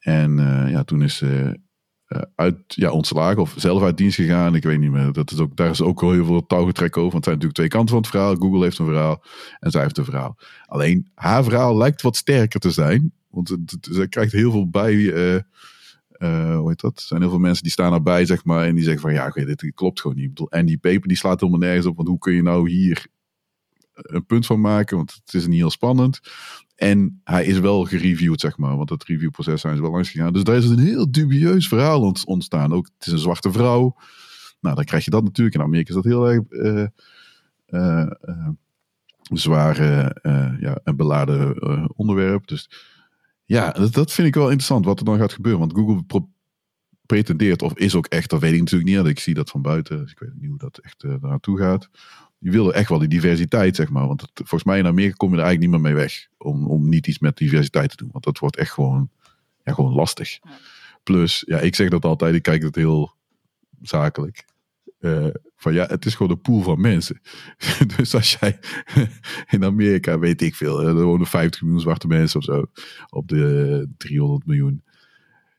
En 0.00 0.36
ja, 0.68 0.84
toen 0.84 1.02
is 1.02 1.22
uit, 2.34 2.56
ja, 2.66 2.90
ontslagen 2.90 3.42
of 3.42 3.54
zelf 3.56 3.82
uit 3.82 3.96
dienst 3.96 4.16
gegaan. 4.16 4.54
Ik 4.54 4.62
weet 4.62 4.78
niet 4.78 4.90
meer. 4.90 5.12
Dat 5.12 5.30
is 5.30 5.38
ook, 5.38 5.56
daar 5.56 5.70
is 5.70 5.82
ook 5.82 6.00
heel 6.00 6.24
veel 6.24 6.46
touwgetrek 6.46 6.96
over. 6.96 7.12
Want 7.12 7.14
het 7.14 7.24
zijn 7.24 7.34
natuurlijk 7.34 7.54
twee 7.54 7.68
kanten 7.68 7.94
van 7.94 7.98
het 7.98 8.10
verhaal. 8.10 8.34
Google 8.34 8.62
heeft 8.62 8.78
een 8.78 8.86
verhaal 8.86 9.24
en 9.58 9.70
zij 9.70 9.82
heeft 9.82 9.98
een 9.98 10.04
verhaal. 10.04 10.36
Alleen 10.66 11.10
haar 11.14 11.44
verhaal 11.44 11.76
lijkt 11.76 12.02
wat 12.02 12.16
sterker 12.16 12.60
te 12.60 12.70
zijn. 12.70 13.12
Want 13.30 13.56
ze 13.80 14.06
krijgt 14.08 14.32
heel 14.32 14.50
veel 14.50 14.70
bij. 14.70 14.94
Uh, 14.94 15.34
uh, 16.18 16.56
hoe 16.56 16.68
heet 16.68 16.80
dat? 16.80 16.96
Er 16.96 17.06
zijn 17.06 17.20
heel 17.20 17.30
veel 17.30 17.38
mensen 17.38 17.62
die 17.62 17.72
staan 17.72 17.92
erbij, 17.92 18.24
zeg 18.24 18.44
maar. 18.44 18.66
En 18.66 18.74
die 18.74 18.84
zeggen 18.84 19.02
van 19.02 19.12
ja, 19.12 19.30
dit 19.30 19.72
klopt 19.74 20.00
gewoon 20.00 20.16
niet. 20.16 20.48
En 20.48 20.66
die 20.66 20.78
paper 20.78 21.08
die 21.08 21.16
slaat 21.16 21.40
helemaal 21.40 21.60
nergens 21.60 21.86
op. 21.86 21.96
Want 21.96 22.08
hoe 22.08 22.18
kun 22.18 22.32
je 22.32 22.42
nou 22.42 22.70
hier 22.70 23.06
een 23.92 24.26
punt 24.26 24.46
van 24.46 24.60
maken? 24.60 24.96
Want 24.96 25.20
het 25.24 25.34
is 25.34 25.46
niet 25.46 25.58
heel 25.58 25.70
spannend. 25.70 26.20
En 26.76 27.20
hij 27.24 27.44
is 27.44 27.58
wel 27.58 27.84
gereviewd, 27.84 28.40
zeg 28.40 28.56
maar. 28.58 28.76
Want 28.76 28.90
het 28.90 29.04
reviewproces 29.04 29.60
zijn 29.60 29.76
ze 29.76 29.82
wel 29.82 29.90
langs 29.90 30.10
gegaan. 30.10 30.32
Dus 30.32 30.44
daar 30.44 30.56
is 30.56 30.68
een 30.68 30.78
heel 30.78 31.10
dubieus 31.10 31.68
verhaal 31.68 32.14
ontstaan. 32.24 32.72
Ook, 32.72 32.88
het 32.98 33.06
is 33.06 33.12
een 33.12 33.18
zwarte 33.18 33.52
vrouw. 33.52 33.96
Nou, 34.60 34.74
dan 34.74 34.84
krijg 34.84 35.04
je 35.04 35.10
dat 35.10 35.22
natuurlijk. 35.22 35.56
In 35.56 35.62
Amerika 35.62 35.88
is 35.88 35.94
dat 35.94 36.04
heel 36.04 36.30
erg 36.30 36.42
uh, 37.68 38.06
zwaar 39.22 39.82
ja, 40.60 40.80
en 40.84 40.96
beladen 40.96 41.62
onderwerp. 41.96 42.46
Dus 42.46 42.70
ja, 43.44 43.70
dat, 43.70 43.92
dat, 43.92 44.12
vind 44.12 44.28
ik 44.28 44.34
wel 44.34 44.44
interessant 44.44 44.84
wat 44.84 44.98
er 44.98 45.04
dan 45.04 45.18
gaat 45.18 45.32
gebeuren. 45.32 45.60
Want 45.60 45.72
Google 45.72 46.26
pretendeert, 47.06 47.62
of 47.62 47.72
is 47.78 47.94
ook 47.94 48.06
echt, 48.06 48.30
dat 48.30 48.40
weet 48.40 48.52
ik 48.52 48.60
natuurlijk 48.60 48.90
niet. 48.90 49.06
Ik 49.06 49.18
zie 49.18 49.34
dat 49.34 49.50
van 49.50 49.62
buiten, 49.62 49.98
dus 49.98 50.10
ik 50.10 50.18
weet 50.18 50.34
niet 50.34 50.48
hoe 50.48 50.58
dat 50.58 50.78
echt 50.78 51.04
naartoe 51.20 51.58
gaat 51.58 51.88
je 52.46 52.52
wil 52.52 52.74
echt 52.74 52.88
wel 52.88 52.98
die 52.98 53.08
diversiteit, 53.08 53.76
zeg 53.76 53.90
maar. 53.90 54.06
Want 54.06 54.20
het, 54.20 54.30
volgens 54.34 54.64
mij 54.64 54.78
in 54.78 54.86
Amerika 54.86 55.14
kom 55.14 55.30
je 55.30 55.36
er 55.36 55.42
eigenlijk 55.42 55.72
niet 55.72 55.82
meer 55.82 55.92
mee 55.92 56.02
weg. 56.02 56.26
Om, 56.38 56.66
om 56.66 56.88
niet 56.88 57.06
iets 57.06 57.18
met 57.18 57.36
diversiteit 57.36 57.90
te 57.90 57.96
doen. 57.96 58.08
Want 58.12 58.24
dat 58.24 58.38
wordt 58.38 58.56
echt 58.56 58.72
gewoon, 58.72 59.10
ja, 59.64 59.72
gewoon 59.72 59.92
lastig. 59.92 60.38
Plus, 61.02 61.42
ja, 61.46 61.58
ik 61.58 61.74
zeg 61.74 61.88
dat 61.88 62.04
altijd, 62.04 62.34
ik 62.34 62.42
kijk 62.42 62.62
het 62.62 62.74
heel 62.74 63.14
zakelijk. 63.82 64.44
Uh, 65.00 65.26
van 65.56 65.74
ja, 65.74 65.86
het 65.86 66.04
is 66.04 66.14
gewoon 66.14 66.32
een 66.32 66.40
pool 66.40 66.62
van 66.62 66.80
mensen. 66.80 67.20
dus 67.96 68.14
als 68.14 68.36
jij 68.40 68.58
in 69.54 69.64
Amerika, 69.64 70.18
weet 70.18 70.42
ik 70.42 70.54
veel, 70.54 70.82
er 70.82 71.02
wonen 71.02 71.26
50 71.26 71.62
miljoen 71.62 71.80
zwarte 71.80 72.06
mensen 72.06 72.38
of 72.38 72.44
zo. 72.44 72.64
Op 73.08 73.28
de 73.28 73.88
300 73.96 74.46
miljoen. 74.46 74.84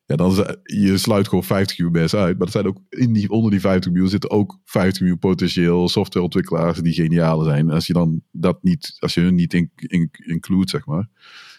Ja, 0.07 0.15
dan 0.15 0.57
je 0.63 0.97
sluit 0.97 1.27
gewoon 1.27 1.43
50 1.43 1.77
miljoen 1.77 1.99
mensen 1.99 2.19
uit. 2.19 2.37
Maar 2.37 2.47
er 2.47 2.53
zijn 2.53 2.67
ook 2.67 2.81
in 2.89 3.13
die, 3.13 3.29
onder 3.29 3.51
die 3.51 3.59
50 3.59 3.91
miljoen 3.91 4.09
zitten 4.09 4.29
ook 4.29 4.59
50 4.63 5.01
miljoen 5.01 5.19
potentieel 5.19 5.89
softwareontwikkelaars 5.89 6.79
die 6.79 6.93
geniale 6.93 7.43
zijn. 7.43 7.71
Als 7.71 7.87
je 7.87 7.93
dan 7.93 8.21
dat 8.31 8.63
niet, 8.63 8.95
als 8.99 9.13
je 9.13 9.21
hun 9.21 9.35
niet 9.35 9.53
in, 9.53 9.71
in, 9.75 10.09
include, 10.11 10.69
zeg 10.69 10.85
maar, 10.85 11.07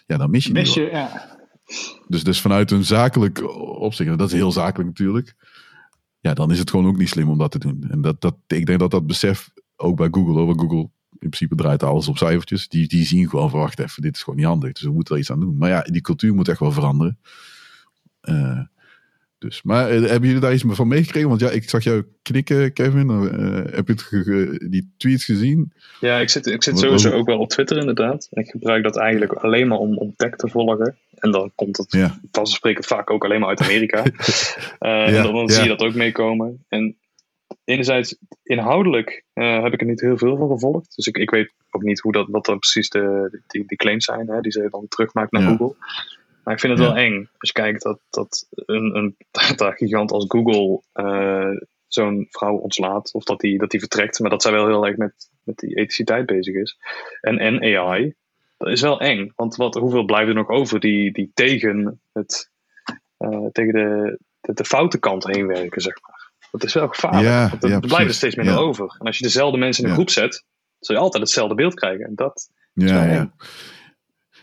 ja, 0.07 0.17
dan 0.17 0.29
mis 0.29 0.45
je 0.45 0.53
mis 0.53 0.73
je, 0.73 0.89
ja. 0.91 1.37
Dus, 2.07 2.23
dus 2.23 2.41
vanuit 2.41 2.71
een 2.71 2.85
zakelijk 2.85 3.55
opzicht, 3.79 4.09
en 4.09 4.17
dat 4.17 4.27
is 4.27 4.33
heel 4.33 4.51
zakelijk 4.51 4.89
natuurlijk. 4.89 5.35
Ja, 6.19 6.33
dan 6.33 6.51
is 6.51 6.59
het 6.59 6.69
gewoon 6.69 6.87
ook 6.87 6.97
niet 6.97 7.09
slim 7.09 7.29
om 7.29 7.37
dat 7.37 7.51
te 7.51 7.59
doen. 7.59 7.85
En 7.89 8.01
dat, 8.01 8.21
dat, 8.21 8.35
ik 8.47 8.65
denk 8.65 8.79
dat 8.79 8.91
dat 8.91 9.07
besef 9.07 9.49
ook 9.75 9.97
bij 9.97 10.07
Google, 10.11 10.41
over 10.41 10.59
Google 10.59 10.89
in 11.11 11.29
principe 11.29 11.55
draait 11.55 11.83
alles 11.83 12.07
op 12.07 12.17
cijfertjes. 12.17 12.67
Die, 12.67 12.87
die 12.87 13.05
zien 13.05 13.29
gewoon 13.29 13.49
van, 13.49 13.59
wacht 13.59 13.79
even, 13.79 14.01
dit 14.01 14.15
is 14.15 14.23
gewoon 14.23 14.39
niet 14.39 14.47
handig. 14.47 14.71
Dus 14.71 14.81
we 14.81 14.91
moeten 14.91 15.13
er 15.13 15.21
iets 15.21 15.31
aan 15.31 15.39
doen. 15.39 15.57
Maar 15.57 15.69
ja, 15.69 15.81
die 15.81 16.01
cultuur 16.01 16.33
moet 16.33 16.47
echt 16.47 16.59
wel 16.59 16.71
veranderen. 16.71 17.19
Uh, 18.29 18.59
dus, 19.37 19.61
maar 19.63 19.95
uh, 19.95 20.09
hebben 20.09 20.27
jullie 20.27 20.41
daar 20.41 20.53
iets 20.53 20.63
van 20.67 20.87
meegekregen? 20.87 21.29
Want 21.29 21.41
ja, 21.41 21.49
ik 21.49 21.69
zag 21.69 21.83
jou 21.83 22.03
knikken, 22.21 22.73
Kevin. 22.73 23.09
Uh, 23.09 23.75
heb 23.75 23.87
je 23.87 24.67
die 24.69 24.93
tweets 24.97 25.25
gezien? 25.25 25.73
Ja, 25.99 26.19
ik 26.19 26.29
zit, 26.29 26.45
ik 26.45 26.63
zit 26.63 26.79
sowieso 26.79 27.11
ook 27.11 27.27
wel 27.27 27.39
op 27.39 27.49
Twitter 27.49 27.77
inderdaad. 27.77 28.27
Ik 28.31 28.49
gebruik 28.49 28.83
dat 28.83 28.97
eigenlijk 28.97 29.33
alleen 29.33 29.67
maar 29.67 29.77
om, 29.77 29.97
om 29.97 30.13
tech 30.15 30.35
te 30.35 30.47
volgen. 30.47 30.97
En 31.15 31.31
dan 31.31 31.51
komt 31.55 31.77
het 31.77 31.91
ja. 31.91 32.19
spreken 32.43 32.83
vaak 32.83 33.09
ook 33.09 33.23
alleen 33.23 33.39
maar 33.39 33.49
uit 33.49 33.61
Amerika. 33.61 33.97
ja, 34.79 35.05
en 35.05 35.23
dan, 35.23 35.33
dan 35.33 35.49
zie 35.49 35.63
je 35.63 35.69
dat 35.69 35.81
ook 35.81 35.93
meekomen. 35.93 36.65
En 36.67 36.97
enerzijds, 37.63 38.17
inhoudelijk 38.43 39.23
heb 39.33 39.73
ik 39.73 39.81
er 39.81 39.87
niet 39.87 40.01
heel 40.01 40.17
veel 40.17 40.37
van 40.37 40.49
gevolgd. 40.49 40.95
Dus 40.95 41.07
ik, 41.07 41.17
ik 41.17 41.29
weet 41.29 41.51
ook 41.71 41.83
niet 41.83 41.99
hoe 41.99 42.11
dat, 42.11 42.27
wat 42.29 42.45
dan 42.45 42.59
precies 42.59 42.89
de, 42.89 43.39
die, 43.47 43.63
die 43.67 43.77
claims 43.77 44.05
zijn, 44.05 44.27
hè, 44.27 44.41
die 44.41 44.51
ze 44.51 44.67
dan 44.69 44.87
terugmaakt 44.87 45.31
naar 45.31 45.41
Google. 45.41 45.75
Maar 46.43 46.53
ik 46.53 46.59
vind 46.59 46.77
het 46.77 46.87
wel 46.87 46.95
eng 46.95 47.29
als 47.37 47.49
je 47.49 47.61
kijkt 47.61 47.83
dat, 47.83 47.99
dat 48.09 48.47
een, 48.49 48.95
een 48.95 49.15
gigant 49.77 50.11
als 50.11 50.25
Google 50.27 50.81
uh, 50.93 51.57
zo'n 51.87 52.27
vrouw 52.29 52.55
ontslaat 52.55 53.13
of 53.13 53.23
dat 53.23 53.39
die, 53.39 53.57
dat 53.57 53.71
die 53.71 53.79
vertrekt. 53.79 54.19
Maar 54.19 54.29
dat 54.29 54.41
zij 54.41 54.51
wel 54.51 54.67
heel 54.67 54.85
erg 54.85 54.97
met, 54.97 55.29
met 55.43 55.57
die 55.57 55.75
ethiciteit 55.75 56.25
bezig 56.25 56.55
is. 56.55 56.77
En, 57.21 57.37
en 57.37 57.77
AI, 57.77 58.13
dat 58.57 58.67
is 58.67 58.81
wel 58.81 58.99
eng. 58.99 59.31
Want 59.35 59.55
wat, 59.55 59.75
hoeveel 59.75 60.05
blijven 60.05 60.29
er 60.29 60.39
nog 60.41 60.49
over 60.49 60.79
die, 60.79 61.11
die 61.11 61.31
tegen, 61.33 62.01
het, 62.13 62.49
uh, 63.19 63.45
tegen 63.51 63.73
de, 63.73 64.19
de, 64.41 64.53
de, 64.53 64.65
foute 64.65 64.99
kant 64.99 65.23
heen 65.23 65.47
werken, 65.47 65.81
zeg 65.81 65.93
maar. 66.01 66.31
Dat 66.51 66.63
is 66.63 66.73
wel 66.73 66.87
gevaarlijk. 66.87 67.25
Ja, 67.25 67.49
want 67.49 67.63
er, 67.63 67.69
ja, 67.69 67.79
blijven 67.79 68.07
er 68.07 68.13
steeds 68.13 68.35
minder 68.35 68.53
Ja. 68.53 68.59
over. 68.59 68.95
En 68.99 69.05
als 69.05 69.17
je 69.17 69.23
dezelfde 69.23 69.57
mensen 69.57 69.83
in 69.83 69.89
een 69.89 69.95
groep 69.95 70.09
zet, 70.09 70.45
zul 70.79 70.95
je 70.95 71.01
altijd 71.01 71.23
hetzelfde 71.23 71.55
beeld 71.55 71.73
krijgen. 71.73 72.05
En 72.05 72.15
dat 72.15 72.49
is 72.73 72.89
Ja, 72.89 73.03
ja. 73.03 73.31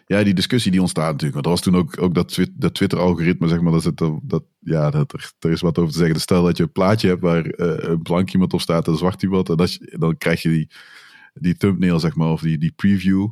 Ja, 0.07 0.23
die 0.23 0.35
discussie 0.35 0.71
die 0.71 0.81
ontstaat 0.81 1.13
natuurlijk. 1.13 1.35
Want 1.35 1.45
er 1.45 1.51
was 1.51 1.61
toen 1.61 1.77
ook, 1.77 2.03
ook 2.03 2.15
dat, 2.15 2.39
dat 2.53 2.75
Twitter-algoritme, 2.75 3.49
zeg 3.49 3.61
maar, 3.61 3.73
dat, 3.73 4.21
dat, 4.23 4.45
ja, 4.61 4.91
dat 4.91 5.13
er, 5.13 5.33
er 5.39 5.51
is 5.51 5.61
wat 5.61 5.79
over 5.79 5.91
te 5.91 5.97
zeggen. 5.97 6.15
Dus 6.15 6.23
stel 6.23 6.43
dat 6.45 6.57
je 6.57 6.63
een 6.63 6.73
plaatje 6.73 7.09
hebt 7.09 7.21
waar 7.21 7.45
eh, 7.45 7.89
een 7.91 8.03
blank 8.03 8.33
iemand 8.33 8.53
op 8.53 8.61
staat 8.61 8.89
en 8.89 8.97
zwart 8.97 9.23
iemand. 9.23 9.49
En 9.49 9.57
dat 9.57 9.79
dan 9.81 10.19
krijg 10.19 10.43
je 10.43 10.49
die, 10.49 10.71
die 11.35 11.57
thumbnail, 11.57 12.01
zeg 12.01 12.15
maar, 12.15 12.31
of 12.31 12.41
die, 12.41 12.59
die 12.59 12.73
preview. 12.77 13.29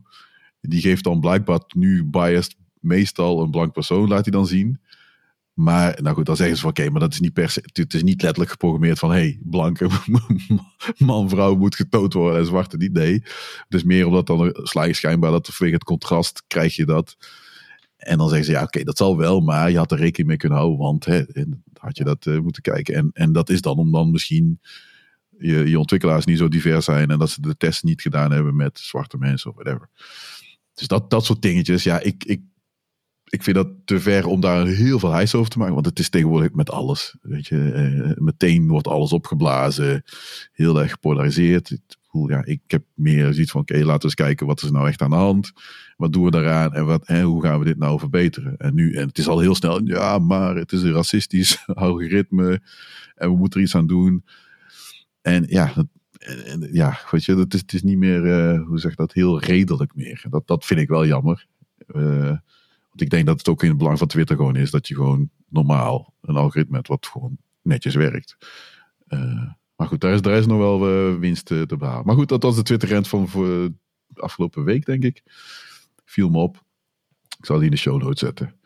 Die 0.60 0.80
geeft 0.80 1.04
dan 1.04 1.20
blijkbaar 1.20 1.60
nu 1.76 2.04
biased 2.04 2.56
meestal 2.80 3.42
een 3.42 3.50
blank 3.50 3.72
persoon, 3.72 4.08
laat 4.08 4.24
hij 4.24 4.32
dan 4.32 4.46
zien. 4.46 4.80
Maar, 5.54 5.98
nou 6.02 6.14
goed, 6.14 6.26
dan 6.26 6.36
zeggen 6.36 6.56
ze 6.56 6.62
van 6.62 6.70
oké, 6.70 6.90
maar 6.90 7.00
dat 7.00 7.12
is 7.12 7.20
niet 7.20 7.32
per 7.32 7.50
se, 7.50 7.62
het 7.72 7.94
is 7.94 8.02
niet 8.02 8.22
letterlijk 8.22 8.50
geprogrammeerd 8.50 8.98
van 8.98 9.10
hé, 9.10 9.16
hey, 9.16 9.38
blanke 9.42 9.88
man, 10.98 11.28
vrouw 11.28 11.56
moet 11.56 11.76
getoond 11.76 12.12
worden 12.12 12.38
en 12.38 12.46
zwarte 12.46 12.76
niet. 12.76 12.92
Nee, 12.92 13.12
het 13.12 13.64
is 13.68 13.84
meer 13.84 14.06
omdat 14.06 14.26
dan 14.26 14.50
sla 14.62 14.92
schijnbaar 14.92 15.30
dat 15.30 15.46
vanwege 15.46 15.76
het 15.76 15.84
contrast 15.84 16.44
krijg 16.46 16.76
je 16.76 16.84
dat. 16.84 17.16
En 17.96 18.18
dan 18.18 18.28
zeggen 18.28 18.46
ze 18.46 18.52
ja, 18.52 18.62
oké, 18.62 18.82
dat 18.84 18.96
zal 18.96 19.16
wel, 19.16 19.40
maar 19.40 19.70
je 19.70 19.76
had 19.76 19.92
er 19.92 19.98
rekening 19.98 20.28
mee 20.28 20.36
kunnen 20.36 20.58
houden, 20.58 20.78
want 20.78 21.04
hè, 21.04 21.22
had 21.78 21.96
je 21.96 22.04
dat 22.04 22.26
eh, 22.26 22.38
moeten 22.38 22.62
kijken. 22.62 22.94
En, 22.94 23.10
en 23.12 23.32
dat 23.32 23.50
is 23.50 23.60
dan 23.60 23.76
om 23.76 23.92
dan 23.92 24.10
misschien 24.10 24.60
je, 25.38 25.68
je 25.68 25.78
ontwikkelaars 25.78 26.24
niet 26.24 26.38
zo 26.38 26.48
divers 26.48 26.84
zijn 26.84 27.10
en 27.10 27.18
dat 27.18 27.30
ze 27.30 27.40
de 27.40 27.56
test 27.56 27.82
niet 27.82 28.02
gedaan 28.02 28.32
hebben 28.32 28.56
met 28.56 28.78
zwarte 28.78 29.18
mensen 29.18 29.50
of 29.50 29.56
whatever. 29.56 29.88
Dus 30.74 30.86
dat, 30.86 31.10
dat 31.10 31.24
soort 31.24 31.42
dingetjes, 31.42 31.82
ja, 31.82 32.00
ik, 32.00 32.24
ik, 32.24 32.40
ik 33.34 33.42
vind 33.42 33.56
dat 33.56 33.68
te 33.84 34.00
ver 34.00 34.26
om 34.26 34.40
daar 34.40 34.66
heel 34.66 34.98
veel 34.98 35.12
hijs 35.12 35.34
over 35.34 35.50
te 35.50 35.58
maken. 35.58 35.74
Want 35.74 35.86
het 35.86 35.98
is 35.98 36.08
tegenwoordig 36.08 36.52
met 36.52 36.70
alles. 36.70 37.16
Weet 37.22 37.46
je, 37.46 37.72
eh, 37.72 38.22
meteen 38.24 38.68
wordt 38.68 38.86
alles 38.86 39.12
opgeblazen. 39.12 40.02
Heel 40.52 40.80
erg 40.80 40.90
gepolariseerd. 40.90 41.70
Ik, 41.70 41.80
ja, 42.28 42.44
ik 42.44 42.60
heb 42.66 42.84
meer 42.94 43.32
zoiets 43.32 43.50
van: 43.50 43.60
oké, 43.60 43.74
laten 43.76 43.96
we 43.98 44.04
eens 44.04 44.14
kijken 44.14 44.46
wat 44.46 44.62
is 44.62 44.70
nou 44.70 44.88
echt 44.88 45.02
aan 45.02 45.10
de 45.10 45.16
hand. 45.16 45.52
Wat 45.96 46.12
doen 46.12 46.24
we 46.24 46.30
daaraan 46.30 46.72
en 46.72 46.86
wat, 46.86 47.06
hoe 47.06 47.42
gaan 47.42 47.58
we 47.58 47.64
dit 47.64 47.78
nou 47.78 47.98
verbeteren? 47.98 48.56
En 48.56 48.74
nu, 48.74 48.94
en 48.94 49.06
het 49.08 49.18
is 49.18 49.28
al 49.28 49.40
heel 49.40 49.54
snel, 49.54 49.86
ja, 49.86 50.18
maar 50.18 50.56
het 50.56 50.72
is 50.72 50.82
een 50.82 50.92
racistisch 50.92 51.64
algoritme. 51.74 52.60
En 53.14 53.30
we 53.30 53.36
moeten 53.36 53.58
er 53.60 53.66
iets 53.66 53.76
aan 53.76 53.86
doen. 53.86 54.24
En 55.22 55.44
ja, 55.48 55.72
dat, 55.74 55.86
en- 56.46 56.68
ja 56.72 56.98
weet 57.10 57.24
je, 57.24 57.36
het 57.36 57.54
is, 57.54 57.60
het 57.60 57.72
is 57.72 57.82
niet 57.82 57.98
meer, 57.98 58.26
eh, 58.26 58.62
hoe 58.66 58.78
zeg 58.78 58.94
dat, 58.94 59.12
heel 59.12 59.40
redelijk 59.40 59.94
meer. 59.94 60.24
Dat, 60.30 60.46
dat 60.46 60.64
vind 60.64 60.80
ik 60.80 60.88
wel 60.88 61.06
jammer. 61.06 61.46
Eh, 61.86 62.36
ik 62.94 63.10
denk 63.10 63.26
dat 63.26 63.38
het 63.38 63.48
ook 63.48 63.62
in 63.62 63.68
het 63.68 63.78
belang 63.78 63.98
van 63.98 64.06
Twitter 64.06 64.36
gewoon 64.36 64.56
is 64.56 64.70
dat 64.70 64.88
je 64.88 64.94
gewoon 64.94 65.30
normaal 65.48 66.14
een 66.20 66.36
algoritme 66.36 66.74
hebt 66.74 66.88
wat 66.88 67.06
gewoon 67.06 67.36
netjes 67.62 67.94
werkt. 67.94 68.36
Eh, 69.06 69.50
maar 69.76 69.86
goed, 69.86 70.00
daar 70.00 70.12
is, 70.12 70.22
daar 70.22 70.38
is 70.38 70.46
nog 70.46 70.58
wel 70.58 70.88
eh, 70.88 71.18
winst 71.18 71.46
te, 71.46 71.74
behalen. 71.78 72.06
Maar 72.06 72.14
goed, 72.14 72.28
dat 72.28 72.42
was 72.42 72.56
de 72.56 72.62
Twitter-rent 72.62 73.08
van 73.08 73.28
voor 73.28 73.70
afgelopen 74.14 74.64
week, 74.64 74.86
denk 74.86 75.02
ik. 75.02 75.22
Viel 76.04 76.28
me 76.28 76.38
op. 76.38 76.64
Ik 77.38 77.46
zal 77.46 77.56
die 77.56 77.64
in 77.64 77.70
de 77.70 77.76
show 77.76 78.02
notes 78.02 78.20
zetten. 78.20 78.60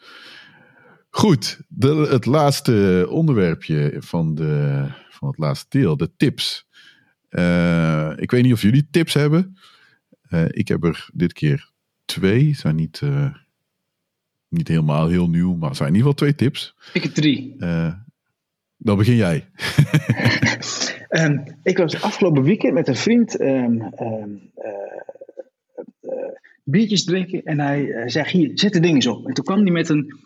Goed, 1.11 1.61
de, 1.69 2.07
het 2.11 2.27
laatste 2.27 3.07
onderwerpje 3.11 3.97
van, 3.99 4.35
de, 4.35 4.87
van 5.11 5.29
het 5.29 5.39
laatste 5.39 5.67
deel, 5.69 5.97
de 5.97 6.17
tips. 6.17 6.67
Eh, 7.29 8.13
ik 8.17 8.31
weet 8.31 8.43
niet 8.43 8.53
of 8.53 8.63
jullie 8.63 8.89
tips 8.91 9.15
hebben. 9.15 9.57
Ik 10.49 10.69
heb 10.69 10.85
er 10.85 11.09
dit 11.13 11.33
keer 11.33 11.71
twee. 12.05 12.55
Zijn 12.55 12.77
niet, 12.77 13.03
niet 14.49 14.69
helemaal 14.69 15.09
heel 15.09 15.29
nieuw, 15.29 15.55
maar 15.55 15.77
zijn 15.77 15.89
in 15.89 15.95
ieder 15.95 16.11
geval 16.11 16.27
twee 16.27 16.35
tips. 16.49 16.75
Ik 16.93 17.03
heb 17.03 17.12
drie. 17.12 17.55
Eh, 17.59 17.93
dan 18.77 18.97
begin 18.97 19.16
jij. 19.16 19.45
Ehm, 21.09 21.39
ik 21.62 21.79
was 21.79 22.03
afgelopen 22.03 22.43
weekend 22.43 22.75
met 22.75 22.89
een 22.89 22.97
vriend 22.97 23.37
ehm, 23.37 23.81
ehm, 23.81 24.31
eh, 24.55 24.70
eh, 26.01 26.29
biertjes 26.65 27.05
drinken 27.05 27.43
en 27.45 27.61
hij 27.61 28.09
zei: 28.11 28.29
Hier, 28.31 28.51
zet 28.55 28.73
de 28.73 28.81
dingen 28.81 28.95
eens 28.95 29.07
op. 29.07 29.27
En 29.29 29.35
toen 29.35 29.45
kwam 29.45 29.62
hij 29.62 29.70
met 29.70 29.89
een 29.89 30.19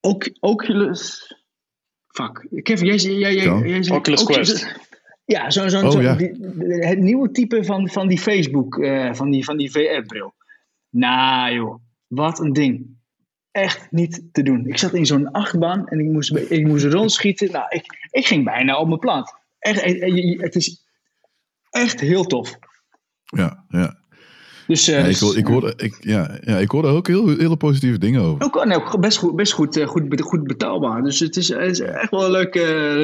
Oc- 0.00 0.30
Oculus. 0.40 1.34
Fuck. 2.06 2.46
Kevin, 2.62 2.86
jij, 2.86 2.96
jij, 2.96 3.34
jij, 3.34 3.44
Ja. 3.44 3.58
jij 3.66 3.82
zei 3.82 3.98
Oculus 3.98 4.24
Quest. 4.24 4.76
Ja, 5.24 5.50
zo'n 5.50 5.70
zo, 5.70 5.84
Oh, 5.86 5.90
zo, 5.90 6.02
ja. 6.02 6.14
die- 6.14 6.36
het 6.86 6.98
nieuwe 6.98 7.30
type 7.30 7.64
van, 7.64 7.88
van 7.88 8.08
die 8.08 8.18
Facebook, 8.18 8.78
eh, 8.78 9.14
van 9.14 9.30
die, 9.30 9.44
van 9.44 9.56
die 9.56 9.70
VR-bril. 9.70 10.34
Nou 10.90 11.54
joh, 11.54 11.80
wat 12.06 12.38
een 12.40 12.52
ding. 12.52 12.94
Echt 13.50 13.90
niet 13.90 14.22
te 14.32 14.42
doen. 14.42 14.66
Ik 14.66 14.78
zat 14.78 14.94
in 14.94 15.06
zo'n 15.06 15.30
achtbaan 15.30 15.88
en 15.88 15.98
ik 15.98 16.06
moest, 16.06 16.36
ik 16.36 16.66
moest 16.66 16.84
rondschieten. 16.84 17.50
Nou, 17.52 17.64
ik, 17.68 18.08
ik 18.10 18.26
ging 18.26 18.44
bijna 18.44 18.78
op 18.78 18.86
mijn 18.88 18.98
plaat. 19.00 19.34
Echt, 19.58 19.80
eh, 19.82 20.02
eh, 20.02 20.40
het 20.40 20.54
is 20.54 20.84
echt 21.70 22.00
heel 22.00 22.24
tof. 22.24 22.58
Ja, 23.24 23.64
ja. 23.68 23.98
Dus, 24.66 24.88
eh, 24.88 24.94
Ja, 24.94 25.00
ik, 25.00 25.06
dus, 25.06 25.20
hoor- 25.20 25.36
ik, 25.36 25.46
hoorde, 25.46 25.72
ik, 25.76 25.96
ja, 26.00 26.38
ja, 26.40 26.56
ik 26.58 26.70
hoorde 26.70 26.88
ook 26.88 27.06
heel, 27.06 27.28
hele 27.36 27.56
positieve 27.56 27.98
dingen 27.98 28.20
over. 28.22 28.44
ook, 28.44 28.64
nee, 28.64 28.98
best 28.98 29.18
goed, 29.18 29.36
best 29.36 29.52
goed, 29.52 29.82
goed, 29.84 30.20
goed 30.20 30.44
betaalbaar. 30.44 31.02
Dus 31.02 31.18
het 31.20 31.36
is, 31.36 31.48
het 31.48 31.70
is 31.70 31.80
echt 31.80 32.10
wel 32.10 32.24
een 32.24 32.30
leuk, 32.30 32.54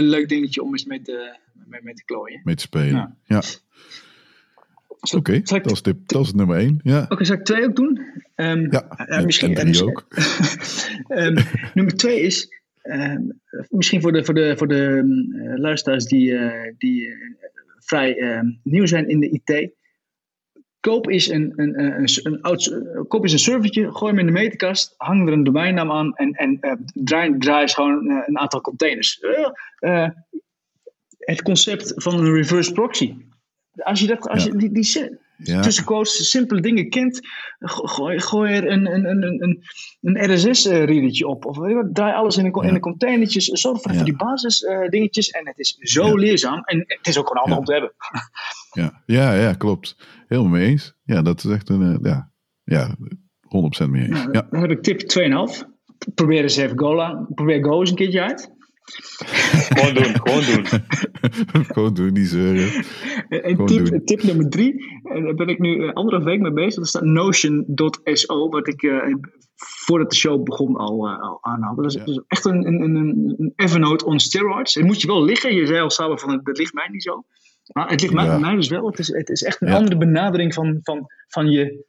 leuk 0.01 0.29
dingetje 0.29 0.62
om 0.62 0.73
eens 0.73 0.85
mee 0.85 1.03
te, 1.03 1.39
mee, 1.66 1.81
mee 1.83 1.95
te 1.95 2.05
klooien. 2.05 2.41
Mee 2.45 2.55
te 2.55 2.62
spelen. 2.62 2.89
Ja. 2.95 3.16
Ja. 3.24 3.43
Oké, 5.11 5.41
dat, 5.41 5.70
is 5.70 5.81
tip- 5.81 6.09
dat 6.09 6.24
is 6.24 6.33
nummer 6.33 6.57
één. 6.57 6.81
Ja, 6.83 7.07
Oké, 7.09 7.24
zal 7.24 7.37
ik 7.37 7.45
twee 7.45 7.65
ook 7.65 7.77
doen? 7.77 8.01
Ehm, 8.35 8.66
ja. 8.70 8.89
eh, 8.89 9.16
en- 9.19 9.24
misschien, 9.24 9.55
en 9.55 9.73
drie 9.73 9.85
ook. 9.87 10.07
Ehm, 11.09 11.37
nummer 11.74 11.97
twee 11.97 12.20
is, 12.20 12.61
ehm, 12.83 13.23
misschien 13.69 14.01
voor 14.01 14.12
de, 14.12 14.24
voor 14.24 14.35
de, 14.35 14.55
voor 14.57 14.69
de 14.69 14.85
eh, 15.55 15.59
luisteraars 15.61 16.05
die, 16.05 16.37
eh, 16.37 16.74
die 16.79 17.09
eh, 17.09 17.15
vrij 17.79 18.41
nieuw 18.62 18.87
zijn 18.87 19.09
in 19.09 19.20
de 19.20 19.29
IT. 19.29 19.70
Koop 20.81 21.09
eens 21.09 21.29
een, 21.29 21.53
een, 21.57 21.81
een, 21.83 22.09
een, 22.23 22.41
oud, 22.43 22.66
eh, 22.66 23.01
koop 23.09 23.23
eens 23.23 23.33
een 23.33 23.39
servertje, 23.39 23.93
gooi 23.93 24.11
hem 24.11 24.20
in 24.20 24.27
de 24.27 24.33
meterkast, 24.33 24.95
hang 24.97 25.27
er 25.27 25.33
een 25.33 25.45
domeinnaam 25.45 25.91
aan 25.93 26.15
en, 26.15 26.33
en 26.33 26.59
eh, 26.61 26.73
draai, 26.95 27.39
draai 27.39 27.62
eens 27.62 27.74
gewoon 27.74 28.11
eh, 28.11 28.23
een 28.27 28.39
aantal 28.39 28.61
containers. 28.61 29.20
Eh, 29.20 29.49
eh, 30.05 30.11
het 31.19 31.43
concept 31.43 31.93
van 31.97 32.19
een 32.19 32.33
reverse 32.35 32.73
proxy. 32.73 33.15
Als 33.74 34.01
je, 34.01 34.07
dat, 34.07 34.28
als 34.28 34.44
je 34.44 34.57
die, 34.57 34.73
die, 34.73 35.19
Ja. 35.36 35.61
tussen 35.61 35.85
quotes 35.85 36.31
simpele 36.31 36.61
dingen 36.61 36.89
kent, 36.90 37.20
go- 37.59 37.86
gooi, 37.86 38.20
gooi 38.20 38.53
er 38.53 38.70
een, 38.70 38.93
een, 38.94 39.05
een, 39.11 39.43
een, 39.43 39.62
een 40.01 40.35
RSS-readertje 40.35 41.27
op. 41.27 41.44
Of 41.44 41.57
weet 41.59 41.69
je 41.70 41.74
wat, 41.77 41.94
draai 41.94 42.15
alles 42.15 42.36
in 42.36 42.44
een, 42.44 42.53
Ja. 42.62 42.69
in 42.69 42.74
een 42.74 42.81
containertjes. 42.81 43.44
Zorg 43.47 43.82
voor, 43.82 43.90
Ja. 43.90 43.97
voor 43.97 44.07
die 44.07 44.16
basisdingetjes. 44.16 45.28
en 45.31 45.47
het 45.47 45.59
is 45.59 45.77
zo 45.81 46.16
leerzaam. 46.16 46.62
En 46.65 46.78
het 46.86 47.07
is 47.07 47.19
ook 47.19 47.27
gewoon 47.28 47.43
handig 47.43 47.59
om 47.59 47.65
te 47.65 47.73
hebben. 47.73 47.93
Ja, 48.73 49.03
ja, 49.07 49.35
ja, 49.35 49.53
klopt. 49.55 49.97
Helemaal 50.28 50.51
mee 50.51 50.66
eens. 50.69 50.94
Ja, 51.05 51.23
dat 51.23 51.44
is 51.44 51.51
echt 51.51 51.69
een, 51.69 51.82
eh, 51.82 51.99
ja, 52.03 52.31
ja 52.65 52.94
100% 53.43 53.90
mee 53.90 54.03
eens. 54.03 54.19
Nou, 54.19 54.32
Ja, 54.32 54.47
Dan 54.51 54.61
heb 54.61 54.70
ik 54.70 54.82
tip 54.82 54.99
2,5. 55.01 55.62
Probeer 56.15 56.43
eens 56.43 56.57
even 56.57 56.78
Go, 56.78 56.94
la- 56.94 57.27
probeer 57.35 57.65
Go 57.65 57.81
eens 57.81 57.90
een 57.90 57.97
keertje 57.97 58.23
uit. 58.23 58.51
Gewoon 58.84 59.94
doen, 59.94 60.04
gewoon 60.22 60.44
doen. 60.44 60.80
gewoon 61.74 61.94
doen, 61.94 62.12
niet 62.12 62.28
zeuren. 62.28 62.84
En 63.28 63.50
Gewoon 63.50 63.66
tip, 63.66 63.86
doen. 63.86 64.04
tip 64.04 64.22
nummer 64.22 64.48
drie, 64.48 65.00
en 65.02 65.24
daar 65.24 65.34
ben 65.34 65.48
ik 65.48 65.59
nu 65.59 65.92
anderhalf 65.92 66.24
week 66.24 66.40
mee 66.40 66.52
bezig. 66.52 66.74
Dat 66.74 66.88
staat 66.88 67.02
Notion.so, 67.04 68.48
wat 68.48 68.68
ik 68.68 68.82
eh, 68.82 69.14
voordat 69.56 70.10
de 70.10 70.16
show 70.16 70.42
begon 70.42 70.76
al, 70.76 71.09
eh, 71.09 71.20
al 71.20 71.38
aanhaalde. 71.40 71.82
Dat 71.82 71.90
is, 71.90 71.96
Ja. 71.98 72.04
dat 72.04 72.14
is 72.14 72.22
echt 72.26 72.44
een, 72.44 72.66
een, 72.66 72.80
een, 72.82 73.34
een 73.38 73.52
Evernote 73.56 74.04
on 74.04 74.18
steroids. 74.20 74.74
Het 74.74 74.84
moet 74.84 75.00
je 75.00 75.06
wel 75.06 75.24
liggen. 75.24 75.54
Je 75.54 75.66
zei 75.66 75.80
al 75.80 75.90
samen 75.90 76.18
van 76.18 76.30
het, 76.30 76.40
het 76.46 76.59
ligt 76.59 76.74
mij 76.74 76.88
niet 76.90 77.02
zo. 77.02 77.24
Maar 77.72 77.88
het 77.90 78.00
ligt 78.00 78.14
mij, 78.14 78.54
dus 78.56 78.68
wel. 78.68 78.86
Het 78.86 78.98
is, 78.98 79.09
het 79.09 79.28
is 79.28 79.42
echt 79.42 79.62
een 79.62 79.68
Ja. 79.68 79.74
andere 79.76 79.96
benadering 79.96 80.54
van, 80.54 80.78
van, 80.82 81.06
van 81.28 81.50
je 81.50 81.84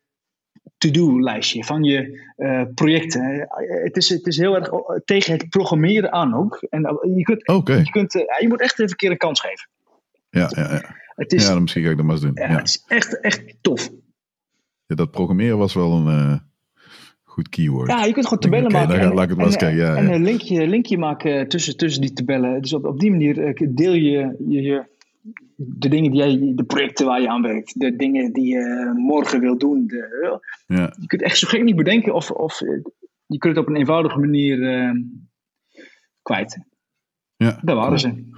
to-do-lijstje, 0.78 1.64
van 1.64 1.84
je 1.84 2.22
eh, 2.36 2.62
projecten. 2.76 3.22
Eh, 3.42 3.84
Het 3.84 3.98
is, 3.98 4.10
het 4.10 4.28
is 4.28 4.38
heel 4.38 4.56
erg 4.56 4.70
tegen 5.06 5.34
het 5.34 5.50
programmeren 5.50 6.12
aan 6.12 6.34
ook. 6.36 6.66
En 6.70 6.84
eh, 6.86 7.16
je, 7.18 7.24
kunt, 7.24 7.42
je, 7.86 7.90
kunt, 7.92 8.14
je 8.14 8.46
moet 8.48 8.62
echt 8.62 8.72
even 8.80 8.92
een 8.92 8.96
keer 8.98 9.12
een 9.12 9.18
kans 9.18 9.40
geven. 9.42 9.70
ja, 10.30 10.52
ja, 10.56 10.74
ja. 10.74 10.96
Het 11.16 11.34
is, 11.34 11.44
ja, 11.48 11.52
dan 11.54 11.62
misschien 11.62 11.84
ga 11.84 11.90
ik 11.90 11.96
dat 11.98 12.06
maar 12.06 12.16
eens 12.16 12.24
doen. 12.24 12.32
ja, 12.36 12.50
Ja. 12.50 12.56
het 12.58 12.68
is 12.68 12.84
echt, 12.88 13.20
echt 13.20 13.56
tof. 13.62 13.90
Ja, 14.86 14.96
dat 14.96 15.12
programmeren 15.12 15.58
was 15.58 15.74
wel 15.74 15.92
een 16.08 16.42
goed 17.24 17.50
keyword. 17.50 17.90
Ja, 17.90 18.04
je 18.06 18.14
kunt 18.14 18.26
gewoon 18.26 18.40
tabellen 18.40 18.72
maken. 18.72 19.00
en- 19.00 19.14
laat 19.14 19.24
ik 19.24 19.30
het 19.30 19.38
maar 19.38 19.46
eens 19.46 19.56
en, 19.56 19.60
kijken, 19.62 19.80
ja, 19.86 19.96
en 19.96 20.08
ja. 20.08 20.14
een 20.14 20.24
linkje, 20.24 20.68
linkje 20.68 20.98
maken 20.98 21.48
tussen, 21.48 21.78
tussen 21.78 22.02
die 22.02 22.14
tabellen. 22.14 22.62
Dus 22.62 22.74
op, 22.74 22.86
op 22.86 23.00
die 23.00 23.12
manier 23.12 23.56
deel 23.76 23.94
je, 23.94 24.36
je, 24.48 24.62
je 24.62 24.84
de 25.56 25.90
dingen 25.90 26.12
die 26.12 26.20
jij, 26.20 26.52
de 26.56 26.64
projecten 26.64 27.06
waar 27.06 27.22
je 27.22 27.30
aan 27.30 27.42
werkt, 27.42 27.80
de 27.80 27.96
dingen 27.96 28.34
die 28.34 28.48
je 28.48 28.94
morgen 28.96 29.40
wil 29.40 29.58
doen. 29.58 29.88
De, 29.88 30.40
Ja, 30.68 30.96
je 31.00 31.08
kunt 31.08 31.22
echt 31.22 31.38
zo 31.38 31.48
gek 31.48 31.64
niet 31.64 31.76
bedenken 31.76 32.14
of, 32.14 32.32
of 32.32 32.62
eh, 32.62 32.80
je 33.26 33.38
kunt 33.38 33.56
het 33.56 33.66
op 33.66 33.70
een 33.70 33.80
eenvoudige 33.80 34.20
manier 34.20 34.70
eh, 34.70 34.92
kwijt. 36.22 36.60
ja. 37.36 37.60
Daar 37.62 37.76
waren 37.76 38.00
ze. 38.00 38.32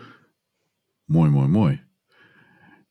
Mooi, 1.05 1.29
mooi, 1.29 1.47
mooi. 1.47 1.83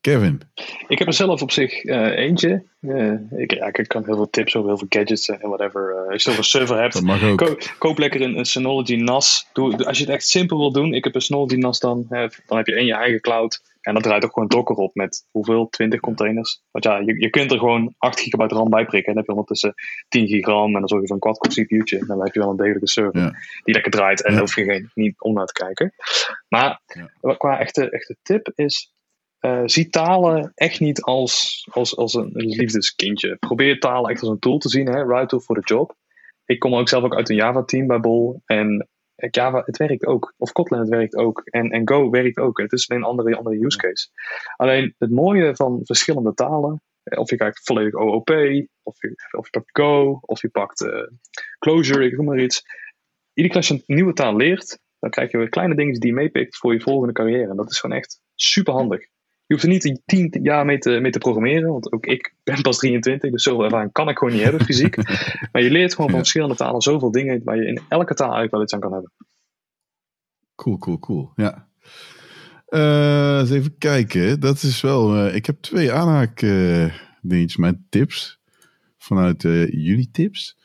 Kevin? 0.05 0.41
Ik 0.87 0.99
heb 0.99 1.07
er 1.07 1.13
zelf 1.13 1.41
op 1.41 1.51
zich 1.51 1.83
uh, 1.83 2.17
eentje. 2.17 2.63
Uh, 2.81 3.31
ik, 3.31 3.53
ja, 3.53 3.65
ik 3.73 3.87
kan 3.87 4.05
heel 4.05 4.15
veel 4.15 4.29
tips 4.29 4.55
over 4.55 4.69
heel 4.69 4.77
veel 4.77 4.87
gadgets 4.89 5.29
en 5.29 5.49
whatever. 5.49 6.03
Uh, 6.05 6.11
als 6.11 6.23
je 6.23 6.37
een 6.37 6.43
server 6.43 6.81
hebt, 6.81 7.01
ko 7.35 7.57
koop 7.77 7.97
lekker 7.97 8.21
een, 8.21 8.37
een, 8.37 8.45
Synology 8.45 8.95
NAS. 8.95 9.49
Doe, 9.53 9.85
als 9.85 9.97
je 9.97 10.03
het 10.03 10.13
echt 10.13 10.27
simpel 10.27 10.57
wil 10.57 10.71
doen, 10.71 10.93
ik 10.93 11.03
heb 11.03 11.15
een 11.15 11.21
Synology 11.21 11.55
NAS 11.55 11.79
dan. 11.79 12.05
dan 12.47 12.57
heb 12.57 12.67
je 12.67 12.75
in 12.75 12.85
je 12.85 12.93
eigen 12.93 13.21
cloud. 13.21 13.61
En 13.85 13.93
dat 13.93 14.03
draait 14.03 14.25
ook 14.25 14.33
gewoon 14.33 14.47
Docker 14.47 14.75
op 14.75 14.95
met 14.95 15.27
hoeveel? 15.31 15.67
20 15.69 15.99
containers. 15.99 16.61
Want 16.71 16.85
ja, 16.85 16.97
je, 16.97 17.19
je 17.19 17.29
kunt 17.29 17.51
er 17.51 17.59
gewoon 17.59 17.93
8 17.97 18.19
gigabyte 18.19 18.55
RAM 18.55 18.69
bij 18.69 18.85
prikken. 18.85 19.13
En 19.13 19.13
dan 19.13 19.17
heb 19.17 19.25
je 19.25 19.31
ondertussen 19.31 19.73
10 20.07 20.27
gigram. 20.27 20.73
En 20.73 20.79
dan 20.79 20.87
zorg 20.87 21.01
je 21.01 21.07
voor 21.07 21.15
een 21.15 21.21
quad-core 21.21 21.65
CPU'tje. 21.65 22.05
Dan 22.05 22.23
heb 22.23 22.33
je 22.33 22.39
wel 22.39 22.49
een 22.49 22.57
degelijke 22.57 22.87
server 22.87 23.21
die 23.63 23.73
lekker 23.73 23.91
draait. 23.91 24.23
En 24.23 24.33
ja. 24.33 24.39
hoef 24.39 24.55
je 24.55 24.63
geen, 24.63 24.89
niet 24.93 25.21
om 25.21 25.33
naar 25.33 25.45
te 25.45 25.63
kijken. 25.63 25.93
Maar 26.47 26.81
qua 27.37 27.59
echte, 27.59 27.89
echte 27.89 28.17
tip 28.21 28.51
is 28.55 28.93
uh, 29.45 29.61
zie 29.65 29.89
talen 29.89 30.51
echt 30.55 30.79
niet 30.79 31.01
als, 31.01 31.67
als, 31.71 31.97
als 31.97 32.13
een 32.13 32.31
liefdeskindje. 32.33 33.35
Probeer 33.35 33.79
talen 33.79 34.11
echt 34.11 34.21
als 34.21 34.29
een 34.29 34.39
tool 34.39 34.57
te 34.57 34.69
zien, 34.69 34.87
hè? 34.87 35.03
right 35.03 35.29
tool 35.29 35.39
for 35.39 35.55
the 35.55 35.73
job. 35.73 35.95
Ik 36.45 36.59
kom 36.59 36.75
ook 36.75 36.89
zelf 36.89 37.03
ook 37.03 37.15
uit 37.15 37.29
een 37.29 37.35
Java-team 37.35 37.87
bij 37.87 37.99
Bol. 37.99 38.41
En 38.45 38.87
Java, 39.15 39.61
het 39.65 39.77
werkt 39.77 40.05
ook. 40.05 40.33
Of 40.37 40.51
Kotlin, 40.51 40.79
het 40.79 40.89
werkt 40.89 41.15
ook. 41.15 41.41
En, 41.45 41.69
en 41.69 41.87
Go 41.87 42.09
werkt 42.09 42.37
ook. 42.37 42.57
Het 42.57 42.71
is 42.71 42.89
een 42.89 43.03
andere, 43.03 43.35
andere 43.35 43.65
use 43.65 43.77
case. 43.77 44.09
Alleen 44.55 44.95
het 44.97 45.11
mooie 45.11 45.55
van 45.55 45.79
verschillende 45.83 46.33
talen, 46.33 46.81
of 47.03 47.29
je 47.29 47.35
kijkt 47.35 47.61
volledig 47.63 47.93
OOP, 47.93 48.29
of 48.83 49.01
je, 49.01 49.15
of 49.37 49.45
je 49.45 49.51
pakt 49.51 49.79
Go, 49.79 50.19
of 50.21 50.41
je 50.41 50.49
pakt 50.49 50.81
uh, 50.81 51.07
Clojure, 51.59 52.05
ik 52.05 52.17
noem 52.17 52.25
maar 52.25 52.39
iets. 52.39 52.63
Iedere 53.33 53.53
keer 53.53 53.55
als 53.55 53.67
je 53.67 53.73
een 53.73 53.95
nieuwe 53.95 54.13
taal 54.13 54.35
leert, 54.35 54.79
dan 54.99 55.09
krijg 55.09 55.31
je 55.31 55.37
weer 55.37 55.49
kleine 55.49 55.75
dingen 55.75 55.99
die 55.99 56.09
je 56.09 56.15
meepikt 56.15 56.57
voor 56.57 56.73
je 56.73 56.81
volgende 56.81 57.13
carrière. 57.13 57.49
En 57.49 57.55
dat 57.55 57.71
is 57.71 57.79
gewoon 57.79 57.97
echt 57.97 58.21
super 58.35 58.73
handig. 58.73 59.07
Je 59.47 59.53
hoeft 59.53 59.63
er 59.63 59.69
niet 59.69 60.01
tien 60.05 60.39
jaar 60.41 60.65
mee 60.65 60.77
te, 60.77 60.89
mee 60.89 61.11
te 61.11 61.17
programmeren, 61.17 61.71
want 61.71 61.91
ook 61.91 62.05
ik 62.05 62.33
ben 62.43 62.61
pas 62.61 62.77
23, 62.77 63.31
dus 63.31 63.43
zoveel 63.43 63.63
ervaring 63.63 63.91
kan 63.91 64.09
ik 64.09 64.17
gewoon 64.17 64.33
niet 64.33 64.43
hebben 64.43 64.65
fysiek. 64.65 64.95
maar 65.51 65.61
je 65.61 65.71
leert 65.71 65.95
gewoon 65.95 66.09
van 66.09 66.19
verschillende 66.19 66.55
talen 66.55 66.81
zoveel 66.81 67.11
dingen 67.11 67.41
waar 67.43 67.55
je 67.55 67.65
in 67.65 67.81
elke 67.89 68.13
taal 68.13 68.25
eigenlijk 68.25 68.53
wel 68.53 68.61
iets 68.61 68.73
aan 68.73 68.79
kan 68.79 68.91
hebben. 68.91 69.11
Cool, 70.55 70.77
cool, 70.77 70.99
cool. 70.99 71.31
Ja. 71.35 71.67
Uh, 72.69 73.39
eens 73.39 73.51
even 73.51 73.77
kijken. 73.77 74.39
Dat 74.39 74.63
is 74.63 74.81
wel. 74.81 75.15
Uh, 75.15 75.35
ik 75.35 75.45
heb 75.45 75.61
twee 75.61 75.91
aanhaakdingetjes, 75.91 77.55
uh, 77.55 77.59
mijn 77.59 77.85
tips. 77.89 78.39
Vanuit 78.97 79.41
jullie 79.71 80.09
tips. 80.11 80.57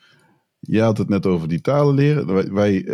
Je 0.60 0.80
had 0.80 0.98
het 0.98 1.08
net 1.08 1.26
over 1.26 1.48
die 1.48 1.60
talen 1.60 1.94
leren. 1.94 2.34
Wij, 2.34 2.52
wij 2.52 2.84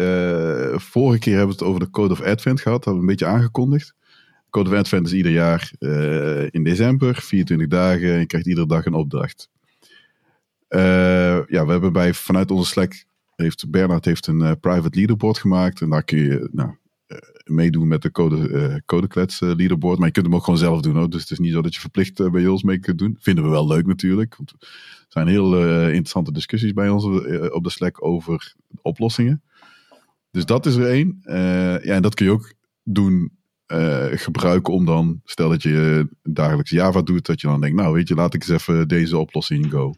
vorige 0.78 1.18
keer 1.18 1.36
hebben 1.36 1.56
we 1.56 1.62
het 1.62 1.70
over 1.70 1.80
de 1.80 1.90
Code 1.90 2.12
of 2.12 2.22
Advent 2.22 2.60
gehad. 2.60 2.84
Dat 2.84 2.84
hebben 2.84 3.04
we 3.04 3.10
een 3.10 3.16
beetje 3.16 3.34
aangekondigd. 3.34 3.94
Code 4.56 4.76
Advent 4.76 5.06
is 5.06 5.12
ieder 5.12 5.32
jaar 5.32 5.72
uh, 5.78 6.46
in 6.50 6.64
december, 6.64 7.14
24 7.14 7.68
dagen. 7.68 8.12
En 8.12 8.18
je 8.18 8.26
krijgt 8.26 8.46
iedere 8.46 8.66
dag 8.66 8.86
een 8.86 8.94
opdracht. 8.94 9.48
Uh, 10.68 11.46
ja, 11.46 11.64
we 11.64 11.70
hebben 11.70 11.92
bij, 11.92 12.14
vanuit 12.14 12.50
onze 12.50 12.70
Slack, 12.70 13.04
heeft 13.34 13.70
Bernard 13.70 14.04
heeft 14.04 14.26
een 14.26 14.40
uh, 14.40 14.52
private 14.60 14.98
leaderboard 14.98 15.38
gemaakt. 15.38 15.80
En 15.80 15.90
daar 15.90 16.04
kun 16.04 16.18
je 16.18 16.48
nou, 16.52 16.76
meedoen 17.44 17.88
met 17.88 18.02
de 18.02 18.10
code, 18.10 18.82
codeklets 18.86 19.40
leaderboard. 19.40 19.98
Maar 19.98 20.06
je 20.06 20.12
kunt 20.12 20.26
hem 20.26 20.34
ook 20.34 20.44
gewoon 20.44 20.58
zelf 20.58 20.80
doen. 20.80 20.96
Hoor. 20.96 21.10
Dus 21.10 21.20
het 21.20 21.30
is 21.30 21.38
niet 21.38 21.52
zo 21.52 21.62
dat 21.62 21.74
je 21.74 21.80
verplicht 21.80 22.30
bij 22.30 22.46
ons 22.46 22.62
mee 22.62 22.78
kunt 22.78 22.98
doen. 22.98 23.16
Vinden 23.20 23.44
we 23.44 23.50
wel 23.50 23.66
leuk 23.66 23.86
natuurlijk. 23.86 24.36
Want 24.36 24.50
er 24.50 24.68
zijn 25.08 25.28
heel 25.28 25.62
interessante 25.86 26.32
discussies 26.32 26.72
bij 26.72 26.88
ons 26.88 27.04
op 27.50 27.64
de 27.64 27.70
Slack 27.70 28.04
over 28.04 28.54
oplossingen. 28.82 29.42
Dus 30.30 30.44
dat 30.44 30.66
is 30.66 30.76
er 30.76 30.90
één. 30.90 31.20
ja, 31.22 31.94
en 31.94 32.02
dat 32.02 32.14
kun 32.14 32.26
je 32.26 32.32
ook 32.32 32.52
doen 32.82 33.35
uh, 33.66 34.06
gebruiken 34.10 34.72
om 34.72 34.84
dan, 34.84 35.20
stel 35.24 35.48
dat 35.48 35.62
je 35.62 36.08
dagelijks 36.22 36.70
Java 36.70 37.02
doet, 37.02 37.26
dat 37.26 37.40
je 37.40 37.46
dan 37.46 37.60
denkt, 37.60 37.76
nou 37.76 37.94
weet 37.94 38.08
je, 38.08 38.14
laat 38.14 38.34
ik 38.34 38.48
eens 38.48 38.60
even 38.60 38.88
deze 38.88 39.18
oplossing 39.18 39.70
go. 39.70 39.94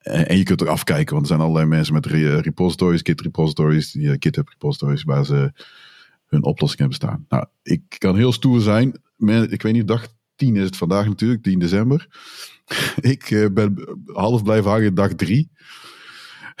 En, 0.00 0.36
je 0.36 0.42
kunt 0.42 0.60
er 0.60 0.68
afkijken, 0.68 1.12
want 1.12 1.20
er 1.22 1.32
zijn 1.34 1.40
allerlei 1.40 1.66
mensen 1.66 1.94
met 1.94 2.06
re 2.06 2.40
repositories, 2.40 3.00
Git 3.02 3.20
repositories, 3.20 3.92
die, 3.92 4.02
uh, 4.02 4.14
GitHub 4.18 4.48
repositories, 4.48 5.02
waar 5.02 5.24
ze 5.24 5.52
hun 6.26 6.44
oplossing 6.44 6.80
hebben 6.80 6.96
staan. 6.96 7.24
Nou, 7.28 7.46
ik 7.62 7.82
kan 7.98 8.16
heel 8.16 8.32
stoer 8.32 8.60
zijn. 8.60 8.88
Ik 9.48 9.62
weet 9.62 9.72
niet, 9.72 9.88
dag 9.88 10.06
10 10.36 10.56
is 10.56 10.64
het 10.64 10.76
vandaag 10.76 11.06
natuurlijk, 11.06 11.42
10 11.42 11.58
december. 11.58 12.08
ik 13.14 13.30
uh, 13.30 13.46
ben 13.52 13.98
half 14.06 14.42
blijven 14.42 14.70
hangen 14.70 14.94
dag 14.94 15.14
3. 15.14 15.50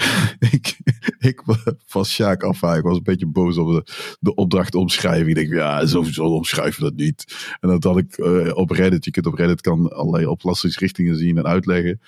ik, 0.52 0.78
ik 1.18 1.42
was 1.88 2.12
Sjaak 2.12 2.42
af. 2.42 2.62
Ik 2.62 2.82
was 2.82 2.96
een 2.96 3.02
beetje 3.02 3.26
boos 3.26 3.56
op 3.56 3.90
de, 4.20 4.34
opdracht 4.34 4.74
omschrijving. 4.74 5.28
Ik 5.28 5.34
denk, 5.34 5.52
ja, 5.52 5.86
sowieso 5.86 6.24
omschrijven 6.24 6.82
dat 6.82 6.94
niet. 6.94 7.48
En 7.60 7.68
dat 7.68 7.84
had 7.84 7.98
ik 7.98 8.18
uh, 8.18 8.56
op 8.56 8.70
Reddit. 8.70 9.04
Je 9.04 9.10
kunt 9.10 9.26
op 9.26 9.34
Reddit 9.34 9.60
kan 9.60 9.92
allerlei 9.92 10.26
oplossingsrichtingen 10.26 11.16
zien 11.16 11.38
en 11.38 11.46
uitleggen. 11.46 12.00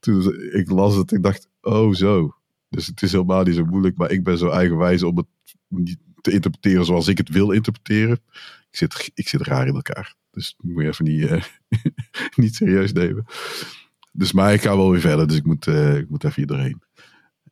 Toen 0.00 0.34
ik 0.52 0.70
las 0.70 0.96
het, 0.96 1.12
ik 1.12 1.22
dacht, 1.22 1.48
oh 1.60 1.94
zo. 1.94 2.34
Dus 2.68 2.86
het 2.86 3.02
is 3.02 3.12
helemaal 3.12 3.42
niet 3.42 3.54
zo 3.54 3.64
moeilijk. 3.64 3.96
Maar 3.96 4.10
ik 4.10 4.24
ben 4.24 4.38
zo 4.38 4.48
eigenwijs 4.48 5.02
om 5.02 5.16
het 5.16 5.26
niet 5.68 5.98
te 6.20 6.30
interpreteren 6.30 6.84
zoals 6.84 7.08
ik 7.08 7.18
het 7.18 7.28
wil 7.28 7.50
interpreteren. 7.50 8.20
Ik 8.70 8.78
zit, 8.78 9.10
ik 9.14 9.28
zit 9.28 9.40
raar 9.40 9.66
in 9.66 9.74
elkaar. 9.74 10.14
Dus 10.30 10.54
moet 10.58 10.82
je 10.82 10.88
even 10.88 11.04
niet, 11.04 11.20
uh, 11.20 11.42
niet 12.44 12.54
serieus 12.54 12.92
nemen. 12.92 13.24
Dus 14.12 14.32
maar 14.32 14.52
ik 14.52 14.60
ga 14.60 14.76
wel 14.76 14.90
weer 14.90 15.00
verder. 15.00 15.26
Dus 15.26 15.36
ik 15.36 15.44
moet, 15.44 15.66
uh, 15.66 15.96
ik 15.96 16.08
moet 16.08 16.24
even 16.24 16.36
hier 16.36 16.46
doorheen. 16.46 16.82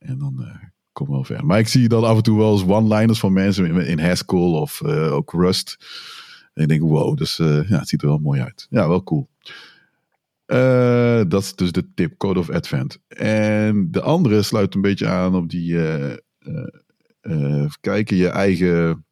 En 0.03 0.17
dan 0.17 0.35
uh, 0.39 0.55
kom 0.91 1.09
wel 1.09 1.23
ver. 1.23 1.45
Maar 1.45 1.59
ik 1.59 1.67
zie 1.67 1.87
dan 1.87 2.03
af 2.03 2.17
en 2.17 2.23
toe 2.23 2.37
wel 2.37 2.51
eens 2.51 2.65
one-liners 2.65 3.19
van 3.19 3.33
mensen 3.33 3.87
in, 3.87 3.99
Haskell 3.99 4.39
of 4.39 4.81
uh, 4.85 5.13
ook 5.13 5.31
Rust. 5.31 5.77
En 6.53 6.63
ik 6.63 6.67
denk, 6.69 6.81
wow, 6.81 7.17
dus 7.17 7.39
uh, 7.39 7.69
ja, 7.69 7.79
het 7.79 7.89
ziet 7.89 8.01
er 8.01 8.07
wel 8.07 8.17
mooi 8.17 8.41
uit. 8.41 8.67
Ja, 8.69 8.87
wel 8.87 9.03
cool. 9.03 9.29
dat 11.27 11.41
is 11.41 11.55
dus 11.55 11.71
de 11.71 11.93
tip, 11.93 12.17
Code 12.17 12.39
of 12.39 12.49
Advent. 12.49 12.99
En 13.07 13.91
de 13.91 14.01
andere 14.01 14.41
sluit 14.41 14.75
een 14.75 14.81
beetje 14.81 15.07
aan 15.07 15.35
op 15.35 15.49
die, 15.49 15.77
kijken, 17.81 18.17
je 18.17 18.27
eigen 18.27 19.05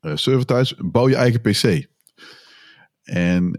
server 0.00 0.46
thuis. 0.46 0.74
Bouw 0.78 1.08
je 1.08 1.16
eigen 1.16 1.40
PC. 1.40 1.86
En 3.02 3.56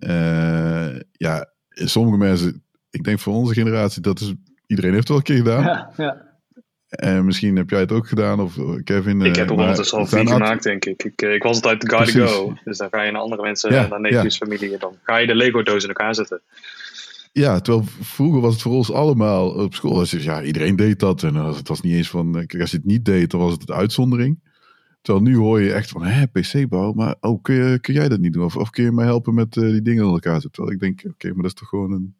ja, 1.11 1.53
sommige 1.69 2.17
mensen, 2.17 2.63
ik 2.89 3.03
denk 3.03 3.19
voor 3.19 3.33
onze 3.33 3.53
generatie, 3.53 4.01
dat 4.01 4.19
is, 4.19 4.33
iedereen 4.67 4.93
heeft 4.93 5.07
het 5.07 5.09
wel 5.09 5.17
een 5.17 5.23
keer 5.23 5.37
gedaan. 5.37 5.63
Ja, 5.63 5.93
ja. 5.97 6.30
En 6.91 7.25
misschien 7.25 7.55
heb 7.55 7.69
jij 7.69 7.79
het 7.79 7.91
ook 7.91 8.07
gedaan, 8.07 8.39
of 8.39 8.57
eh, 8.57 8.83
Kevin. 8.83 9.21
Ik 9.21 9.35
heb 9.35 9.49
er 9.49 9.55
ondertussen 9.55 9.97
al 9.97 10.05
vier 10.05 10.27
gemaakt, 10.27 10.63
denk 10.63 10.85
ik. 10.85 11.03
ik. 11.03 11.21
Eh, 11.21 11.33
ik 11.33 11.43
was 11.43 11.55
altijd 11.55 11.81
de 11.81 11.89
guy 11.89 12.05
to 12.05 12.27
go. 12.27 12.53
Dus 12.63 12.77
dan 12.77 12.87
ga 12.91 13.01
je 13.01 13.11
naar 13.11 13.21
andere 13.21 13.41
mensen, 13.41 13.73
ja, 13.73 13.87
naar 13.87 14.01
neefjes, 14.01 14.37
ja. 14.37 14.45
familie. 14.45 14.77
Dan 14.77 14.97
ga 15.03 15.17
je 15.17 15.27
de 15.27 15.35
Lego-doos 15.35 15.83
in 15.83 15.89
elkaar 15.89 16.15
zetten. 16.15 16.41
Ja, 17.31 17.59
terwijl 17.59 17.85
vroeger 18.01 18.41
was 18.41 18.53
het 18.53 18.61
voor 18.61 18.71
ons 18.71 18.91
allemaal 18.91 19.49
op 19.49 19.73
school. 19.73 19.93
Dus 19.93 20.11
ja, 20.11 20.43
iedereen 20.43 20.75
deed 20.75 20.99
dat. 20.99 21.23
En 21.23 21.35
het 21.35 21.67
was 21.67 21.81
niet 21.81 21.93
eens 21.93 22.09
van, 22.09 22.35
als 22.35 22.71
je 22.71 22.77
het 22.77 22.85
niet 22.85 23.05
deed, 23.05 23.31
dan 23.31 23.39
was 23.39 23.51
het 23.51 23.67
de 23.67 23.73
uitzondering. 23.73 24.39
Terwijl 25.01 25.25
nu 25.25 25.35
hoor 25.35 25.61
je 25.61 25.73
echt 25.73 25.89
van, 25.89 26.03
hè, 26.03 26.27
PC-bouw, 26.27 26.93
maar 26.93 27.15
oh, 27.19 27.41
kun, 27.41 27.55
je, 27.55 27.79
kun 27.79 27.93
jij 27.93 28.09
dat 28.09 28.19
niet 28.19 28.33
doen? 28.33 28.43
Of, 28.43 28.55
of 28.55 28.69
kun 28.69 28.83
je 28.83 28.91
mij 28.91 29.05
helpen 29.05 29.33
met 29.33 29.55
uh, 29.55 29.69
die 29.69 29.81
dingen 29.81 30.05
in 30.05 30.11
elkaar 30.11 30.33
zetten? 30.33 30.51
Terwijl 30.51 30.73
ik 30.73 30.79
denk, 30.79 30.99
oké, 30.99 31.09
okay, 31.09 31.31
maar 31.31 31.41
dat 31.41 31.51
is 31.51 31.59
toch 31.59 31.69
gewoon 31.69 31.91
een 31.91 32.15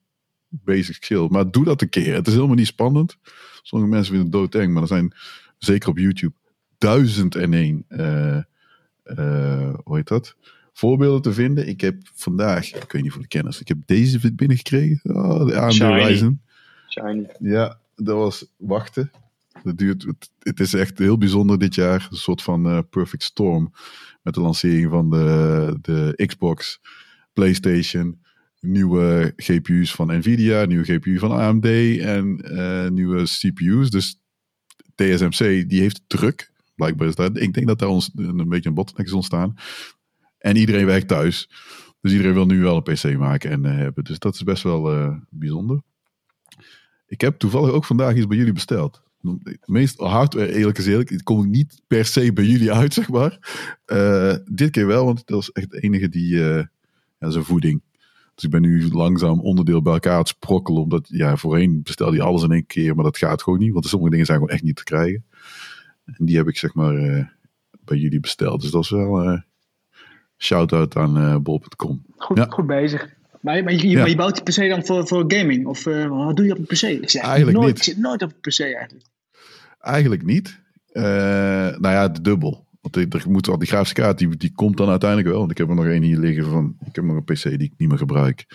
basic 0.49 0.95
skill. 0.95 1.27
Maar 1.30 1.52
doe 1.52 1.64
dat 1.64 1.81
een 1.81 1.89
keer. 1.89 2.14
Het 2.14 2.27
is 2.27 2.34
helemaal 2.34 2.56
niet 2.56 2.68
spannend. 2.68 3.18
Sommige 3.62 3.92
mensen 3.92 4.14
vinden 4.14 4.32
het 4.32 4.52
doodeng, 4.52 4.74
maar 4.74 4.82
er 4.82 4.88
zijn 4.88 5.14
zeker 5.58 5.90
op 5.90 5.98
YouTube 5.98 6.34
duizend 6.78 7.36
en 7.36 7.54
één, 7.54 7.86
uh, 7.90 8.38
uh, 9.06 9.74
hoe 9.84 9.96
heet 9.96 10.08
dat? 10.08 10.36
Voorbeelden 10.74 11.22
te 11.22 11.34
vinden. 11.34 11.68
Ik 11.68 11.82
heb 11.82 11.96
vandaag, 12.14 12.74
ik 12.74 12.92
weet 12.92 13.02
niet 13.02 13.12
voor 13.12 13.22
de 13.22 13.28
kennis, 13.28 13.60
ik 13.60 13.68
heb 13.68 13.78
deze 13.86 14.34
binnengekregen. 14.34 15.16
Oh, 15.16 15.46
de 15.46 15.60
AMD 15.60 15.74
Ryzen. 15.74 16.42
Shiny. 16.90 17.28
Ja, 17.40 17.80
dat 17.96 18.16
was 18.16 18.46
wachten. 18.58 19.12
Dat 19.64 19.78
duurt, 19.78 20.04
het, 20.04 20.32
het, 20.40 20.60
is 20.60 20.74
echt 20.74 20.98
heel 20.98 21.18
bijzonder 21.18 21.60
dit 21.60 21.76
jaar. 21.76 22.08
Een 22.12 22.18
soort 22.18 22.42
van 22.42 22.68
uh, 22.68 22.80
perfect 22.90 23.24
storm. 23.24 23.74
Met 24.22 24.34
de 24.34 24.42
lancering 24.42 24.90
van 24.90 25.10
de, 25.10 25.78
de 25.82 26.26
Xbox, 26.26 26.82
PlayStation, 27.34 28.20
nieuwe 28.62 29.34
GPU's 29.36 29.92
van 29.92 30.18
Nvidia, 30.18 30.66
nieuwe 30.66 30.84
GPU 30.84 31.20
van 31.20 31.32
AMD 31.32 31.66
en 32.00 32.40
uh, 32.44 32.90
nieuwe 32.90 33.24
CPU's. 33.24 33.90
Dus 33.90 34.20
TSMC 34.96 35.70
die 35.70 35.82
heeft 35.82 36.02
druk. 36.08 36.52
Blijkbaar 36.76 37.08
is 37.08 37.16
dat. 37.16 37.38
Ik 37.38 37.54
denk 37.54 37.68
dat 37.68 37.80
daar 37.80 37.90
ons 37.90 38.12
een 38.16 38.50
beetje 38.50 38.70
een 38.70 38.76
bottleneck 38.76 39.08
is 39.08 39.14
ontstaan. 39.14 39.56
En 40.38 40.56
iedereen 40.56 40.86
werkt 40.86 41.08
thuis. 41.08 41.50
Dus 42.02 42.12
iedereen 42.12 42.34
wil 42.34 42.46
nu 42.46 42.62
wel 42.62 42.76
een 42.76 42.94
PC 42.94 43.18
maken 43.18 43.52
en 43.52 43.66
uh, 43.66 43.76
hebben. 43.76 44.04
Dus 44.04 44.20
dat 44.20 44.34
is 44.34 44.44
best 44.44 44.64
wel 44.64 44.94
uh, 44.94 45.16
bijzonder. 45.30 45.82
Ik 47.08 47.22
heb 47.22 47.38
toevallig 47.40 47.72
ook 47.72 47.86
vandaag 47.86 48.16
iets 48.16 48.28
bij 48.28 48.38
jullie 48.38 48.54
besteld. 48.54 49.02
Meest 49.66 50.00
hardware, 50.00 50.54
eerlijk 50.54 50.78
is 50.78 50.86
eerlijk, 50.86 51.10
het 51.10 51.24
komt 51.24 51.50
niet 51.50 51.82
per 51.88 52.06
se 52.06 52.34
bij 52.34 52.46
jullie 52.46 52.72
uit, 52.72 52.94
zeg 52.94 53.10
maar. 53.10 53.40
dit 54.46 54.72
keer 54.72 54.88
wel, 54.88 55.06
want 55.06 55.18
dat 55.18 55.36
was 55.36 55.52
echt 55.52 55.72
de 55.72 55.80
enige 55.80 56.10
die 56.10 56.38
ja, 56.38 57.30
zijn 57.30 57.44
voeding 57.44 57.82
dus 58.42 58.50
ik 58.50 58.62
ben 58.62 58.72
nu 58.72 58.90
langzaam 58.92 59.40
onderdeel 59.40 59.82
bij 59.82 59.94
elkaar 59.94 60.18
het 60.18 60.28
sprokkelen. 60.28 60.82
Omdat 60.82 61.08
ja, 61.10 61.38
voorheen 61.38 61.82
bestelde 61.84 62.16
je 62.16 62.22
alles 62.22 62.44
in 62.44 62.52
één 62.52 62.66
keer, 62.66 62.96
maar 62.96 63.04
dat 63.04 63.18
gaat 63.18 63.44
gewoon 63.44 63.60
niet. 63.60 63.74
Want 63.74 63.86
sommige 63.86 64.12
dingen 64.12 64.26
zijn 64.26 64.38
gewoon 64.38 64.54
echt 64.54 64.64
niet 64.64 64.76
te 64.76 64.84
krijgen. 64.84 65.26
En 66.06 66.26
die 66.26 66.38
heb 66.38 66.48
ik 66.48 66.58
zeg 66.58 66.74
maar 66.74 66.96
uh, 66.96 67.26
bij 67.84 67.98
jullie 67.98 68.20
besteld. 68.20 68.62
Dus 68.62 68.72
dat 68.72 68.84
is 68.84 68.90
wel 68.90 69.24
uh, 69.24 69.40
Shout-out 70.38 70.96
aan 70.96 71.18
uh, 71.18 71.38
bol.com. 71.38 72.06
Goed, 72.18 72.38
ja. 72.38 72.46
goed 72.50 72.68
bezig. 72.68 73.10
Maar, 73.42 73.64
maar, 73.64 73.74
je, 73.74 73.88
ja. 73.88 74.00
maar 74.00 74.10
je 74.10 74.16
bouwt 74.16 74.46
die 74.46 74.64
PC 74.64 74.70
dan 74.70 74.86
voor, 74.86 75.08
voor 75.08 75.24
gaming? 75.28 75.66
Of 75.66 75.84
wat 75.84 76.36
doe 76.36 76.46
je 76.46 76.52
op 76.52 76.58
een 76.58 76.66
PC? 76.66 76.82
Ik 76.82 77.10
zeg, 77.10 77.22
eigenlijk 77.22 77.58
nooit, 77.58 77.68
niet. 77.68 77.78
Ik 77.78 77.84
zit 77.84 77.98
nooit 77.98 78.22
op 78.22 78.32
een 78.32 78.52
PC 78.52 78.60
eigenlijk. 78.60 79.06
Eigenlijk 79.80 80.24
niet. 80.24 80.60
Nou 80.94 81.82
ja, 81.82 82.08
de 82.08 82.22
dubbel. 82.22 82.68
Want 82.82 82.95
er 82.95 83.30
moet 83.30 83.60
die 83.60 83.68
grafische 83.68 83.94
kaart, 83.94 84.18
die, 84.18 84.38
die 84.38 84.52
komt 84.52 84.78
dan 84.78 84.90
uiteindelijk 84.90 85.30
wel. 85.30 85.40
Want 85.40 85.52
ik 85.52 85.58
heb 85.58 85.70
er 85.70 85.76
nog 85.76 85.86
één 85.86 86.02
hier 86.02 86.18
liggen 86.18 86.45
van. 86.45 86.76
Ik 86.86 86.95
heb 86.95 87.03
nog 87.03 87.16
een 87.16 87.24
PC 87.24 87.44
die 87.44 87.58
ik 87.58 87.74
niet 87.78 87.90
meer 87.90 87.98
gebruik. 87.98 88.45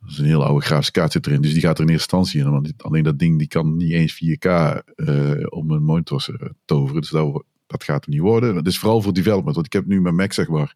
Dat 0.00 0.10
is 0.10 0.18
een 0.18 0.24
heel 0.24 0.44
oude 0.44 0.64
grafische 0.64 0.92
kaart 0.92 1.12
zit 1.12 1.26
erin. 1.26 1.40
Dus 1.40 1.52
die 1.52 1.62
gaat 1.62 1.78
er 1.78 1.84
in 1.84 1.90
eerste 1.90 2.16
instantie 2.16 2.40
in. 2.40 2.50
Want 2.50 2.82
alleen 2.82 3.02
dat 3.02 3.18
ding 3.18 3.38
die 3.38 3.48
kan 3.48 3.76
niet 3.76 3.92
eens 3.92 4.14
4K 4.24 4.48
uh, 4.96 5.46
op 5.48 5.64
mijn 5.64 5.82
monitor 5.82 6.26
uh, 6.30 6.48
toveren. 6.64 7.00
Dus 7.00 7.10
dat, 7.10 7.44
dat 7.66 7.84
gaat 7.84 8.04
er 8.04 8.10
niet 8.10 8.20
worden. 8.20 8.54
Dat 8.54 8.66
is 8.66 8.78
vooral 8.78 9.02
voor 9.02 9.12
development. 9.12 9.54
Want 9.54 9.66
ik 9.66 9.72
heb 9.72 9.86
nu 9.86 10.00
mijn 10.00 10.14
Mac 10.14 10.32
zeg 10.32 10.48
maar. 10.48 10.74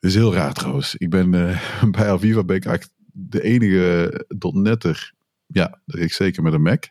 Het 0.00 0.10
is 0.10 0.14
heel 0.14 0.34
raar 0.34 0.52
trouwens. 0.52 0.94
Ik 0.94 1.10
ben 1.10 1.32
uh, 1.32 1.62
bij 1.90 2.10
Aviva 2.10 2.44
ben 2.44 2.56
ik 2.56 2.64
eigenlijk 2.64 2.98
de 3.12 3.42
enige 3.42 4.24
.netter. 4.52 5.12
Ja, 5.46 5.80
dat 5.86 6.00
ik 6.00 6.12
zeker 6.12 6.42
met 6.42 6.52
een 6.52 6.62
Mac. 6.62 6.84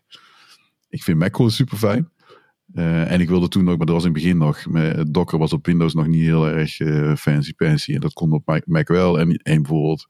Ik 0.89 1.03
vind 1.03 1.19
Mac 1.19 1.35
gewoon 1.35 1.51
super 1.51 1.77
fijn. 1.77 2.09
Uh, 2.75 3.11
en 3.11 3.21
ik 3.21 3.29
wilde 3.29 3.47
toen 3.47 3.69
ook, 3.69 3.77
maar 3.77 3.85
dat 3.85 3.95
was 3.95 4.05
in 4.05 4.11
het 4.11 4.21
begin 4.21 4.37
nog. 4.37 4.63
Docker 5.09 5.39
was 5.39 5.53
op 5.53 5.65
Windows 5.65 5.93
nog 5.93 6.07
niet 6.07 6.21
heel 6.21 6.47
erg 6.47 6.79
uh, 6.79 7.15
fancy 7.15 7.53
fancy. 7.55 7.93
En 7.93 7.99
dat 7.99 8.13
kon 8.13 8.31
op 8.31 8.61
Mac 8.65 8.87
wel. 8.87 9.19
En, 9.19 9.29
en 9.29 9.61
bijvoorbeeld 9.61 10.07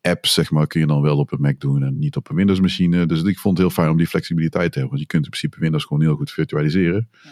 apps, 0.00 0.34
zeg 0.34 0.50
maar, 0.50 0.66
kun 0.66 0.80
je 0.80 0.86
dan 0.86 1.02
wel 1.02 1.18
op 1.18 1.32
een 1.32 1.40
Mac 1.40 1.60
doen 1.60 1.82
en 1.82 1.98
niet 1.98 2.16
op 2.16 2.30
een 2.30 2.36
Windows 2.36 2.60
machine. 2.60 3.06
Dus 3.06 3.22
ik 3.22 3.38
vond 3.38 3.58
het 3.58 3.66
heel 3.66 3.76
fijn 3.76 3.90
om 3.90 3.96
die 3.96 4.06
flexibiliteit 4.06 4.72
te 4.72 4.78
hebben. 4.78 4.88
Want 4.88 5.00
je 5.00 5.06
kunt 5.06 5.24
in 5.24 5.30
principe 5.30 5.60
Windows 5.60 5.84
gewoon 5.84 6.02
heel 6.02 6.16
goed 6.16 6.30
virtualiseren. 6.30 7.08
Ja. 7.22 7.30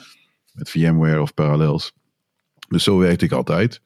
Met 0.52 0.70
VMware 0.70 1.20
of 1.20 1.34
Parallels. 1.34 1.92
Dus 2.68 2.84
zo 2.84 2.98
werkte 2.98 3.24
ik 3.24 3.32
altijd. 3.32 3.82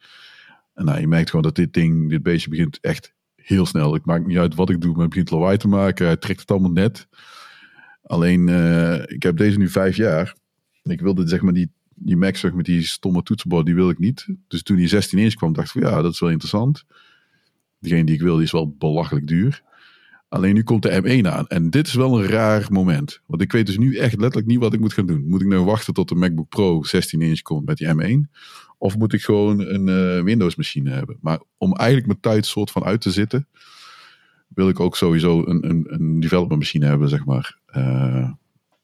En 0.74 0.84
nou, 0.84 1.00
je 1.00 1.06
merkt 1.06 1.30
gewoon 1.30 1.44
dat 1.44 1.54
dit 1.54 1.72
ding, 1.72 2.10
dit 2.10 2.22
beestje 2.22 2.50
begint 2.50 2.78
echt 2.80 3.14
heel 3.36 3.66
snel. 3.66 3.92
Het 3.92 4.04
maakt 4.04 4.26
niet 4.26 4.38
uit 4.38 4.54
wat 4.54 4.70
ik 4.70 4.80
doe, 4.80 4.92
maar 4.92 5.00
het 5.00 5.08
begint 5.08 5.30
lawaai 5.30 5.56
te 5.56 5.68
maken. 5.68 6.06
Hij 6.06 6.16
trekt 6.16 6.40
het 6.40 6.50
allemaal 6.50 6.70
net. 6.70 7.08
Alleen, 8.02 8.48
uh, 8.48 9.02
ik 9.06 9.22
heb 9.22 9.36
deze 9.36 9.58
nu 9.58 9.68
vijf 9.68 9.96
jaar. 9.96 10.34
Ik 10.86 11.00
wilde 11.00 11.28
zeg 11.28 11.42
maar 11.42 11.52
die, 11.52 11.70
die 11.94 12.16
Mac 12.16 12.52
met 12.54 12.64
die 12.64 12.82
stomme 12.82 13.22
toetsenbord, 13.22 13.66
die 13.66 13.74
wil 13.74 13.90
ik 13.90 13.98
niet. 13.98 14.26
Dus 14.48 14.62
toen 14.62 14.76
die 14.76 14.88
16 14.88 15.18
inch 15.18 15.34
kwam, 15.34 15.52
dacht 15.52 15.74
ik 15.74 15.82
van 15.82 15.90
ja, 15.90 16.02
dat 16.02 16.12
is 16.12 16.20
wel 16.20 16.30
interessant. 16.30 16.84
Degene 17.78 18.04
die 18.04 18.14
ik 18.14 18.20
wil, 18.20 18.34
die 18.34 18.44
is 18.44 18.52
wel 18.52 18.74
belachelijk 18.78 19.26
duur. 19.26 19.62
Alleen 20.28 20.54
nu 20.54 20.62
komt 20.62 20.82
de 20.82 21.22
M1 21.22 21.26
aan. 21.26 21.46
En 21.46 21.70
dit 21.70 21.86
is 21.86 21.94
wel 21.94 22.18
een 22.18 22.28
raar 22.28 22.66
moment. 22.70 23.20
Want 23.26 23.42
ik 23.42 23.52
weet 23.52 23.66
dus 23.66 23.78
nu 23.78 23.96
echt 23.96 24.16
letterlijk 24.16 24.46
niet 24.46 24.58
wat 24.58 24.72
ik 24.72 24.80
moet 24.80 24.92
gaan 24.92 25.06
doen. 25.06 25.26
Moet 25.26 25.40
ik 25.40 25.46
nou 25.46 25.64
wachten 25.64 25.94
tot 25.94 26.08
de 26.08 26.14
MacBook 26.14 26.48
Pro 26.48 26.82
16 26.82 27.20
inch 27.20 27.42
komt 27.42 27.66
met 27.66 27.76
die 27.76 27.94
M1? 27.94 28.30
Of 28.78 28.96
moet 28.96 29.12
ik 29.12 29.22
gewoon 29.22 29.60
een 29.60 29.86
uh, 29.86 30.22
Windows 30.22 30.56
machine 30.56 30.90
hebben? 30.90 31.18
Maar 31.20 31.40
om 31.58 31.74
eigenlijk 31.74 32.06
mijn 32.06 32.20
tijd 32.20 32.46
soort 32.46 32.70
van 32.70 32.84
uit 32.84 33.00
te 33.00 33.10
zitten, 33.10 33.48
wil 34.48 34.68
ik 34.68 34.80
ook 34.80 34.96
sowieso 34.96 35.46
een, 35.46 35.68
een, 35.68 35.84
een 35.88 36.20
development 36.20 36.60
machine 36.60 36.86
hebben, 36.86 37.08
zeg 37.08 37.24
maar. 37.24 37.58
Uh, 37.76 38.30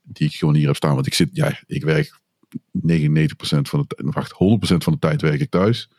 die 0.03 0.27
ik 0.27 0.35
gewoon 0.35 0.55
hier 0.55 0.67
heb 0.67 0.77
staan. 0.77 0.95
Want 0.95 1.07
ik 1.07 1.15
zit, 1.15 1.29
ja, 1.33 1.59
ik 1.67 1.85
werk 1.85 2.21
99% 2.57 2.59
van 3.63 3.85
de 3.87 3.97
wacht, 3.97 4.33
100% 4.33 4.37
van 4.77 4.93
de 4.93 4.99
tijd 4.99 5.23
werk 5.23 5.41
ik 5.41 5.51
thuis. 5.51 5.91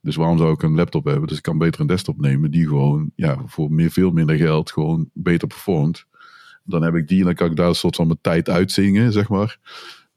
Dus 0.00 0.16
waarom 0.16 0.38
zou 0.38 0.52
ik 0.52 0.62
een 0.62 0.74
laptop 0.74 1.04
hebben? 1.04 1.28
Dus 1.28 1.36
ik 1.36 1.42
kan 1.42 1.58
beter 1.58 1.80
een 1.80 1.86
desktop 1.86 2.20
nemen 2.20 2.50
die 2.50 2.66
gewoon 2.66 3.10
ja, 3.14 3.42
voor 3.46 3.72
meer, 3.72 3.90
veel 3.90 4.10
minder 4.10 4.36
geld 4.36 4.70
gewoon 4.70 5.10
beter 5.12 5.48
performt. 5.48 6.04
Dan 6.64 6.82
heb 6.82 6.94
ik 6.94 7.08
die 7.08 7.18
en 7.18 7.24
dan 7.24 7.34
kan 7.34 7.50
ik 7.50 7.56
daar 7.56 7.68
een 7.68 7.74
soort 7.74 7.96
van 7.96 8.06
mijn 8.06 8.18
tijd 8.20 8.48
uitzingen, 8.48 9.12
zeg 9.12 9.28
maar. 9.28 9.58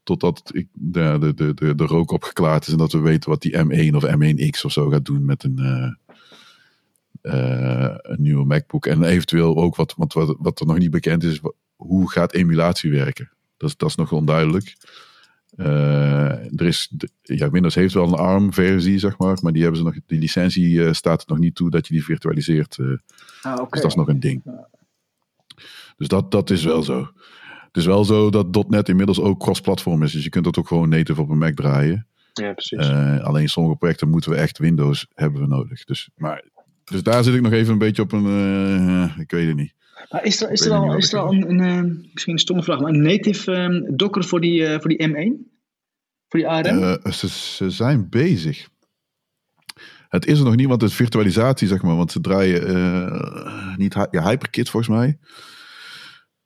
Totdat 0.04 0.50
ik 0.54 0.68
de, 0.74 1.18
de, 1.20 1.34
de, 1.34 1.54
de, 1.54 1.76
de 1.76 1.86
rook 1.86 2.12
opgeklaard 2.12 2.66
is 2.66 2.72
en 2.72 2.78
dat 2.78 2.92
we 2.92 3.00
weten 3.00 3.30
wat 3.30 3.42
die 3.42 3.58
M1 3.58 3.96
of 3.96 4.06
M1X 4.06 4.62
of 4.66 4.72
zo 4.72 4.90
gaat 4.90 5.06
doen 5.06 5.26
met 5.26 5.44
een, 5.44 5.60
uh, 5.60 5.94
uh, 7.34 7.96
een 7.98 8.22
nieuwe 8.22 8.46
MacBook. 8.46 8.86
En 8.86 9.04
eventueel 9.04 9.58
ook 9.58 9.76
wat, 9.76 9.94
wat, 9.98 10.14
wat, 10.14 10.36
wat 10.40 10.60
er 10.60 10.66
nog 10.66 10.78
niet 10.78 10.92
bekend 10.92 11.24
is, 11.24 11.42
hoe 11.76 12.12
gaat 12.12 12.34
emulatie 12.34 12.92
werken? 12.92 13.32
Dat 13.58 13.70
is, 13.70 13.78
dat 13.78 13.90
is 13.90 13.96
nog 13.96 14.12
onduidelijk. 14.12 14.76
Uh, 15.58 16.60
er 16.60 16.66
is, 16.66 16.92
ja, 17.22 17.50
Windows 17.50 17.76
heeft 17.76 17.94
wel 17.94 18.08
een 18.08 18.14
ARM-versie, 18.14 19.00
zeg 19.00 19.18
maar, 19.18 19.38
maar 19.42 19.52
die, 19.52 19.62
hebben 19.62 19.80
ze 19.80 19.86
nog, 19.86 19.96
die 20.06 20.20
licentie 20.20 20.70
uh, 20.70 20.92
staat 20.92 21.22
er 21.22 21.28
nog 21.28 21.38
niet 21.38 21.56
toe 21.56 21.70
dat 21.70 21.88
je 21.88 21.94
die 21.94 22.04
virtualiseert. 22.04 22.78
Uh, 22.78 22.98
ah, 23.42 23.54
okay. 23.54 23.68
Dus 23.70 23.82
dat 23.82 23.92
is 23.92 23.96
nog 23.96 24.08
een 24.08 24.20
ding. 24.20 24.44
Dus 25.98 26.08
dat, 26.08 26.32
dat 26.32 26.50
is 26.50 26.64
wel 26.64 26.84
zo. 26.84 27.00
Het 27.68 27.78
is 27.78 27.86
wel 27.86 28.06
zo 28.06 28.30
dat 28.30 28.70
.NET 28.70 28.90
inmiddels 28.90 29.20
ook 29.20 29.40
cross-platform 29.40 30.04
is, 30.04 30.12
dus 30.12 30.24
je 30.24 30.30
kunt 30.30 30.44
dat 30.44 30.58
ook 30.58 30.68
gewoon 30.68 30.90
native 30.90 31.22
op 31.22 31.30
een 31.30 31.38
Mac 31.38 31.56
draaien. 31.56 32.08
Ja, 32.34 32.54
precies. 32.54 32.90
alleen 33.22 33.50
sommige 33.50 33.76
projecten 33.76 34.10
moeten 34.10 34.32
we 34.32 34.38
echt 34.38 34.58
Windows 34.58 35.08
hebben 35.14 35.42
we 35.42 35.48
nodig. 35.48 35.84
Dus, 35.84 36.10
maar, 36.16 36.44
dus 36.84 37.04
daar 37.04 37.24
zit 37.24 37.34
ik 37.34 37.42
nog 37.42 37.52
even 37.52 37.74
een 37.74 37.78
beetje 37.78 38.02
op 38.02 38.12
een, 38.12 39.20
ik 39.20 39.32
weet 39.32 39.48
het 39.48 39.56
niet. 39.56 39.74
Maar 40.10 40.26
is 40.26 40.42
er, 40.42 40.52
is 40.52 40.66
er 40.66 40.72
al, 40.72 40.98
is 40.98 41.14
er 41.14 41.20
al 41.20 41.34
een, 41.34 41.50
een 41.50 41.86
uh, 41.86 42.04
misschien 42.12 42.34
een 42.34 42.40
stomme 42.40 42.64
vraag, 42.64 42.80
maar 42.80 42.94
een 42.94 43.02
native 43.02 43.52
um, 43.52 43.98
Docker 43.98 44.24
voor 44.24 44.42
die, 44.42 44.62
uh, 44.62 44.80
voor 44.80 44.90
die 44.90 45.08
M1? 45.08 45.54
Voor 46.28 46.40
die 46.40 46.48
ARM? 46.48 46.78
Uh, 46.78 47.12
ze, 47.12 47.30
ze, 47.30 47.70
zijn 47.70 48.10
bezig. 48.10 48.68
Het 50.10 50.26
is 50.26 50.40
er 50.40 50.46
nog 50.46 50.56
niet, 50.56 50.68
want 50.68 50.82
het 50.82 50.90
is 50.90 50.96
virtualisatie, 50.96 51.68
zeg 51.68 51.82
maar. 51.82 51.96
Want 51.96 52.12
ze 52.12 52.22
draaien 52.22 53.76
niet 53.78 53.94
ja, 54.12 54.30
HyperKit 54.30 54.70
volgens 54.70 54.98
mij. 54.98 55.18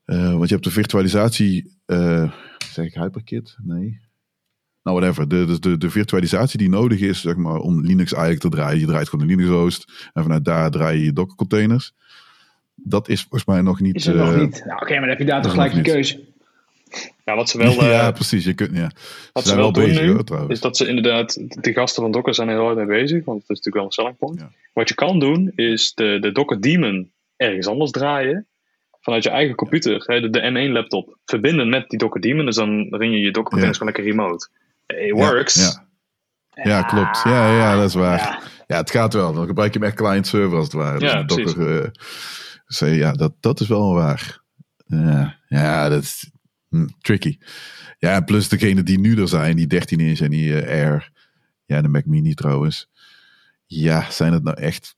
want 0.05 0.47
je 0.47 0.53
hebt 0.53 0.63
de 0.63 0.71
virtualisatie. 0.71 1.81
zeg 2.71 2.85
ik 2.85 2.93
HyperKit? 2.93 3.57
Nee. 3.63 3.99
Nou, 4.83 4.99
whatever. 4.99 5.27
De, 5.27 5.59
de, 5.59 5.77
de 5.77 5.89
virtualisatie 5.89 6.57
die 6.57 6.69
nodig 6.69 6.99
is, 6.99 7.21
zeg 7.21 7.35
maar, 7.35 7.57
om 7.57 7.85
Linux 7.85 8.11
eigenlijk 8.11 8.41
te 8.41 8.49
draaien. 8.49 8.79
Je 8.79 8.85
draait 8.85 9.09
gewoon 9.09 9.29
een 9.29 9.35
Linux 9.35 9.49
host. 9.49 10.09
En 10.13 10.23
vanuit 10.23 10.45
daar 10.45 10.71
draai 10.71 10.99
je 10.99 11.05
je 11.05 11.13
Docker 11.13 11.35
containers 11.35 11.93
dat 12.83 13.09
is 13.09 13.21
volgens 13.21 13.45
mij 13.45 13.61
nog 13.61 13.79
niet. 13.79 13.95
Is 13.95 14.07
uh, 14.07 14.15
nog 14.15 14.35
niet? 14.35 14.63
Nou, 14.65 14.73
oké, 14.73 14.83
okay, 14.83 14.97
maar 14.97 14.99
dan 14.99 15.09
heb 15.09 15.19
je 15.19 15.25
daar 15.25 15.41
toch 15.41 15.51
gelijk 15.51 15.73
een 15.73 15.81
keuze. 15.81 16.27
Ja, 17.25 17.35
wat 17.35 17.49
ze 17.49 17.57
wel. 17.57 17.71
Uh, 17.71 17.91
ja, 17.97 18.11
precies. 18.11 18.45
Je 18.45 18.53
kunt, 18.53 18.75
ja. 18.75 18.91
Wat 19.33 19.43
ze, 19.43 19.49
ze 19.49 19.55
wel, 19.55 19.63
wel 19.63 19.73
doen 19.73 19.83
bezig, 19.83 20.01
nu, 20.01 20.21
hoor, 20.27 20.51
is 20.51 20.59
dat 20.59 20.77
ze 20.77 20.87
inderdaad. 20.87 21.33
De 21.61 21.73
gasten 21.73 22.03
van 22.03 22.11
Docker 22.11 22.33
zijn 22.33 22.47
er 22.47 22.53
heel 22.53 22.63
hard 22.63 22.77
mee 22.77 22.85
bezig, 22.85 23.25
want 23.25 23.47
dat 23.47 23.57
is 23.57 23.63
natuurlijk 23.63 23.75
wel 23.75 23.85
een 23.85 23.91
selling 23.91 24.17
point. 24.17 24.39
Ja. 24.39 24.51
Wat 24.73 24.89
je 24.89 24.95
kan 24.95 25.19
doen, 25.19 25.51
is 25.55 25.93
de, 25.93 26.17
de 26.21 26.31
Docker 26.31 26.61
Daemon 26.61 27.11
ergens 27.37 27.67
anders 27.67 27.91
draaien. 27.91 28.47
Vanuit 29.01 29.23
je 29.23 29.29
eigen 29.29 29.55
computer, 29.55 29.99
de, 29.99 30.29
de 30.29 30.67
M1 30.67 30.71
laptop, 30.71 31.17
verbinden 31.25 31.69
met 31.69 31.89
die 31.89 31.99
Docker 31.99 32.21
Daemon. 32.21 32.45
Dus 32.45 32.55
dan 32.55 32.87
ring 32.89 33.13
je 33.13 33.19
je 33.19 33.31
Docker 33.31 33.43
containers 33.43 33.77
gewoon 33.77 33.93
lekker 33.93 34.13
remote. 34.13 34.49
It 34.87 35.11
works. 35.11 35.55
Ja, 35.55 35.85
ja. 36.63 36.69
ja, 36.69 36.81
klopt. 36.81 37.21
Ja, 37.23 37.57
ja, 37.57 37.75
dat 37.75 37.87
is 37.87 37.93
waar. 37.93 38.49
Ja. 38.67 38.77
het 38.77 38.91
gaat 38.91 39.13
wel. 39.13 39.33
Dan 39.33 39.45
gebruik 39.45 39.73
je 39.73 39.79
hem 39.79 39.87
echt 39.87 39.97
client 39.97 40.27
server 40.27 40.57
als 40.57 40.65
het 40.65 40.73
ware. 40.73 40.99
Ja, 40.99 41.23
dus 41.23 41.53
Docker, 41.53 41.91
uh, 42.69 42.79
dus, 42.79 42.97
ja, 42.97 43.11
dat, 43.11 43.33
dat 43.39 43.59
is 43.59 43.67
wel 43.67 43.93
waar. 43.93 44.41
Ja, 44.85 45.39
ja 45.47 45.89
dat 45.89 46.03
is 46.03 46.31
hm, 46.69 46.87
tricky. 47.01 47.37
Ja, 47.97 48.21
plus 48.21 48.49
degene 48.49 48.83
die 48.83 48.99
nu 48.99 49.21
er 49.21 49.27
zijn, 49.27 49.55
die 49.55 49.67
13 49.67 49.99
inch 49.99 50.19
en 50.19 50.29
die 50.29 50.49
uh, 50.49 50.67
Air. 50.67 51.11
Ja, 51.65 51.81
de 51.81 51.87
Mac 51.87 52.05
Mini 52.05 52.33
trouwens. 52.33 52.89
Ja, 53.65 54.11
zijn 54.11 54.33
het 54.33 54.43
nou 54.43 54.57
echt 54.57 54.95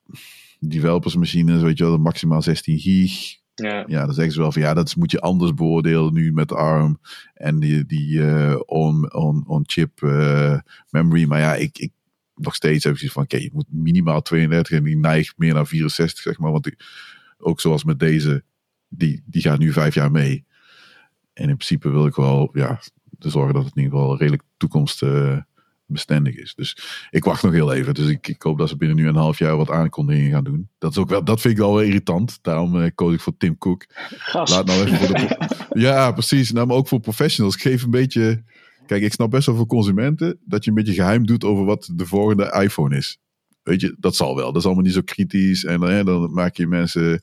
developersmachines, 0.59 1.61
weet 1.61 1.77
je 1.77 1.83
wel, 1.83 1.97
maximaal 1.97 2.41
16 2.41 2.79
gig. 2.79 3.39
Ja. 3.55 3.83
ja, 3.87 4.05
dan 4.05 4.13
zeggen 4.13 4.33
ze 4.33 4.39
wel 4.39 4.51
van 4.51 4.61
ja, 4.61 4.73
dat 4.73 4.95
moet 4.95 5.11
je 5.11 5.19
anders 5.19 5.53
beoordelen 5.53 6.13
nu 6.13 6.33
met 6.33 6.51
ARM 6.51 6.99
en 7.33 7.59
die, 7.59 7.85
die 7.85 8.17
uh, 8.17 8.59
on, 8.65 9.13
on, 9.13 9.43
on 9.47 9.63
chip 9.65 10.01
uh, 10.01 10.59
memory. 10.89 11.25
Maar 11.25 11.39
ja, 11.39 11.55
ik, 11.55 11.77
ik 11.77 11.91
nog 12.35 12.55
steeds 12.55 12.83
heb 12.83 12.93
ik 12.93 12.99
zoiets 12.99 13.15
van 13.15 13.23
oké, 13.23 13.35
okay, 13.35 13.47
je 13.47 13.53
moet 13.53 13.83
minimaal 13.83 14.21
32 14.21 14.77
en 14.77 14.83
die 14.83 14.97
neigt 14.97 15.33
meer 15.37 15.53
naar 15.53 15.67
64, 15.67 16.21
zeg 16.21 16.39
maar. 16.39 16.51
Want 16.51 16.63
die, 16.63 16.75
ook 17.41 17.61
zoals 17.61 17.83
met 17.83 17.99
deze, 17.99 18.43
die, 18.87 19.23
die 19.25 19.41
gaat 19.41 19.59
nu 19.59 19.71
vijf 19.71 19.93
jaar 19.93 20.11
mee. 20.11 20.45
En 21.33 21.49
in 21.49 21.55
principe 21.55 21.89
wil 21.89 22.05
ik 22.05 22.15
wel 22.15 22.49
ja, 22.53 22.79
zorgen 23.19 23.53
dat 23.53 23.65
het 23.65 23.75
in 23.75 23.83
ieder 23.83 23.97
geval 23.97 24.17
redelijk 24.17 24.43
toekomstbestendig 24.57 26.35
is. 26.35 26.55
Dus 26.55 26.77
ik 27.09 27.23
wacht 27.23 27.43
nog 27.43 27.51
heel 27.51 27.73
even. 27.73 27.93
Dus 27.93 28.07
ik, 28.07 28.27
ik 28.27 28.41
hoop 28.41 28.57
dat 28.57 28.69
ze 28.69 28.77
binnen 28.77 28.97
nu 28.97 29.07
een 29.07 29.15
half 29.15 29.37
jaar 29.37 29.57
wat 29.57 29.69
aankondigingen 29.69 30.31
gaan 30.31 30.43
doen. 30.43 30.69
Dat, 30.77 30.91
is 30.91 30.97
ook 30.97 31.09
wel, 31.09 31.23
dat 31.23 31.41
vind 31.41 31.53
ik 31.53 31.59
wel 31.59 31.75
weer 31.75 31.85
irritant. 31.85 32.39
Daarom 32.41 32.81
eh, 32.81 32.91
koos 32.95 33.13
ik 33.13 33.21
voor 33.21 33.37
Tim 33.37 33.57
Cook. 33.57 33.85
Gast. 33.89 34.53
Laat 34.53 34.65
nou 34.65 34.85
even 34.85 34.97
voor 34.97 35.15
de. 35.15 35.47
ja, 35.87 36.11
precies. 36.11 36.51
Nou, 36.51 36.67
maar 36.67 36.75
ook 36.75 36.87
voor 36.87 36.99
professionals. 36.99 37.55
Ik 37.55 37.61
geef 37.61 37.83
een 37.83 37.91
beetje. 37.91 38.43
Kijk, 38.85 39.03
ik 39.03 39.13
snap 39.13 39.31
best 39.31 39.45
wel 39.45 39.55
voor 39.55 39.65
consumenten 39.65 40.39
dat 40.45 40.63
je 40.63 40.69
een 40.69 40.75
beetje 40.75 40.93
geheim 40.93 41.25
doet 41.25 41.43
over 41.43 41.65
wat 41.65 41.91
de 41.95 42.05
volgende 42.05 42.57
iPhone 42.61 42.97
is. 42.97 43.19
Weet 43.63 43.81
je, 43.81 43.95
dat 43.99 44.15
zal 44.15 44.35
wel. 44.35 44.45
Dat 44.45 44.61
is 44.61 44.65
allemaal 44.65 44.83
niet 44.83 44.93
zo 44.93 45.01
kritisch. 45.01 45.63
En 45.63 45.81
hè, 45.81 46.03
dan 46.03 46.33
maak 46.33 46.55
je 46.55 46.67
mensen 46.67 47.21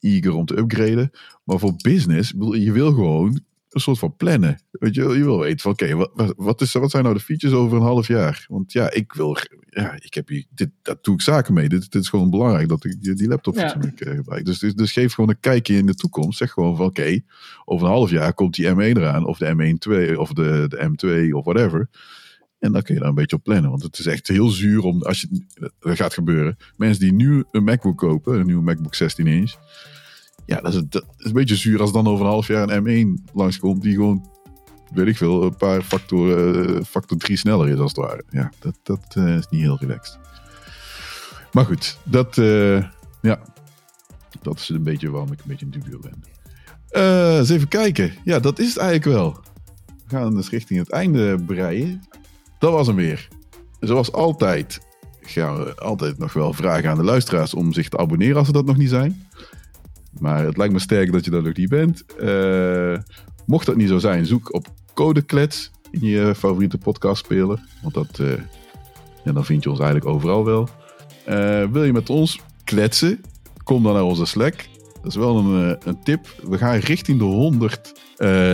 eager 0.00 0.34
om 0.34 0.44
te 0.44 0.58
upgraden. 0.58 1.10
Maar 1.44 1.58
voor 1.58 1.74
business, 1.76 2.32
je 2.50 2.72
wil 2.72 2.92
gewoon 2.92 3.40
een 3.76 3.80
soort 3.80 3.98
van 3.98 4.16
plannen. 4.16 4.60
Weet 4.70 4.94
je, 4.94 5.02
je 5.02 5.24
wil 5.24 5.38
weten 5.38 5.60
van 5.60 5.72
oké, 5.72 5.84
okay, 5.84 6.08
wat, 6.14 6.34
wat, 6.36 6.60
is, 6.60 6.72
wat 6.72 6.90
zijn 6.90 7.02
nou 7.02 7.14
de 7.14 7.22
features 7.22 7.56
over 7.56 7.76
een 7.76 7.82
half 7.82 8.06
jaar? 8.06 8.46
Want 8.48 8.72
ja, 8.72 8.92
ik 8.92 9.12
wil, 9.12 9.36
ja, 9.68 9.94
ik 10.00 10.14
heb 10.14 10.28
hier, 10.28 10.44
dit, 10.50 10.70
dat 10.82 11.04
doe 11.04 11.14
ik 11.14 11.20
zaken 11.20 11.54
mee. 11.54 11.68
Dit, 11.68 11.92
dit 11.92 12.02
is 12.02 12.08
gewoon 12.08 12.30
belangrijk 12.30 12.68
dat 12.68 12.84
ik 12.84 13.16
die 13.16 13.28
laptop 13.28 13.54
ja. 13.54 13.76
gebruik. 13.94 14.44
Dus, 14.44 14.58
dus, 14.58 14.74
dus, 14.74 14.92
geef 14.92 15.14
gewoon 15.14 15.30
een 15.30 15.40
kijkje 15.40 15.76
in 15.76 15.86
de 15.86 15.94
toekomst. 15.94 16.38
Zeg 16.38 16.50
gewoon 16.50 16.76
van 16.76 16.86
oké, 16.86 17.20
over 17.64 17.86
een 17.86 17.92
half 17.92 18.10
jaar 18.10 18.34
komt 18.34 18.54
die 18.54 18.74
M1 18.74 18.76
eraan, 18.76 19.26
of 19.26 19.38
de 19.38 19.74
M1 19.74 19.78
2, 19.78 20.20
of 20.20 20.32
de, 20.32 20.66
de 20.68 21.28
M2, 21.28 21.34
of 21.34 21.44
whatever. 21.44 21.88
En 22.66 22.72
dan 22.72 22.82
kun 22.82 22.94
je 22.94 23.00
daar 23.00 23.08
een 23.08 23.14
beetje 23.14 23.36
op 23.36 23.42
plannen. 23.42 23.70
Want 23.70 23.82
het 23.82 23.98
is 23.98 24.06
echt 24.06 24.28
heel 24.28 24.48
zuur 24.48 24.82
om, 24.82 25.02
als 25.02 25.20
je, 25.20 25.44
dat 25.80 25.96
gaat 25.96 26.14
gebeuren. 26.14 26.56
Mensen 26.76 27.00
die 27.00 27.12
nu 27.12 27.44
een 27.50 27.64
MacBook 27.64 27.98
kopen, 27.98 28.38
een 28.38 28.46
nieuwe 28.46 28.62
MacBook 28.62 28.94
16 28.94 29.26
inch. 29.26 29.54
Ja, 30.46 30.60
dat 30.60 30.74
is, 30.74 30.82
een 31.16 31.32
beetje 31.32 31.56
zuur 31.56 31.80
als 31.80 31.92
dan 31.92 32.06
over 32.06 32.24
een 32.24 32.30
half 32.30 32.46
jaar 32.46 32.68
een 32.68 33.18
M1 33.18 33.32
langskomt. 33.32 33.82
Die 33.82 33.94
gewoon, 33.94 34.30
weet 34.92 35.06
ik 35.06 35.16
veel, 35.16 35.42
een 35.42 35.56
paar 35.56 35.82
factor, 35.82 36.84
factor 36.84 37.18
3 37.18 37.36
sneller 37.36 37.68
is 37.68 37.78
als 37.78 37.92
het 37.92 38.04
ware. 38.06 38.24
Ja, 38.30 38.52
dat, 38.58 38.78
dat 38.82 39.16
is 39.16 39.48
niet 39.48 39.60
heel 39.60 39.78
relaxed. 39.78 40.18
Maar 41.52 41.64
goed, 41.64 41.98
dat, 42.04 42.36
uh, 42.36 42.84
ja, 43.22 43.40
dat 44.42 44.58
is 44.58 44.68
een 44.68 44.82
beetje 44.82 45.10
waarom 45.10 45.32
ik 45.32 45.38
een 45.38 45.44
beetje 45.46 45.64
een 45.64 45.70
dubio 45.70 45.98
ben. 45.98 46.24
Uh, 46.90 47.36
eens 47.36 47.48
even 47.48 47.68
kijken. 47.68 48.12
Ja, 48.24 48.38
dat 48.38 48.58
is 48.58 48.68
het 48.68 48.76
eigenlijk 48.76 49.18
wel. 49.18 49.40
We 49.86 50.16
gaan 50.16 50.34
dus 50.34 50.50
richting 50.50 50.78
het 50.78 50.90
einde 50.90 51.42
breien. 51.46 52.02
Dat 52.58 52.72
was 52.72 52.86
hem 52.86 52.96
weer. 52.96 53.28
Zoals 53.80 54.12
altijd 54.12 54.80
gaan 55.20 55.64
we 55.64 55.74
altijd 55.74 56.18
nog 56.18 56.32
wel 56.32 56.52
vragen 56.52 56.90
aan 56.90 56.96
de 56.96 57.04
luisteraars 57.04 57.54
om 57.54 57.72
zich 57.72 57.88
te 57.88 57.98
abonneren 57.98 58.36
als 58.36 58.46
ze 58.46 58.52
dat 58.52 58.66
nog 58.66 58.76
niet 58.76 58.88
zijn. 58.88 59.26
Maar 60.18 60.44
het 60.44 60.56
lijkt 60.56 60.72
me 60.72 60.78
sterk 60.78 61.12
dat 61.12 61.24
je 61.24 61.30
dat 61.30 61.44
nog 61.44 61.56
niet 61.56 61.68
bent. 61.68 62.04
Uh, 62.20 62.98
mocht 63.46 63.66
dat 63.66 63.76
niet 63.76 63.88
zo 63.88 63.98
zijn, 63.98 64.26
zoek 64.26 64.54
op 64.54 64.66
Codeklets 64.94 65.70
in 65.90 66.06
je 66.06 66.34
favoriete 66.34 66.78
podcastspeler. 66.78 67.60
Want 67.82 67.94
dat, 67.94 68.18
uh, 68.18 68.32
dan 69.24 69.44
vind 69.44 69.62
je 69.62 69.70
ons 69.70 69.80
eigenlijk 69.80 70.10
overal 70.10 70.44
wel. 70.44 70.68
Uh, 71.28 71.64
wil 71.72 71.84
je 71.84 71.92
met 71.92 72.10
ons 72.10 72.40
kletsen? 72.64 73.20
Kom 73.62 73.82
dan 73.82 73.92
naar 73.92 74.02
onze 74.02 74.26
Slack. 74.26 74.54
Dat 74.94 75.06
is 75.06 75.16
wel 75.16 75.38
een, 75.38 75.76
een 75.84 76.02
tip. 76.02 76.26
We 76.42 76.58
gaan 76.58 76.76
richting 76.76 77.18
de 77.18 77.24
100 77.24 77.92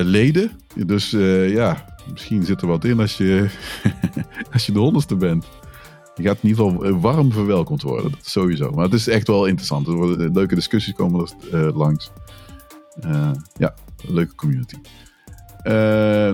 leden. 0.05 0.51
Dus 0.75 1.11
ja, 1.47 1.92
misschien 2.11 2.45
zit 2.45 2.61
er 2.61 2.67
wat 2.67 2.85
in 2.85 3.01
als 3.01 3.17
je, 3.17 3.49
als 4.53 4.67
je 4.67 4.73
de 4.73 4.79
honderdste 4.79 5.17
bent. 5.17 5.47
Je 6.15 6.23
gaat 6.23 6.39
in 6.43 6.49
ieder 6.49 6.65
geval 6.65 7.01
warm 7.01 7.33
verwelkomd 7.33 7.83
worden. 7.83 8.13
Sowieso. 8.21 8.71
Maar 8.71 8.85
het 8.85 8.93
is 8.93 9.09
echt 9.09 9.27
wel 9.27 9.47
interessant. 9.47 9.87
Er 9.87 9.95
worden 9.95 10.33
leuke 10.33 10.55
discussies 10.55 10.95
komen 10.95 11.29
er 11.51 11.67
uh, 11.67 11.77
langs. 11.77 12.11
Uh, 13.07 13.31
ja, 13.57 13.75
leuke 14.09 14.35
community. 14.35 14.77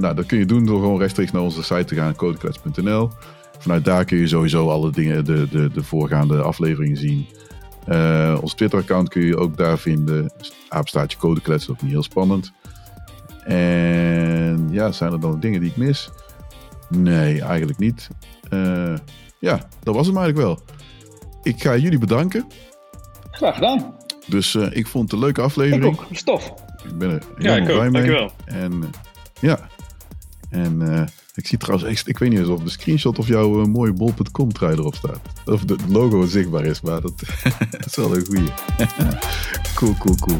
Nou, 0.01 0.15
dat 0.15 0.27
kun 0.27 0.39
je 0.39 0.47
doen 0.47 0.67
door 0.67 0.81
gewoon 0.81 0.99
rechtstreeks 0.99 1.33
naar 1.33 1.43
onze 1.43 1.63
site 1.63 1.85
te 1.85 1.95
gaan, 1.95 2.17
codeklets.nl. 2.17 3.11
Vanuit 3.59 3.85
daar 3.85 4.05
kun 4.05 4.19
je 4.19 4.27
sowieso 4.27 4.69
alle 4.69 4.91
dingen, 4.91 5.25
de, 5.25 5.49
de, 5.51 5.71
de 5.73 5.83
voorgaande 5.83 6.43
afleveringen 6.43 6.97
zien. 6.97 7.27
ons 8.41 8.55
Twitter-account 8.55 9.09
kun 9.09 9.23
je 9.23 9.37
ook 9.37 9.57
daar 9.57 9.79
vinden. 9.79 10.33
Aapstaatje 10.69 11.19
codeklets, 11.19 11.67
dat 11.67 11.77
is 11.77 11.83
niet 11.83 11.91
heel 11.91 12.03
spannend. 12.03 12.53
En 13.49 14.69
ja, 14.71 14.93
zijn 14.93 15.13
er 15.13 15.21
dan 15.21 15.41
dingen 15.41 15.61
die 15.61 15.71
ik 15.71 15.77
mis? 15.77 16.11
Nee, 16.89 17.43
eigenlijk 17.43 17.79
niet. 17.79 18.09
Uh, 18.51 18.95
ja, 19.39 19.69
dat 19.83 19.95
was 19.95 20.07
hem 20.07 20.17
eigenlijk 20.17 20.47
wel. 20.47 20.61
Ik 21.43 21.63
ga 21.63 21.77
jullie 21.77 21.99
bedanken. 21.99 22.47
Graag 23.31 23.55
gedaan. 23.55 23.95
Dus 24.27 24.55
uh, 24.55 24.67
ik 24.71 24.87
vond 24.87 25.05
het 25.05 25.13
een 25.13 25.25
leuke 25.25 25.41
aflevering. 25.41 25.95
Ik 25.95 26.01
ook, 26.01 26.07
stof. 26.11 26.55
Ik 26.85 26.99
ben 26.99 27.11
er 27.11 27.23
helemaal 27.37 27.57
ja, 27.57 27.57
ik 27.57 27.65
blij 27.65 27.87
ook. 27.87 27.93
mee. 27.93 27.93
Dankjewel. 27.93 28.31
En 28.45 28.73
uh, 28.73 28.89
ja, 29.41 29.69
en 30.51 30.81
uh, 30.81 31.03
ik 31.35 31.47
zie 31.47 31.59
trouwens, 31.59 31.91
ik, 31.91 32.07
ik 32.07 32.19
weet 32.19 32.31
niet 32.31 32.39
eens 32.39 32.49
of 32.49 32.63
de 32.63 32.71
screenshot 32.71 33.19
of 33.19 33.29
jouw 33.29 33.65
mooie 33.65 33.93
bol.com 33.93 34.53
trui 34.53 34.77
erop 34.77 34.95
staat. 34.95 35.21
Of 35.45 35.61
het 35.61 35.89
logo 35.89 36.27
zichtbaar 36.27 36.65
is, 36.65 36.81
maar 36.81 37.01
dat, 37.01 37.19
dat 37.71 37.87
is 37.87 37.97
wel 37.97 38.17
een 38.17 38.27
goeie. 38.27 38.53
cool, 39.79 39.95
cool, 39.99 40.17
cool. 40.17 40.39